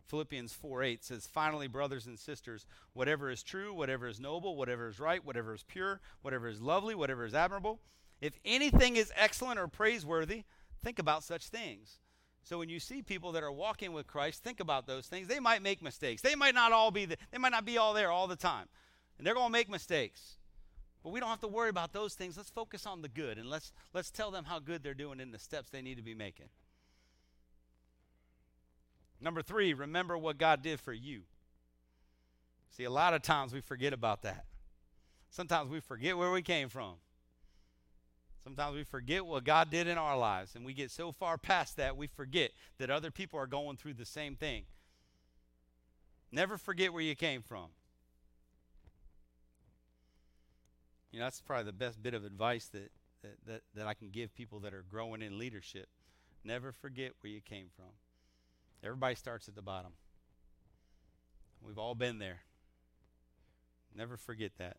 Philippians 0.08 0.52
4 0.52 0.84
8 0.84 1.06
says, 1.06 1.26
Finally, 1.26 1.68
brothers 1.68 2.06
and 2.06 2.20
sisters, 2.20 2.66
whatever 2.91 3.32
is 3.32 3.44
true, 3.44 3.74
whatever 3.74 4.08
is 4.08 4.20
noble, 4.20 4.58
whatever 4.58 4.90
is 4.90 4.99
right, 4.99 5.26
whatever 5.26 5.56
is 5.56 5.64
pure, 5.64 6.02
whatever 6.22 6.49
is 6.49 6.60
lovely, 6.60 6.94
whatever 6.94 7.24
is 7.24 7.34
admirable, 7.34 7.80
if 8.20 8.38
anything 8.44 8.98
is 8.98 9.14
excellent 9.16 9.58
or 9.58 9.70
praiseworthy, 9.70 10.44
think 10.84 10.99
about 10.99 11.24
such 11.24 11.48
things. 11.48 12.01
So 12.43 12.57
when 12.57 12.69
you 12.69 12.80
see 12.80 13.01
people 13.01 13.31
that 13.34 13.43
are 13.43 13.51
walking 13.51 13.93
with 13.93 14.07
Christ, 14.07 14.43
think 14.43 14.59
about 14.59 14.88
those 14.88 15.07
things. 15.07 15.27
They 15.27 15.39
might 15.39 15.61
make 15.61 15.81
mistakes. 15.81 16.22
They 16.22 16.35
might 16.35 16.55
not 16.55 16.72
all 16.72 16.91
be 16.91 17.05
the, 17.05 17.18
they 17.31 17.38
might 17.38 17.51
not 17.51 17.65
be 17.65 17.77
all 17.77 17.93
there 17.93 18.11
all 18.11 18.27
the 18.27 18.35
time. 18.35 18.68
And 19.18 19.26
they're 19.26 19.35
going 19.35 19.47
to 19.47 19.51
make 19.51 19.69
mistakes. 19.69 20.38
But 21.03 21.11
we 21.11 21.19
don't 21.19 21.30
have 21.30 21.41
to 21.41 21.47
worry 21.47 21.69
about 21.69 21.93
those 21.93 22.13
things. 22.13 22.38
Let's 22.38 22.49
focus 22.49 22.85
on 22.85 23.01
the 23.01 23.09
good 23.09 23.38
and 23.38 23.49
let's 23.49 23.72
let's 23.93 24.11
tell 24.11 24.31
them 24.31 24.45
how 24.45 24.59
good 24.59 24.84
they're 24.84 24.93
doing 24.93 25.19
in 25.19 25.31
the 25.31 25.39
steps 25.39 25.69
they 25.69 25.81
need 25.81 25.97
to 25.97 26.03
be 26.03 26.13
making. 26.13 26.49
Number 29.19 29.41
3, 29.41 29.73
remember 29.73 30.18
what 30.18 30.38
God 30.38 30.63
did 30.63 30.80
for 30.80 30.93
you. 30.93 31.22
See, 32.72 32.84
a 32.85 32.89
lot 32.89 33.13
of 33.13 33.22
times 33.22 33.53
we 33.53 33.61
forget 33.61 33.93
about 33.93 34.23
that. 34.23 34.45
Sometimes 35.30 35.69
we 35.69 35.80
forget 35.80 36.18
where 36.18 36.31
we 36.31 36.41
came 36.41 36.69
from. 36.69 36.95
Sometimes 38.43 38.76
we 38.76 38.84
forget 38.84 39.26
what 39.26 39.43
God 39.43 39.69
did 39.69 39.88
in 39.88 39.97
our 39.97 40.18
lives, 40.18 40.55
and 40.55 40.65
we 40.65 40.73
get 40.73 40.89
so 40.89 41.11
far 41.11 41.38
past 41.38 41.77
that 41.77 41.95
we 41.95 42.07
forget 42.07 42.51
that 42.80 42.89
other 42.89 43.11
people 43.11 43.39
are 43.39 43.47
going 43.47 43.77
through 43.77 43.93
the 43.93 44.05
same 44.05 44.35
thing. 44.35 44.63
Never 46.31 46.57
forget 46.57 46.91
where 46.91 47.03
you 47.03 47.15
came 47.15 47.41
from. 47.41 47.68
You 51.11 51.19
know, 51.19 51.26
that's 51.26 51.41
probably 51.41 51.65
the 51.65 51.73
best 51.73 52.01
bit 52.01 52.13
of 52.13 52.23
advice 52.23 52.68
that, 52.68 52.91
that, 53.22 53.35
that, 53.45 53.61
that 53.76 53.85
I 53.85 53.93
can 53.93 54.09
give 54.09 54.34
people 54.34 54.59
that 54.61 54.73
are 54.73 54.85
growing 54.89 55.22
in 55.22 55.38
leadership. 55.38 55.89
Never 56.43 56.72
forget 56.72 57.11
where 57.19 57.31
you 57.31 57.41
came 57.41 57.68
from. 57.76 57.93
Everybody 58.84 59.15
starts 59.15 59.47
at 59.47 59.55
the 59.55 59.61
bottom. 59.61 59.91
We've 61.61 61.77
all 61.77 61.93
been 61.93 62.18
there. 62.18 62.39
Never 63.95 64.18
forget 64.18 64.53
that. 64.57 64.77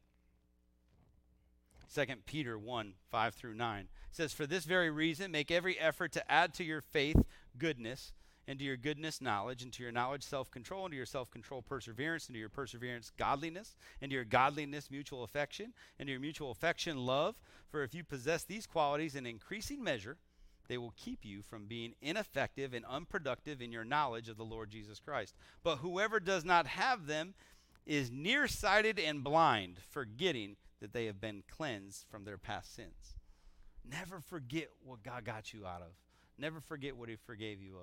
2 1.94 2.04
Peter 2.26 2.58
1 2.58 2.94
5 3.10 3.34
through 3.34 3.54
9 3.54 3.88
says, 4.10 4.32
For 4.32 4.46
this 4.46 4.64
very 4.64 4.90
reason, 4.90 5.30
make 5.30 5.50
every 5.50 5.78
effort 5.78 6.12
to 6.12 6.30
add 6.30 6.54
to 6.54 6.64
your 6.64 6.80
faith 6.80 7.22
goodness, 7.58 8.12
and 8.46 8.58
to 8.58 8.64
your 8.64 8.76
goodness 8.76 9.20
knowledge, 9.20 9.62
and 9.62 9.72
to 9.72 9.82
your 9.82 9.92
knowledge 9.92 10.22
self 10.22 10.50
control, 10.50 10.84
and 10.84 10.92
to 10.92 10.96
your 10.96 11.06
self 11.06 11.30
control 11.30 11.62
perseverance, 11.62 12.26
and 12.26 12.34
to 12.34 12.40
your 12.40 12.48
perseverance 12.48 13.10
godliness, 13.16 13.76
and 14.00 14.10
to 14.10 14.14
your 14.14 14.24
godliness 14.24 14.90
mutual 14.90 15.22
affection, 15.22 15.72
and 15.98 16.06
to 16.06 16.10
your 16.12 16.20
mutual 16.20 16.50
affection 16.50 17.04
love. 17.06 17.36
For 17.68 17.82
if 17.82 17.94
you 17.94 18.04
possess 18.04 18.44
these 18.44 18.66
qualities 18.66 19.14
in 19.14 19.26
increasing 19.26 19.82
measure, 19.82 20.18
they 20.68 20.78
will 20.78 20.94
keep 20.96 21.24
you 21.24 21.42
from 21.42 21.66
being 21.66 21.94
ineffective 22.00 22.72
and 22.72 22.84
unproductive 22.86 23.60
in 23.60 23.72
your 23.72 23.84
knowledge 23.84 24.28
of 24.28 24.36
the 24.36 24.44
Lord 24.44 24.70
Jesus 24.70 25.00
Christ. 25.00 25.34
But 25.62 25.76
whoever 25.76 26.20
does 26.20 26.44
not 26.44 26.66
have 26.66 27.06
them 27.06 27.34
is 27.84 28.10
nearsighted 28.10 28.98
and 28.98 29.24
blind, 29.24 29.78
forgetting 29.90 30.56
that 30.82 30.92
they 30.92 31.06
have 31.06 31.20
been 31.20 31.42
cleansed 31.48 32.04
from 32.10 32.24
their 32.24 32.36
past 32.36 32.74
sins. 32.74 33.16
Never 33.88 34.20
forget 34.20 34.68
what 34.84 35.02
God 35.02 35.24
got 35.24 35.52
you 35.52 35.66
out 35.66 35.80
of. 35.80 35.92
Never 36.38 36.60
forget 36.60 36.96
what 36.96 37.08
He 37.08 37.16
forgave 37.16 37.60
you 37.62 37.76
of. 37.76 37.80